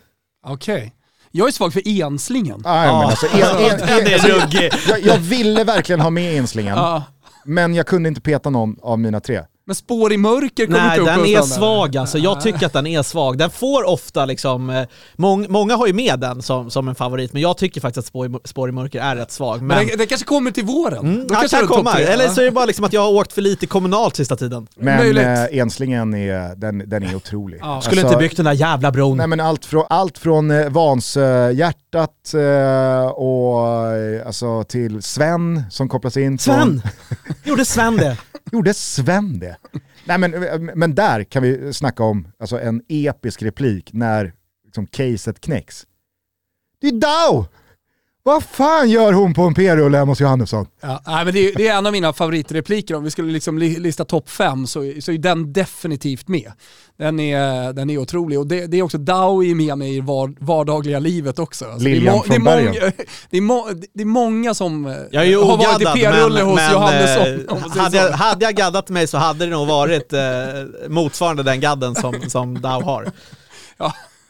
Okej. 0.47 0.95
Jag 1.31 1.49
är 1.49 1.53
svag 1.53 1.73
för 1.73 1.83
enslingen. 1.87 2.61
Nej, 2.65 2.87
men 2.87 2.97
alltså, 2.97 3.27
en, 3.27 3.43
en, 3.43 3.81
är 3.89 4.07
en, 4.07 4.15
alltså, 4.15 4.59
jag, 4.89 5.01
jag 5.01 5.19
ville 5.19 5.65
verkligen 5.65 6.01
ha 6.01 6.11
med 6.11 6.39
enslingen, 6.39 6.79
men 7.45 7.75
jag 7.75 7.87
kunde 7.87 8.09
inte 8.09 8.21
peta 8.21 8.51
någon 8.51 8.77
av 8.83 8.99
mina 8.99 9.21
tre. 9.21 9.43
Men 9.67 9.75
spår 9.77 10.13
i 10.13 10.17
mörker 10.17 10.67
kommer 10.67 10.79
Nej, 10.79 10.99
inte 10.99 11.01
upp 11.01 11.07
den 11.07 11.19
hos 11.41 11.51
är 11.53 11.55
svag 11.57 11.97
alltså. 11.97 12.19
Jag 12.19 12.41
tycker 12.41 12.67
att 12.67 12.73
den 12.73 12.87
är 12.87 13.03
svag. 13.03 13.39
Den 13.39 13.51
får 13.51 13.85
ofta 13.89 14.25
liksom, 14.25 14.71
eh, 14.71 14.85
mång, 15.17 15.47
många 15.49 15.77
har 15.77 15.87
ju 15.87 15.93
med 15.93 16.21
den 16.21 16.43
som, 16.43 16.71
som 16.71 16.89
en 16.89 16.95
favorit, 16.95 17.33
men 17.33 17.43
jag 17.43 17.57
tycker 17.57 17.81
faktiskt 17.81 17.99
att 17.99 18.07
Spår 18.07 18.27
i, 18.27 18.35
spår 18.45 18.69
i 18.69 18.73
mörker 18.73 19.01
är 19.01 19.17
rätt 19.17 19.31
svag. 19.33 19.59
Men 19.63 19.67
Men, 19.79 19.87
den, 19.87 19.99
den 19.99 20.07
kanske 20.07 20.27
kommer 20.27 20.51
till 20.51 20.65
våren. 20.65 20.99
mm, 20.99 21.29
kan 21.29 21.41
den 21.41 21.49
topp 21.49 21.69
komma. 21.77 21.93
Eller 22.01 22.29
så 22.29 22.41
är 22.41 22.45
det 22.45 22.51
bara 22.51 22.65
liksom 22.65 22.85
att 22.85 22.93
jag 22.93 23.01
har 23.01 23.11
åkt 23.13 23.33
för 23.33 23.43
lite 23.43 23.67
kommunalt 23.67 24.17
sista 24.17 24.37
tiden. 24.37 24.67
Men 24.77 24.97
Möjligt. 24.99 25.25
eh, 25.25 25.45
enslingen 25.59 26.15
är, 26.15 26.55
den, 26.57 26.83
den 26.87 27.03
är 27.03 27.15
otrolig. 27.15 27.59
Ja. 27.63 27.81
Skulle 27.81 28.01
Alltså, 28.01 28.15
inte 28.15 28.23
byggt 28.23 28.37
den 28.37 28.47
där 28.47 28.53
jävla 28.53 28.91
bron. 28.93 29.17
Nej 29.17 29.27
men 29.27 29.41
allt 29.41 29.65
från, 29.67 29.85
allt 29.91 30.19
från 30.19 30.51
eh, 30.51 30.69
Vansö-hjärtat 30.69 32.35
eh, 32.35 33.07
och 33.07 33.67
alltså 34.27 34.65
till 34.65 35.03
Sven 35.03 35.63
som 35.71 35.89
kopplas 35.89 36.17
in. 36.17 36.39
från- 36.39 36.55
Sven! 36.55 36.83
Gjorde 37.45 37.65
Sven 37.65 37.97
det? 37.97 38.17
Gjorde 38.53 38.75
Sven 38.75 39.39
det? 39.39 39.54
Nej 40.05 40.19
men, 40.19 40.31
men 40.75 40.95
där 40.95 41.25
kan 41.25 41.43
vi 41.43 41.73
snacka 41.73 42.05
om 42.05 42.29
alltså, 42.39 42.61
en 42.61 42.83
episk 42.89 43.43
replik 43.43 43.93
när 43.93 44.33
liksom, 44.65 44.87
caset 44.87 45.41
knäcks. 45.41 45.87
Det 46.81 46.87
är 46.87 46.93
Dow! 46.93 47.47
Vad 48.27 48.45
fan 48.45 48.91
gör 48.91 49.13
hon 49.13 49.35
på 49.35 49.43
en 49.43 49.55
p-rulle 49.55 49.99
hemma 49.99 50.13
hos 50.13 50.21
Johannesson? 50.21 50.67
Ja, 50.83 51.03
nej, 51.07 51.25
men 51.25 51.35
det, 51.35 51.49
är, 51.51 51.55
det 51.57 51.69
är 51.69 51.79
en 51.79 51.87
av 51.87 51.93
mina 51.93 52.13
favoritrepliker. 52.13 52.95
Om 52.95 53.05
vi 53.05 53.11
skulle 53.11 53.33
liksom 53.33 53.59
li- 53.59 53.79
lista 53.79 54.05
topp 54.05 54.31
fem 54.31 54.67
så, 54.67 54.93
så 55.01 55.13
är 55.13 55.19
den 55.19 55.53
definitivt 55.53 56.29
med. 56.29 56.53
Den 56.99 57.21
är, 57.21 57.73
den 57.73 57.91
är 57.91 57.99
otrolig 57.99 58.39
och 58.39 58.47
det, 58.47 58.67
det 58.67 58.77
är 58.79 58.83
också 58.83 58.99
Dow 58.99 59.45
är 59.45 59.55
med 59.55 59.79
mig 59.79 59.97
i 59.97 60.01
var, 60.01 60.35
vardagliga 60.41 60.99
livet 60.99 61.39
också. 61.39 61.65
Alltså, 61.65 61.89
Lilian 61.89 62.23
det, 62.29 62.35
är 62.35 62.39
må, 62.39 62.45
det, 62.51 62.53
är 62.53 62.63
från 62.65 62.65
bergen. 62.65 62.75
många, 62.81 62.93
det, 63.31 63.37
är 63.37 63.41
må, 63.41 63.69
det 63.95 64.03
är 64.03 64.07
många 64.07 64.55
som 64.55 64.87
eh, 64.87 64.93
Jag 65.11 65.23
är 65.23 65.29
ju 65.29 65.37
har 65.43 65.57
varit 65.57 65.81
i 65.97 66.01
p-rulle 66.01 66.43
hos 66.43 66.57
men 66.57 66.73
Johannesson. 66.73 67.57
eh, 67.57 67.83
hade, 67.83 67.97
jag, 67.97 68.11
hade 68.13 68.45
jag 68.45 68.55
gaddat 68.55 68.89
mig 68.89 69.07
så 69.07 69.19
hade 69.19 69.45
det 69.45 69.51
nog 69.51 69.67
varit 69.69 70.13
eh, 70.13 70.21
motsvarande 70.89 71.43
den 71.43 71.61
gadden 71.61 71.95
som, 71.95 72.15
som 72.29 72.55
Dow 72.61 72.83
har. 72.83 73.13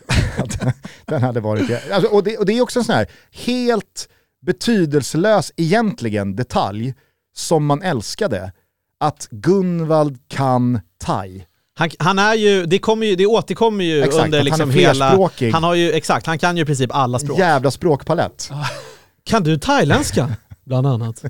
Den 1.04 1.22
hade 1.22 1.40
varit... 1.40 1.90
Alltså, 1.92 2.10
och, 2.10 2.24
det, 2.24 2.36
och 2.36 2.46
det 2.46 2.52
är 2.52 2.62
också 2.62 2.78
en 2.78 2.84
sån 2.84 2.94
här 2.94 3.06
helt 3.32 4.08
betydelselös 4.46 5.52
egentligen 5.56 6.36
detalj 6.36 6.94
som 7.34 7.66
man 7.66 7.82
älskade. 7.82 8.52
Att 9.00 9.28
Gunvald 9.30 10.18
kan 10.28 10.80
thai. 10.98 11.44
Han, 11.78 11.90
han 11.98 12.18
är 12.18 12.34
ju, 12.34 12.66
det, 12.66 12.78
kommer 12.78 13.06
ju, 13.06 13.16
det 13.16 13.26
återkommer 13.26 13.84
ju 13.84 13.98
Exakt, 13.98 14.18
att 14.18 14.24
under 14.24 14.38
han 14.38 14.44
liksom 14.44 14.70
är 14.70 14.74
hela... 14.74 14.92
flerspråkig. 14.94 15.50
Han 15.50 15.64
har 15.64 15.74
ju, 15.74 15.92
exakt, 15.92 16.26
han 16.26 16.38
kan 16.38 16.56
ju 16.56 16.62
i 16.62 16.66
princip 16.66 16.94
alla 16.94 17.18
språk. 17.18 17.38
Jävla 17.38 17.70
språkpalett. 17.70 18.50
Kan 19.24 19.42
du 19.42 19.58
thailändska? 19.58 20.36
Bland 20.64 20.86
annat. 20.86 21.24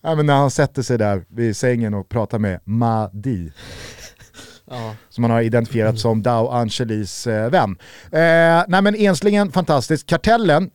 Ja, 0.00 0.14
men 0.14 0.26
när 0.26 0.34
han 0.34 0.50
sätter 0.50 0.82
sig 0.82 0.98
där 0.98 1.24
vid 1.28 1.56
sängen 1.56 1.94
och 1.94 2.08
pratar 2.08 2.38
med 2.38 2.60
Mahdi. 2.64 3.50
Ja. 4.70 4.94
som 5.08 5.24
han 5.24 5.30
har 5.30 5.40
identifierat 5.40 5.98
som 5.98 6.22
Dow 6.22 6.50
Angelis 6.50 7.26
eh, 7.26 7.50
vän. 7.50 7.76
Eh, 8.12 8.64
nej 8.68 8.82
men 8.82 8.94
Enslingen, 8.94 9.52
fantastiskt. 9.52 10.06
Kartellen, 10.06 10.70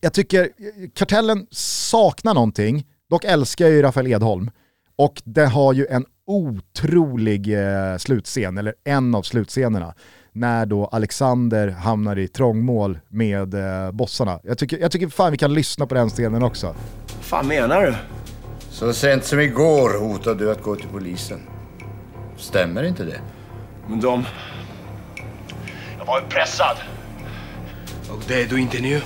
jag 0.00 0.12
tycker 0.12 0.48
Kartellen 0.94 1.46
saknar 1.50 2.34
någonting, 2.34 2.84
dock 3.10 3.24
älskar 3.24 3.64
jag 3.64 3.74
ju 3.74 3.82
Rafael 3.82 4.06
Edholm. 4.06 4.50
Och 4.96 5.22
det 5.24 5.46
har 5.46 5.72
ju 5.72 5.86
en 5.86 6.04
otrolig 6.26 7.54
eh, 7.54 7.96
slutscen, 7.98 8.58
eller 8.58 8.74
en 8.84 9.14
av 9.14 9.22
slutscenerna, 9.22 9.94
när 10.32 10.66
då 10.66 10.86
Alexander 10.86 11.68
hamnar 11.68 12.18
i 12.18 12.28
trångmål 12.28 12.98
med 13.08 13.54
eh, 13.54 13.92
bossarna. 13.92 14.40
Jag 14.42 14.58
tycker, 14.58 14.78
jag 14.78 14.90
tycker 14.92 15.08
fan 15.08 15.30
vi 15.32 15.38
kan 15.38 15.54
lyssna 15.54 15.86
på 15.86 15.94
den 15.94 16.08
scenen 16.08 16.42
också. 16.42 16.74
fan 17.20 17.48
menar 17.48 17.82
du? 17.82 17.94
Så 18.70 18.92
sent 18.92 19.24
som 19.24 19.40
igår 19.40 20.00
hotade 20.00 20.44
du 20.44 20.50
att 20.52 20.62
gå 20.62 20.76
till 20.76 20.88
polisen. 20.88 21.40
Stämmer 22.42 22.82
inte 22.82 23.04
det? 23.04 23.20
Men 23.88 24.00
de... 24.00 24.26
Jag 25.98 26.06
var 26.06 26.20
ju 26.20 26.26
pressad. 26.26 26.76
Och 28.10 28.22
det 28.28 28.42
är 28.42 28.46
du 28.46 28.60
inte 28.60 28.80
nu? 28.80 29.00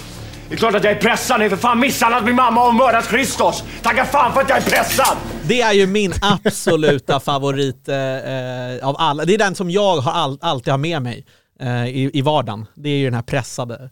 Det 0.48 0.54
är 0.54 0.58
klart 0.58 0.74
att 0.74 0.84
jag 0.84 0.92
är 0.92 1.00
pressad. 1.00 1.38
Ni 1.38 1.44
har 1.44 1.50
för 1.50 1.56
fan 1.56 1.80
misshandlat 1.80 2.24
min 2.24 2.34
mamma 2.34 2.68
och 2.68 2.74
mördat 2.74 3.08
Christos. 3.08 3.64
Tacka 3.82 4.04
fan 4.04 4.32
för 4.32 4.40
att 4.40 4.48
jag 4.48 4.58
är 4.58 4.62
pressad! 4.62 5.16
Det 5.44 5.60
är 5.60 5.72
ju 5.72 5.86
min 5.86 6.12
absoluta 6.22 7.20
favorit 7.24 7.88
eh, 7.88 7.96
eh, 7.96 8.88
av 8.88 8.96
alla. 8.98 9.24
Det 9.24 9.34
är 9.34 9.38
den 9.38 9.54
som 9.54 9.70
jag 9.70 9.96
har 9.96 10.12
all, 10.12 10.38
alltid 10.40 10.72
har 10.72 10.78
med 10.78 11.02
mig 11.02 11.26
eh, 11.60 11.86
i, 11.86 12.10
i 12.14 12.22
vardagen. 12.22 12.66
Det 12.74 12.88
är 12.88 12.98
ju 12.98 13.04
den 13.04 13.14
här 13.14 13.22
pressade. 13.22 13.90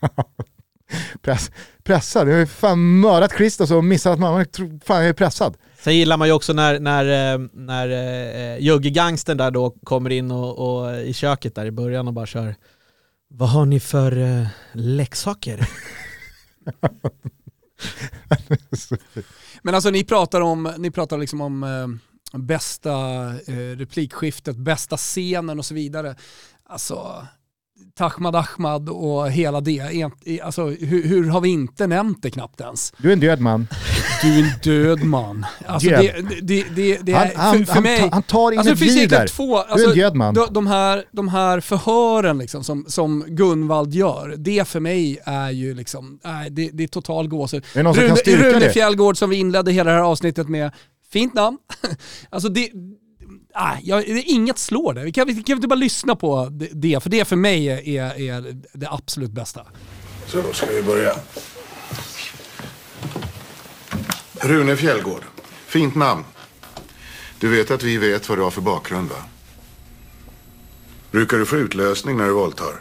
Press, 1.22 1.50
pressad, 1.84 2.28
jag 2.28 2.32
har 2.32 2.40
ju 2.40 2.46
fan 2.46 3.00
mördat 3.00 3.32
Christos 3.36 3.70
och 3.70 3.84
missat 3.84 4.12
att 4.12 4.18
mamma, 4.18 4.38
jag 4.38 4.80
fan 4.84 4.96
jag 4.96 5.08
är 5.08 5.12
pressad. 5.12 5.56
Sen 5.80 5.96
gillar 5.96 6.16
man 6.16 6.28
ju 6.28 6.34
också 6.34 6.52
när, 6.52 6.80
när, 6.80 7.34
eh, 7.34 7.38
när 7.52 7.88
eh, 7.88 8.56
uh, 8.56 8.62
Jugge 8.62 8.90
där 9.34 9.50
då 9.50 9.70
kommer 9.70 10.10
in 10.10 10.30
och, 10.30 10.80
och 10.82 11.00
i 11.00 11.12
köket 11.12 11.54
där 11.54 11.66
i 11.66 11.70
början 11.70 12.08
och 12.08 12.14
bara 12.14 12.26
kör 12.26 12.54
Vad 13.28 13.48
har 13.48 13.66
ni 13.66 13.80
för 13.80 14.18
uh, 14.18 14.46
leksaker? 14.72 15.60
Men 19.62 19.74
alltså 19.74 19.90
ni 19.90 20.04
pratar 20.04 20.40
om, 20.40 20.74
ni 20.78 20.90
pratar 20.90 21.18
liksom 21.18 21.40
om 21.40 21.62
uh, 21.62 21.88
bästa 22.38 22.94
uh, 23.48 23.76
replikskiftet, 23.76 24.56
bästa 24.56 24.96
scenen 24.96 25.58
och 25.58 25.66
så 25.66 25.74
vidare. 25.74 26.16
Alltså, 26.66 27.26
Tahmad 27.98 28.36
Ahmad 28.36 28.88
och 28.88 29.30
hela 29.30 29.60
det. 29.60 29.80
Alltså, 30.42 30.66
hur, 30.66 31.02
hur 31.08 31.28
har 31.30 31.40
vi 31.40 31.48
inte 31.48 31.86
nämnt 31.86 32.22
det 32.22 32.30
knappt 32.30 32.60
ens? 32.60 32.92
Du 32.98 33.08
är 33.08 33.12
en 33.12 33.20
död 33.20 33.40
man. 33.40 33.68
Du 34.22 34.28
är 34.28 34.38
en 34.38 34.50
död 34.62 35.04
man. 35.04 35.46
Alltså, 35.66 35.88
Död. 35.88 36.00
det, 36.30 36.40
det, 36.40 36.64
det, 36.74 36.98
det 37.02 37.12
Han, 37.12 37.26
är, 37.26 37.34
han, 37.36 37.58
för, 37.58 37.64
för 37.64 37.74
han, 37.74 37.82
mig, 37.82 38.00
ta- 38.00 38.08
han 38.12 38.22
tar 38.22 38.52
in 38.52 38.58
Alltså 38.58 38.74
ett 38.74 38.80
liv 38.80 39.08
där. 39.08 39.26
två, 39.26 39.46
Du 39.56 39.62
är 39.62 39.72
alltså, 39.72 39.90
en 39.90 39.96
död 39.96 40.14
man. 40.16 40.34
de, 40.50 40.66
här, 40.66 41.04
de 41.12 41.28
här 41.28 41.60
förhören 41.60 42.38
liksom, 42.38 42.64
som, 42.64 42.84
som 42.88 43.24
Gunvald 43.28 43.94
gör, 43.94 44.34
det 44.38 44.68
för 44.68 44.80
mig 44.80 45.18
är 45.24 45.50
ju 45.50 45.74
liksom, 45.74 46.18
nej, 46.24 46.50
det, 46.50 46.70
det 46.72 46.84
är 46.84 46.88
total 46.88 47.28
gåshud. 47.28 47.64
Rune, 47.72 47.92
Rune? 47.92 48.70
Fjällgård 48.70 49.16
som 49.16 49.30
vi 49.30 49.36
inledde 49.36 49.72
hela 49.72 49.90
det 49.90 49.96
här 49.96 50.04
avsnittet 50.04 50.48
med, 50.48 50.70
fint 51.12 51.34
namn. 51.34 51.58
alltså 52.30 52.48
det, 52.48 52.70
nej, 53.58 53.80
jag, 53.84 54.04
det 54.04 54.10
är 54.12 54.30
inget 54.32 54.58
slår 54.58 54.94
det. 54.94 55.02
Vi 55.04 55.12
kan, 55.12 55.26
vi 55.26 55.42
kan 55.42 55.56
inte 55.56 55.68
bara 55.68 55.74
lyssna 55.74 56.16
på 56.16 56.48
det- 56.72 57.00
för 57.02 57.10
det 57.10 57.24
för 57.24 57.36
mig 57.36 57.68
är, 57.96 58.20
är 58.20 58.56
det 58.72 58.88
absolut 58.90 59.30
bästa. 59.30 59.66
Så, 60.26 60.42
då 60.42 60.52
ska 60.52 60.66
vi 60.66 60.82
börja. 60.82 61.12
Rune 64.40 64.76
Fjällgård. 64.76 65.22
Fint 65.66 65.94
namn. 65.94 66.24
Du 67.40 67.48
vet 67.48 67.70
att 67.70 67.82
vi 67.82 67.96
vet 67.96 68.28
vad 68.28 68.38
du 68.38 68.42
har 68.42 68.50
för 68.50 68.60
bakgrund, 68.60 69.08
va? 69.10 69.16
Brukar 71.10 71.38
du 71.38 71.46
få 71.46 71.56
utlösning 71.56 72.16
när 72.16 72.26
du 72.26 72.32
våldtar? 72.32 72.72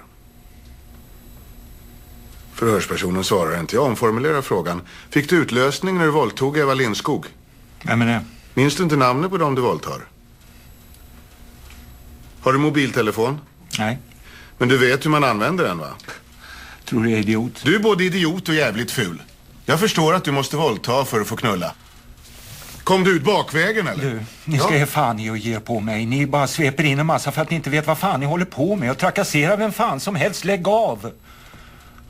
Förhörspersonen 2.53 3.23
svarar 3.23 3.59
inte. 3.59 3.75
Jag 3.75 3.85
omformulerar 3.85 4.41
frågan. 4.41 4.81
Fick 5.09 5.29
du 5.29 5.35
utlösning 5.35 5.97
när 5.97 6.05
du 6.05 6.11
våldtog 6.11 6.57
Eva 6.57 6.73
Lindskog? 6.73 7.25
Vem 7.83 8.01
är 8.01 8.05
det? 8.05 8.25
Minns 8.53 8.75
du 8.75 8.83
inte 8.83 8.95
namnet 8.95 9.31
på 9.31 9.37
dem 9.37 9.55
du 9.55 9.61
våldtar? 9.61 10.01
Har 12.47 12.53
du 12.53 12.59
mobiltelefon? 12.59 13.39
Nej. 13.79 13.97
Men 14.57 14.67
du 14.69 14.77
vet 14.77 15.05
hur 15.05 15.09
man 15.09 15.23
använder 15.23 15.63
den, 15.63 15.77
va? 15.77 15.87
Tror 16.85 17.03
du 17.03 17.09
jag 17.09 17.17
är 17.19 17.23
idiot? 17.23 17.61
Du 17.65 17.75
är 17.75 17.79
både 17.79 18.03
idiot 18.03 18.49
och 18.49 18.55
jävligt 18.55 18.91
ful. 18.91 19.21
Jag 19.65 19.79
förstår 19.79 20.13
att 20.13 20.23
du 20.23 20.31
måste 20.31 20.57
våldta 20.57 21.05
för 21.05 21.21
att 21.21 21.27
få 21.27 21.35
knulla. 21.35 21.73
Kom 22.83 23.03
du 23.03 23.15
ut 23.15 23.23
bakvägen 23.23 23.87
eller? 23.87 24.03
Du, 24.03 24.19
ni 24.45 24.57
ska 24.59 24.73
Ja. 24.73 24.77
ge 24.79 24.85
fan 24.85 25.19
i 25.19 25.29
att 25.29 25.39
ge 25.39 25.59
på 25.59 25.79
mig. 25.79 26.05
Ni 26.05 26.27
bara 26.27 26.47
sveper 26.47 26.83
in 26.83 26.99
en 26.99 27.05
massa 27.05 27.31
för 27.31 27.41
att 27.41 27.49
ni 27.49 27.55
inte 27.55 27.69
vet 27.69 27.87
vad 27.87 27.97
fan 27.97 28.19
ni 28.19 28.25
håller 28.25 28.45
på 28.45 28.75
med 28.75 28.91
och 28.91 28.97
trakasserar 28.97 29.57
vem 29.57 29.71
fan 29.71 29.99
som 29.99 30.15
helst. 30.15 30.45
Lägg 30.45 30.67
av! 30.67 31.11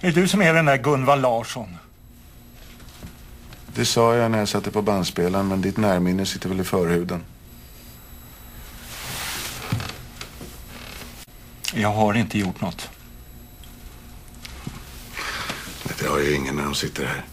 Är 0.01 0.11
det 0.11 0.21
du 0.21 0.27
som 0.27 0.41
är 0.41 0.53
den 0.53 0.65
där 0.65 0.77
Gunvald 0.77 1.21
Larsson? 1.21 1.77
Det 3.75 3.85
sa 3.85 4.15
jag 4.15 4.31
när 4.31 4.39
jag 4.39 4.47
satte 4.47 4.71
på 4.71 4.81
bandspelaren, 4.81 5.47
men 5.47 5.61
ditt 5.61 5.77
närminne 5.77 6.25
sitter 6.25 6.49
väl 6.49 6.59
i 6.59 6.63
förhuden. 6.63 7.23
Jag 11.81 11.91
har 11.91 12.13
inte 12.13 12.39
gjort 12.39 12.61
något. 12.61 12.89
Det 15.99 16.07
har 16.07 16.19
ju 16.19 16.35
ingen 16.35 16.55
när 16.55 16.63
de 16.63 16.75
sitter 16.75 17.05
här. 17.05 17.25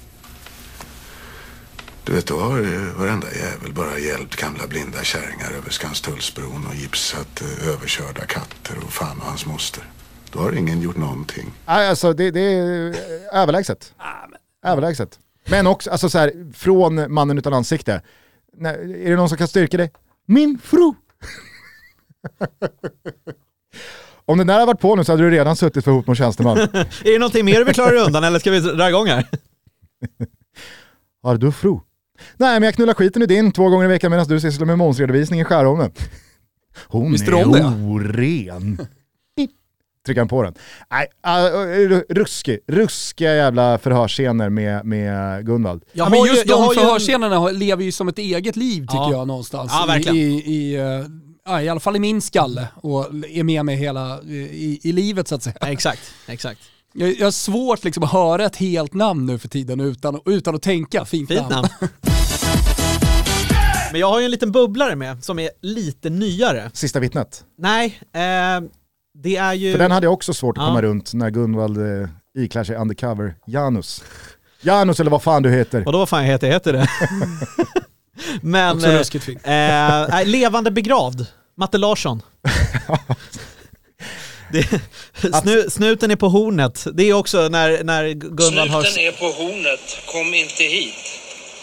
Du 2.04 2.12
vet, 2.12 2.26
då 2.26 2.40
har 2.40 2.58
ju 2.58 2.90
varenda 2.90 3.26
jävel 3.34 3.72
bara 3.72 3.98
hjälpt 3.98 4.36
gamla 4.36 4.66
blinda 4.66 5.02
kärringar 5.02 5.50
över 5.50 5.70
Skanstullsbron 5.70 6.66
och 6.66 6.74
gipsat 6.74 7.40
eh, 7.40 7.68
överkörda 7.68 8.24
katter 8.26 8.76
och 8.84 8.92
fan 8.92 9.20
och 9.20 9.26
hans 9.26 9.46
moster. 9.46 9.84
Då 10.32 10.38
har 10.38 10.52
ingen 10.52 10.80
gjort 10.80 10.96
någonting. 10.96 11.52
Nej, 11.66 11.88
alltså 11.88 12.12
det, 12.12 12.30
det 12.30 12.40
är 12.40 12.88
eh, 12.88 13.42
överlägset. 13.42 13.94
Överlägset. 14.64 15.18
Men 15.48 15.66
också, 15.66 15.90
alltså 15.90 16.10
så 16.10 16.18
här, 16.18 16.52
från 16.52 17.12
mannen 17.12 17.38
utan 17.38 17.54
ansikte. 17.54 18.02
Nej, 18.56 19.04
är 19.04 19.10
det 19.10 19.16
någon 19.16 19.28
som 19.28 19.38
kan 19.38 19.48
styrka 19.48 19.76
det? 19.76 19.90
Min 20.26 20.58
fru! 20.58 20.92
Om 24.26 24.38
den 24.38 24.46
där 24.46 24.54
hade 24.54 24.66
varit 24.66 24.80
på 24.80 24.96
nu 24.96 25.04
så 25.04 25.12
hade 25.12 25.22
du 25.22 25.30
redan 25.30 25.56
suttit 25.56 25.84
för 25.84 25.90
hot 25.90 26.06
mot 26.06 26.18
tjänsteman. 26.18 26.58
Är 27.04 27.12
det 27.12 27.18
någonting 27.18 27.44
mer 27.44 27.58
du 27.58 27.64
vill 27.64 27.74
klara 27.74 28.00
undan 28.00 28.24
eller 28.24 28.38
ska 28.38 28.50
vi 28.50 28.60
dra 28.60 28.88
igång 28.88 29.06
här? 29.06 29.28
Har 31.22 31.36
du 31.36 31.52
fru? 31.52 31.78
Nej 32.36 32.60
men 32.60 32.62
jag 32.62 32.74
knullar 32.74 32.94
skiten 32.94 33.22
i 33.22 33.26
din 33.26 33.52
två 33.52 33.68
gånger 33.68 33.84
i 33.84 33.88
veckan 33.88 34.10
medan 34.10 34.26
du 34.26 34.40
sysslar 34.40 34.66
med 34.66 34.78
momsredovisning 34.78 35.40
i 35.40 35.44
Skärholmen. 35.44 35.90
Hon 36.86 37.12
Visste 37.12 37.30
är 37.30 37.36
det? 37.36 37.64
oren. 37.84 38.78
Trycker 40.06 40.20
han 40.20 40.28
på 40.28 40.42
den. 40.42 40.54
Nej, 40.90 41.06
uh, 41.90 42.00
ruskig, 42.08 42.58
ruskiga 42.66 43.34
jävla 43.34 43.78
förhörsscener 43.78 44.48
med, 44.50 44.84
med 44.86 45.46
Gunvald. 45.46 45.84
Ja, 45.92 46.04
Jag 46.04 46.10
men 46.10 46.18
har 46.18 46.26
ju- 46.26 46.32
just 46.32 46.46
jag 46.46 46.68
de 46.68 46.74
förhörsscenerna 46.74 47.48
lever 47.50 47.84
ju 47.84 47.92
som 47.92 48.08
ett 48.08 48.18
eget 48.18 48.56
liv 48.56 48.80
tycker 48.80 48.94
Ja. 48.96 49.10
jag 49.12 49.26
någonstans. 49.28 49.72
Ja, 49.74 49.84
verkligen. 49.86 50.16
I, 50.16 50.22
i, 50.34 50.74
eh, 50.76 50.84
ja, 51.44 51.62
I 51.62 51.68
alla 51.68 51.80
fall 51.80 51.96
i 51.96 51.98
min 51.98 52.20
skalle 52.22 52.68
och 52.76 53.04
är 53.28 53.42
med 53.44 53.64
mig 53.64 53.76
hela 53.76 54.22
i, 54.22 54.80
i 54.82 54.92
livet 54.92 55.28
så 55.28 55.34
att 55.34 55.42
säga. 55.42 55.56
Ja, 55.60 55.66
exakt, 55.68 56.00
exakt. 56.26 56.60
Jag, 56.92 57.14
jag 57.18 57.26
har 57.26 57.30
svårt 57.30 57.84
liksom 57.84 58.02
att 58.04 58.12
höra 58.12 58.44
ett 58.44 58.56
helt 58.56 58.94
namn 58.94 59.26
nu 59.26 59.38
för 59.38 59.48
tiden 59.48 59.80
utan, 59.80 60.20
utan 60.26 60.54
att 60.54 60.62
tänka. 60.62 61.04
Fint, 61.04 61.28
Fint 61.28 61.48
namn. 61.50 61.68
Men 63.92 64.00
jag 64.00 64.10
har 64.10 64.18
ju 64.20 64.24
en 64.24 64.30
liten 64.30 64.52
bubblare 64.52 64.96
med 64.96 65.24
som 65.24 65.38
är 65.38 65.50
lite 65.60 66.10
nyare. 66.10 66.70
Sista 66.74 67.00
vittnet. 67.00 67.44
Nej, 67.58 68.00
eh, 68.12 68.20
det 69.18 69.36
är 69.36 69.52
ju... 69.52 69.72
För 69.72 69.78
den 69.78 69.90
hade 69.90 70.06
jag 70.06 70.12
också 70.12 70.34
svårt 70.34 70.58
att 70.58 70.62
Ja. 70.62 70.68
komma 70.68 70.82
runt 70.82 71.14
när 71.14 71.30
Gunvald 71.30 71.78
eh, 71.78 72.08
iklär 72.38 72.64
sig 72.64 72.76
undercover 72.76 73.34
Janus. 73.46 74.04
Janus 74.60 75.00
eller 75.00 75.10
vad 75.10 75.22
fan 75.22 75.42
du 75.42 75.50
heter. 75.50 75.86
Och 75.86 75.92
då 75.92 75.98
vad 75.98 76.08
fan 76.08 76.24
heter, 76.24 76.50
heter 76.50 76.72
det? 76.72 76.88
Men... 78.42 78.76
Också 78.76 78.88
eh, 78.88 78.98
ruskigt 78.98 79.24
fint. 79.24 79.40
eh, 79.44 80.24
levande 80.24 80.70
begravd. 80.70 81.26
Matte 81.56 81.78
Larsson. 81.78 82.22
Det, 84.52 84.66
snu, 85.42 85.70
snuten 85.70 86.10
är 86.10 86.16
på 86.16 86.28
hornet. 86.28 86.86
Det 86.94 87.02
är 87.08 87.12
också 87.12 87.48
när, 87.48 87.84
när 87.84 88.08
Gunvald 88.12 88.70
har... 88.70 88.82
Snuten 88.82 89.04
är 89.08 89.12
på 89.12 89.26
hornet, 89.42 89.80
kom 90.12 90.34
inte 90.34 90.64
hit. 90.64 90.94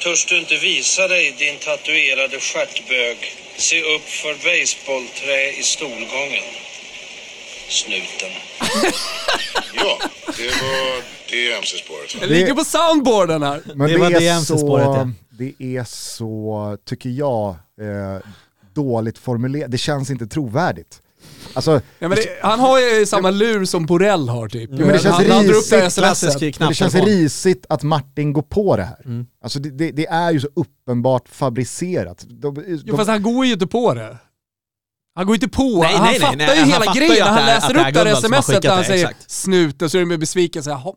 Törs 0.03 0.25
du 0.25 0.39
inte 0.39 0.55
visa 0.57 1.07
dig 1.07 1.35
din 1.39 1.57
tatuerade 1.59 2.39
stjärtbög? 2.39 3.17
Se 3.57 3.81
upp 3.95 4.09
för 4.09 4.33
baseballträ 4.33 5.59
i 5.59 5.63
stolgången. 5.63 6.43
Snuten. 7.69 8.31
Ja, 9.75 9.97
det 10.37 10.43
var 10.47 11.01
det 11.29 11.51
MC-spåret. 11.53 12.15
Jag 12.21 12.29
ligger 12.29 12.53
på 12.53 12.63
soundboarden 12.63 13.43
här. 13.43 13.61
Men 13.75 13.87
Det 13.87 13.93
det, 13.93 13.99
var 13.99 14.09
det 14.09 14.27
MC-spåret, 14.27 14.85
ja. 14.85 15.09
Det 15.41 15.63
är 15.77 15.83
så, 15.83 16.77
tycker 16.85 17.09
jag, 17.09 17.49
eh, 17.81 18.21
dåligt 18.73 19.17
formulerat. 19.17 19.71
Det 19.71 19.77
känns 19.77 20.09
inte 20.09 20.27
trovärdigt. 20.27 21.01
Alltså, 21.53 21.71
Ja, 21.99 22.07
men 22.07 22.11
det, 22.11 22.39
han 22.41 22.59
har 22.59 22.79
ju 22.79 23.05
samma 23.05 23.29
lur 23.31 23.65
som 23.65 23.85
Borrell 23.85 24.29
har 24.29 24.47
typ. 24.47 24.69
men 24.69 24.79
det 24.79 24.99
känns 24.99 25.15
han, 25.15 25.31
han 25.31 25.47
det 25.47 25.53
risigt. 25.53 25.95
Klassisk 25.95 26.31
smset. 26.31 26.59
men 26.59 26.67
det 26.69 26.75
känns 26.75 26.95
risigt 26.95 27.65
att 27.69 27.83
Martin 27.83 28.33
går 28.33 28.41
på 28.41 28.77
det 28.77 28.83
här. 28.83 29.01
Mm. 29.05 29.25
Alltså 29.43 29.59
det, 29.59 29.69
det, 29.69 29.91
det 29.91 30.07
är 30.07 30.31
ju 30.31 30.39
så 30.39 30.47
uppenbart 30.55 31.29
fabricerat. 31.29 32.25
De, 32.29 32.53
de, 32.53 32.81
Jo, 32.85 32.97
fast 32.97 33.09
han 33.09 33.23
går 33.23 33.45
ju 33.45 33.53
inte 33.53 33.67
på 33.67 33.93
det. 33.93 34.17
Han 35.15 35.25
går 35.25 35.35
inte 35.35 35.47
på, 35.47 35.81
Nej, 35.81 35.95
han 35.95 36.05
nej, 36.05 36.19
fattar 36.19 36.35
nej, 36.37 36.55
ju 36.55 36.59
han 36.59 36.69
hela 36.69 36.85
fattar 36.85 36.99
grejen. 36.99 37.27
Han 37.27 37.35
det 37.35 37.45
läser 37.45 37.73
det 37.73 37.79
upp 37.79 37.93
det 37.93 38.09
här 38.09 38.41
smset 38.41 38.61
där 38.61 38.69
han 38.69 38.77
det, 38.79 38.85
säger 38.85 39.05
exakt. 39.09 39.31
snut 39.31 39.81
och 39.81 39.91
så 39.91 39.97
är 39.97 39.99
det 39.99 40.05
med 40.05 40.19
besvikelse. 40.19 40.69
Jaha. 40.69 40.93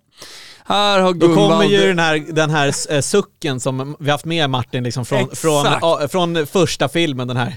Här 0.66 1.00
har 1.00 1.14
Då 1.14 1.26
Gunvald... 1.26 1.50
kommer 1.50 1.64
ju 1.64 1.86
den 1.86 1.98
här, 1.98 2.24
den 2.32 2.50
här 2.50 2.92
eh, 2.92 3.00
sucken 3.00 3.60
som 3.60 3.96
vi 3.98 4.10
haft 4.10 4.24
med 4.24 4.50
Martin 4.50 4.84
liksom 4.84 5.04
från, 5.04 5.28
från, 5.36 5.64
ja, 5.64 6.08
från 6.10 6.46
första 6.46 6.88
filmen, 6.88 7.28
den 7.28 7.36
här. 7.36 7.56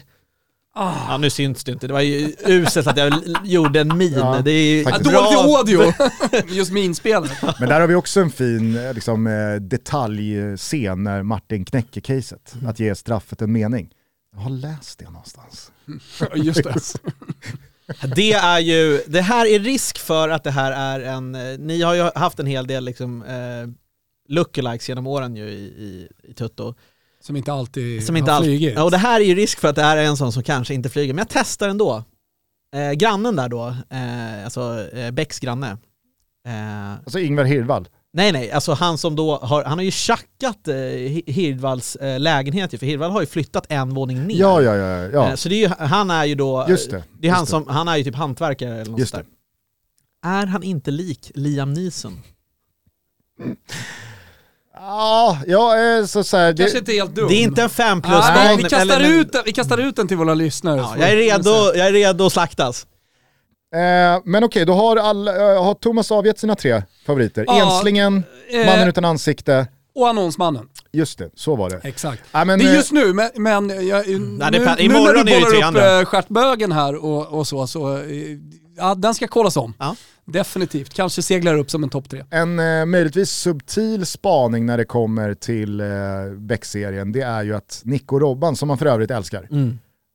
Ah. 0.80 0.94
Ja, 1.08 1.18
nu 1.18 1.30
syns 1.30 1.64
det 1.64 1.72
inte. 1.72 1.88
Det 1.88 1.94
var 1.94 2.02
ju 2.02 2.36
uselt 2.46 2.88
att 2.88 2.98
jag 2.98 3.14
gjorde 3.44 3.82
en 3.82 3.98
min. 3.98 4.14
Ja, 4.14 4.42
det 4.44 4.52
är 4.52 4.66
ju 4.66 4.82
i 4.82 5.16
audio. 5.16 5.94
Just 6.48 6.72
minspelet. 6.72 7.32
Men 7.60 7.70
där 7.70 7.80
har 7.80 7.88
vi 7.88 7.96
också 7.96 8.20
en 8.20 8.32
fin 8.32 8.78
eh, 8.78 8.94
liksom, 8.94 9.28
eh, 9.28 9.56
detaljscen 9.56 11.04
när 11.04 11.24
Martin 11.24 11.66
knäcker 11.66 12.02
caset. 12.02 12.54
Mm. 12.54 12.68
Att 12.68 12.80
ge 12.80 12.96
straffet 12.96 13.42
en 13.42 13.52
mening. 13.52 13.90
Jag 14.34 14.40
har 14.40 14.50
läst 14.50 15.00
det 15.00 15.06
någonstans. 15.06 15.72
Just 16.36 16.64
det. 16.64 16.76
Det 18.16 18.34
är 18.34 18.60
ju, 18.60 19.02
det 19.08 19.22
här 19.22 19.46
är 19.46 19.60
risk 19.60 19.98
för 20.00 20.30
att 20.30 20.44
det 20.44 20.52
här 20.52 20.72
är 20.72 21.00
en, 21.00 21.36
eh, 21.36 21.58
ni 21.60 21.82
har 21.82 21.94
ju 21.94 22.02
haft 22.16 22.40
en 22.40 22.46
hel 22.46 22.68
del 22.68 22.86
liksom 22.86 23.24
eh, 23.24 23.68
lookalikes 24.30 24.90
genom 24.90 25.08
åren 25.08 25.36
ju 25.36 25.44
i, 25.50 25.64
i, 25.66 26.08
i 26.24 26.34
Tutto. 26.34 26.74
Som 27.22 27.36
inte 27.36 27.54
alltid 27.54 28.06
Som 28.06 28.18
inte 28.18 28.32
har 28.32 28.38
alltid, 28.38 28.52
flugit. 28.60 28.76
ja, 28.76 28.84
och 28.84 28.92
det 28.92 28.98
här 28.98 29.22
är 29.22 29.26
ju 29.26 29.36
risk 29.36 29.60
för 29.60 29.68
att 29.68 29.76
det 29.76 29.82
här 29.84 29.98
är 29.98 30.04
en 30.04 30.18
sån 30.18 30.32
som 30.32 30.44
kanske 30.44 30.74
inte 30.74 30.90
flyger, 30.90 31.14
men 31.14 31.18
jag 31.18 31.30
testar 31.30 31.70
ändå. 31.70 32.04
Eh, 32.76 32.92
grannen 32.92 33.36
där 33.36 33.50
då, 33.50 33.68
eh, 33.90 34.44
alltså 34.44 34.88
eh, 34.94 35.12
Becks 35.12 35.40
granne. 35.40 35.78
Eh, 36.48 36.92
Alltså 36.94 37.20
Ingvar 37.20 37.44
Hirvald. 37.44 37.90
Nej 38.18 38.32
nej, 38.32 38.52
alltså 38.52 38.74
han 38.74 38.98
som 38.98 39.16
då 39.16 39.38
har, 39.38 39.64
han 39.64 39.78
har 39.78 39.84
ju 39.86 39.92
tjackat 39.92 40.68
eh, 40.68 40.74
Hi- 40.74 41.32
Hirdvalls 41.32 41.96
eh, 41.96 42.20
lägenhet 42.20 42.74
ju, 42.74 42.78
för 42.78 42.86
Hirdvall 42.86 43.12
har 43.12 43.22
ju 43.22 43.28
flyttat 43.28 43.66
en 43.70 43.90
våning 43.94 44.24
ner. 44.28 44.36
Ja, 44.40 44.62
ja, 44.62 44.76
ja. 44.76 45.10
ja. 45.14 45.30
Eh, 45.30 45.36
så 45.36 45.50
det 45.50 45.56
är 45.56 45.60
ju, 45.60 45.86
han 45.86 46.12
är 46.12 46.26
ju 46.26 46.36
då, 46.36 46.66
Just 46.70 46.92
det, 46.92 47.04
det 47.20 47.28
är 47.28 47.32
han 47.32 47.42
just 47.42 47.48
det. 47.52 47.52
som, 47.52 47.68
han 47.68 47.88
är 47.88 47.98
ju 47.98 48.04
typ 48.04 48.16
hantverkare 48.16 48.74
eller 48.82 48.92
något 48.92 49.00
Just 49.00 49.14
där. 49.14 49.26
Är 50.26 50.46
han 50.46 50.64
inte 50.64 50.92
lik 50.92 51.32
Liam 51.36 51.74
Neeson? 51.74 52.22
Ja, 54.74 55.38
ja 55.48 55.78
eh, 55.80 56.06
så, 56.06 56.24
så 56.24 56.38
här, 56.38 56.58
Kanske 56.58 56.76
det, 56.76 56.80
inte 56.80 56.92
helt 56.92 57.16
dum. 57.16 57.28
Det 57.30 57.36
är 57.36 57.42
inte 57.44 57.64
en 57.64 57.70
fem 57.70 58.02
plus 58.02 58.26
Nej, 58.28 58.48
barn, 58.48 58.58
vi, 58.58 58.64
kastar 58.70 59.00
eller- 59.00 59.20
ut 59.20 59.32
den, 59.32 59.42
vi 59.46 59.52
kastar 59.54 59.78
ut 59.78 59.96
den 59.96 60.08
till 60.08 60.18
våra 60.18 60.34
lyssnare. 60.34 60.78
Ja, 60.78 60.96
jag, 61.00 61.10
är 61.12 61.16
redo, 61.16 61.50
jag 61.76 61.88
är 61.88 61.92
redo 61.92 62.26
att 62.26 62.34
slaktas. 62.34 62.88
Eh, 63.76 64.22
men 64.26 64.44
okej, 64.44 64.66
då 64.66 64.74
har, 64.74 64.98
all, 64.98 65.28
eh, 65.28 65.34
har 65.64 65.74
Thomas 65.74 66.12
avgett 66.12 66.40
sina 66.40 66.56
tre 66.56 66.84
favoriter. 67.06 67.46
Ja, 67.48 67.76
Enslingen, 67.76 68.24
eh, 68.50 68.66
Mannen 68.66 68.88
utan 68.88 69.06
ansikte. 69.06 69.68
Och 69.96 70.10
annonsmannen. 70.10 70.70
Just 70.92 71.20
det, 71.20 71.30
så 71.36 71.56
var 71.56 71.70
det. 71.70 71.80
Exakt. 71.84 72.24
Ja, 72.32 72.46
men, 72.46 72.60
det 72.60 72.66
är 72.66 72.70
eh, 72.70 72.76
just 72.76 72.92
nu, 72.92 73.14
men, 73.14 73.30
men 73.36 73.88
jag, 73.88 74.08
nu, 74.08 74.38
det 74.38 74.52
nu 74.52 74.84
imorgon 74.84 75.26
när 75.26 75.32
är 75.32 75.40
du 75.40 75.72
bollar 75.72 76.02
upp 76.02 76.08
stjärtbögen 76.08 76.72
här 76.72 77.06
och, 77.06 77.28
och 77.28 77.48
så, 77.48 77.68
så 77.68 78.04
ja, 78.78 78.96
den 78.96 79.14
ska 79.14 79.28
kollas 79.28 79.58
om. 79.58 79.74
Ja. 79.80 79.96
Definitivt. 80.26 80.94
Kanske 80.94 81.22
seglar 81.22 81.56
upp 81.58 81.72
som 81.72 81.84
en 81.84 81.90
topp 81.90 82.10
tre. 82.10 82.24
En 82.30 82.60
eh, 82.60 82.86
möjligtvis 82.86 83.32
subtil 83.32 84.06
spaning 84.06 84.66
när 84.66 84.78
det 84.78 84.86
kommer 84.86 85.34
till 85.34 85.80
eh, 85.80 85.88
Beck-serien, 86.38 87.12
det 87.12 87.22
är 87.22 87.44
ju 87.44 87.56
att 87.56 87.82
Nick 87.84 88.12
och 88.12 88.22
Robban, 88.22 88.56
som 88.56 88.68
man 88.68 88.78
för 88.78 88.86
övrigt 88.86 89.12
älskar, 89.12 89.48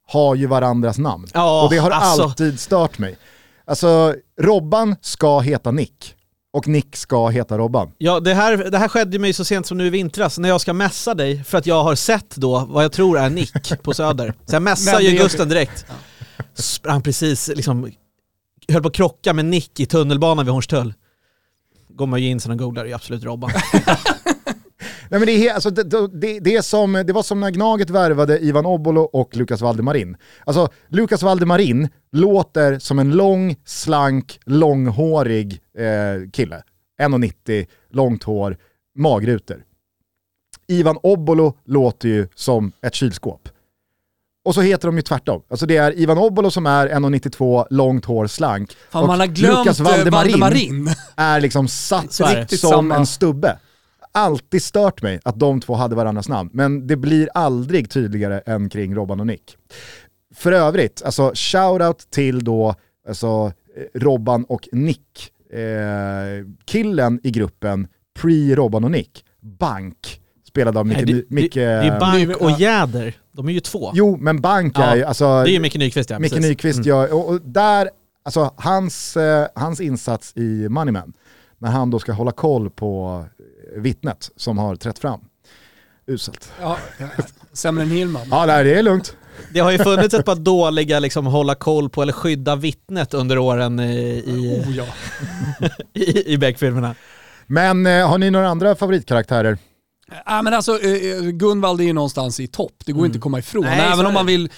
har 0.07 0.35
ju 0.35 0.47
varandras 0.47 0.99
namn. 0.99 1.27
Ja, 1.35 1.65
och 1.65 1.71
det 1.71 1.77
har 1.79 1.91
alltså. 1.91 2.23
alltid 2.23 2.61
stört 2.61 2.99
mig. 2.99 3.17
Alltså, 3.65 4.15
Robban 4.41 4.97
ska 5.01 5.41
heta 5.41 5.71
Nick 5.71 6.15
och 6.53 6.69
Nick 6.69 6.97
ska 6.97 7.29
heta 7.29 7.59
Robban. 7.59 7.93
Ja, 7.99 8.21
det 8.21 8.35
här, 8.35 8.57
det 8.57 8.79
här 8.79 8.89
skedde 8.89 9.19
mig 9.19 9.33
så 9.33 9.45
sent 9.45 9.67
som 9.67 9.79
nu 9.79 9.87
i 9.87 9.91
vintras 9.91 10.39
när 10.39 10.49
jag 10.49 10.61
ska 10.61 10.73
mässa 10.73 11.15
dig 11.15 11.45
för 11.45 11.59
att 11.59 11.67
jag 11.67 11.83
har 11.83 11.95
sett 11.95 12.37
då 12.37 12.67
vad 12.69 12.85
jag 12.85 12.93
tror 12.93 13.19
är 13.19 13.31
Nick 13.31 13.83
på 13.83 13.95
Söder. 13.95 14.35
Så 14.47 14.55
jag 14.55 14.63
mässar 14.63 15.01
ju 15.01 15.11
Gusten 15.11 15.49
direkt. 15.49 15.87
Sprang 16.55 17.03
precis, 17.03 17.49
liksom, 17.49 17.93
höll 18.69 18.83
på 18.83 18.89
att 18.89 18.95
krocka 18.95 19.33
med 19.33 19.45
Nick 19.45 19.81
i 19.81 19.87
tunnelbanan 19.87 20.45
vid 20.45 20.53
Hornstull. 20.53 20.95
Går 21.89 22.07
man 22.07 22.23
ju 22.23 22.29
in 22.29 22.41
sen 22.41 22.53
och 22.53 22.59
googlar, 22.59 22.85
det 22.85 22.91
är 22.91 22.95
absolut 22.95 23.25
Robban. 23.25 23.51
Nej, 25.13 25.21
men 25.21 25.27
det, 25.27 25.49
är, 25.49 25.55
alltså, 25.55 25.71
det, 25.71 25.83
det, 26.13 26.41
det, 26.41 26.57
är 26.57 26.63
som, 26.63 26.93
det 27.07 27.13
var 27.13 27.23
som 27.23 27.41
när 27.41 27.51
Gnaget 27.51 27.91
värvade 27.91 28.39
Ivan 28.39 28.67
Obolo 28.67 29.01
och 29.01 29.37
Lukas 29.37 29.61
Valdemarin. 29.61 30.17
Alltså, 30.47 30.69
Lukas 30.89 31.23
Valdemarin 31.23 31.89
låter 32.13 32.79
som 32.79 32.99
en 32.99 33.11
lång, 33.11 33.57
slank, 33.65 34.41
långhårig 34.45 35.61
eh, 35.79 36.31
kille. 36.33 36.63
1,90, 37.03 37.67
långt 37.91 38.23
hår, 38.23 38.57
magrutor. 38.99 39.65
Ivan 40.69 40.99
Obolo 41.03 41.59
låter 41.65 42.09
ju 42.09 42.29
som 42.35 42.73
ett 42.83 42.95
kylskåp. 42.95 43.49
Och 44.45 44.55
så 44.55 44.61
heter 44.61 44.89
de 44.89 44.97
ju 44.97 45.03
tvärtom. 45.03 45.43
Alltså 45.51 45.67
det 45.67 45.77
är 45.77 45.99
Ivan 45.99 46.19
Obolo 46.19 46.51
som 46.51 46.67
är 46.67 46.89
1,92, 46.89 47.67
långt 47.71 48.05
hår, 48.05 48.27
slank. 48.27 48.77
Fan, 48.91 49.03
och 49.03 49.09
man 49.09 49.21
har 49.21 49.27
glömt 49.27 49.59
Lukas 49.59 49.81
eh, 49.81 49.87
Valdemarin, 49.87 50.41
Valdemarin. 50.41 50.91
är 51.17 51.41
liksom 51.41 51.69
satt 51.69 52.21
är 52.21 52.41
riktigt 52.41 52.61
Samma. 52.61 52.73
som 52.73 52.93
en 52.93 53.07
stubbe. 53.07 53.59
Alltid 54.13 54.63
stört 54.63 55.03
mig 55.03 55.21
att 55.25 55.39
de 55.39 55.61
två 55.61 55.75
hade 55.75 55.97
varandras 55.97 56.29
namn, 56.29 56.51
men 56.53 56.87
det 56.87 56.97
blir 56.97 57.29
aldrig 57.35 57.91
tydligare 57.91 58.39
än 58.39 58.69
kring 58.69 58.95
Robban 58.95 59.21
och 59.21 59.27
Nick. 59.27 59.57
För 60.35 60.53
övrigt, 60.53 61.03
alltså 61.05 61.33
shoutout 61.35 62.11
till 62.11 62.45
då 62.45 62.75
alltså, 63.09 63.53
Robban 63.95 64.45
och 64.45 64.69
Nick, 64.73 65.31
eh, 65.53 66.47
killen 66.65 67.21
i 67.23 67.31
gruppen 67.31 67.89
pre-Robban 68.19 68.85
och 68.85 68.91
Nick, 68.91 69.25
Bank, 69.41 70.21
spelad 70.49 70.77
av 70.77 70.87
Micke... 70.87 70.97
Nej, 70.97 71.07
det, 71.07 71.13
det, 71.13 71.31
Micke 71.31 71.55
det 71.55 71.63
är 71.63 72.01
Bank 72.01 72.37
och 72.37 72.51
Jäder, 72.61 73.15
de 73.33 73.49
är 73.49 73.53
ju 73.53 73.61
två. 73.61 73.91
Jo, 73.95 74.17
men 74.21 74.41
Bank 74.41 74.79
Ja, 74.79 74.83
är 74.83 74.97
ju, 74.97 75.05
alltså, 75.05 75.25
Det 75.25 75.51
är 75.51 75.53
ju 75.53 75.61
Micke 75.61 75.77
Nyqvist 75.77 76.11
ja, 76.11 76.19
Micke. 76.19 76.41
Nyqvist 76.41 76.79
Mm. 76.79 76.89
gör, 76.89 77.13
och, 77.13 77.29
och 77.29 77.41
där, 77.41 77.91
alltså 78.23 78.55
hans, 78.57 79.17
eh, 79.17 79.47
hans 79.55 79.81
insats 79.81 80.33
i 80.37 80.69
Moneyman, 80.69 81.13
när 81.59 81.71
han 81.71 81.91
då 81.91 81.99
ska 81.99 82.13
hålla 82.13 82.33
koll 82.33 82.71
på 82.71 83.25
vittnet 83.77 84.31
som 84.37 84.59
har 84.59 84.77
trätt 84.77 84.99
fram. 84.99 85.21
Uselt. 86.07 86.53
Ja, 86.61 86.79
sämre 87.53 87.83
än 87.83 87.91
Hillman. 87.91 88.27
Ja, 88.31 88.47
nej, 88.47 88.65
det 88.65 88.75
är 88.75 88.83
lugnt. 88.83 89.17
Det 89.53 89.61
har 89.61 89.71
ju 89.71 89.79
funnits 89.79 90.15
ett 90.15 90.25
par 90.25 90.35
dåliga 90.35 90.99
liksom 90.99 91.27
hålla 91.27 91.55
koll 91.55 91.91
på 91.91 92.03
eller 92.03 92.13
skydda 92.13 92.57
vittnet 92.57 93.15
under 93.15 93.39
åren 93.39 93.81
i, 93.81 94.23
i, 94.27 94.65
Oh, 94.67 94.77
ja. 94.77 94.85
i, 95.93 96.33
i 96.33 96.39
Beck-filmerna. 96.39 96.95
Men 97.47 97.87
eh, 97.87 98.09
har 98.09 98.19
ni 98.19 98.31
några 98.31 98.49
andra 98.49 98.75
favoritkaraktärer? 98.75 99.59
Ja, 100.27 100.43
men 100.43 100.55
alltså, 100.55 100.81
eh, 100.83 101.21
Gunvald 101.23 101.81
är 101.81 101.85
ju 101.85 101.93
någonstans 101.93 102.41
i 102.41 102.47
topp, 102.47 102.73
det 102.85 102.93
går 102.93 103.07
inte 103.07 103.17
att 103.17 103.23
komma 103.23 103.39
ifrån. 103.39 103.65
Nej, 103.65 103.81
Även 103.81 104.01
är 104.01 104.09
om 104.09 104.15
man 104.15 104.27
vill, 104.27 104.51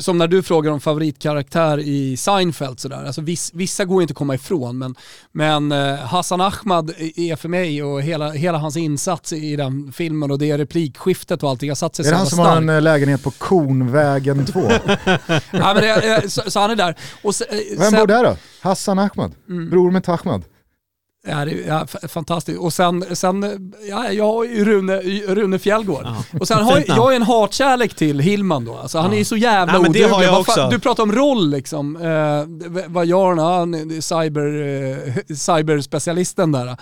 som 0.00 0.18
när 0.18 0.28
du 0.28 0.42
frågar 0.42 0.70
om 0.70 0.80
favoritkaraktär 0.80 1.78
i 1.78 2.16
Seinfeld 2.16 2.80
sådär, 2.80 3.04
alltså 3.06 3.20
viss, 3.20 3.50
vissa 3.54 3.84
går 3.84 4.02
inte 4.02 4.12
att 4.12 4.18
komma 4.18 4.34
ifrån, 4.34 4.78
men, 4.78 4.94
men 5.32 5.72
eh, 5.72 5.94
Hassan 5.96 6.40
Ahmad 6.40 6.90
är 7.16 7.36
för 7.36 7.48
mig 7.48 7.82
och 7.82 8.02
hela, 8.02 8.30
hela 8.30 8.58
hans 8.58 8.76
insats 8.76 9.32
i 9.32 9.56
den 9.56 9.92
filmen 9.92 10.30
och 10.30 10.38
det 10.38 10.58
replikskiftet 10.58 11.42
och 11.42 11.50
allting 11.50 11.70
har 11.70 11.74
satt 11.76 11.96
sig 11.96 12.02
Är 12.02 12.06
så 12.06 12.10
det 12.10 12.16
han 12.16 12.26
som 12.26 12.38
har 12.38 12.46
starkt. 12.46 12.58
en 12.62 12.68
eh, 12.68 12.82
lägenhet 12.82 13.22
på 13.22 13.30
Kornvägen 13.30 14.46
2? 14.46 14.60
Ja, 15.50 15.74
men 15.74 15.76
det, 15.76 16.14
eh, 16.16 16.28
så, 16.28 16.50
så 16.50 16.60
han 16.60 16.70
är 16.70 16.76
där. 16.76 16.94
Och 17.22 17.34
se, 17.34 17.44
eh, 17.50 17.78
Vem 17.78 17.90
sen- 17.90 18.00
bor 18.00 18.06
där 18.06 18.24
då? 18.24 18.36
Hassan 18.60 18.98
Ahmad? 18.98 19.32
Mm. 19.48 19.70
Bror 19.70 19.90
med 19.90 20.08
Ahmad? 20.08 20.42
Ja, 21.28 21.44
det, 21.44 21.50
ja, 21.66 21.86
f- 21.94 22.10
fantastiskt. 22.10 22.58
Och 22.58 22.72
sen, 22.72 23.04
sen 23.16 23.72
ja, 23.90 24.12
jag 24.12 24.24
har 24.24 24.44
ju 24.44 24.64
Rune, 24.64 24.96
Rune 25.26 25.58
Fjällgård. 25.58 26.06
Och 26.40 26.48
sen 26.48 26.62
har 26.62 26.72
jag, 26.86 26.94
har 26.94 27.12
en 27.12 27.22
hatkärlek 27.22 27.94
till 27.94 28.20
Hillman 28.20 28.64
då. 28.64 28.74
Alltså, 28.76 28.98
han 28.98 29.12
är 29.12 29.16
ju 29.18 29.24
så 29.24 29.36
jävla 29.36 29.72
Nej, 29.72 29.80
oduglig. 29.80 30.02
Du 30.70 30.78
pratar 30.78 31.02
om 31.02 31.12
roll 31.12 31.50
liksom. 31.50 31.96
Eh, 31.96 32.84
vad 32.86 33.06
gör 33.06 33.26
han? 33.26 33.38
Han 33.38 33.74
är 33.74 34.00
cyber, 34.00 34.46
eh, 35.28 35.36
cyberspecialisten 35.36 36.52
där. 36.52 36.76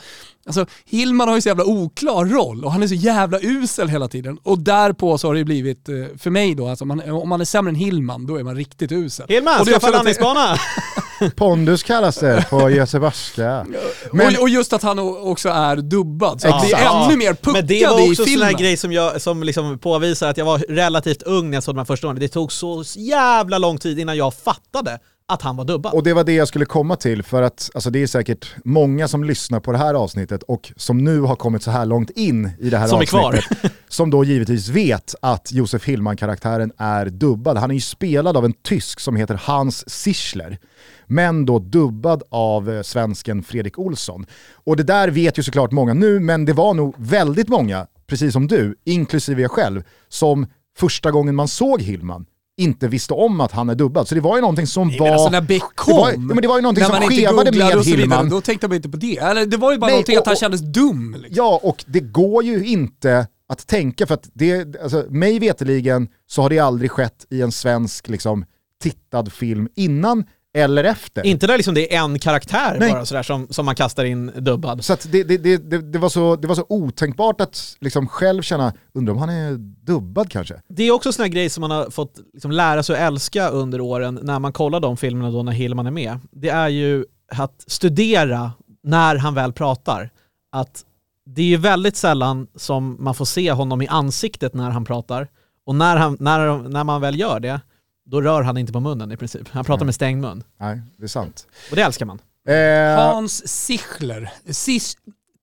Alltså 0.46 0.66
Hillman 0.84 1.28
har 1.28 1.34
ju 1.34 1.40
så 1.40 1.48
jävla 1.48 1.64
oklar 1.64 2.24
roll 2.24 2.64
och 2.64 2.72
han 2.72 2.82
är 2.82 2.86
så 2.86 2.94
jävla 2.94 3.38
usel 3.42 3.88
hela 3.88 4.08
tiden. 4.08 4.38
Och 4.42 4.58
därpå 4.58 5.18
så 5.18 5.26
har 5.26 5.34
det 5.34 5.38
ju 5.38 5.44
blivit, 5.44 5.88
eh, 5.88 5.94
för 6.18 6.30
mig 6.30 6.54
då, 6.54 6.68
alltså, 6.68 6.84
man, 6.84 7.10
om 7.10 7.28
man 7.28 7.40
är 7.40 7.44
sämre 7.44 7.70
än 7.70 7.74
Hillman, 7.74 8.26
då 8.26 8.36
är 8.36 8.42
man 8.42 8.56
riktigt 8.56 8.92
usel. 8.92 9.26
Hillman, 9.28 9.60
Och 9.60 9.66
det 9.66 9.70
är 9.72 9.80
skaffa 9.80 9.90
landningsbana! 9.90 10.56
Pondus 11.36 11.82
kallas 11.82 12.16
det 12.16 12.46
på 12.50 12.70
Göteborgska. 12.70 13.66
Men 14.12 14.36
och, 14.36 14.42
och 14.42 14.48
just 14.48 14.72
att 14.72 14.82
han 14.82 14.98
också 14.98 15.48
är 15.48 15.76
dubbad, 15.76 16.40
så 16.40 16.48
att 16.48 16.62
det 16.62 16.72
är 16.72 16.76
Exakt. 16.76 17.06
ännu 17.06 17.16
mer 17.16 17.34
puckad 17.34 17.52
Men 17.52 17.66
det 17.66 17.86
var 17.86 18.00
i 18.00 18.12
också 18.12 18.22
en 18.22 18.28
sån 18.28 18.42
här 18.42 18.48
filmen. 18.48 18.56
grej 18.56 18.76
som, 18.76 18.92
jag, 18.92 19.20
som 19.22 19.42
liksom 19.42 19.78
påvisar 19.78 20.28
att 20.30 20.36
jag 20.36 20.44
var 20.44 20.58
relativt 20.58 21.22
ung 21.22 21.50
när 21.50 21.56
jag 21.56 21.64
såg 21.64 21.74
de 21.74 21.78
här 21.78 21.84
första 21.84 22.06
åren. 22.06 22.18
Det 22.20 22.28
tog 22.28 22.52
så 22.52 22.84
jävla 22.96 23.58
lång 23.58 23.78
tid 23.78 23.98
innan 23.98 24.16
jag 24.16 24.34
fattade 24.34 24.98
att 25.28 25.42
han 25.42 25.56
var 25.56 25.64
dubbad. 25.64 25.94
Och 25.94 26.02
det 26.02 26.12
var 26.14 26.24
det 26.24 26.32
jag 26.32 26.48
skulle 26.48 26.64
komma 26.64 26.96
till 26.96 27.22
för 27.22 27.42
att 27.42 27.70
alltså, 27.74 27.90
det 27.90 28.02
är 28.02 28.06
säkert 28.06 28.46
många 28.64 29.08
som 29.08 29.24
lyssnar 29.24 29.60
på 29.60 29.72
det 29.72 29.78
här 29.78 29.94
avsnittet 29.94 30.42
och 30.42 30.72
som 30.76 30.98
nu 30.98 31.20
har 31.20 31.36
kommit 31.36 31.62
så 31.62 31.70
här 31.70 31.86
långt 31.86 32.10
in 32.10 32.50
i 32.58 32.70
det 32.70 32.78
här 32.78 32.86
Som 32.86 32.98
avsnittet. 32.98 33.72
som 33.88 34.10
då 34.10 34.24
givetvis 34.24 34.68
vet 34.68 35.14
att 35.22 35.52
Josef 35.52 35.84
Hillman-karaktären 35.84 36.72
är 36.76 37.06
dubbad. 37.06 37.56
Han 37.56 37.70
är 37.70 37.74
ju 37.74 37.80
spelad 37.80 38.36
av 38.36 38.44
en 38.44 38.52
tysk 38.52 39.00
som 39.00 39.16
heter 39.16 39.40
Hans 39.44 39.90
Sichler. 39.90 40.58
Men 41.06 41.46
då 41.46 41.58
dubbad 41.58 42.22
av 42.30 42.70
eh, 42.70 42.82
svensken 42.82 43.42
Fredrik 43.42 43.78
Olsson. 43.78 44.26
Och 44.54 44.76
det 44.76 44.82
där 44.82 45.08
vet 45.08 45.38
ju 45.38 45.42
såklart 45.42 45.72
många 45.72 45.94
nu, 45.94 46.20
men 46.20 46.44
det 46.44 46.52
var 46.52 46.74
nog 46.74 46.94
väldigt 46.98 47.48
många, 47.48 47.86
precis 48.06 48.32
som 48.32 48.46
du, 48.46 48.74
inklusive 48.84 49.42
jag 49.42 49.50
själv, 49.50 49.82
som 50.08 50.46
första 50.78 51.10
gången 51.10 51.34
man 51.34 51.48
såg 51.48 51.82
Hillman 51.82 52.26
inte 52.56 52.88
visste 52.88 53.14
om 53.14 53.40
att 53.40 53.52
han 53.52 53.68
är 53.70 53.74
dubbad. 53.74 54.08
Så 54.08 54.14
det 54.14 54.20
var 54.20 54.36
ju 54.36 54.40
någonting 54.40 54.66
som 54.66 54.88
Nej, 54.88 54.98
var... 54.98 55.06
men 55.06 55.14
alltså 55.14 55.30
när 55.30 55.40
Beck 55.40 55.62
kom, 55.74 55.94
det 55.96 56.00
var, 56.02 56.10
ja, 56.12 56.18
men 56.18 56.36
det 56.42 56.48
var 56.48 56.56
ju 56.56 56.62
någonting 56.62 56.82
när 56.88 57.00
som 57.00 57.08
skevade 57.08 57.52
med 57.52 57.66
och 57.76 57.84
så 57.84 57.90
vidare, 57.90 58.00
Hillman. 58.00 58.28
då 58.28 58.40
tänkte 58.40 58.68
man 58.68 58.76
inte 58.76 58.88
på 58.88 58.96
det. 58.96 59.18
Eller 59.18 59.46
det 59.46 59.56
var 59.56 59.72
ju 59.72 59.78
bara 59.78 59.86
Nej, 59.86 59.94
någonting 59.94 60.16
och- 60.16 60.20
att 60.20 60.26
han 60.26 60.36
kändes 60.36 60.60
dum. 60.60 61.16
Liksom. 61.18 61.34
Ja, 61.36 61.60
och 61.62 61.84
det 61.88 62.00
går 62.00 62.44
ju 62.44 62.66
inte 62.66 63.26
att 63.48 63.66
tänka 63.66 64.06
för 64.06 64.14
att 64.14 64.28
det, 64.32 64.76
alltså, 64.82 65.04
mig 65.10 65.38
veteligen 65.38 66.08
så 66.26 66.42
har 66.42 66.50
det 66.50 66.58
aldrig 66.58 66.90
skett 66.90 67.26
i 67.30 67.42
en 67.42 67.52
svensk 67.52 68.08
liksom, 68.08 68.44
tittad 68.82 69.32
film 69.32 69.68
innan 69.76 70.24
eller 70.56 70.84
efter. 70.84 71.26
Inte 71.26 71.46
där 71.46 71.56
liksom 71.56 71.74
det 71.74 71.94
är 71.94 72.00
en 72.00 72.18
karaktär 72.18 72.76
Nej. 72.80 72.92
bara 72.92 73.04
sådär 73.04 73.22
som, 73.22 73.46
som 73.50 73.66
man 73.66 73.74
kastar 73.74 74.04
in 74.04 74.32
dubbad. 74.36 74.84
Så 74.84 74.96
det, 75.02 75.24
det, 75.24 75.38
det, 75.38 75.56
det, 75.56 75.78
det, 75.78 75.98
var 75.98 76.08
så, 76.08 76.36
det 76.36 76.48
var 76.48 76.54
så 76.54 76.66
otänkbart 76.68 77.40
att 77.40 77.76
liksom 77.80 78.08
själv 78.08 78.42
känna, 78.42 78.72
undrar 78.92 79.12
om 79.14 79.18
han 79.18 79.30
är 79.30 79.56
dubbad 79.86 80.30
kanske? 80.30 80.60
Det 80.68 80.82
är 80.82 80.90
också 80.90 81.08
en 81.08 81.12
sån 81.12 81.22
här 81.22 81.30
grej 81.30 81.50
som 81.50 81.60
man 81.60 81.70
har 81.70 81.90
fått 81.90 82.18
liksom 82.32 82.50
lära 82.50 82.82
sig 82.82 82.96
att 82.96 83.02
älska 83.02 83.48
under 83.48 83.80
åren 83.80 84.18
när 84.22 84.38
man 84.38 84.52
kollar 84.52 84.80
de 84.80 84.96
filmerna 84.96 85.30
då 85.30 85.42
när 85.42 85.52
Hillman 85.52 85.86
är 85.86 85.90
med. 85.90 86.18
Det 86.30 86.48
är 86.48 86.68
ju 86.68 87.04
att 87.32 87.64
studera 87.66 88.52
när 88.82 89.16
han 89.16 89.34
väl 89.34 89.52
pratar. 89.52 90.10
Att 90.52 90.84
det 91.26 91.42
är 91.42 91.46
ju 91.46 91.56
väldigt 91.56 91.96
sällan 91.96 92.46
som 92.54 92.96
man 93.00 93.14
får 93.14 93.24
se 93.24 93.52
honom 93.52 93.82
i 93.82 93.86
ansiktet 93.86 94.54
när 94.54 94.70
han 94.70 94.84
pratar. 94.84 95.28
Och 95.66 95.74
när, 95.74 95.96
han, 95.96 96.16
när, 96.20 96.68
när 96.68 96.84
man 96.84 97.00
väl 97.00 97.20
gör 97.20 97.40
det, 97.40 97.60
då 98.06 98.20
rör 98.20 98.42
han 98.42 98.58
inte 98.58 98.72
på 98.72 98.80
munnen 98.80 99.12
i 99.12 99.16
princip. 99.16 99.48
Han 99.50 99.64
pratar 99.64 99.78
Nej. 99.80 99.86
med 99.86 99.94
stängd 99.94 100.20
mun. 100.20 100.42
Nej, 100.60 100.80
det 100.96 101.04
är 101.04 101.08
sant. 101.08 101.46
Och 101.70 101.76
det 101.76 101.82
älskar 101.82 102.06
man. 102.06 102.18
Eh, 102.48 103.04
Hans 103.04 103.48
Sichler. 103.48 104.32
Sis- 104.46 104.96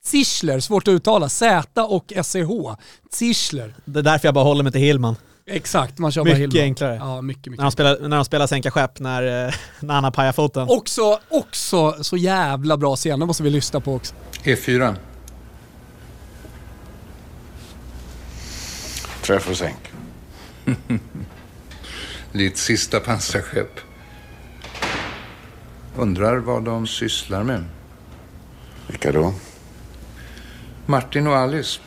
Sichler, 0.05 0.59
svårt 0.59 0.87
att 0.87 0.91
uttala. 0.91 1.29
Z 1.29 1.83
och 1.83 2.13
SCH. 2.23 2.49
Sichler. 3.11 3.75
Det 3.85 3.99
är 3.99 4.03
därför 4.03 4.27
jag 4.27 4.33
bara 4.35 4.43
håller 4.43 4.63
mig 4.63 4.71
till 4.71 4.81
Hillman. 4.81 5.15
Exakt, 5.45 5.97
man 5.97 6.11
kör 6.11 6.21
bara 6.21 6.25
Mycket 6.25 6.39
Hillman. 6.39 6.63
enklare. 6.63 6.95
Ja, 6.95 7.21
mycket, 7.21 7.45
mycket. 7.45 7.57
När 7.57 7.63
de 7.65 7.71
spelar, 7.71 8.07
när 8.07 8.15
de 8.17 8.25
spelar 8.25 8.47
sänka 8.47 8.71
skepp, 8.71 8.99
när, 8.99 9.47
eh, 9.47 9.53
när 9.79 9.93
han 9.93 10.03
har 10.03 10.11
pajat 10.11 10.35
foten. 10.35 10.67
Också, 10.69 11.19
också 11.29 12.03
så 12.03 12.17
jävla 12.17 12.77
bra 12.77 12.95
scener 12.95 13.25
måste 13.25 13.43
vi 13.43 13.49
lyssna 13.49 13.79
på 13.79 13.93
också. 13.95 14.15
E4. 14.43 14.95
Träff 19.25 19.49
och 19.49 19.57
sänk. 19.57 19.91
Ditt 22.33 22.57
sista 22.57 22.99
pansarskepp. 22.99 23.79
Undrar 25.97 26.37
vad 26.37 26.63
de 26.63 26.87
sysslar 26.87 27.43
med. 27.43 27.63
Vilka 28.87 29.11
då? 29.11 29.33
Martin 30.85 31.27
och 31.27 31.35
Alice. 31.35 31.79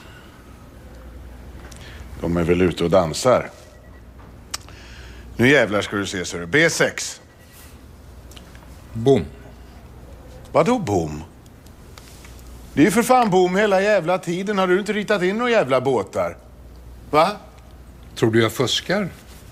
De 2.20 2.36
är 2.36 2.42
väl 2.42 2.62
ute 2.62 2.84
och 2.84 2.90
dansar. 2.90 3.51
Nu 5.36 5.49
jävlar 5.49 5.82
ska 5.82 5.97
du 5.97 6.07
se, 6.07 6.18
du. 6.18 6.47
B6. 6.47 7.20
Bom. 8.92 9.24
Vadå 10.53 10.78
bom? 10.78 11.22
Det 12.74 12.80
är 12.80 12.84
ju 12.84 12.90
för 12.90 13.03
fan 13.03 13.30
bom 13.30 13.57
hela 13.57 13.80
jävla 13.80 14.18
tiden. 14.18 14.59
Har 14.59 14.66
du 14.66 14.78
inte 14.78 14.92
ritat 14.92 15.22
in 15.22 15.38
några 15.38 15.51
jävla 15.51 15.80
båtar? 15.80 16.36
Va? 17.11 17.30
Tror 18.14 18.30
du 18.30 18.42
jag 18.42 18.53
fuskar? 18.53 19.09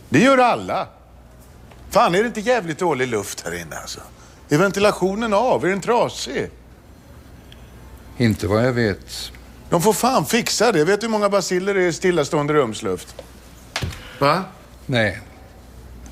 Det 0.09 0.19
gör 0.19 0.39
alla. 0.39 0.89
Fan, 1.91 2.15
är 2.15 2.21
det 2.21 2.27
inte 2.27 2.41
jävligt 2.41 2.79
dålig 2.79 3.09
luft 3.09 3.45
här 3.45 3.61
inne 3.61 3.77
alltså? 3.77 4.01
Är 4.49 4.59
ventilationen 4.59 5.35
av? 5.35 5.65
Är 5.65 5.69
den 5.69 5.81
trasig? 5.81 6.51
Inte 8.17 8.47
vad 8.47 8.67
jag 8.67 8.73
vet. 8.73 9.33
De 9.71 9.83
får 9.83 9.93
fan 9.93 10.27
fixa 10.27 10.73
det. 10.73 10.85
Vet 10.85 11.01
du 11.01 11.07
hur 11.07 11.11
många 11.11 11.29
basiller 11.29 11.75
det 11.75 11.83
är 11.83 11.89
i 11.89 11.93
stillastående 11.93 12.53
rumsluft? 12.53 13.15
Va? 14.19 14.45
Nej. 14.87 15.21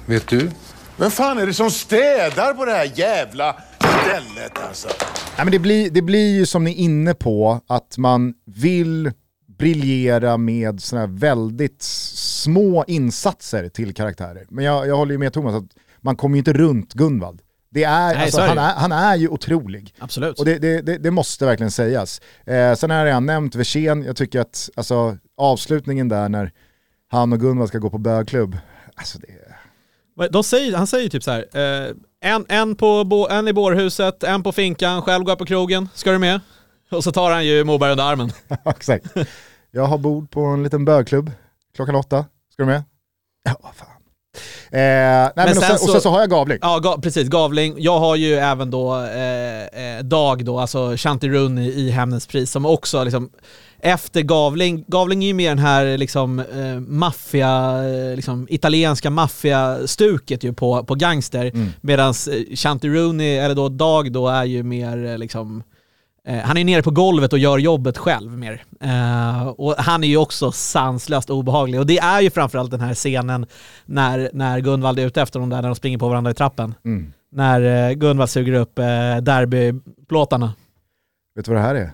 Vet 0.07 0.29
du? 0.29 0.51
Vem 0.97 1.11
fan 1.11 1.39
är 1.39 1.47
det 1.47 1.55
som 1.55 1.71
städar 1.71 2.55
på 2.55 2.65
det 2.65 2.73
här 2.73 2.93
jävla 2.95 3.57
stället 4.03 4.59
alltså? 4.69 4.89
Nej, 5.37 5.45
men 5.45 5.51
det, 5.51 5.59
blir, 5.59 5.91
det 5.91 6.03
blir 6.03 6.35
ju 6.35 6.47
som 6.47 6.65
ni 6.65 6.71
är 6.71 6.77
inne 6.77 7.15
på, 7.15 7.61
att 7.69 7.99
man 7.99 8.35
vill 8.47 9.13
briljera 9.59 10.37
med 10.37 10.81
såna 10.81 11.01
här 11.01 11.09
väldigt 11.09 11.83
små 11.83 12.85
insatser 12.87 13.69
till 13.69 13.95
karaktärer. 13.95 14.47
Men 14.49 14.65
jag, 14.65 14.87
jag 14.87 14.97
håller 14.97 15.13
ju 15.13 15.19
med 15.19 15.33
Thomas 15.33 15.55
att 15.55 15.71
man 16.01 16.17
kommer 16.17 16.37
ju 16.37 16.39
inte 16.39 16.53
runt 16.53 16.93
Gunvald. 16.93 17.41
Det 17.71 17.85
är, 17.85 18.15
Nej, 18.15 18.25
alltså, 18.25 18.41
han, 18.41 18.59
är, 18.59 18.75
han 18.75 18.93
är 18.93 19.17
ju 19.17 19.29
otrolig. 19.29 19.95
Absolut. 19.99 20.39
Och 20.39 20.45
det, 20.45 20.59
det, 20.59 20.81
det, 20.81 20.99
det 20.99 21.11
måste 21.11 21.47
verkligen 21.47 21.71
sägas. 21.71 22.21
Eh, 22.47 22.75
sen 22.75 22.91
har 22.91 23.07
jag 23.07 23.23
nämnt 23.23 23.55
Versén, 23.55 24.03
jag 24.03 24.17
tycker 24.17 24.41
att 24.41 24.71
alltså, 24.75 25.17
avslutningen 25.37 26.09
där 26.09 26.29
när 26.29 26.53
han 27.09 27.33
och 27.33 27.41
Gunvald 27.41 27.69
ska 27.69 27.79
gå 27.79 27.91
på 27.91 27.99
bögklubb, 27.99 28.59
alltså 28.95 29.19
det, 29.19 30.29
De 30.29 30.45
säger, 30.45 30.77
han 30.77 30.87
säger 30.87 31.09
typ 31.09 31.23
så 31.23 31.31
här, 31.31 31.47
eh, 31.53 31.95
en, 32.21 32.45
en, 32.49 32.77
på, 32.77 33.29
en 33.31 33.49
i 33.49 33.53
bårhuset, 33.53 34.23
en 34.23 34.43
på 34.43 34.53
finkan, 34.53 35.03
själv 35.03 35.25
går 35.25 35.31
jag 35.31 35.39
på 35.39 35.45
krogen, 35.45 35.89
ska 35.95 36.13
du 36.13 36.19
med? 36.19 36.41
Och 36.93 37.05
så 37.05 37.13
tar 37.13 37.31
han 37.31 37.47
ju 37.47 37.65
Moberg 37.65 37.91
under 37.91 38.05
armen. 38.05 38.33
exakt. 38.65 39.07
Jag 39.71 39.85
har 39.85 39.99
bord 39.99 40.31
på 40.31 40.41
en 40.41 40.63
liten 40.63 40.85
bögklubb 40.85 41.31
klockan 41.77 41.95
åtta, 41.95 42.25
ska 42.53 42.63
du 42.63 42.67
med? 42.67 42.83
Ja, 43.45 43.57
vad 43.63 43.75
fan. 43.75 43.89
Eh, 44.71 44.79
nej, 44.79 45.33
men 45.37 45.49
och, 45.49 45.63
sen, 45.63 45.73
och 45.73 45.81
sen 45.81 46.01
så 46.01 46.11
har 46.11 46.21
jag 46.21 46.31
Gavling. 46.31 46.59
Ja, 46.61 46.79
ga, 46.79 46.99
precis. 46.99 47.29
Gavling. 47.29 47.75
Jag 47.79 47.99
har 47.99 48.17
ju 48.17 48.35
även 48.35 48.71
då 48.71 49.01
eh, 49.01 49.63
eh, 49.63 50.03
Dag 50.03 50.45
då, 50.45 50.59
alltså 50.59 50.97
Shanti 50.97 51.29
Rooney 51.29 51.71
i 51.71 51.91
Hämndens 51.91 52.27
pris 52.27 52.51
som 52.51 52.67
också 52.67 53.05
liksom 53.05 53.31
efter 53.85 54.23
Gavling, 54.23 54.85
Gavling 54.89 55.23
är 55.23 55.27
ju 55.27 55.35
mer 55.35 55.49
den 55.49 55.59
här 55.59 55.99
liksom 55.99 56.39
eh, 56.39 56.81
maffia, 56.81 57.85
eh, 57.85 58.17
liksom 58.17 58.47
italienska 58.51 59.11
maffiastuket 59.11 60.45
ju 60.45 60.53
på, 60.53 60.85
på 60.85 60.95
gangster. 60.95 61.45
Mm. 61.55 61.69
Medan 61.81 62.15
Shanti 62.55 62.89
Rooney, 62.89 63.37
eller 63.37 63.55
då 63.55 63.69
Dag 63.69 64.13
då, 64.13 64.29
är 64.29 64.45
ju 64.45 64.63
mer 64.63 65.05
eh, 65.05 65.19
liksom 65.19 65.57
eh, 65.59 65.63
han 66.29 66.57
är 66.57 66.65
nere 66.65 66.83
på 66.83 66.91
golvet 66.91 67.33
och 67.33 67.39
gör 67.39 67.59
jobbet 67.59 67.99
själv 67.99 68.39
mer. 68.39 68.65
Eh, 68.81 69.47
och 69.47 69.75
han 69.75 70.05
är 70.05 70.09
ju 70.09 70.17
också 70.17 70.53
sanslöst 70.53 71.31
obehaglig. 71.31 71.81
Och 71.81 71.87
det 71.87 71.99
är 71.99 72.21
ju 72.21 72.31
framförallt 72.31 72.71
den 72.71 72.81
här 72.81 72.95
scenen 72.95 73.47
när, 73.85 74.31
när 74.33 74.61
Gunvald 74.61 74.99
är 74.99 75.07
ute 75.07 75.23
efter 75.23 75.41
dem 75.41 75.49
där 75.49 75.63
när 75.63 75.69
de 75.69 75.75
springer 75.75 75.99
på 75.99 76.09
varandra 76.09 76.31
i 76.31 76.35
trappen. 76.35 76.75
Mm. 76.85 77.13
När 77.33 77.89
eh, 77.89 77.95
Gunvald 77.95 78.31
suger 78.31 78.53
upp 78.53 78.79
eh, 78.79 79.17
derbyplåtarna. 79.23 80.55
Vet 81.35 81.45
du 81.45 81.51
vad 81.51 81.61
det 81.61 81.67
här 81.67 81.75
är? 81.75 81.91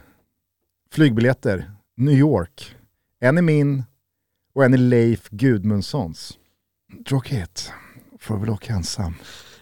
Flygbiljetter, 0.93 1.71
New 1.97 2.19
York. 2.19 2.75
En 3.21 3.39
är 3.39 3.43
min 3.43 3.85
och 4.55 4.65
en 4.65 4.75
är 4.75 4.79
Leif 4.79 5.29
Gudmundssons. 5.31 6.39
Tråkigt, 7.09 7.73
får 8.21 8.37
väl 8.39 8.51
åka 8.51 8.73
ensam. 8.73 9.15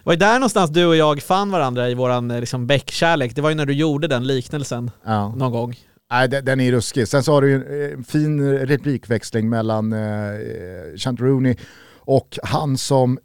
Var 0.07 0.13
ju 0.13 0.17
där 0.17 0.33
någonstans 0.33 0.71
du 0.71 0.85
och 0.85 0.95
jag 0.95 1.21
fann 1.21 1.51
varandra 1.51 1.89
i 1.89 1.93
våran 1.93 2.31
eh, 2.31 2.39
liksom, 2.39 2.67
bäckkärlek. 2.67 3.35
Det 3.35 3.41
var 3.41 3.49
ju 3.49 3.55
när 3.55 3.65
du 3.65 3.73
gjorde 3.73 4.07
den 4.07 4.27
liknelsen 4.27 4.91
Ja. 5.05 5.35
någon 5.35 5.51
gång. 5.51 5.75
Nej, 6.11 6.27
den, 6.27 6.59
är 6.59 6.71
ruskig. 6.71 7.07
Sen 7.07 7.23
så 7.23 7.31
har 7.33 7.41
du 7.41 7.49
ju 7.49 7.55
en 7.55 7.99
eh, 7.99 8.03
fin 8.03 8.57
replikväxling 8.57 9.49
mellan 9.49 9.93
eh, 9.93 9.99
Chant 10.97 11.19
Rooney 11.19 11.55
och 11.99 12.39
han 12.43 12.77
som, 12.77 13.19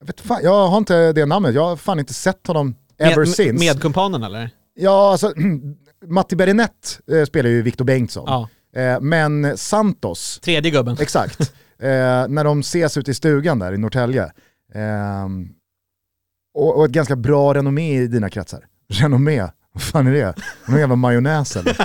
jag, 0.00 0.06
vet 0.06 0.20
fan, 0.20 0.40
jag 0.42 0.68
har 0.68 0.78
inte 0.78 1.12
det 1.12 1.26
namnet, 1.26 1.54
jag 1.54 1.64
har 1.64 1.76
fan 1.76 1.98
inte 1.98 2.14
sett 2.14 2.46
honom 2.46 2.74
ever 2.98 3.16
Med, 3.16 3.28
since. 3.28 3.64
medkumpanen 3.64 4.22
eller? 4.22 4.50
Ja, 4.74 5.10
alltså 5.12 5.32
Matti 6.06 6.36
Berinett 6.36 7.00
spelar 7.28 7.50
ju 7.50 7.62
Victor 7.62 7.84
Bengtsson. 7.84 8.24
Ja. 8.26 8.48
Men 9.00 9.56
Santos, 9.58 10.40
Tredje 10.42 10.70
gubben. 10.70 10.96
exakt, 11.00 11.52
när 12.28 12.44
de 12.44 12.60
ses 12.60 12.96
ute 12.96 13.10
i 13.10 13.14
stugan 13.14 13.58
där 13.58 13.72
i 13.72 13.78
Norrtälje. 13.78 14.32
Och, 16.54 16.76
och 16.76 16.84
ett 16.84 16.90
ganska 16.90 17.16
bra 17.16 17.54
renommé 17.54 18.00
i 18.02 18.06
dina 18.06 18.30
kretsar. 18.30 18.66
Renommé, 18.88 19.48
vad 19.74 19.82
fan 19.82 20.06
är 20.06 20.12
det? 20.12 20.34
Någon 20.66 20.78
jävla 20.80 20.96
majonnäs 20.96 21.56
eller? 21.56 21.76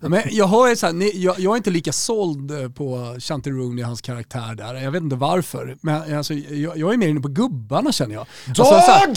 Men 0.08 0.22
jag, 0.30 0.44
har 0.44 0.68
ju 0.68 0.76
så 0.76 0.86
här, 0.86 1.16
jag, 1.24 1.38
jag 1.40 1.52
är 1.52 1.56
inte 1.56 1.70
lika 1.70 1.92
såld 1.92 2.74
på 2.74 3.16
Shanti 3.20 3.50
Rooney, 3.50 3.84
hans 3.84 4.00
karaktär 4.00 4.54
där. 4.54 4.74
Jag 4.74 4.90
vet 4.90 5.02
inte 5.02 5.16
varför. 5.16 5.76
Men 5.80 6.16
alltså, 6.18 6.34
jag, 6.34 6.76
jag 6.78 6.92
är 6.92 6.96
mer 6.96 7.08
inne 7.08 7.20
på 7.20 7.28
gubbarna 7.28 7.92
känner 7.92 8.14
jag. 8.14 8.26
Alltså, 8.48 8.64
så 8.64 8.74
här- 8.74 9.14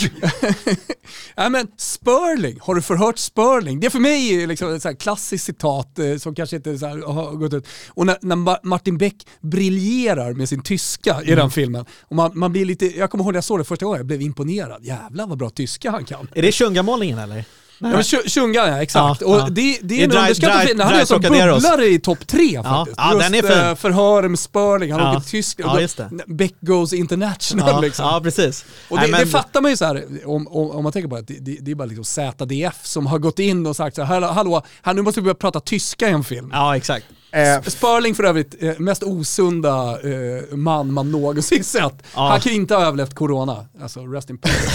Nej 1.38 1.50
men 1.50 1.68
Sperling, 1.78 2.60
har 2.62 2.76
du 2.76 2.82
förhört 2.82 3.18
Sperling? 3.18 3.80
Det 3.80 3.88
är 3.88 3.92
för 3.92 4.00
mig 4.00 4.48
liksom 4.48 4.74
ett 4.76 4.82
så 4.82 4.88
här 4.88 4.96
klassiskt 4.96 5.46
citat 5.46 6.00
eh, 6.00 6.18
som 6.18 6.36
kanske 6.36 6.56
inte 6.56 6.78
så 6.78 6.86
här 6.88 7.14
har 7.14 7.32
gått 7.32 7.54
ut. 7.54 7.68
Och 7.90 8.06
när, 8.06 8.18
när 8.22 8.36
Ma- 8.36 8.60
Martin 8.64 8.98
Beck 8.98 9.16
briljerar 9.42 10.34
med 10.34 10.50
sin 10.50 10.64
tyska 10.64 11.22
i 11.24 11.36
den 11.36 11.52
filmen, 11.52 11.86
och 12.02 12.16
man, 12.16 12.32
man 12.34 12.52
blir 12.52 12.66
lite, 12.66 12.86
jag 12.98 13.12
kommer 13.12 13.24
ihåg 13.24 13.34
när 13.34 13.38
jag 13.38 13.44
såg 13.44 13.60
det 13.60 13.64
första 13.64 13.86
gången, 13.86 13.98
jag 14.00 14.08
blev 14.08 14.22
imponerad. 14.22 14.84
Jävlar 14.86 15.28
vad 15.28 15.38
bra 15.38 15.50
tyska 15.50 15.92
han 15.92 16.06
kan. 16.06 16.28
Är 16.36 16.42
det 16.42 16.52
Shungamålningen 16.52 17.20
eller? 17.20 17.44
Ja, 17.80 17.88
men 17.88 18.02
Tju- 18.02 18.30
Tjungan 18.30 18.68
ja, 18.70 18.82
exakt. 18.82 19.22
Ja, 19.22 19.28
och 19.28 19.36
ja. 19.40 19.48
Det, 19.52 19.80
det 19.82 20.00
är 20.00 20.04
en 20.04 20.12
underskattad 20.12 20.62
film. 20.68 20.80
Han 20.80 20.94
är 20.94 21.06
Trocaderos. 21.06 21.64
bubblare 21.64 21.86
i 21.88 22.00
topp 22.00 22.28
tre 22.28 22.64
faktiskt. 22.64 22.98
Ja, 22.98 23.14
den 23.16 23.34
är 23.34 23.38
Just, 23.38 23.50
fin. 23.54 23.58
eh, 23.60 23.76
förhör 23.76 24.28
med 24.28 24.40
Sperling, 24.40 24.92
han 24.92 25.02
Ja. 25.02 25.12
åker 25.12 25.20
till 25.20 25.30
Tyskland. 25.32 25.78
Ja, 25.78 25.82
just. 25.82 26.00
Beck 26.28 26.54
goes 26.62 26.94
international 26.94 27.70
Ja, 27.70 27.80
liksom. 27.82 28.06
ja 28.06 28.20
precis. 28.24 28.66
Och 28.90 28.96
Nej, 28.98 29.06
det, 29.06 29.12
men- 29.12 29.22
det 29.22 29.28
fattar 29.28 29.62
man 29.62 29.72
ju 29.72 29.78
så 29.78 29.86
här, 29.86 30.04
om, 30.26 30.48
om, 30.48 30.72
om 30.72 30.84
man 30.84 30.92
tänker 30.94 31.10
på 31.10 31.16
det, 31.16 31.22
det, 31.22 31.40
det, 31.40 31.58
det 31.62 31.72
är 31.72 31.76
bara 31.76 31.86
liksom 31.86 32.04
ZDF 32.06 32.76
som 32.86 33.06
har 33.06 33.20
gått 33.20 33.40
in 33.40 33.66
och 33.66 33.76
sagt 33.76 33.96
så 33.96 34.02
här, 34.04 34.14
hallå, 34.14 34.28
hallå 34.28 34.62
här 34.82 34.94
nu 34.94 35.02
måste 35.02 35.20
vi 35.20 35.24
börja 35.24 35.36
prata 35.36 35.60
tyska 35.60 36.08
i 36.10 36.12
en 36.12 36.24
film. 36.24 36.50
Ja, 36.54 36.76
exakt. 36.76 37.06
Eh, 37.38 37.62
Sperling 37.62 38.16
för 38.16 38.24
övrigt, 38.24 38.64
eh, 38.64 38.74
mest 38.78 39.04
osunda 39.04 40.00
eh, 40.02 40.56
man 40.56 40.94
man 40.94 41.12
någonsin 41.12 41.64
sett. 41.64 42.04
Ja. 42.16 42.28
Han 42.30 42.40
kan 42.40 42.52
inte 42.52 42.76
ha 42.76 42.82
överlevt 42.86 43.14
corona. 43.14 43.66
Alltså 43.82 44.06
rest 44.06 44.30
in 44.30 44.38
peace. 44.38 44.68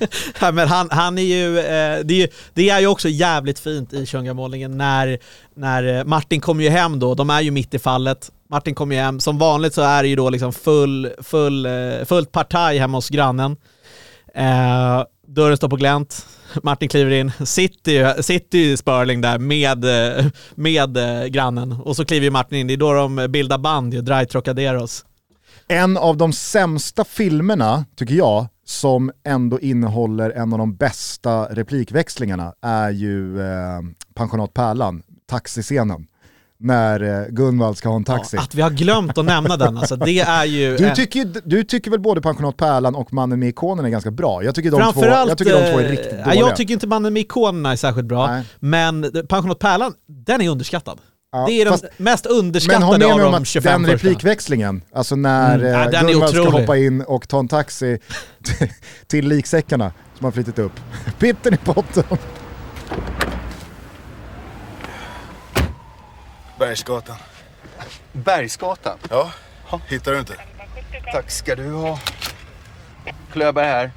Ja, 0.40 0.52
men 0.52 0.68
han, 0.68 0.88
han 0.90 1.18
är 1.18 1.22
ju, 1.22 1.58
eh, 1.58 2.04
det, 2.04 2.14
är 2.14 2.18
ju, 2.18 2.28
det 2.54 2.70
är 2.70 2.80
ju 2.80 2.86
också 2.86 3.08
jävligt 3.08 3.58
fint 3.58 3.92
i 3.92 4.06
Shungamålningen 4.06 4.78
när, 4.78 5.18
när 5.54 6.04
Martin 6.04 6.40
kommer 6.40 6.64
ju 6.64 6.70
hem 6.70 6.98
då, 6.98 7.14
de 7.14 7.30
är 7.30 7.40
ju 7.40 7.50
mitt 7.50 7.74
i 7.74 7.78
fallet. 7.78 8.30
Martin 8.50 8.74
kommer 8.74 8.94
ju 8.94 9.02
hem, 9.02 9.20
som 9.20 9.38
vanligt 9.38 9.74
så 9.74 9.82
är 9.82 10.02
det 10.02 10.08
ju 10.08 10.16
då 10.16 10.30
liksom 10.30 10.52
full, 10.52 11.10
full, 11.22 11.68
fullt 12.06 12.32
partaj 12.32 12.78
hemma 12.78 12.98
hos 12.98 13.08
grannen. 13.08 13.56
Eh, 14.34 15.04
dörren 15.26 15.56
står 15.56 15.68
på 15.68 15.76
glänt, 15.76 16.26
Martin 16.62 16.88
kliver 16.88 17.10
in, 17.10 17.32
sitter 17.44 17.92
ju, 17.92 18.22
sitter 18.22 18.58
ju 18.58 18.76
Sperling 18.76 19.20
där 19.20 19.38
med, 19.38 19.84
med 20.54 20.96
eh, 20.96 21.26
grannen 21.26 21.72
och 21.72 21.96
så 21.96 22.04
kliver 22.04 22.24
ju 22.24 22.30
Martin 22.30 22.58
in, 22.58 22.66
det 22.66 22.72
är 22.72 22.76
då 22.76 22.92
de 22.92 23.26
bildar 23.30 23.58
band 23.58 23.94
ju, 23.94 24.00
Dry 24.00 24.26
Trocaderos. 24.26 25.04
En 25.68 25.96
av 25.96 26.16
de 26.16 26.32
sämsta 26.32 27.04
filmerna, 27.04 27.84
tycker 27.96 28.14
jag, 28.14 28.46
som 28.64 29.12
ändå 29.24 29.60
innehåller 29.60 30.30
en 30.30 30.52
av 30.52 30.58
de 30.58 30.76
bästa 30.76 31.44
replikväxlingarna 31.44 32.54
är 32.62 32.90
ju 32.90 33.40
eh, 33.40 33.80
Pensionat 34.14 34.54
Pärlan, 34.54 35.02
taxiscenen. 35.26 36.06
När 36.58 37.20
eh, 37.22 37.26
Gunvald 37.28 37.76
ska 37.76 37.88
ha 37.88 37.96
en 37.96 38.04
taxi. 38.04 38.36
Att 38.36 38.54
vi 38.54 38.62
har 38.62 38.70
glömt 38.70 39.18
att 39.18 39.24
nämna 39.24 39.56
den, 39.56 39.76
alltså 39.78 39.96
det 39.96 40.20
är 40.20 40.44
ju... 40.44 40.76
Du 40.76 40.90
tycker, 40.94 41.28
du 41.44 41.64
tycker 41.64 41.90
väl 41.90 42.00
både 42.00 42.20
Pensionat 42.20 42.56
Pärlan 42.56 42.94
och 42.94 43.12
Mannen 43.12 43.38
med 43.40 43.48
ikonen 43.48 43.84
är 43.84 43.88
ganska 43.88 44.10
bra? 44.10 44.44
Jag 44.44 44.54
tycker 44.54 44.70
de, 44.70 44.92
två, 44.92 45.04
jag 45.04 45.38
tycker 45.38 45.52
de 45.52 45.72
två 45.72 45.78
är 45.78 45.84
eh, 45.84 45.90
riktigt 45.90 46.12
ja, 46.18 46.24
dåliga. 46.24 46.40
Jag 46.40 46.56
tycker 46.56 46.74
inte 46.74 46.86
Mannen 46.86 47.12
med 47.12 47.20
ikonerna 47.20 47.72
är 47.72 47.76
särskilt 47.76 48.06
bra, 48.08 48.26
Nej. 48.26 48.44
men 48.60 49.12
Pensionat 49.28 49.58
Pärlan, 49.58 49.92
den 50.08 50.40
är 50.40 50.48
underskattad. 50.48 50.98
Ja, 51.32 51.44
det 51.48 51.62
är 51.62 51.66
fast- 51.66 51.82
den 51.82 51.90
mest 52.04 52.24
Men 52.30 52.38
underskattade 52.38 52.84
håll 52.86 52.98
med 52.98 53.06
av 53.08 53.14
om 53.14 53.20
de 53.20 53.34
att 53.34 53.46
25 53.46 53.82
den 53.82 53.90
första. 53.92 54.08
replikväxlingen, 54.08 54.82
alltså 54.94 55.16
när 55.16 55.54
Mm. 55.58 55.66
Ja, 55.72 55.74
eh, 55.92 56.00
är 56.00 56.08
Gunvald 56.08 56.34
ska 56.34 56.50
hoppa 56.50 56.76
in 56.76 57.00
och 57.02 57.28
ta 57.28 57.38
en 57.38 57.48
taxi 57.48 57.98
till- 59.06 59.28
liksäckarna 59.28 59.92
som 60.18 60.24
har 60.24 60.32
flyttat 60.32 60.58
upp. 60.58 60.72
Pitten 61.18 61.54
i 61.54 61.56
potten. 61.56 62.04
Bergsgatan. 66.58 67.16
Bergsgatan. 68.12 68.98
Ja, 69.10 69.30
hittar 69.88 70.12
du 70.12 70.18
inte? 70.18 70.34
Tack 71.12 71.30
ska 71.30 71.54
du 71.54 71.70
ha. 71.70 71.98
Klöberg 73.32 73.66
här. 73.66 73.90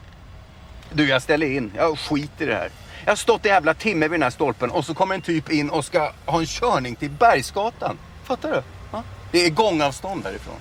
Du, 0.92 1.10
jag 1.10 1.22
ställer 1.22 1.48
in. 1.48 1.72
Jag 1.76 2.00
skiter 2.00 2.46
i 2.46 2.50
det 2.50 2.56
här. 2.56 2.70
Jag 3.06 3.12
har 3.12 3.16
stått 3.16 3.46
en 3.46 3.52
jävla 3.52 3.74
timme 3.74 4.08
vid 4.08 4.12
den 4.20 4.24
här 4.24 4.30
stolpen 4.30 4.70
och 4.70 4.86
så 4.86 4.94
kommer 4.94 5.16
en 5.16 5.22
typ 5.22 5.52
in 5.52 5.70
och 5.70 5.86
ska 5.86 6.12
ha 6.26 6.40
en 6.40 6.46
körning 6.46 6.96
till 6.96 7.10
Bergsgatan. 7.10 7.98
Fattar 8.24 8.52
du? 8.52 8.62
Det 9.32 9.46
är 9.46 9.50
gångavstånd 9.50 10.24
därifrån. 10.24 10.56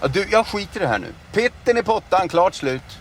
Ja, 0.00 0.08
du, 0.08 0.26
jag 0.30 0.46
skiter 0.46 0.80
i 0.80 0.82
det 0.82 0.88
här 0.88 0.98
nu. 0.98 1.14
Pitten 1.32 1.78
i 1.78 1.82
pottan, 1.82 2.28
klart 2.28 2.54
slut. 2.54 2.98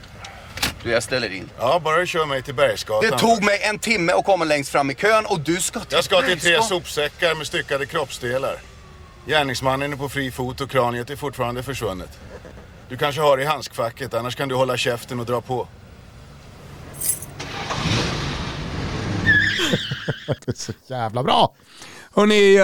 Du, 0.85 0.91
jag 0.91 1.03
ställer 1.03 1.29
in. 1.33 1.49
Ja, 1.59 1.79
bara 1.83 1.97
du 1.99 2.07
kör 2.07 2.25
mig 2.25 2.41
till 2.41 2.53
Bergsgatan. 2.53 3.11
Det 3.11 3.17
tog 3.17 3.43
mig 3.43 3.59
en 3.63 3.79
timme 3.79 4.13
att 4.13 4.25
komma 4.25 4.45
längst 4.45 4.69
fram 4.71 4.91
i 4.91 4.95
kön 4.95 5.25
och 5.25 5.39
du 5.39 5.61
ska 5.61 5.79
till 5.79 5.87
Jag 5.95 6.03
ska 6.03 6.21
till 6.21 6.27
tre 6.27 6.51
Bergsgatan. 6.51 6.63
sopsäckar 6.67 7.35
med 7.35 7.47
styckade 7.47 7.85
kroppsdelar. 7.85 8.59
Gärningsmannen 9.27 9.93
är 9.93 9.97
på 9.97 10.09
fri 10.09 10.31
fot 10.31 10.61
och 10.61 10.69
kraniet 10.71 11.09
är 11.09 11.15
fortfarande 11.15 11.63
försvunnet. 11.63 12.09
Du 12.89 12.97
kanske 12.97 13.21
har 13.21 13.37
det 13.37 13.43
i 13.43 13.45
handskfacket, 13.45 14.13
annars 14.13 14.35
kan 14.35 14.49
du 14.49 14.55
hålla 14.55 14.77
käften 14.77 15.19
och 15.19 15.25
dra 15.25 15.41
på. 15.41 15.67
Det 20.27 20.47
är 20.47 20.53
så 20.53 20.73
jävla 20.87 21.23
bra! 21.23 21.53
Hörni, 22.15 22.55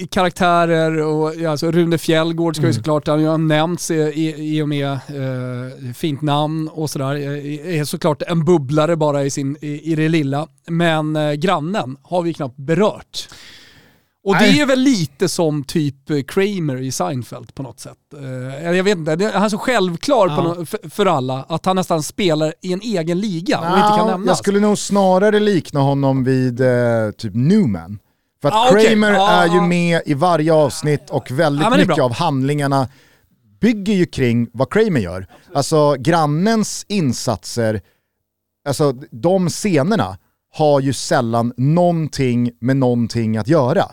eh, 0.00 0.06
karaktärer 0.06 1.02
och 1.02 1.34
ja, 1.36 1.50
alltså 1.50 1.70
Rune 1.70 1.98
Fjällgård 1.98 2.56
ska 2.56 2.66
ju 2.66 2.72
såklart, 2.72 3.06
han 3.06 3.24
har 3.24 3.38
nämnts 3.38 3.90
i, 3.90 3.94
i, 3.94 4.56
i 4.58 4.62
och 4.62 4.68
med 4.68 4.90
eh, 4.92 5.92
fint 5.94 6.22
namn 6.22 6.68
och 6.68 6.90
sådär. 6.90 7.14
Eh, 7.14 7.78
Är 7.80 7.84
såklart 7.84 8.22
en 8.22 8.44
bubblare 8.44 8.96
bara 8.96 9.24
i, 9.24 9.30
sin, 9.30 9.56
i, 9.60 9.92
i 9.92 9.94
det 9.94 10.08
lilla. 10.08 10.48
Men 10.68 11.16
eh, 11.16 11.32
grannen 11.32 11.96
har 12.02 12.22
vi 12.22 12.34
knappt 12.34 12.56
berört. 12.56 13.28
Och 14.26 14.34
det 14.38 14.60
är 14.60 14.66
väl 14.66 14.80
lite 14.80 15.28
som 15.28 15.64
typ 15.64 16.28
Kramer 16.28 16.76
i 16.82 16.90
Seinfeld 16.92 17.54
på 17.54 17.62
något 17.62 17.80
sätt. 17.80 17.98
Eh, 18.62 18.72
jag 18.76 18.84
vet 18.84 18.98
inte, 18.98 19.10
han 19.34 19.44
är 19.44 19.48
så 19.48 19.58
självklar 19.58 20.28
Ja. 20.28 20.42
nå- 20.42 20.66
för, 20.66 20.90
för 20.90 21.06
alla 21.06 21.42
att 21.48 21.66
han 21.66 21.76
nästan 21.76 22.02
spelar 22.02 22.54
i 22.60 22.72
en 22.72 22.80
egen 22.80 23.20
liga 23.20 23.58
och 23.58 23.66
inte 23.66 23.80
kan 23.88 23.98
Ja, 23.98 24.06
nämnas. 24.06 24.26
jag 24.28 24.36
skulle 24.36 24.60
nog 24.60 24.78
snarare 24.78 25.40
likna 25.40 25.80
honom 25.80 26.24
vid 26.24 26.60
eh, 26.60 27.10
typ 27.18 27.34
Newman. 27.34 27.98
För 28.44 28.48
att 28.48 28.54
Ah, 28.54 28.68
okej. 28.70 28.86
Kramer 28.86 29.12
Ja, 29.12 29.30
är 29.30 29.46
ju 29.46 29.54
ja. 29.56 29.62
med 29.66 30.02
i 30.06 30.14
varje 30.14 30.52
avsnitt 30.52 31.10
och 31.10 31.30
väldigt 31.30 31.66
är 31.66 31.76
mycket 31.78 31.98
av 31.98 32.12
handlingarna 32.12 32.88
bygger 33.60 33.92
ju 33.94 34.06
kring 34.06 34.48
vad 34.52 34.72
Kramer 34.72 35.00
gör. 35.00 35.26
Alltså 35.54 35.94
grannens 35.98 36.84
insatser, 36.88 37.80
alltså 38.68 38.92
de 39.10 39.48
scenerna 39.48 40.18
har 40.54 40.80
ju 40.80 40.92
sällan 40.92 41.52
någonting 41.56 42.50
med 42.60 42.76
någonting 42.76 43.36
att 43.36 43.48
göra. 43.48 43.84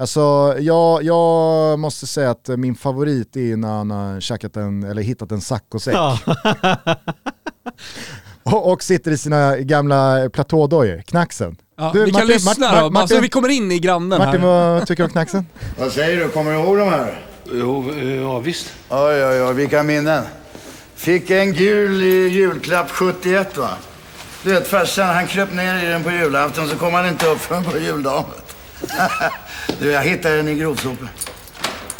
Alltså 0.00 0.54
jag, 0.58 1.02
jag 1.02 1.78
måste 1.78 2.06
säga 2.06 2.30
att 2.30 2.48
min 2.48 2.74
favorit 2.74 3.36
är 3.36 3.56
när 3.56 3.68
han 3.68 3.90
har 3.90 4.20
käkat 4.20 4.56
en, 4.56 4.82
eller 4.82 5.02
hittat 5.02 5.32
en 5.32 5.40
saccosäck. 5.40 5.94
Ja. 5.94 6.18
Och, 8.52 8.72
och 8.72 8.82
sitter 8.82 9.10
i 9.10 9.18
sina 9.18 9.56
gamla 9.56 10.30
platådojor, 10.32 11.02
knaxen. 11.06 11.56
Ja, 11.78 11.90
Du, 11.94 12.04
vi 12.04 12.10
kan 12.10 12.12
Martin, 12.12 12.28
lyssna 12.28 12.50
Martin, 12.50 12.62
då, 12.62 12.90
Martin, 12.90 12.96
alltså, 12.96 13.20
vi 13.20 13.28
kommer 13.28 13.48
in 13.48 13.72
i 13.72 13.78
grannen 13.78 14.18
Martin, 14.18 14.40
här. 14.40 14.48
vad 14.48 14.86
tycker 14.86 15.02
du 15.02 15.04
om 15.04 15.10
knaxen? 15.10 15.46
Vad 15.78 15.92
säger 15.92 16.16
du, 16.16 16.28
kommer 16.28 16.52
du 16.52 16.58
ihåg 16.58 16.78
de 16.78 16.88
här? 16.88 17.20
Jo, 17.52 17.92
ja 18.24 18.38
visst. 18.38 18.72
Oj, 18.88 19.24
oj, 19.24 19.42
oj, 19.42 19.54
vilka 19.54 19.82
minnen. 19.82 20.24
Fick 20.94 21.30
en 21.30 21.52
gul 21.52 22.02
i 22.02 22.28
julklapp 22.28 22.90
71 22.90 23.56
va? 23.56 23.70
Du 24.42 24.50
vet 24.52 24.68
farsan, 24.68 25.14
han 25.14 25.26
kröp 25.26 25.52
ner 25.54 25.84
i 25.84 25.86
den 25.86 26.02
på 26.04 26.10
julafton 26.10 26.68
så 26.68 26.76
kom 26.76 26.94
han 26.94 27.08
inte 27.08 27.26
upp 27.26 27.38
förrän 27.40 27.64
på 27.64 27.78
juldagen. 27.78 28.24
du, 29.78 29.90
jag 29.90 30.02
hittade 30.02 30.36
den 30.36 30.48
i 30.48 30.54
grovsopen. 30.54 31.08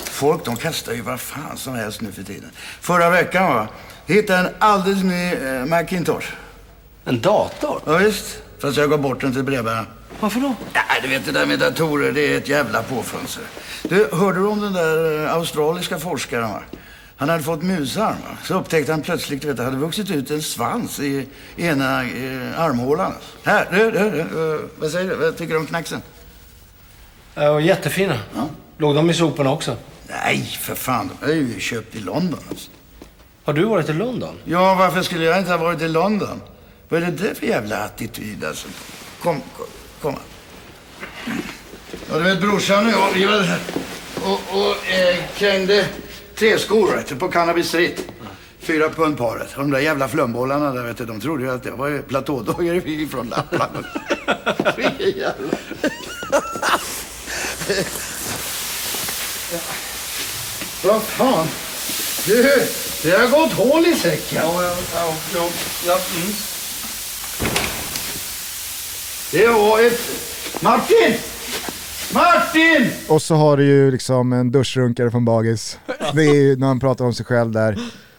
Folk 0.04 0.44
de 0.44 0.56
kastar 0.56 0.92
ju 0.92 1.00
vad 1.00 1.20
fan 1.20 1.56
som 1.56 1.74
helst 1.74 2.00
nu 2.00 2.12
för 2.12 2.22
tiden. 2.22 2.50
Förra 2.80 3.10
veckan 3.10 3.54
va, 3.54 3.68
hittade 4.12 4.38
en 4.38 4.54
alldeles 4.58 5.02
ny 5.02 5.32
eh, 5.32 5.64
Macintosh. 5.64 6.26
En 7.04 7.20
dator? 7.20 7.80
Ja, 7.86 7.96
visst. 7.96 8.42
Fast 8.58 8.76
jag 8.76 8.90
gav 8.90 9.00
bort 9.00 9.20
den 9.20 9.32
till 9.32 9.42
brevbäraren. 9.42 9.86
Varför 10.20 10.40
då? 10.40 10.54
Ja, 10.72 10.82
du 11.02 11.08
vet 11.08 11.24
det 11.24 11.32
där 11.32 11.46
med 11.46 11.58
datorer, 11.58 12.12
det 12.12 12.34
är 12.34 12.38
ett 12.38 12.48
jävla 12.48 12.82
påfunser. 12.82 13.42
Du, 13.88 14.08
hörde 14.12 14.38
du 14.38 14.46
om 14.46 14.60
den 14.60 14.72
där 14.72 15.24
eh, 15.24 15.34
australiska 15.34 15.98
forskaren? 15.98 16.50
Va? 16.50 16.62
Han 17.16 17.28
hade 17.28 17.42
fått 17.42 17.62
musarm. 17.62 18.16
Va? 18.24 18.36
Så 18.44 18.54
upptäckte 18.54 18.92
han 18.92 19.02
plötsligt, 19.02 19.44
vet, 19.44 19.56
det 19.56 19.62
hade 19.62 19.76
vuxit 19.76 20.10
ut 20.10 20.30
en 20.30 20.42
svans 20.42 21.00
i 21.00 21.26
ena 21.56 22.02
eh, 22.02 22.60
armhålan. 22.60 23.12
Här, 23.44 23.68
du, 23.70 23.90
du, 23.90 24.10
du, 24.10 24.20
eh, 24.20 24.60
vad 24.78 24.90
säger 24.90 25.10
du? 25.10 25.16
Vad 25.16 25.36
tycker 25.36 25.54
du 25.54 25.60
om 25.60 25.66
knaxen? 25.66 26.02
Ja, 27.34 27.60
jättefina. 27.60 28.18
Låg 28.78 28.94
de 28.94 29.10
i 29.10 29.14
soporna 29.14 29.52
också? 29.52 29.76
Nej, 30.08 30.58
för 30.60 30.74
fan. 30.74 31.10
De 31.20 31.26
är 31.30 31.34
ju 31.34 31.60
köpt 31.60 31.94
i 31.94 32.00
London. 32.00 32.40
Alltså. 32.50 32.70
Har 33.44 33.52
du 33.52 33.64
varit 33.64 33.88
i 33.88 33.92
London? 33.92 34.34
Ja, 34.44 34.74
varför 34.74 35.02
skulle 35.02 35.24
jag 35.24 35.38
inte 35.38 35.50
ha 35.50 35.58
varit 35.58 35.82
i 35.82 35.88
London? 35.88 36.42
Vad 36.88 37.02
är 37.02 37.06
det 37.06 37.12
där 37.12 37.34
för 37.34 37.46
jävla 37.46 37.76
attityd 37.76 38.44
alltså? 38.44 38.68
Kom, 39.22 39.40
kom, 39.56 39.66
kom. 40.00 40.16
Ja, 42.10 42.18
du 42.18 42.24
vet 42.24 42.40
brorsan 42.40 42.86
och 42.86 42.92
jag, 42.92 43.12
vi 43.14 43.24
var 43.24 43.32
där 43.32 43.58
och, 44.24 44.32
och 44.32 44.90
eh, 44.90 45.16
krängde 45.36 45.86
träskor 46.34 46.96
vet 46.96 47.08
du, 47.08 47.16
på 47.16 47.28
Cannabis 47.28 47.68
Street. 47.68 48.04
Fyra 48.58 48.88
pund 48.88 49.18
paret. 49.18 49.52
Och 49.54 49.60
de 49.60 49.70
där 49.70 49.78
jävla 49.78 50.08
flumbollarna 50.08 50.72
där 50.72 50.82
vet 50.82 50.96
du, 50.96 51.04
de 51.04 51.20
trodde 51.20 51.42
ju 51.42 51.50
att 51.50 51.62
det 51.62 51.70
var 51.70 52.02
platådagar 52.02 52.74
ifrån 52.88 53.28
Lappland. 53.28 53.84
Vilken 54.76 55.18
jävla... 55.18 55.48
Vad 60.84 61.02
fan? 61.02 61.46
Du, 62.30 62.42
det 63.02 63.10
har 63.10 63.40
gått 63.40 63.52
hål 63.52 63.86
i 63.86 63.94
säcken. 63.94 64.42
Ja, 64.42 64.62
ja, 64.62 64.74
ja. 64.94 65.14
ja, 65.34 65.48
ja 65.86 65.98
mm. 66.16 66.32
Det 69.32 69.48
var 69.48 69.80
ett... 69.86 70.00
Martin! 70.62 71.14
Martin! 72.14 72.90
Och 73.08 73.22
så 73.22 73.34
har 73.34 73.56
du 73.56 73.64
ju 73.64 73.90
liksom 73.90 74.32
en 74.32 74.50
duschrunkare 74.50 75.10
från 75.10 75.24
Bagis. 75.24 75.78
Det 76.14 76.22
är 76.22 76.34
ju 76.34 76.56
när 76.56 76.66
han 76.66 76.80
pratar 76.80 77.04
om 77.04 77.14
sig 77.14 77.26
själv 77.26 77.52
där. 77.52 77.72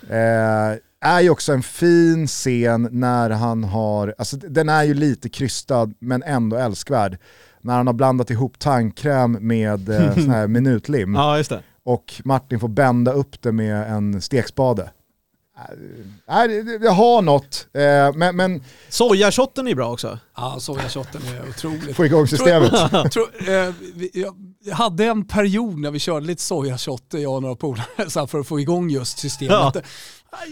Eh, 0.10 0.78
är 1.02 1.22
ju 1.22 1.30
också 1.30 1.54
en 1.54 1.64
fin 1.64 2.28
scen 2.28 2.90
när 2.92 3.30
han 3.30 3.64
har, 3.64 4.16
alltså 4.18 4.38
den 4.38 4.70
är 4.70 4.84
ju 4.84 4.94
lite 4.94 5.30
krystad 5.30 5.94
men 6.00 6.24
ändå 6.24 6.58
älskvärd. 6.58 7.18
När 7.62 7.74
han 7.74 7.88
har 7.88 7.94
blandat 7.94 8.30
ihop 8.30 8.60
tandkräm 8.60 9.38
med 9.42 9.90
eh, 9.90 10.14
sån 10.14 10.30
här 10.30 10.48
minutlim. 10.48 11.16
ja, 11.16 11.38
just 11.38 11.50
det. 11.50 11.62
Och 11.86 12.22
Martin 12.26 12.60
får 12.60 12.68
bända 12.68 13.12
upp 13.12 13.42
det 13.42 13.52
med 13.52 13.92
en 13.92 14.22
stekspade. 14.22 14.92
Nej, 16.28 16.48
det- 16.48 16.64
det- 16.78 16.86
jag 16.86 16.92
har 16.92 17.22
något, 17.22 17.68
eh, 17.74 18.16
men, 18.18 18.36
men 18.36 18.64
Sojachotten 18.90 19.68
är 19.68 19.76
bra 19.76 19.92
också. 19.92 20.20
Ja, 20.38 20.58
sojachotten 20.60 21.22
är 21.28 21.50
otroligt. 21.50 21.96
få 21.96 22.06
igång 22.06 22.28
systemet. 22.28 22.72
Eh, 23.48 23.74
jag 24.64 24.76
hade 24.76 25.06
en 25.06 25.28
period 25.28 25.78
när 25.80 25.92
vi 25.92 26.00
körde 26.00 26.26
lite 26.26 26.42
sojashot, 26.42 27.04
jag 27.10 27.34
och 27.36 27.42
några 27.42 27.56
polare, 27.56 28.28
för 28.28 28.40
att 28.40 28.48
få 28.48 28.60
igång 28.60 28.90
just 28.90 29.18
systemet. 29.20 29.72
Ja. 29.76 29.82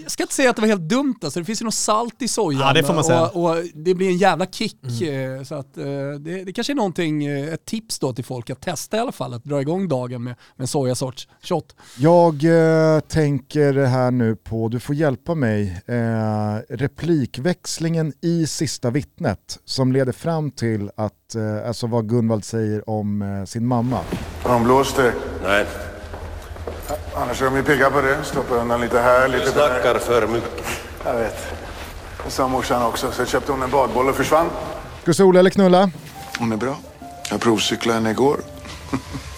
Jag 0.03 0.11
ska 0.11 0.23
inte 0.23 0.33
säga 0.35 0.49
att 0.49 0.55
det 0.55 0.61
var 0.61 0.67
helt 0.69 0.81
dumt, 0.89 1.15
alltså. 1.23 1.39
det 1.39 1.45
finns 1.45 1.61
ju 1.61 1.65
något 1.65 1.73
salt 1.73 2.21
i 2.21 2.27
sojan 2.27 2.61
Ja, 2.61 2.73
det 2.73 2.83
får 2.83 2.93
man 2.93 3.03
säga. 3.03 3.27
Och, 3.27 3.49
och 3.49 3.63
det 3.73 3.93
blir 3.93 4.07
en 4.09 4.17
jävla 4.17 4.45
kick. 4.45 5.01
eh, 5.01 5.43
Så 5.43 5.55
att, 5.55 5.77
eh, 5.77 5.83
det, 6.19 6.43
det 6.43 6.53
kanske 6.53 6.73
är 6.73 6.75
någonting, 6.75 7.25
eh, 7.25 7.53
ett 7.53 7.65
tips 7.65 7.99
då 7.99 8.13
till 8.13 8.25
folk 8.25 8.49
att 8.49 8.61
testa 8.61 8.97
i 8.97 8.99
alla 8.99 9.11
fall, 9.11 9.33
att 9.33 9.43
dra 9.43 9.61
igång 9.61 9.87
dagen 9.87 10.23
med, 10.23 10.35
med 10.55 10.63
en 10.63 10.67
sojasorts 10.67 11.27
shot. 11.41 11.75
Jag 11.97 12.33
eh, 12.43 12.99
tänker 12.99 13.73
här 13.73 14.11
nu 14.11 14.35
på, 14.35 14.67
du 14.67 14.79
får 14.79 14.95
hjälpa 14.95 15.35
mig, 15.35 15.81
eh, 15.87 16.57
replikväxlingen 16.69 18.13
i 18.21 18.47
sista 18.47 18.89
vittnet 18.89 19.59
som 19.65 19.91
leder 19.91 20.11
fram 20.11 20.51
till 20.51 20.91
att, 20.95 21.35
eh, 21.35 21.67
alltså 21.67 21.87
vad 21.87 22.09
Gunvald 22.09 22.45
säger 22.45 22.89
om 22.89 23.21
eh, 23.21 23.45
sin 23.45 23.65
mamma. 23.67 23.99
Har 24.43 24.53
de 24.53 24.63
blåst 24.63 24.95
dig? 24.95 25.11
Nej, 25.43 25.65
Annars 27.15 27.41
är 27.41 27.45
de 27.45 27.55
ju 27.55 27.63
pigga 27.63 27.89
på 27.89 28.01
det. 28.01 28.23
Stoppa 28.23 28.55
undan 28.55 28.81
lite 28.81 28.99
här, 28.99 29.29
du 29.29 29.37
lite 29.37 29.51
där. 29.51 29.67
snackar 29.81 29.99
för 29.99 30.27
mycket. 30.27 30.65
Jag 31.05 31.13
vet. 31.13 31.47
Det 32.25 32.31
sa 32.31 32.47
morsan 32.47 32.83
också. 32.85 33.11
Så 33.11 33.25
köpte 33.25 33.51
hon 33.51 33.61
en 33.61 33.69
badboll 33.71 34.09
och 34.09 34.15
försvann. 34.15 34.49
Ska 35.01 35.05
du 35.05 35.13
sola 35.13 35.39
eller 35.39 35.49
knulla? 35.49 35.91
Hon 36.39 36.51
är 36.51 36.57
bra. 36.57 36.75
Jag 37.29 37.41
provcyklade 37.41 37.93
henne 37.99 38.11
igår. 38.11 38.37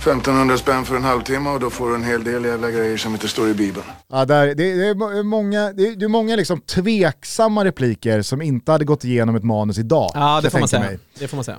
1500 0.00 0.56
spänn 0.58 0.84
för 0.84 0.96
en 0.96 1.04
halvtimme 1.04 1.50
och 1.50 1.60
då 1.60 1.70
får 1.70 1.88
du 1.88 1.94
en 1.94 2.04
hel 2.04 2.24
del 2.24 2.44
jävla 2.44 2.70
grejer 2.70 2.96
som 2.96 3.12
inte 3.12 3.28
står 3.28 3.48
i 3.48 3.54
Bibeln. 3.54 3.86
Ja, 4.12 4.24
där, 4.24 4.46
det, 4.46 4.54
det, 4.54 4.86
är 4.88 4.94
må- 4.94 5.22
många, 5.22 5.72
det, 5.72 5.88
är, 5.88 5.96
det 5.96 6.04
är 6.04 6.08
många 6.08 6.36
liksom 6.36 6.60
tveksamma 6.60 7.64
repliker 7.64 8.22
som 8.22 8.42
inte 8.42 8.72
hade 8.72 8.84
gått 8.84 9.04
igenom 9.04 9.36
ett 9.36 9.44
manus 9.44 9.78
idag. 9.78 10.10
Ja, 10.14 10.40
det 10.42 10.50
får 10.50 10.58
man 10.58 10.68
säga. 10.68 10.98
Det 11.18 11.28
får 11.28 11.36
man 11.36 11.44
säga. 11.44 11.56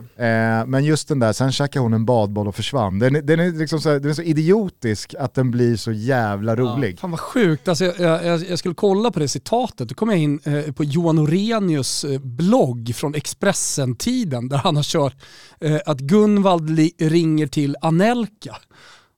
Eh, 0.60 0.66
men 0.66 0.86
just 0.86 1.08
den 1.08 1.20
där, 1.20 1.34
sen 1.34 1.52
käkade 1.52 1.84
hon 1.84 1.94
en 1.94 2.06
badboll 2.06 2.48
och 2.48 2.56
försvann. 2.56 3.00
Den, 3.00 3.16
är- 3.16 3.22
den, 3.22 3.39
är, 3.39 3.52
liksom 3.52 3.82
så, 3.82 3.89
här- 3.89 4.00
den 4.00 4.10
är 4.10 4.14
så 4.14 4.22
idiotisk 4.22 5.16
att 5.20 5.34
den 5.34 5.52
blir 5.52 5.76
så 5.76 5.92
jävla 5.92 6.56
rolig. 6.56 7.00
Fan 7.00 7.12
vad 7.12 7.20
sjukt, 7.20 7.68
alltså, 7.68 7.86
jag, 7.86 8.26
jag, 8.26 8.44
jag 8.50 8.60
skulle 8.60 8.76
kolla 8.76 9.12
på 9.12 9.20
det 9.20 9.28
citatet, 9.28 9.89
då 9.89 9.96
kom 9.96 10.10
jag 10.10 10.18
in 10.20 10.39
eh, 10.44 10.74
på 10.74 10.84
Johan 10.84 11.20
Orenius 11.20 12.04
eh, 12.04 12.20
blogg 12.20 12.92
från 12.96 13.16
Expressen-tiden 13.16 14.50
där 14.50 14.58
han 14.58 14.76
har 14.76 14.84
kört 14.84 15.16
eh, 15.62 15.78
att 15.86 16.00
Gunvald 16.00 16.70
li- 16.70 16.94
ringer 17.00 17.48
till 17.48 17.76
Anelka. 17.82 18.31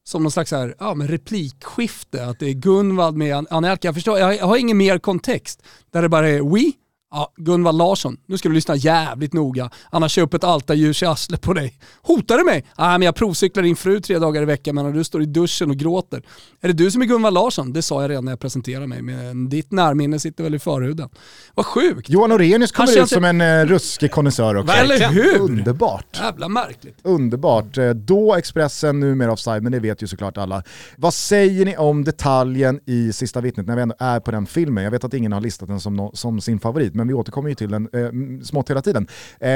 Som 0.03 0.24
någon 0.24 0.32
slags 0.32 0.51
här, 0.51 0.76
ja, 0.80 0.93
men 0.93 1.07
replikskifte, 1.07 2.26
att 2.26 2.39
det 2.39 2.45
är 2.49 2.53
Gunvald 2.53 3.18
med 3.18 3.45
Anelka. 3.49 3.88
Jag, 3.88 3.95
förstår, 3.95 4.20
jag, 4.20 4.47
har 4.47 4.57
ingen 4.57 4.78
mer 4.78 4.99
kontext. 4.99 5.64
Där 5.91 6.01
det 6.01 6.09
bara 6.09 6.30
är 6.30 6.41
we. 6.41 6.72
Ja, 7.16 7.34
Gunvald 7.38 7.78
Larsson, 7.78 8.18
nu 8.26 8.38
ska 8.38 8.49
du 8.49 8.55
lyssna 8.55 8.76
jävligt 8.76 9.34
noga, 9.34 9.70
annars 9.89 10.11
kör 10.11 10.22
jag 10.22 10.28
upp 10.28 10.34
ett 10.34 10.43
altarljus 10.43 11.03
i 11.03 11.05
arslet 11.05 11.41
på 11.41 11.53
dig. 11.53 11.74
Hotar 12.01 12.38
du 12.38 12.43
mig? 12.43 12.66
Nej, 12.78 12.89
men 12.99 13.01
jag 13.01 13.16
provcyklar 13.16 13.64
din 13.64 13.76
fru 13.76 13.99
tre 13.99 14.20
dagar 14.20 14.41
i 14.41 14.45
veckan 14.45 14.76
medan 14.76 14.91
du 14.93 15.03
står 15.03 15.22
i 15.22 15.26
duschen 15.26 15.70
och 15.70 15.76
gråter. 15.78 16.24
Är 16.61 16.68
det 16.68 16.74
du 16.74 16.91
som 16.91 17.01
är 17.01 17.05
Gunvald 17.05 17.34
Larsson? 17.34 17.74
Det 17.74 17.82
sa 17.82 18.01
jag 18.01 18.09
redan 18.11 18.26
när 18.26 18.32
jag 18.32 18.39
presenterade 18.39 18.88
mig, 18.88 19.01
men 19.01 19.49
ditt 19.49 19.72
närminne 19.72 20.20
sitter 20.20 20.43
väl 20.43 20.55
i 20.55 20.59
förhuden. 20.59 21.09
Vad 21.55 21.66
sjukt. 21.66 22.09
Johan 22.09 22.32
Orenius 22.32 22.72
kommer 22.72 23.01
ut 23.03 23.09
som 23.09 23.24
en 23.24 23.41
uh, 23.41 23.66
ruskig 23.66 24.11
konnässör 24.11 24.55
också. 24.55 24.74
Eller 24.74 25.09
hur? 25.09 25.39
Underbart. 25.39 26.18
Jävla 26.22 26.47
märkligt. 26.49 26.97
Underbart. 27.03 27.78
Eh, 27.78 27.89
Då 27.89 28.36
Expressen, 28.36 28.99
numera 28.99 29.32
offside, 29.32 29.64
men 29.64 29.72
det 29.72 29.80
vet 29.80 30.03
ju 30.03 30.07
såklart 30.07 30.38
alla. 30.38 30.64
Vad 30.97 31.14
säger 31.14 31.66
ni 31.66 31.78
om 31.78 32.03
detaljen 32.03 32.80
i 32.86 33.14
Sista 33.14 33.41
vittnet 33.41 33.68
när 33.68 33.76
vi 33.76 33.82
ändå 33.82 33.95
är 33.99 34.20
på 34.20 34.32
den 34.32 34.45
filmen? 34.45 34.84
Jag 34.84 34.91
vet 34.91 35.03
att 35.03 35.14
ingen 35.14 35.32
har 35.32 35.41
listat 35.41 35.68
den 35.68 35.80
som, 35.80 35.95
nå- 35.95 36.11
som 36.14 36.41
sin 36.41 36.59
favorit, 36.59 36.93
men 37.04 37.08
vi 37.08 37.14
återkommer 37.14 37.49
ju 37.49 37.56
till 37.56 37.72
den 37.72 37.89
eh, 37.93 38.43
smått 38.43 38.70
hela 38.70 38.82
tiden. 38.82 39.08
Eh, 39.39 39.49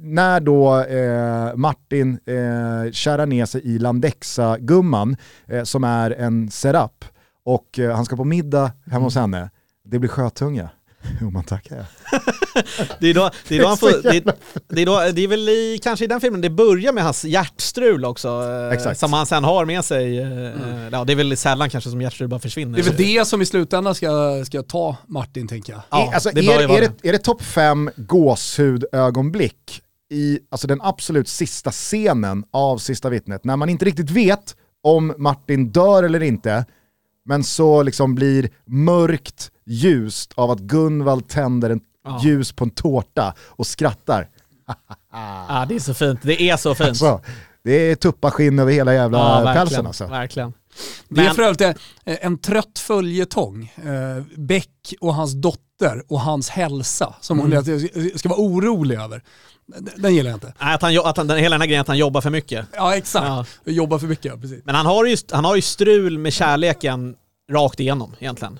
när 0.00 0.40
då 0.40 0.80
eh, 0.80 1.56
Martin 1.56 2.18
eh, 2.26 2.92
kärar 2.92 3.26
ner 3.26 3.46
sig 3.46 3.60
i 3.64 3.78
Landexa-gumman, 3.78 5.16
eh, 5.46 5.62
som 5.62 5.84
är 5.84 6.10
en 6.10 6.50
setup, 6.50 7.04
och 7.44 7.78
eh, 7.78 7.96
han 7.96 8.04
ska 8.04 8.16
på 8.16 8.24
middag 8.24 8.72
hemma 8.86 9.04
hos 9.04 9.14
henne. 9.14 9.50
Det 9.84 9.98
blir 9.98 10.08
sjötunga. 10.08 10.70
Jo 11.20 11.30
man 11.30 11.44
tackar 11.44 11.76
jag. 11.76 11.84
Det 13.00 13.10
är, 13.10 13.14
då, 13.14 13.30
det, 13.48 13.56
är 13.56 13.62
då 13.62 13.66
han 13.68 13.78
Det 13.80 13.86
är 13.86 13.92
så 13.92 14.02
får, 14.02 14.10
det, 14.12 14.36
det, 14.68 14.82
är 14.82 14.86
då, 14.86 15.12
det 15.12 15.22
är 15.24 15.28
väl 15.28 15.48
i, 15.48 15.78
kanske 15.82 16.04
i 16.04 16.08
den 16.08 16.20
filmen 16.20 16.40
det 16.40 16.50
börjar 16.50 16.92
med 16.92 17.04
hans 17.04 17.24
hjärtstrul 17.24 18.04
också. 18.04 18.28
eh, 18.68 18.72
Exakt. 18.76 19.00
Som 19.00 19.12
han 19.12 19.26
sen 19.26 19.44
har 19.44 19.64
med 19.64 19.84
sig. 19.84 20.18
eh, 20.18 20.28
Ja, 20.92 21.04
det 21.04 21.12
är 21.12 21.16
väl 21.16 21.36
sällan 21.36 21.70
kanske 21.70 21.90
som 21.90 22.00
hjärtstrul 22.02 22.28
bara 22.28 22.40
försvinner. 22.40 22.74
Det 22.78 22.80
är 22.80 22.84
väl 22.84 22.96
det 22.96 23.24
som 23.28 23.42
i 23.42 23.46
slutändan 23.46 23.94
ska, 23.94 24.42
ska 24.46 24.62
ta 24.62 24.96
Martin 25.06 25.48
tänker 25.48 25.72
jag. 25.72 25.82
Ja, 25.90 26.08
är, 26.10 26.14
alltså, 26.14 26.30
det 26.34 26.40
är, 26.46 26.76
är, 26.76 26.80
det, 26.80 27.08
är 27.08 27.12
det 27.12 27.18
topp 27.18 27.42
fem 27.42 27.90
gåshudögonblick 27.96 29.82
i 30.10 30.38
alltså 30.50 30.66
den 30.66 30.80
absolut 30.82 31.28
sista 31.28 31.70
scenen 31.70 32.44
av 32.50 32.78
Sista 32.78 33.08
vittnet, 33.08 33.44
när 33.44 33.56
man 33.56 33.68
inte 33.68 33.84
riktigt 33.84 34.10
vet 34.10 34.56
om 34.82 35.14
Martin 35.18 35.70
dör 35.70 36.02
eller 36.02 36.22
inte, 36.22 36.64
men 37.24 37.44
så 37.44 37.82
liksom 37.82 38.14
blir 38.14 38.50
mörkt 38.66 39.50
ljust 39.66 40.32
av 40.34 40.50
att 40.50 40.58
Gunvald 40.58 41.28
tänder 41.28 41.70
en 41.70 41.80
Ja. 42.04 42.20
ljus 42.24 42.52
på 42.52 42.64
en 42.64 42.70
tårta 42.70 43.34
och 43.46 43.66
skrattar. 43.66 44.28
Ja, 45.48 45.66
det 45.68 45.74
är 45.74 45.78
så 45.78 45.94
fint. 45.94 46.20
Det 46.22 46.42
är 46.42 46.56
så 46.56 46.74
fint. 46.74 46.88
Alltså, 46.88 47.20
det 47.64 47.72
är 47.72 47.94
tuppaskinn 47.94 48.58
över 48.58 48.72
hela 48.72 48.94
jävla 48.94 49.18
ja, 49.18 49.34
pälsen 49.54 49.54
verkligen. 49.54 49.86
alltså. 49.86 50.06
verkligen. 50.06 50.52
Det 51.08 51.20
är 51.26 51.30
för 51.30 51.42
övrigt 51.42 51.60
en, 51.60 51.74
en 52.04 52.38
trött 52.38 52.78
följetong. 52.78 53.72
Eh, 53.76 54.24
Beck 54.36 54.94
och 55.00 55.14
hans 55.14 55.32
dotter 55.32 56.02
och 56.08 56.20
hans 56.20 56.48
hälsa 56.48 57.14
som 57.20 57.38
hon 57.38 57.52
Mm. 57.52 58.18
ska 58.18 58.28
vara 58.28 58.40
orolig 58.40 58.96
över. 58.98 59.22
Den, 59.96 60.14
gillar 60.14 60.30
jag 60.30 60.36
inte. 60.36 60.54
Nej, 60.60 60.74
Att 60.74 60.82
han, 60.82 60.98
att 60.98 61.16
han, 61.16 61.26
den, 61.26 61.38
hela 61.38 61.54
den 61.54 61.60
här 61.60 61.66
grejen 61.68 61.80
att 61.80 61.88
han 61.88 61.98
jobbar 61.98 62.20
för 62.20 62.30
mycket. 62.30 62.66
Ja 62.72 62.96
exakt, 62.96 63.26
Ja. 63.64 63.72
jobbar 63.72 63.98
för 63.98 64.06
mycket, 64.06 64.40
precis. 64.40 64.64
Men 64.64 64.74
han 64.74 64.86
har, 64.86 65.04
ju, 65.06 65.16
han 65.32 65.44
har 65.44 65.56
ju 65.56 65.62
strul 65.62 66.18
med 66.18 66.32
kärleken 66.32 67.14
rakt 67.52 67.80
igenom 67.80 68.14
egentligen. 68.18 68.58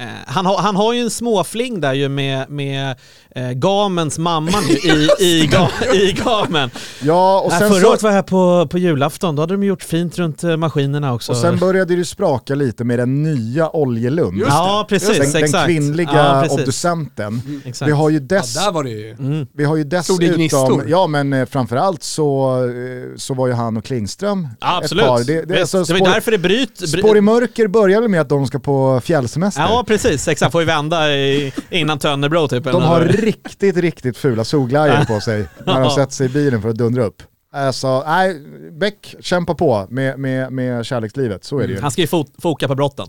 Eh, 0.00 0.06
han, 0.26 0.46
har, 0.46 0.58
han 0.58 0.76
har 0.76 0.92
ju 0.92 1.00
en 1.00 1.10
småfling 1.10 1.80
där 1.80 1.92
ju 1.92 2.08
med, 2.08 2.50
med 2.50 2.96
eh, 3.34 3.50
Gamens 3.50 4.18
mamma 4.18 4.52
nu 4.68 4.74
i, 4.90 5.08
i, 5.20 5.46
ga, 5.46 5.68
i 5.94 6.12
Gamen. 6.12 6.70
Ja, 7.02 7.40
och 7.40 7.50
Nej, 7.50 7.60
sen, 7.60 7.70
förra 7.70 7.80
så, 7.80 7.90
året 7.90 8.02
var 8.02 8.10
jag 8.10 8.14
här 8.14 8.22
på, 8.22 8.66
på 8.70 8.78
julafton, 8.78 9.36
då 9.36 9.42
hade 9.42 9.54
de 9.54 9.64
gjort 9.64 9.82
fint 9.82 10.18
runt 10.18 10.44
eh, 10.44 10.56
maskinerna 10.56 11.14
också. 11.14 11.32
och 11.32 11.38
sen 11.38 11.58
började 11.58 11.96
det 11.96 12.04
spraka 12.04 12.54
lite 12.54 12.84
med 12.84 12.98
den 12.98 13.22
nya 13.22 13.76
Oljelund. 13.76 14.38
Just 14.38 14.50
ja, 14.50 14.86
precis. 14.88 15.18
Den, 15.18 15.32
den 15.32 15.44
exakt. 15.44 15.66
kvinnliga 15.66 16.10
ja, 16.14 16.40
precis. 16.42 16.58
obducenten. 16.58 17.62
Exakt. 17.64 17.88
Vi 17.88 17.92
har 17.92 18.10
ju 18.10 18.14
Ja, 18.16 18.20
dess 18.20 18.54
där 18.54 18.72
var 18.72 18.84
det 18.84 18.90
ju. 18.90 19.10
Mm. 19.10 19.46
Vi 19.54 19.64
har 19.64 19.76
ju 19.76 19.84
dessutom, 19.84 20.82
ja 20.86 21.06
men 21.06 21.32
eh, 21.32 21.46
framförallt 21.46 22.02
så, 22.02 22.56
eh, 22.64 23.16
så 23.16 23.34
var 23.34 23.46
ju 23.46 23.52
han 23.52 23.76
och 23.76 23.84
Klingström 23.84 24.48
Ja, 24.60 24.78
ett 24.78 24.84
absolut. 24.84 25.04
par. 25.04 25.24
Det, 25.24 25.42
det, 25.42 25.60
alltså 25.60 25.84
det 25.84 25.92
var 25.92 25.98
spår, 25.98 26.08
därför 26.08 26.30
det 26.30 26.38
bryt... 26.38 26.78
bry- 26.80 26.86
spår 26.86 27.16
i 27.16 27.20
mörker 27.20 27.66
börjar 27.66 28.00
väl 28.00 28.10
med 28.10 28.20
att 28.20 28.28
de 28.28 28.46
ska 28.46 28.58
på 28.58 29.00
fjällsemester. 29.04 29.62
Ja, 29.62 29.83
precis. 29.84 30.28
Exakt. 30.28 30.52
Får 30.52 30.60
ju 30.62 30.66
vända 30.66 31.14
i, 31.14 31.52
innan 31.70 31.98
Tönnebro 31.98 32.48
typ. 32.48 32.64
de 32.64 32.82
har 32.82 33.00
riktigt, 33.00 33.76
riktigt 33.76 34.16
fula 34.16 34.44
solglajjor 34.44 35.04
på 35.04 35.20
sig 35.20 35.38
när 35.66 35.74
de 35.74 35.82
Ja. 35.82 35.94
sätter 35.96 36.12
sig 36.12 36.26
i 36.26 36.28
bilen 36.28 36.62
för 36.62 36.68
att 36.68 36.76
dundra 36.76 37.04
upp. 37.04 37.22
Alltså, 37.52 38.02
nej, 38.06 38.40
Beck 38.72 39.14
kämpa 39.20 39.54
på 39.54 39.86
med, 39.90 40.18
med, 40.18 40.52
med 40.52 40.86
kärlekslivet, 40.86 41.44
så 41.44 41.58
är 41.58 41.66
det 41.66 41.72
ju. 41.72 41.80
Han 41.80 41.90
ska 41.90 42.00
ju 42.00 42.06
fo 42.06 42.24
foka 42.42 42.68
på 42.68 42.74
brotten. 42.74 43.06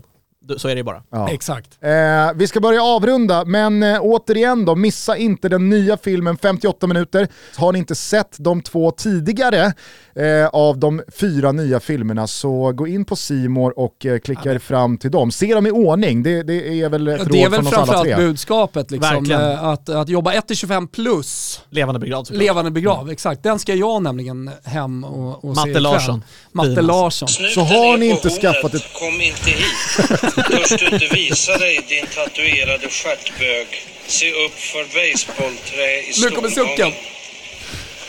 Så 0.56 0.68
är 0.68 0.74
det 0.76 0.82
bara. 0.84 1.02
Ja. 1.10 1.28
Exakt. 1.30 1.70
Eh, 1.80 1.90
vi 2.34 2.46
ska 2.46 2.60
börja 2.60 2.82
avrunda, 2.82 3.44
men 3.44 3.82
eh, 3.82 3.98
återigen 4.00 4.64
då, 4.64 4.74
missa 4.74 5.16
inte 5.16 5.48
den 5.48 5.68
nya 5.70 5.96
filmen 5.96 6.36
58 6.36 6.86
minuter. 6.86 7.28
Har 7.56 7.72
ni 7.72 7.78
inte 7.78 7.94
sett 7.94 8.36
de 8.38 8.62
två 8.62 8.90
tidigare 8.90 9.72
eh, 10.16 10.46
av 10.52 10.78
de 10.78 11.02
fyra 11.20 11.52
nya 11.52 11.80
filmerna 11.80 12.26
så 12.26 12.72
gå 12.72 12.86
in 12.86 13.04
på 13.04 13.16
Simor 13.16 13.78
och 13.78 14.06
eh, 14.06 14.18
klicka 14.18 14.52
er 14.52 14.58
fram 14.58 14.98
till 14.98 15.10
dem. 15.10 15.30
Se 15.30 15.54
dem 15.54 15.66
i 15.66 15.70
ordning, 15.70 16.22
det, 16.22 16.42
det 16.42 16.80
är 16.82 16.88
väl 16.88 17.08
ett 17.08 17.18
råd 17.20 17.28
det 17.32 17.42
är 17.42 17.48
väl 17.48 17.58
från 17.62 17.66
oss 17.66 17.72
alla 17.74 17.86
framförallt 17.86 18.16
tre. 18.16 18.16
budskapet 18.26 18.90
liksom. 18.90 19.14
Verkligen. 19.14 19.40
eh, 19.42 19.64
Att, 19.64 19.88
att 19.88 20.08
jobba 20.08 20.32
1-25 20.32 20.88
plus 20.88 21.60
Levande 21.70 21.98
begravd 22.00 22.26
såklart. 22.26 22.42
levande 22.42 22.70
begrav, 22.70 23.10
exakt. 23.10 23.42
Den 23.42 23.58
ska 23.58 23.74
jag 23.74 24.02
nämligen 24.02 24.50
hem 24.64 25.04
och, 25.04 25.44
och 25.44 25.54
se 25.54 25.60
Matte 25.60 25.68
ikväll. 25.70 25.82
Larsson. 25.82 26.24
Matte. 26.52 26.82
Larsson. 26.82 27.28
Så 27.28 27.60
har 27.60 27.98
ni 27.98 28.06
inte 28.06 28.30
skaffat 28.30 28.74
ett... 28.74 28.82
Kom 28.92 29.20
inte 29.20 29.50
hit. 29.50 30.34
Törs 30.42 30.68
du 30.80 30.86
inte 30.86 31.06
visa 31.14 31.58
dig 31.58 31.80
din 31.88 32.06
tatuerade 32.06 32.88
stjärtbög. 32.88 33.66
Se 34.06 34.32
upp 34.32 34.58
för 34.58 34.84
baseballträ 34.84 36.00
i 36.00 36.12
Nu 36.22 36.30
kommer 36.30 36.48
sucken. 36.48 36.92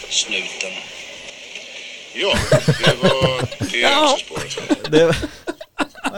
Snuten. 0.10 0.72
Ja, 2.14 2.38
det 2.86 2.96
var 3.02 3.42
det 3.72 3.78
Ja. 3.78 4.18
spåret. 4.20 4.58
Det 4.92 5.16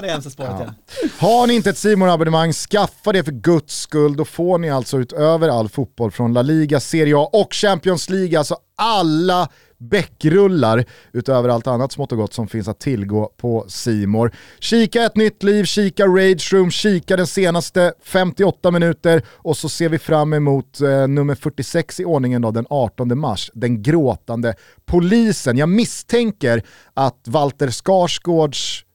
det 0.01 0.07
ja. 0.37 0.73
Har 1.19 1.47
ni 1.47 1.53
inte 1.53 1.69
ett 1.69 1.77
simor 1.77 2.09
abonnemang 2.09 2.53
skaffa 2.53 3.11
det 3.11 3.23
för 3.23 3.31
guds 3.31 3.81
skull. 3.81 4.17
Då 4.17 4.25
får 4.25 4.57
ni 4.57 4.69
alltså 4.69 4.99
utöver 4.99 5.49
all 5.49 5.69
fotboll 5.69 6.11
från 6.11 6.33
La 6.33 6.41
Liga, 6.41 6.79
Serie 6.79 7.17
A 7.17 7.29
och 7.33 7.53
Champions 7.53 8.09
League, 8.09 8.37
alltså 8.37 8.57
alla 8.75 9.49
bäckrullar 9.77 10.85
utöver 11.13 11.49
allt 11.49 11.67
annat 11.67 11.91
smått 11.91 12.11
och 12.11 12.17
gott 12.17 12.33
som 12.33 12.47
finns 12.47 12.67
att 12.67 12.79
tillgå 12.79 13.31
på 13.37 13.65
Simor. 13.67 14.31
Kika 14.59 15.03
ett 15.03 15.15
nytt 15.15 15.43
liv, 15.43 15.63
kika 15.63 16.05
Rage 16.05 16.53
Room, 16.53 16.71
kika 16.71 17.17
den 17.17 17.27
senaste 17.27 17.93
58 18.03 18.71
minuter 18.71 19.21
och 19.35 19.57
så 19.57 19.69
ser 19.69 19.89
vi 19.89 19.99
fram 19.99 20.33
emot 20.33 20.81
eh, 20.81 21.07
nummer 21.07 21.35
46 21.35 21.99
i 21.99 22.05
ordningen 22.05 22.41
då, 22.41 22.51
den 22.51 22.65
18 22.69 23.19
mars, 23.19 23.51
den 23.53 23.83
gråtande 23.83 24.53
polisen. 24.85 25.57
Jag 25.57 25.69
misstänker 25.69 26.63
att 26.93 27.21
Walter 27.27 27.67
Skarsgårds 27.67 28.85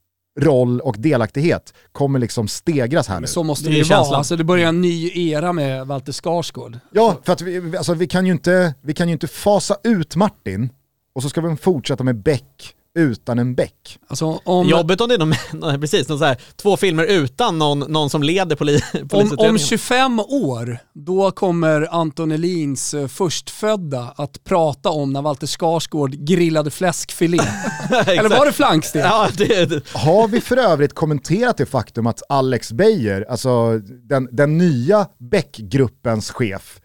roll 0.40 0.80
och 0.80 0.96
delaktighet 0.98 1.74
kommer 1.92 2.18
liksom 2.18 2.48
stegras 2.48 3.08
här 3.08 3.20
nu. 3.20 3.26
Så 3.26 3.42
måste 3.42 3.68
Det 3.68 3.76
ju 3.76 3.82
vara. 3.82 4.16
Alltså 4.16 4.36
det 4.36 4.44
börjar 4.44 4.68
en 4.68 4.80
ny 4.80 5.10
era 5.30 5.52
med 5.52 5.86
Walter 5.86 6.12
Skarsgård. 6.12 6.78
Ja, 6.92 7.20
för 7.24 7.32
att 7.32 7.40
vi, 7.40 7.76
alltså, 7.76 7.94
vi, 7.94 8.06
kan 8.06 8.26
ju 8.26 8.32
inte, 8.32 8.74
vi 8.80 8.94
kan 8.94 9.08
ju 9.08 9.12
inte 9.12 9.26
fasa 9.28 9.76
ut 9.84 10.16
Martin 10.16 10.70
och 11.14 11.22
så 11.22 11.28
ska 11.28 11.40
vi 11.40 11.56
fortsätta 11.56 12.04
med 12.04 12.16
Beck 12.16 12.74
utan 12.94 13.38
en 13.38 13.54
Beck. 13.54 13.98
Alltså 14.08 14.40
om, 14.44 14.68
Jobbigt 14.68 15.00
om 15.00 15.08
det 15.08 15.14
är 15.14 15.18
någon, 15.18 15.80
precis, 15.80 16.08
någon 16.08 16.18
så 16.18 16.24
här, 16.24 16.40
två 16.56 16.76
filmer 16.76 17.04
utan 17.04 17.58
någon, 17.58 17.78
någon 17.78 18.10
som 18.10 18.22
leder 18.22 18.56
poli, 18.56 18.74
om, 18.92 19.08
polisutredningen. 19.08 19.50
om 19.50 19.58
25 19.58 20.20
år, 20.20 20.78
då 20.92 21.30
kommer 21.30 21.88
Anton 21.90 22.32
Elins 22.32 22.94
eh, 22.94 23.06
förstfödda 23.08 24.14
att 24.16 24.44
prata 24.44 24.90
om 24.90 25.12
när 25.12 25.22
Walter 25.22 25.46
Skarsgård 25.46 26.12
grillade 26.12 26.70
fläskfilé. 26.70 27.38
Eller 28.06 28.28
var 28.28 28.46
det 28.46 28.52
flankstek? 28.52 29.04
Ja, 29.04 29.28
det, 29.36 29.64
det, 29.64 29.88
Har 29.92 30.28
vi 30.28 30.40
för 30.40 30.56
övrigt 30.56 30.94
kommenterat 30.94 31.56
det 31.56 31.66
faktum 31.66 32.06
att 32.06 32.22
Alex 32.28 32.72
Beijer, 32.72 33.26
alltså 33.30 33.78
den, 33.78 34.28
den 34.32 34.58
nya 34.58 35.06
Beck-gruppens 35.18 36.30
chef, 36.30 36.80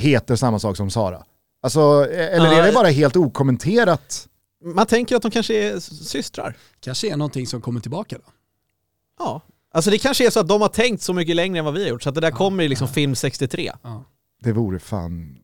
heter 0.00 0.36
samma 0.36 0.58
sak 0.58 0.76
som 0.76 0.90
Sara? 0.90 1.22
Alltså, 1.62 2.10
eller 2.10 2.52
är 2.52 2.66
det 2.66 2.72
bara 2.72 2.88
helt 2.88 3.16
okommenterat? 3.16 4.28
Man 4.64 4.86
tänker 4.86 5.16
att 5.16 5.22
de 5.22 5.30
kanske 5.30 5.54
är 5.54 5.80
systrar. 5.80 6.56
Kanske 6.80 7.12
är 7.12 7.16
någonting 7.16 7.46
som 7.46 7.60
kommer 7.60 7.80
tillbaka 7.80 8.16
då. 8.16 8.32
Ja. 9.18 9.40
Alltså 9.74 9.90
det 9.90 9.98
kanske 9.98 10.26
är 10.26 10.30
så 10.30 10.40
att 10.40 10.48
de 10.48 10.60
har 10.60 10.68
tänkt 10.68 11.02
så 11.02 11.12
mycket 11.12 11.36
längre 11.36 11.58
än 11.58 11.64
vad 11.64 11.74
vi 11.74 11.82
har 11.82 11.88
gjort, 11.90 12.02
så 12.02 12.08
att 12.08 12.14
det 12.14 12.20
där 12.20 12.30
kommer 12.30 12.64
i 12.64 12.68
liksom 12.68 12.88
film 12.88 13.14
63. 13.14 13.72
Det 14.42 14.52
vore 14.52 14.78
fan 14.78 15.38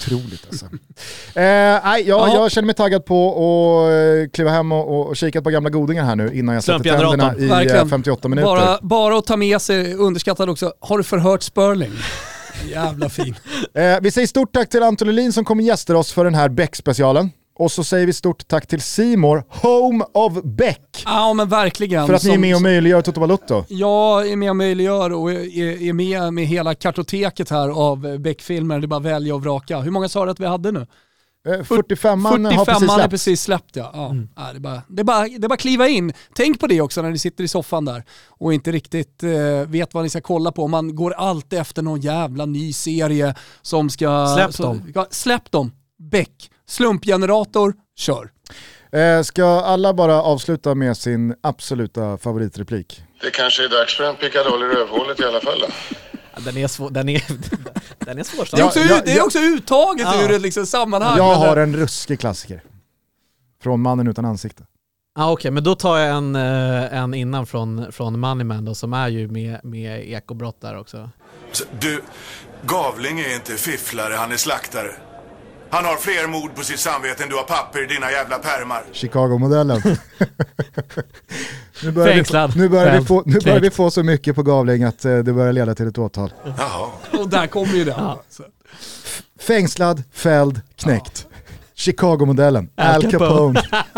otroligt 0.00 0.46
alltså. 0.48 0.64
eh, 1.34 1.80
nej, 1.84 2.02
jag, 2.08 2.28
Ja. 2.28 2.34
jag 2.34 2.50
känner 2.52 2.66
mig 2.66 2.74
taggad 2.74 3.04
på 3.04 3.28
att 3.30 3.92
eh, 4.26 4.30
kliva 4.30 4.50
hem 4.50 4.72
och, 4.72 4.88
och, 4.88 5.06
och 5.06 5.16
kika 5.16 5.42
par 5.42 5.50
gamla 5.50 5.70
godingar 5.70 6.04
här 6.04 6.16
nu 6.16 6.30
innan 6.34 6.54
jag 6.54 6.64
sätter 6.64 6.98
tänderna 6.98 7.36
i 7.36 7.42
eh, 7.44 7.48
Verkligen. 7.48 7.88
58 7.88 8.28
minuter. 8.28 8.46
Bara, 8.46 8.78
bara 8.82 9.18
att 9.18 9.26
ta 9.26 9.36
med 9.36 9.62
sig, 9.62 9.94
underskattad 9.94 10.50
också, 10.50 10.72
har 10.80 10.98
du 10.98 11.04
förhört 11.04 11.42
Sperling? 11.42 11.92
Jävla 12.70 13.08
fin. 13.08 13.34
Eh, 13.74 13.98
vi 14.02 14.10
säger 14.10 14.26
stort 14.26 14.52
tack 14.52 14.68
till 14.68 14.82
Anton 14.82 15.08
Lelin 15.08 15.32
som 15.32 15.44
kommer 15.44 15.64
gäster 15.64 15.94
oss 15.94 16.12
för 16.12 16.24
den 16.24 16.34
här 16.34 16.48
Beck-specialen. 16.48 17.30
Och 17.54 17.72
så 17.72 17.84
säger 17.84 18.06
vi 18.06 18.12
stort 18.12 18.48
tack 18.48 18.66
till 18.66 18.80
Simor 18.80 19.44
Home 19.48 20.04
of 20.12 20.42
Beck. 20.44 21.02
Ja 21.04 21.34
men 21.34 21.48
verkligen. 21.48 22.06
För 22.06 22.14
att 22.14 22.24
ni 22.24 22.30
är 22.30 22.38
med 22.38 22.56
och 22.56 22.62
möjliggör 22.62 23.02
Toto 23.02 23.20
Balutto. 23.20 23.64
Jag 23.68 24.28
är 24.28 24.36
med 24.36 24.50
och 24.50 24.56
möjliggör 24.56 25.12
och 25.12 25.32
är, 25.32 25.82
är 25.82 25.92
med 25.92 26.32
med 26.32 26.46
hela 26.46 26.74
kartoteket 26.74 27.50
här 27.50 27.68
av 27.68 28.18
Beck-filmer. 28.18 28.78
Det 28.80 28.84
är 28.84 28.88
bara 28.88 28.96
att 28.96 29.06
välja 29.06 29.34
och 29.34 29.42
vraka. 29.42 29.80
Hur 29.80 29.90
många 29.90 30.08
sa 30.08 30.24
du 30.24 30.30
att 30.30 30.40
vi 30.40 30.46
hade 30.46 30.72
nu? 30.72 30.86
Eh, 31.48 31.62
45 31.64 32.22
man 32.22 32.44
har 32.44 32.64
45 32.64 32.74
precis 32.74 32.94
släppts. 32.94 33.10
precis 33.10 33.42
släppt 33.42 33.76
ja. 33.76 33.90
ja. 33.94 34.14
ja 34.36 34.52
det, 34.52 34.58
är 34.58 34.60
bara, 34.60 34.82
det, 34.88 35.02
är 35.02 35.04
bara, 35.04 35.28
det 35.28 35.46
är 35.46 35.48
bara 35.48 35.54
att 35.54 35.60
kliva 35.60 35.88
in. 35.88 36.12
Tänk 36.34 36.60
på 36.60 36.66
det 36.66 36.80
också 36.80 37.02
när 37.02 37.10
ni 37.10 37.18
sitter 37.18 37.44
i 37.44 37.48
soffan 37.48 37.84
där 37.84 38.04
och 38.28 38.54
inte 38.54 38.72
riktigt 38.72 39.22
eh, 39.22 39.30
vet 39.66 39.94
vad 39.94 40.02
ni 40.02 40.10
ska 40.10 40.20
kolla 40.20 40.52
på. 40.52 40.68
Man 40.68 40.94
går 40.96 41.12
alltid 41.12 41.58
efter 41.58 41.82
någon 41.82 42.00
jävla 42.00 42.46
ny 42.46 42.72
serie 42.72 43.34
som 43.62 43.90
ska... 43.90 44.34
Släpp 44.36 44.54
så, 44.54 44.62
dem. 44.62 44.92
Ja, 44.94 45.06
släpp 45.10 45.50
dem. 45.50 45.72
Beck. 46.10 46.50
Slumpgenerator, 46.68 47.74
kör. 47.96 48.30
Eh, 48.92 49.22
ska 49.22 49.44
alla 49.46 49.94
bara 49.94 50.22
avsluta 50.22 50.74
med 50.74 50.96
sin 50.96 51.34
absoluta 51.40 52.18
favoritreplik? 52.18 53.02
Det 53.22 53.30
kanske 53.30 53.64
är 53.64 53.68
dags 53.68 53.96
för 53.96 54.04
en 54.04 54.16
pickadoll 54.16 54.62
i 54.62 54.66
rövhålet 54.66 55.20
i 55.20 55.24
alla 55.24 55.40
fall 55.40 55.60
då. 55.60 55.66
Ja, 56.34 56.40
Den 56.40 56.56
är, 56.56 56.68
svår, 56.68 56.90
den 56.90 57.08
är, 57.08 57.22
den 58.04 58.18
är 58.18 58.22
svår. 58.22 58.48
Det 58.52 58.60
är 58.62 58.66
också, 58.66 58.80
Ja, 58.80 59.00
det 59.04 59.12
är 59.12 59.24
också 59.24 59.38
uttaget 59.38 60.06
Ja. 60.12 60.22
ur 60.24 60.30
ett 60.32 60.42
liksom 60.42 60.66
sammanhang. 60.66 61.16
Jag 61.16 61.34
har 61.34 61.56
det- 61.56 61.62
en 61.62 61.76
ruskig 61.76 62.20
klassiker. 62.20 62.62
Från 63.62 63.80
Mannen 63.80 64.08
utan 64.08 64.24
ansikte. 64.24 64.64
Ja, 65.16 65.30
Okej, 65.32 65.50
men 65.50 65.64
då 65.64 65.74
tar 65.74 65.98
jag 65.98 66.16
en, 66.16 66.36
eh, 66.36 66.94
en 67.02 67.14
innan 67.14 67.46
från, 67.46 67.92
från 67.92 68.20
Moneyman 68.20 68.64
då, 68.64 68.74
som 68.74 68.92
är 68.92 69.08
ju 69.08 69.28
med, 69.28 69.60
med 69.64 70.08
ekobrott 70.12 70.60
där 70.60 70.78
också. 70.78 71.10
Så, 71.52 71.64
Du, 71.80 72.02
Gavling 72.66 73.20
är 73.20 73.34
inte 73.34 73.52
fifflare, 73.52 74.14
han 74.14 74.32
är 74.32 74.36
slaktare. 74.36 74.92
Han 75.72 75.84
har 75.84 75.96
fler 75.96 76.26
mord 76.28 76.54
på 76.54 76.62
sitt 76.62 76.80
samvete 76.80 77.22
än 77.22 77.28
du 77.28 77.36
har 77.36 77.42
papper 77.42 77.82
i 77.84 77.86
dina 77.94 78.10
jävla 78.10 78.38
pärmar. 78.38 78.84
Chicago-modellen. 78.92 79.82
nu 81.82 81.90
börjar, 81.92 82.08
vi 82.08 82.14
få, 82.14 82.16
Fängslad. 82.16 82.56
nu, 82.56 82.68
börjar 82.68 82.98
vi 83.00 83.06
få, 83.06 83.22
nu 83.26 83.38
börjar 83.40 83.60
vi 83.60 83.70
få 83.70 83.90
så 83.90 84.02
mycket 84.02 84.34
på 84.34 84.42
Gavling 84.42 84.84
att 84.84 85.04
eh, 85.04 85.18
det 85.18 85.32
börjar 85.32 85.52
leda 85.52 85.74
till 85.74 85.86
ett 85.88 85.98
åtal. 85.98 86.32
Jaha. 86.58 86.88
Och 87.18 87.28
där 87.28 87.46
kommer 87.46 87.74
ju 87.74 87.84
det. 87.84 88.16
Så. 88.30 88.42
Fängslad, 89.40 90.02
fälld, 90.12 90.60
knäckt. 90.76 91.26
Chicago-modellen. 91.74 92.68
Al 92.76 93.10
Capone. 93.10 93.62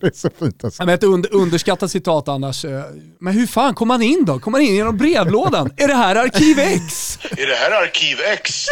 det 0.00 0.06
är 0.06 0.16
så 0.18 0.30
fint 0.38 0.64
alltså. 0.64 0.82
Ja, 0.82 0.86
men 0.86 0.94
Ett 0.94 1.04
under, 1.04 1.34
underskattat 1.34 1.90
citat 1.90 2.28
annars. 2.28 2.64
eh, 2.64 2.82
Men 3.20 3.34
hur 3.34 3.46
fan 3.46 3.74
kom 3.74 3.90
han 3.90 4.02
in 4.02 4.24
då? 4.24 4.38
Kom 4.38 4.54
han 4.54 4.62
in 4.62 4.74
genom 4.74 4.96
brevlådan? 4.96 5.70
är 5.76 5.88
det 5.88 5.94
här 5.94 6.16
Arkiv 6.16 6.58
X? 6.58 7.18
Är 7.22 7.46
det 7.46 7.54
här 7.54 7.82
Arkiv 7.82 8.16
X? 8.32 8.66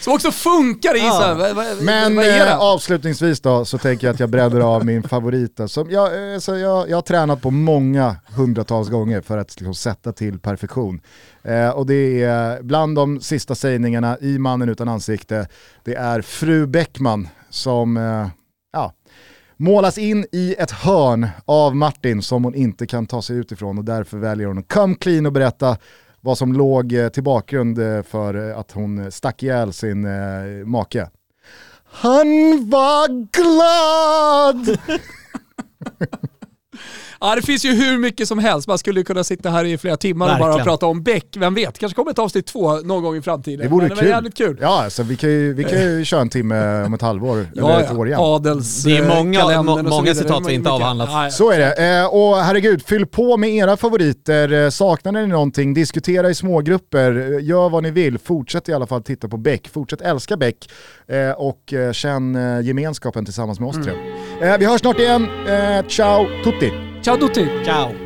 Som 0.00 0.12
också 0.12 0.30
funkar 0.30 0.96
i 0.96 1.00
så 1.00 1.06
här, 1.22 1.34
vad, 1.34 1.56
vad, 1.56 1.82
Men 1.82 2.16
vad 2.16 2.24
är 2.24 2.44
det? 2.44 2.50
eh, 2.50 2.58
avslutningsvis 2.58 3.40
då 3.40 3.64
så 3.64 3.78
tänker 3.78 4.06
jag 4.06 4.14
att 4.14 4.20
jag 4.20 4.30
bränner 4.30 4.60
av 4.60 4.84
min 4.86 5.02
favorita. 5.02 5.68
Som 5.68 5.90
jag, 5.90 6.32
eh, 6.34 6.38
så 6.38 6.56
jag, 6.56 6.90
jag 6.90 6.96
har 6.96 7.02
tränat 7.02 7.42
på 7.42 7.50
många 7.50 8.16
hundratals 8.36 8.88
gånger 8.88 9.20
för 9.20 9.38
att 9.38 9.60
liksom, 9.60 9.74
sätta 9.74 10.12
till 10.12 10.38
perfektion. 10.38 11.00
Eh, 11.42 11.68
och 11.68 11.86
det 11.86 12.22
är 12.22 12.62
bland 12.62 12.96
de 12.96 13.20
sista 13.20 13.54
sägningarna 13.54 14.18
i 14.20 14.38
Mannen 14.38 14.68
utan 14.68 14.88
ansikte, 14.88 15.48
det 15.84 15.94
är 15.94 16.22
fru 16.22 16.66
Bäckman 16.66 17.28
som 17.50 17.96
eh, 17.96 18.26
ja, 18.72 18.92
målas 19.56 19.98
in 19.98 20.26
i 20.32 20.54
ett 20.58 20.70
hörn 20.70 21.28
av 21.44 21.76
Martin 21.76 22.22
som 22.22 22.44
hon 22.44 22.54
inte 22.54 22.86
kan 22.86 23.06
ta 23.06 23.22
sig 23.22 23.36
utifrån 23.36 23.78
och 23.78 23.84
därför 23.84 24.16
väljer 24.18 24.46
hon 24.46 24.58
att 24.58 24.72
come 24.72 24.94
clean 24.94 25.26
och 25.26 25.32
berätta 25.32 25.76
vad 26.24 26.38
som 26.38 26.52
låg 26.52 26.92
eh, 26.92 27.08
till 27.08 27.22
bakgrund 27.22 27.78
eh, 27.78 28.02
för 28.02 28.50
eh, 28.50 28.58
att 28.58 28.72
hon 28.72 29.12
stack 29.12 29.42
ihjäl 29.42 29.72
sin 29.72 30.06
make. 30.70 31.10
Han 31.84 32.26
var 32.70 33.08
glad! 33.32 34.78
Ja, 37.26 37.34
det 37.34 37.42
finns 37.42 37.64
ju 37.64 37.72
hur 37.74 37.98
mycket 37.98 38.28
som 38.28 38.38
helst. 38.38 38.68
Man 38.68 38.78
skulle 38.78 39.02
kunna 39.02 39.24
sitta 39.24 39.50
här 39.50 39.64
i 39.64 39.78
flera 39.78 39.96
timmar 39.96 40.32
och 40.32 40.38
bara 40.38 40.48
Verkligen. 40.48 40.64
prata 40.66 40.86
om 40.86 41.02
Beck. 41.02 41.26
Vem 41.36 41.54
vet, 41.54 41.78
kanske 41.78 41.96
kommer 41.96 42.10
ett 42.10 42.18
avsnitt 42.18 42.46
två 42.46 42.72
någon 42.76 43.02
gång 43.02 43.16
i 43.16 43.22
framtiden. 43.22 43.60
Det 43.60 43.68
vore 43.68 43.86
Men 43.88 43.96
det 43.96 44.02
kul. 44.02 44.10
jävligt 44.10 44.34
kul. 44.36 44.58
Ja, 44.60 44.82
alltså, 44.84 45.02
vi 45.02 45.16
kan 45.16 45.30
ju, 45.30 45.54
vi 45.54 45.64
kan 45.64 45.80
ju 45.82 46.04
köra 46.04 46.20
en 46.20 46.28
timme 46.28 46.84
om 46.84 46.94
ett 46.94 47.02
halvår, 47.02 47.36
eller 47.38 47.48
Ja, 47.54 47.80
ett 47.80 47.92
år 47.92 48.06
igen. 48.06 48.20
Adels, 48.22 48.82
Det 48.84 48.96
är 48.96 49.02
eh, 49.10 49.16
många- 49.16 49.40
kalendern 49.40 49.84
må- 49.84 49.90
många 49.90 50.14
citat 50.14 50.30
vi 50.48 50.54
inte 50.54 50.58
mycket. 50.58 50.66
avhandlat. 50.72 51.08
Ja, 51.12 51.24
ja. 51.24 51.30
Så 51.30 51.50
är 51.50 51.58
det. 51.58 51.98
Eh, 52.00 52.06
och 52.06 52.36
herregud, 52.36 52.82
fyll 52.86 53.06
på 53.06 53.36
med 53.36 53.50
era 53.50 53.76
favoriter. 53.76 54.52
Eh, 54.64 54.70
saknar 54.70 55.12
ni 55.12 55.26
någonting, 55.26 55.74
diskutera 55.74 56.30
i 56.30 56.34
smågrupper. 56.34 57.32
Eh, 57.38 57.44
Gör 57.44 57.68
vad 57.68 57.82
ni 57.82 57.90
vill. 57.90 58.18
Fortsätt 58.18 58.68
i 58.68 58.72
alla 58.72 58.86
fall 58.86 59.02
titta 59.02 59.28
på 59.28 59.36
Beck. 59.36 59.68
Fortsätt 59.68 60.00
älska 60.00 60.36
Beck. 60.36 60.70
Eh, 61.08 61.30
och 61.30 61.72
eh, 61.72 61.92
känn 61.92 62.34
eh, 62.36 62.60
gemenskapen 62.66 63.24
tillsammans 63.24 63.60
med 63.60 63.68
oss 63.68 63.76
tre. 63.84 63.92
Eh, 64.48 64.58
vi 64.58 64.64
hörs 64.66 64.80
snart 64.80 64.98
igen. 64.98 65.26
Eh, 65.48 65.86
ciao 65.88 66.26
tutti! 66.44 66.93
Ciao 67.04 67.18
tutti! 67.18 67.46
Ciao! 67.62 68.03